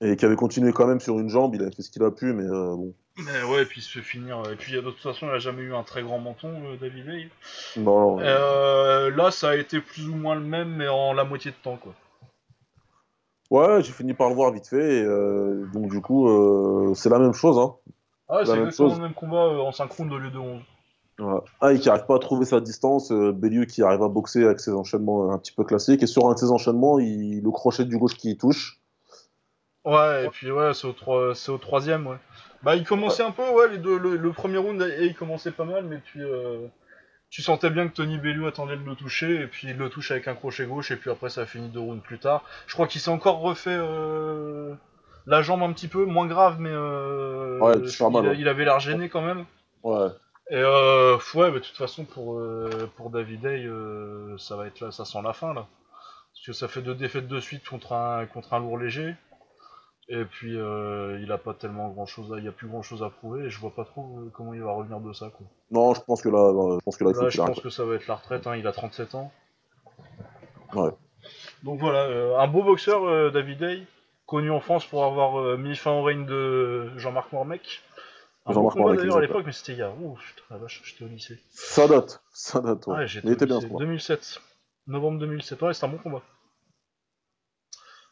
[0.00, 1.54] Et qui avait continué quand même sur une jambe.
[1.56, 2.94] Il a fait ce qu'il a pu, mais euh, bon.
[3.16, 4.42] Mais ouais, et puis il se fait finir.
[4.50, 7.08] Et puis de toute façon, il a jamais eu un très grand menton, euh, David
[7.08, 7.28] Hay.
[7.76, 11.50] Non, Euh, là, ça a été plus ou moins le même, mais en la moitié
[11.50, 11.94] de temps, quoi.
[13.50, 14.98] ouais, j'ai fini par le voir vite fait.
[15.00, 17.58] et, euh, donc du coup, euh, c'est la même chose.
[17.58, 17.74] Hein.
[18.28, 18.98] Ah, c'est exactement chose.
[18.98, 20.60] le même combat euh, en synchrone au lieu de 11.
[21.18, 21.40] Ouais.
[21.60, 23.10] Ah, et qui arrive pas à trouver sa distance.
[23.10, 26.02] Euh, Bellieu qui arrive à boxer avec ses enchaînements un petit peu classiques.
[26.04, 28.77] Et sur un de ses enchaînements, il, le crochet du gauche qui touche.
[29.88, 32.16] Ouais, et puis ouais, c'est au, troi- c'est au troisième, ouais.
[32.62, 35.52] Bah, il commençait un peu, ouais, les deux, le, le premier round, et il commençait
[35.52, 36.66] pas mal, mais puis euh,
[37.30, 40.10] tu sentais bien que Tony Bellew attendait de le toucher, et puis il le touche
[40.10, 42.42] avec un crochet gauche, et puis après ça a fini deux rounds plus tard.
[42.66, 44.74] Je crois qu'il s'est encore refait euh,
[45.26, 48.26] la jambe un petit peu, moins grave, mais euh, super il, mal.
[48.26, 48.36] a- ouais.
[48.38, 49.44] il avait l'air gêné quand même.
[49.84, 50.08] Ouais.
[50.50, 53.66] Et euh, ouais, mais de toute façon, pour, euh, pour David Day,
[54.38, 55.66] ça va être là, ça sent la fin, là.
[56.34, 59.14] Parce que ça fait deux défaites de suite contre un, contre un lourd léger.
[60.10, 62.80] Et puis euh, il a pas tellement grand chose, à, il y a plus grand
[62.80, 65.30] chose à prouver et je vois pas trop euh, comment il va revenir de ça
[65.36, 65.46] quoi.
[65.70, 67.46] Non, je pense que là, là, je pense que là, il faut Là qu'il je
[67.46, 69.30] pense que ça va être la retraite, hein, il a 37 ans.
[70.74, 70.90] Ouais.
[71.62, 73.86] Donc voilà, euh, un beau boxeur euh, David Day,
[74.26, 77.82] connu en France pour avoir euh, mis fin au règne de Jean-Marc Mormec.
[78.46, 79.90] Un Jean-Marc combat Mormec, d'ailleurs à l'époque, mais c'était il y a.
[79.90, 81.38] Ouh, putain, la vache, j'étais au lycée.
[81.50, 82.22] Ça date.
[82.32, 82.98] Ça date, ouais.
[82.98, 83.72] Ouais, j'étais il était bien ce lycée.
[83.72, 83.84] combat.
[83.84, 84.40] 2007.
[84.86, 85.62] Novembre 2007.
[85.62, 86.22] Ouais, c'était un bon combat.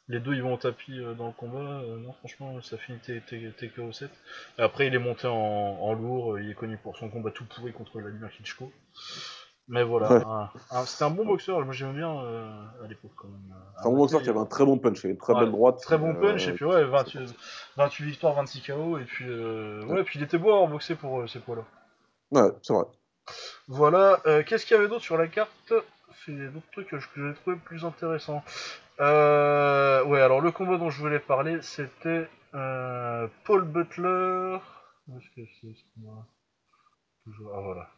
[0.08, 1.58] Les deux ils vont au tapis euh, dans le combat.
[1.58, 4.08] euh, non, franchement, ça finit TKO 7.
[4.58, 6.34] Et après, il est monté en, en lourd.
[6.34, 8.70] euh, Il est connu pour son combat tout pourri contre Vladimir Klitschko.
[9.68, 10.22] Mais voilà, Ouais.
[10.24, 11.60] un- un- c'était un bon boxeur.
[11.64, 13.52] Moi, j'aimais bien euh, à l'époque quand même.
[13.80, 15.80] C'est un bon boxeur qui avait un très bon punch une très Ouais, belle droite.
[15.82, 17.34] Très bon punch, euh, et puis ouais, 28, c'est parti.
[17.76, 20.02] 28 victoires, 26 KO, et puis euh, ouais, Ouais.
[20.04, 21.62] puis il était beau à avoir boxé pour ces poids-là.
[22.30, 22.84] Ouais, c'est vrai.
[23.66, 25.72] Voilà, euh, qu'est-ce qu'il y avait d'autre sur la carte?
[26.24, 28.44] C'est d'autres trucs que je- que j'ai trouvé plus intéressants.
[29.00, 34.58] Euh, ouais, alors le combat dont je voulais parler, c'était euh, Paul Butler.
[35.08, 36.00] Où est-ce que c'est ce
[37.28, 37.90] Ah voilà.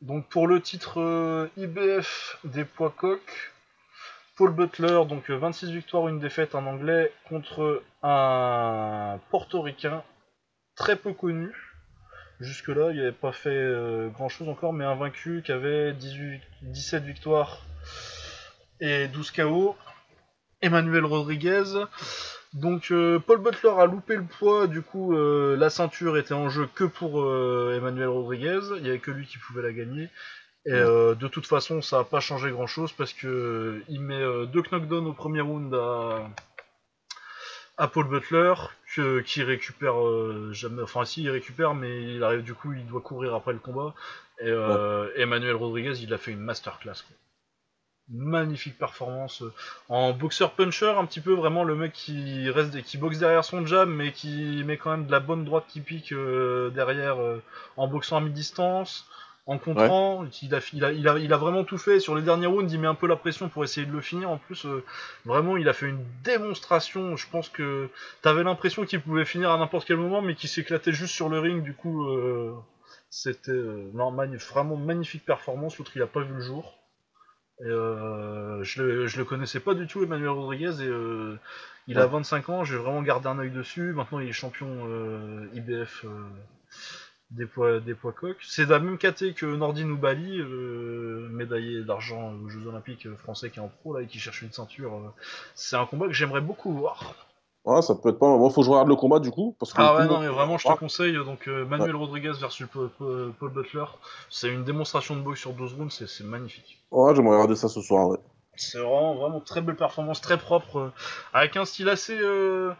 [0.00, 3.52] Donc pour le titre euh, IBF des poids coqs,
[4.36, 10.04] Paul Butler, donc euh, 26 victoires, une défaite en anglais contre un portoricain
[10.76, 11.52] très peu connu.
[12.40, 17.02] Jusque-là, il n'avait pas fait euh, grand-chose encore, mais un vaincu qui avait 18, 17
[17.02, 17.62] victoires
[18.80, 19.76] et 12 KO.
[20.62, 21.64] Emmanuel Rodriguez.
[22.54, 26.48] Donc euh, Paul Butler a loupé le poids, du coup euh, la ceinture était en
[26.48, 30.08] jeu que pour euh, Emmanuel Rodriguez, il n'y avait que lui qui pouvait la gagner.
[30.66, 34.62] Et de toute façon, ça n'a pas changé grand chose parce que il met deux
[34.70, 36.28] knockdowns au premier round à,
[37.78, 38.52] à Paul Butler,
[38.94, 39.94] que- qui récupère
[40.52, 40.82] jamais.
[40.82, 43.94] Enfin, si, il récupère, mais il arrive du coup, il doit courir après le combat.
[44.42, 44.52] Et
[45.16, 46.92] Emmanuel Rodriguez, il a fait une masterclass.
[47.06, 47.16] Quoi.
[48.10, 49.42] Magnifique performance.
[49.42, 49.52] euh,
[49.90, 53.66] En boxeur puncher, un petit peu vraiment le mec qui reste qui boxe derrière son
[53.66, 57.42] jab, mais qui met quand même de la bonne droite qui pique euh, derrière euh,
[57.76, 59.06] en boxant à mi-distance.
[59.46, 62.00] En contrant, il, a, il, a, il, a, il a vraiment tout fait.
[62.00, 64.30] Sur les derniers rounds, il met un peu la pression pour essayer de le finir.
[64.30, 64.84] En plus, euh,
[65.24, 67.16] vraiment, il a fait une démonstration.
[67.16, 67.88] Je pense que
[68.22, 71.40] t'avais l'impression qu'il pouvait finir à n'importe quel moment, mais qu'il s'éclatait juste sur le
[71.40, 71.62] ring.
[71.62, 72.54] Du coup, euh,
[73.10, 74.12] c'était euh, non,
[74.50, 75.78] vraiment magnifique performance.
[75.78, 76.77] L'autre, il a pas vu le jour.
[77.60, 81.36] Et, euh, je, le, je le connaissais pas du tout, Emmanuel Rodriguez, et euh,
[81.88, 82.08] il a Ouais.
[82.08, 83.92] 25 ans, j'ai vraiment gardé un œil dessus.
[83.92, 86.08] Maintenant, il est champion euh, IBF euh,
[87.30, 88.36] des poids, des poids coqs.
[88.42, 93.50] C'est de la même caté que Nordine Oubali, euh, médaillé d'argent aux Jeux Olympiques français
[93.50, 95.14] qui est en pro là, et qui cherche une ceinture.
[95.54, 97.27] C'est un combat que j'aimerais beaucoup voir.
[97.64, 98.38] Ouais, ça peut être pas mal.
[98.38, 99.54] Moi, faut que je regarde le combat du coup.
[99.58, 101.14] Parce que Ah ouais, non, mais vraiment, je te Ah, conseille.
[101.24, 102.90] Donc, euh, Manuel Rodriguez versus Paul,
[103.52, 103.84] Butler,
[104.30, 106.78] c'est une démonstration de boxe sur 12 rounds, c'est c'est magnifique.
[106.90, 108.18] Ouais, j'aimerais regarder ça ce soir, ouais.
[108.56, 110.92] C'est vraiment, vraiment très belle performance, très propre, euh,
[111.32, 112.18] avec un style assez.
[112.18, 112.72] euh,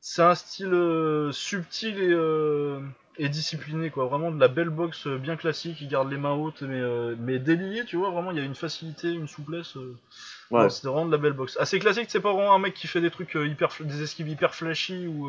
[0.00, 2.80] c'est un style euh, subtil et, euh,
[3.18, 4.06] et discipliné, quoi.
[4.06, 7.14] Vraiment de la belle boxe euh, bien classique, il garde les mains hautes, mais, euh,
[7.18, 8.10] mais délié, tu vois.
[8.10, 9.76] Vraiment, il y a une facilité, une souplesse.
[9.76, 9.96] euh.
[10.50, 10.70] Ouais.
[10.70, 11.56] C'était vraiment de la belle boxe.
[11.60, 14.28] Assez classique, c'est pas vraiment un mec qui fait des trucs euh, hyper, des esquives
[14.28, 15.28] hyper flashy ou.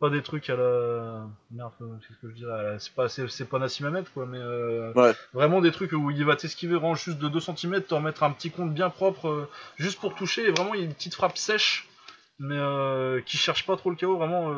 [0.00, 1.26] pas des trucs à la.
[1.52, 4.38] Merde, euh, qu'est-ce que je dirais C'est pas, c'est, c'est pas Nassim Hamed, quoi, mais.
[4.38, 5.12] euh, Ouais.
[5.32, 8.30] Vraiment des trucs où il va t'esquiver vraiment juste de 2 cm, te remettre un
[8.32, 11.14] petit compte bien propre, euh, juste pour toucher, et vraiment il y a une petite
[11.14, 11.88] frappe sèche,
[12.40, 14.52] mais euh, qui cherche pas trop le KO, vraiment.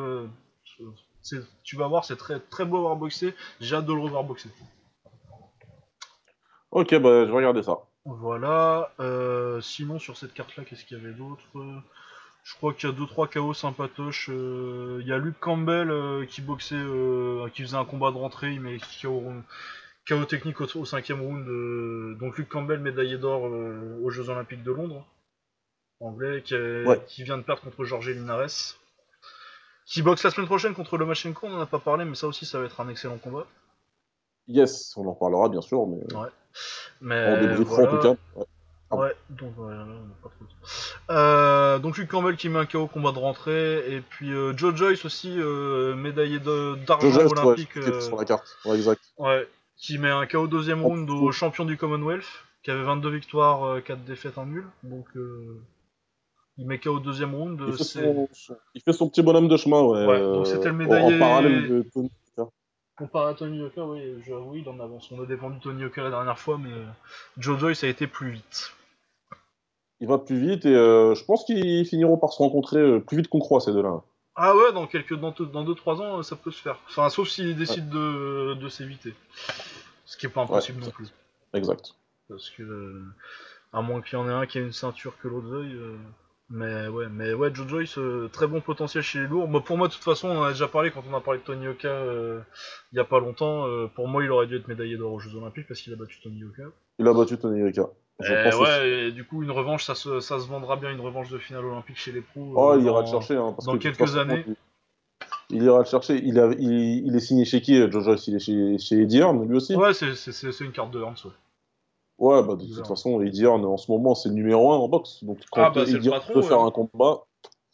[1.63, 4.23] Tu vas voir, c'est très, très beau à voir boxer, j'ai hâte de le revoir
[4.23, 4.49] boxer.
[6.71, 7.77] Ok, bah, je vais regarder ça.
[8.05, 11.43] Voilà, euh, sinon sur cette carte là, qu'est-ce qu'il y avait d'autre?
[12.43, 14.29] Je crois qu'il y a 2-3 KO sympatoches.
[14.31, 18.17] euh, Il y a Luke Campbell euh, qui boxait, euh, qui faisait un combat de
[18.17, 19.23] rentrée, il met KO,
[20.07, 22.17] KO technique au, au cinquième round.
[22.19, 25.03] donc Luke Campbell, médaillé d'or aux Jeux Olympiques de Londres,
[25.99, 27.01] anglais, qui, Ouais.
[27.07, 28.77] qui vient de perdre contre Jorge Linares.
[29.85, 32.45] Qui boxe la semaine prochaine contre Lomachenko, on en a pas parlé, mais ça aussi,
[32.45, 33.45] ça va être un excellent combat.
[34.47, 36.27] Yes, on en reparlera bien sûr, mais Ouais.
[36.27, 37.91] on Mais débriefera en voilà.
[37.91, 38.39] tout cas.
[38.39, 38.45] Ouais.
[38.91, 38.95] Ah.
[38.97, 40.45] Ouais, donc ouais, là, on a pas trop.
[41.09, 44.75] Euh, donc Luke Campbell qui met un KO combat de rentrée et puis euh, Joe
[44.75, 48.57] Joyce aussi euh, médaillé d'argent ouais, olympique qui était euh, sur la carte.
[48.63, 49.01] Ouais, exact.
[49.17, 52.25] ouais, qui met un KO deuxième round au champion du Commonwealth
[52.63, 54.67] qui avait 22 victoires, euh, 4 défaites, un nul.
[54.83, 55.59] Donc euh,
[56.57, 57.59] il met KO deuxième round.
[57.61, 58.29] Il euh, fait, son,
[58.73, 60.05] il fait son petit bonhomme de chemin, ouais.
[60.05, 62.11] Ouais, donc c'était le euh, médaillé- En parallèle de Tony.
[62.97, 65.11] Comparé à Tony Yoka, oui, je- oui, il en avance.
[65.11, 66.85] On a défendu Tony Yoka la dernière fois, mais euh,
[67.37, 68.71] Joe Joyce a été plus vite.
[69.99, 73.17] Il va plus vite et euh, je pense qu'ils finiront par se rencontrer euh, plus
[73.17, 74.01] vite qu'on croit, ces deux-là.
[74.37, 76.77] Ah ouais, dans quelques dans 2-3 ans, euh, ça peut se faire.
[76.87, 79.13] Enfin, sauf s'il décide de, de s'éviter.
[80.05, 81.13] Ce qui est pas impossible Ouais, non plus.
[81.53, 81.95] Exact.
[82.29, 83.03] Parce que, euh,
[83.73, 85.73] à moins qu'il y en ait un qui ait une ceinture que l'autre veuille.
[85.73, 85.97] euh,
[86.49, 89.47] Mais ouais, mais ouais, Joe Joyce, euh, très bon potentiel chez les lourds.
[89.47, 91.39] Moi, pour moi, de toute façon, on en a déjà parlé quand on a parlé
[91.39, 92.39] de Tony Yoka euh,
[92.91, 93.65] il y a pas longtemps.
[93.65, 95.95] euh, pour moi, il aurait dû être médaillé d'or aux Jeux Olympiques parce qu'il a
[95.95, 96.63] battu Tony Yoka.
[96.99, 97.89] Il a battu Tony Yoka.
[98.19, 98.61] Je Et pense aussi.
[98.63, 101.39] ouais, et du coup, une revanche, ça se, ça se vendra bien, une revanche de
[101.39, 102.53] finale olympique chez les pros.
[102.55, 103.35] Oh, il ira dans- le chercher.
[103.35, 104.45] Hein, parce dans que quelques façon, années.
[105.49, 106.21] Il, ira le chercher.
[106.23, 108.27] Il, a, il, il est signé chez qui, Joe Joyce?
[108.27, 109.75] Il est chez, chez Eddie Hearn, lui aussi?
[109.75, 111.31] Ouais, c'est- une carte de Hearns, ouais.
[112.17, 114.87] Ouais, bah, de toute façon, Eddie Hearn, en ce moment, c'est le numéro 1 en
[114.87, 115.23] boxe.
[115.23, 116.43] Donc, quand Ah, bah, Eddie Hearn ouais.
[116.43, 117.23] faire un combat,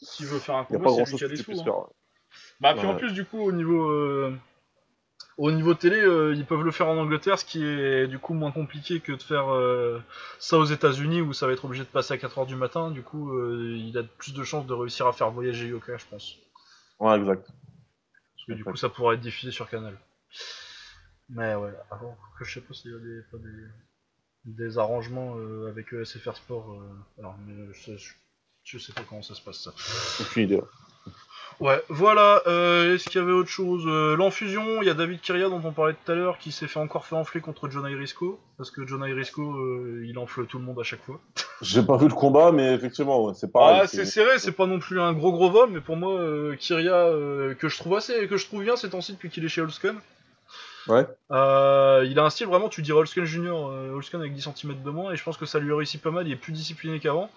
[0.02, 1.32] S'il veut faire un il n'y a combat, pas c'est lui grand-chose qui a que
[1.32, 1.52] les tu sous.
[1.52, 1.66] puisses hein.
[1.66, 1.86] faire.
[2.60, 4.36] Bah, puis en plus, du coup, au niveau, euh,
[5.38, 8.34] au niveau télé, euh, ils peuvent le faire en Angleterre, ce qui est du coup
[8.34, 10.00] moins compliqué que de faire euh,
[10.40, 12.90] ça aux États-Unis où ça va être obligé de passer à 4h du matin.
[12.90, 16.38] Du coup, il a plus de chances de réussir à faire voyager Yoka, je pense.
[17.00, 17.48] Ouais, exact.
[17.48, 19.98] Parce que du coup, ça pourrait être diffusé sur Canal.
[21.30, 23.68] Mais ouais, alors que je sais pas s'il y a des, pas des,
[24.46, 26.72] des arrangements euh, avec euh, SFR Sport.
[26.72, 28.14] euh, alors, mais, euh, je, je,
[28.64, 29.72] je sais pas comment ça se passe ça.
[30.24, 30.62] Aucune idée.
[31.60, 32.42] Ouais, voilà.
[32.48, 35.62] euh, Est-ce qu'il y avait autre chose Euh, L'enfusion, il y a David Kiria dont
[35.64, 38.40] on parlait tout à l'heure qui s'est fait encore fait enfler contre John Irisco.
[38.58, 41.20] Parce que John Irisco, euh, il enfle tout le monde à chaque fois.
[41.62, 43.82] J'ai pas vu le combat, mais effectivement, ouais, c'est pareil.
[43.84, 46.20] ah, c'est serré, c'est pas non plus un gros gros vol, mais pour moi,
[46.58, 49.50] Kiria, euh, que je trouve assez, que je trouve bien ces temps-ci depuis qu'il est
[49.50, 49.98] chez Holsken.
[50.88, 51.06] Ouais.
[51.32, 54.82] Euh, il a un style vraiment, tu dirais Holsken Junior, euh, Holsken avec 10 cm
[54.84, 57.00] de moins, et je pense que ça lui réussit pas mal, il est plus discipliné
[57.00, 57.30] qu'avant.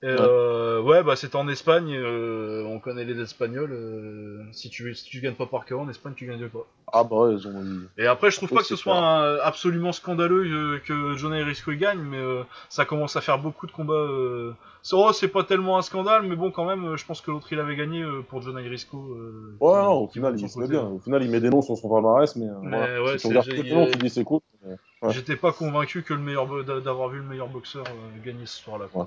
[0.00, 0.14] Et Ouais.
[0.16, 5.04] euh, ouais, bah c'était en Espagne, euh, on connaît les Espagnols, euh, si, tu, si
[5.04, 6.66] tu gagnes pas par KO en Espagne, tu gagnes pas.
[6.92, 7.88] Ah bah ouais, ils ont eu...
[7.98, 11.34] Et après, je trouve Oui, pas que ce soit un- absolument scandaleux euh, que John
[11.34, 13.92] Irisco gagne, mais euh, ça commence à faire beaucoup de combats.
[13.92, 14.52] Euh...
[14.82, 17.48] C'est oh, c'est pas tellement un scandale, mais bon, quand même, je pense que l'autre
[17.52, 18.96] il avait gagné euh, pour John Irisco.
[18.98, 20.84] Euh, Ouais, non, au final, il se met bien.
[20.86, 23.02] Au final, il met des noms sur son palmarès, mais, euh, Mais voilà.
[23.02, 24.40] ouais, si tu c'est- regardes tu dis c'est cool.
[24.64, 25.12] mais- Ouais.
[25.12, 28.86] J'étais pas convaincu que le meilleur d'avoir vu le meilleur boxeur euh, gagner ce soir-là.
[28.94, 29.04] Ouais.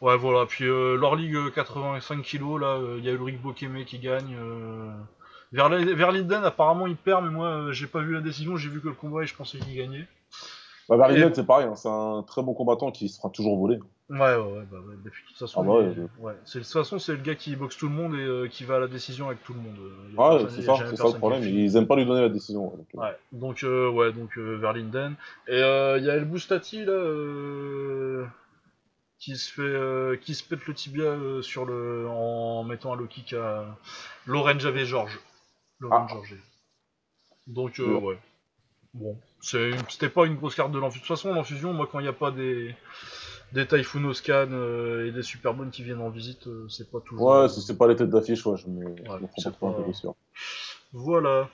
[0.00, 0.46] Ouais, voilà.
[0.46, 3.98] Puis euh, leur ligue euh, 85 kg, là, euh, il y a Ulrich Bokeme qui
[3.98, 4.34] gagne.
[4.40, 4.90] Euh...
[5.52, 8.56] Verle- Verlinden, apparemment, il perd, mais moi, euh, j'ai pas vu la décision.
[8.56, 10.06] J'ai vu que le combat et je pensais qu'il gagnait.
[10.88, 13.78] Bah, c'est pareil, hein, c'est un très bon combattant qui se fera toujours voler.
[14.10, 16.32] Ouais, ouais, ouais, bah, ouais, depuis de toute façon, Ah bah il- ouais, ouais.
[16.34, 18.76] De toute façon, c'est le gars qui boxe tout le monde et euh, qui va
[18.76, 19.78] à la décision avec tout le monde.
[19.78, 21.42] euh, Ah, personne- c'est ça, c'est ça le problème.
[21.42, 22.64] Ils aiment pas lui donner la décision.
[22.66, 25.14] donc, euh, Ouais, donc euh, ouais, donc euh, Verlinden.
[25.48, 28.26] Et euh, il y a El Boustati là, euh,
[29.18, 32.96] qui se fait, euh, qui se pète le tibia euh, sur le, en mettant un
[32.96, 33.64] low kick à
[34.26, 35.18] Lauren Javé Georges.
[35.80, 36.12] Lauren Ah.
[36.12, 36.36] Georges.
[37.46, 38.18] Donc euh, ouais.
[38.94, 41.02] Bon, c'était pas une grosse carte de l'enfusion.
[41.02, 42.74] De toute façon, l'enfusion, moi, quand il n'y a pas des
[43.52, 47.26] des Typhoon Oscan euh, et des Superbonnes qui viennent en visite, euh, c'est pas toujours.
[47.26, 49.50] Ouais, si c'est pas les têtes d'affiche, ouais, je me, je me prends c'est pas
[49.56, 50.08] trop pas- un peu.
[50.92, 51.48] Voilà.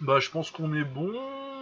[0.00, 1.12] Bah, je pense qu'on est bon.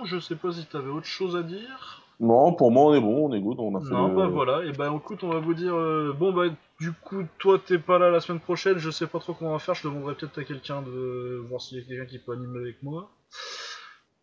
[0.04, 2.02] Je sais pas si t'avais autre chose à dire.
[2.20, 4.14] Non, pour moi, on est bon, on est good, on a fait Non, le...
[4.14, 6.44] bah voilà, et bah écoute, on va vous dire, euh, bon bah
[6.80, 9.54] du coup, toi t'es pas là la semaine prochaine, je sais pas trop comment on
[9.54, 12.32] va faire, je demanderai peut-être à quelqu'un de voir s'il y a quelqu'un qui peut
[12.32, 13.10] animer avec moi.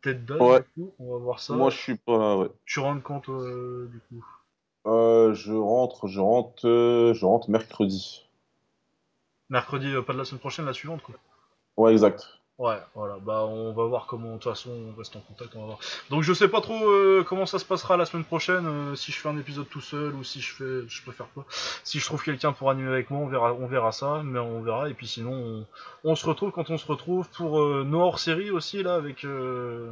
[0.03, 0.59] Peut-être Daz, Ouais.
[0.59, 1.53] du coup, on va voir ça.
[1.53, 2.49] Moi, je suis pas ouais.
[2.65, 4.25] Tu rentres quand, euh, du coup?
[4.85, 8.27] Euh, je rentre, je rentre, euh, je rentre mercredi.
[9.49, 11.15] Mercredi, pas de la semaine prochaine, la suivante, quoi.
[11.77, 12.27] Ouais, exact.
[12.59, 15.61] Ouais, voilà, bah on va voir comment, de toute façon, on reste en contact, on
[15.61, 15.79] va voir.
[16.11, 19.11] Donc je sais pas trop euh, comment ça se passera la semaine prochaine, euh, si
[19.11, 21.45] je fais un épisode tout seul ou si je fais, je préfère pas.
[21.83, 24.61] Si je trouve quelqu'un pour animer avec moi, on verra, on verra ça, mais on
[24.61, 24.87] verra.
[24.87, 25.65] Et puis sinon,
[26.03, 29.91] on, se retrouve quand on se retrouve pour euh, nos hors-série aussi là avec euh,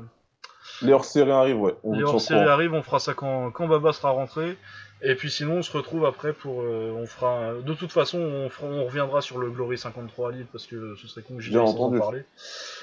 [0.81, 1.76] Les hors-séries arrivent, ouais.
[1.84, 2.52] On les vous tient au hors-série courant.
[2.53, 4.57] arrivent, on fera ça quand, quand Baba sera rentré.
[5.03, 8.49] Et puis sinon, on se retrouve après pour, euh, on fera, de toute façon, on,
[8.49, 11.41] fera- on reviendra sur le Glory 53 à Lille parce que ce serait con que
[11.41, 12.23] j'y en parler.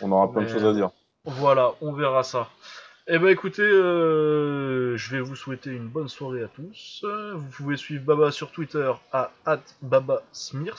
[0.03, 0.91] On aura plein de choses à dire.
[1.25, 2.49] Voilà, on verra ça.
[3.07, 7.05] Eh ben écoutez, euh, je vais vous souhaiter une bonne soirée à tous.
[7.35, 9.31] Vous pouvez suivre Baba sur Twitter à
[9.81, 10.77] @babasmirs,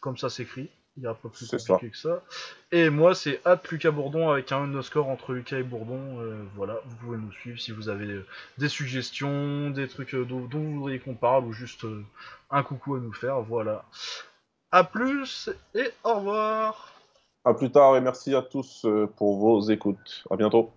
[0.00, 0.70] comme ça s'écrit.
[0.96, 2.22] Il n'y a pas plus compliqué que ça.
[2.70, 6.20] Et moi, c'est at Lucas Bourdon avec un underscore entre Lucas et Bourdon.
[6.20, 8.26] Euh, voilà, vous pouvez nous suivre si vous avez euh,
[8.58, 11.86] des suggestions, des trucs euh, dont, dont vous voudriez qu'on parle ou juste
[12.50, 13.40] un coucou à nous faire.
[13.40, 13.84] Voilà.
[14.70, 16.92] A plus et au revoir.
[17.44, 18.86] À plus tard et merci à tous
[19.16, 20.24] pour vos écoutes.
[20.30, 20.72] À bientôt.